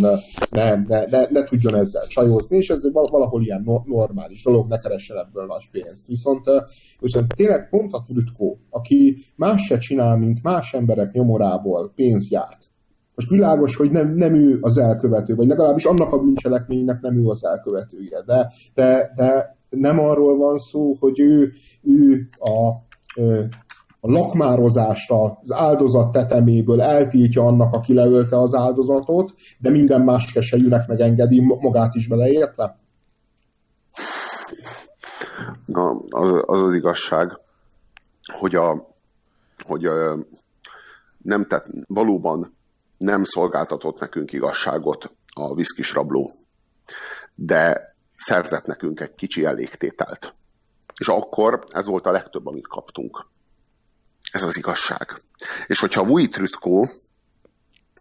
ne, 0.50 0.76
ne, 0.76 1.06
ne, 1.06 1.26
ne 1.30 1.44
tudjon 1.44 1.76
ezzel 1.76 2.08
csajozni, 2.08 2.58
és 2.58 2.70
ez 2.70 2.92
valahol 2.92 3.44
ilyen 3.44 3.84
normális 3.86 4.44
dolog, 4.44 4.68
ne 4.68 4.78
keressen 4.78 5.18
ebből 5.18 5.46
nagy 5.46 5.70
pénzt. 5.72 6.08
Viszont, 6.08 6.44
viszont 7.00 7.34
tényleg 7.36 7.70
pont 7.70 7.94
a 7.94 8.04
Trütkó, 8.08 8.60
aki 8.70 9.26
más 9.36 9.62
se 9.62 9.78
csinál, 9.78 10.18
mint 10.18 10.44
más 10.44 10.74
emberek 10.74 11.12
nyomorából 11.12 11.92
pénzt 11.96 12.30
gyárt, 12.30 12.72
most 13.16 13.30
világos, 13.30 13.76
hogy 13.76 13.92
nem, 13.92 14.14
nem 14.14 14.36
ő 14.36 14.58
az 14.62 14.78
elkövető, 14.78 15.36
vagy 15.36 15.48
legalábbis 15.48 15.86
annak 15.86 16.14
a 16.14 16.18
bűncselekménynek 16.18 17.02
nem 17.02 17.18
ő 17.18 17.26
az 17.26 17.46
elkövetője, 17.46 18.22
de, 18.26 18.52
de, 18.74 19.14
de 19.16 19.58
nem 19.70 20.00
arról 20.00 20.38
van 20.38 20.58
szó, 20.58 20.96
hogy 21.00 21.20
ő, 21.20 21.52
ő 21.82 22.30
a, 22.40 22.70
a 24.06 24.12
lakmározást 24.12 25.12
az 25.12 25.52
áldozat 25.52 26.12
teteméből 26.12 26.82
eltiltja 26.82 27.46
annak, 27.46 27.74
aki 27.74 27.94
leölte 27.94 28.38
az 28.38 28.56
áldozatot, 28.56 29.34
de 29.60 29.70
minden 29.70 30.02
más 30.02 30.32
keselyűnek 30.32 30.88
megengedi, 30.88 31.42
magát 31.42 31.96
is 31.96 32.08
beleértve? 32.08 32.80
Na, 35.66 35.90
az, 36.10 36.44
az 36.46 36.62
az 36.62 36.74
igazság, 36.74 37.40
hogy 38.40 38.56
a, 38.56 38.86
hogy 39.66 39.86
a, 39.86 40.18
nem 41.18 41.46
tett, 41.46 41.66
valóban 41.88 42.58
nem 42.98 43.24
szolgáltatott 43.24 44.00
nekünk 44.00 44.32
igazságot 44.32 45.16
a 45.34 45.54
viszkis 45.54 45.94
rabló, 45.94 46.32
de 47.36 47.96
szerzett 48.16 48.66
nekünk 48.66 49.00
egy 49.00 49.16
kicsi 49.16 49.46
elégtételt. 49.46 50.36
És 50.98 51.08
akkor 51.08 51.64
ez 51.72 51.86
volt 51.86 52.06
a 52.06 52.12
legtöbb, 52.12 52.46
amit 52.46 52.68
kaptunk. 52.68 53.32
Ez 54.34 54.44
az 54.44 54.58
igazság. 54.58 55.22
És 55.68 55.80
hogyha 55.80 56.06
Vujit 56.06 56.32
Trütkó 56.32 56.90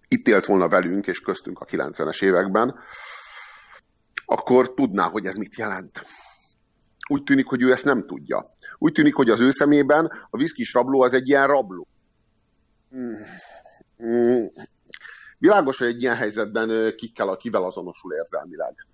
itt 0.08 0.28
élt 0.28 0.46
volna 0.46 0.68
velünk 0.68 1.06
és 1.06 1.20
köztünk 1.20 1.60
a 1.60 1.64
90-es 1.64 2.22
években, 2.22 2.78
akkor 4.24 4.74
tudná, 4.74 5.08
hogy 5.08 5.26
ez 5.26 5.36
mit 5.36 5.56
jelent. 5.56 6.06
Úgy 7.08 7.22
tűnik, 7.22 7.46
hogy 7.46 7.62
ő 7.62 7.72
ezt 7.72 7.84
nem 7.84 8.06
tudja. 8.06 8.56
Úgy 8.78 8.92
tűnik, 8.92 9.14
hogy 9.14 9.30
az 9.30 9.40
ő 9.40 9.50
szemében 9.50 10.12
a 10.30 10.36
viszkis 10.36 10.72
rabló 10.72 11.00
az 11.00 11.12
egy 11.12 11.28
ilyen 11.28 11.46
rabló. 11.46 11.86
Hmm. 12.90 13.16
Hmm. 13.96 14.48
Világos, 15.38 15.78
hogy 15.78 15.86
egy 15.86 16.02
ilyen 16.02 16.16
helyzetben 16.16 16.94
kikkel, 16.96 17.36
kivel 17.36 17.64
azonosul 17.64 18.14
érzelmileg. 18.14 18.86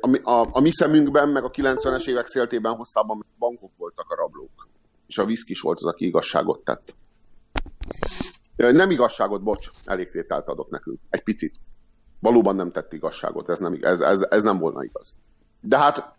A, 0.00 0.30
a, 0.30 0.48
a 0.52 0.60
mi 0.60 0.70
szemünkben, 0.70 1.28
meg 1.28 1.44
a 1.44 1.50
90-es 1.50 2.08
évek 2.08 2.26
széltében 2.26 2.74
hosszában 2.74 3.26
bankok 3.38 3.72
voltak 3.76 4.10
a 4.10 4.14
rablók. 4.14 4.70
És 5.12 5.18
a 5.18 5.24
viszkis 5.24 5.60
volt 5.60 5.78
az, 5.78 5.84
aki 5.84 6.06
igazságot 6.06 6.64
tett. 6.64 6.94
Nem 8.56 8.90
igazságot, 8.90 9.42
bocs, 9.42 9.68
elégtételt 9.84 10.48
adott 10.48 10.70
nekünk. 10.70 10.98
Egy 11.10 11.22
picit. 11.22 11.54
Valóban 12.20 12.56
nem 12.56 12.72
tett 12.72 12.92
igazságot, 12.92 13.48
ez 13.48 13.58
nem, 13.58 13.78
ez, 13.80 14.00
ez, 14.00 14.26
ez 14.30 14.42
nem 14.42 14.58
volna 14.58 14.84
igaz. 14.84 15.14
De 15.60 15.78
hát, 15.78 16.14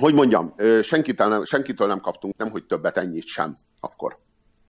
hogy 0.00 0.14
mondjam, 0.14 0.54
senkitől 0.82 1.28
nem, 1.28 1.44
senkitől 1.44 1.86
nem 1.86 2.00
kaptunk, 2.00 2.36
nem 2.36 2.50
hogy 2.50 2.66
többet, 2.66 2.96
ennyit 2.96 3.26
sem 3.26 3.58
akkor. 3.80 4.18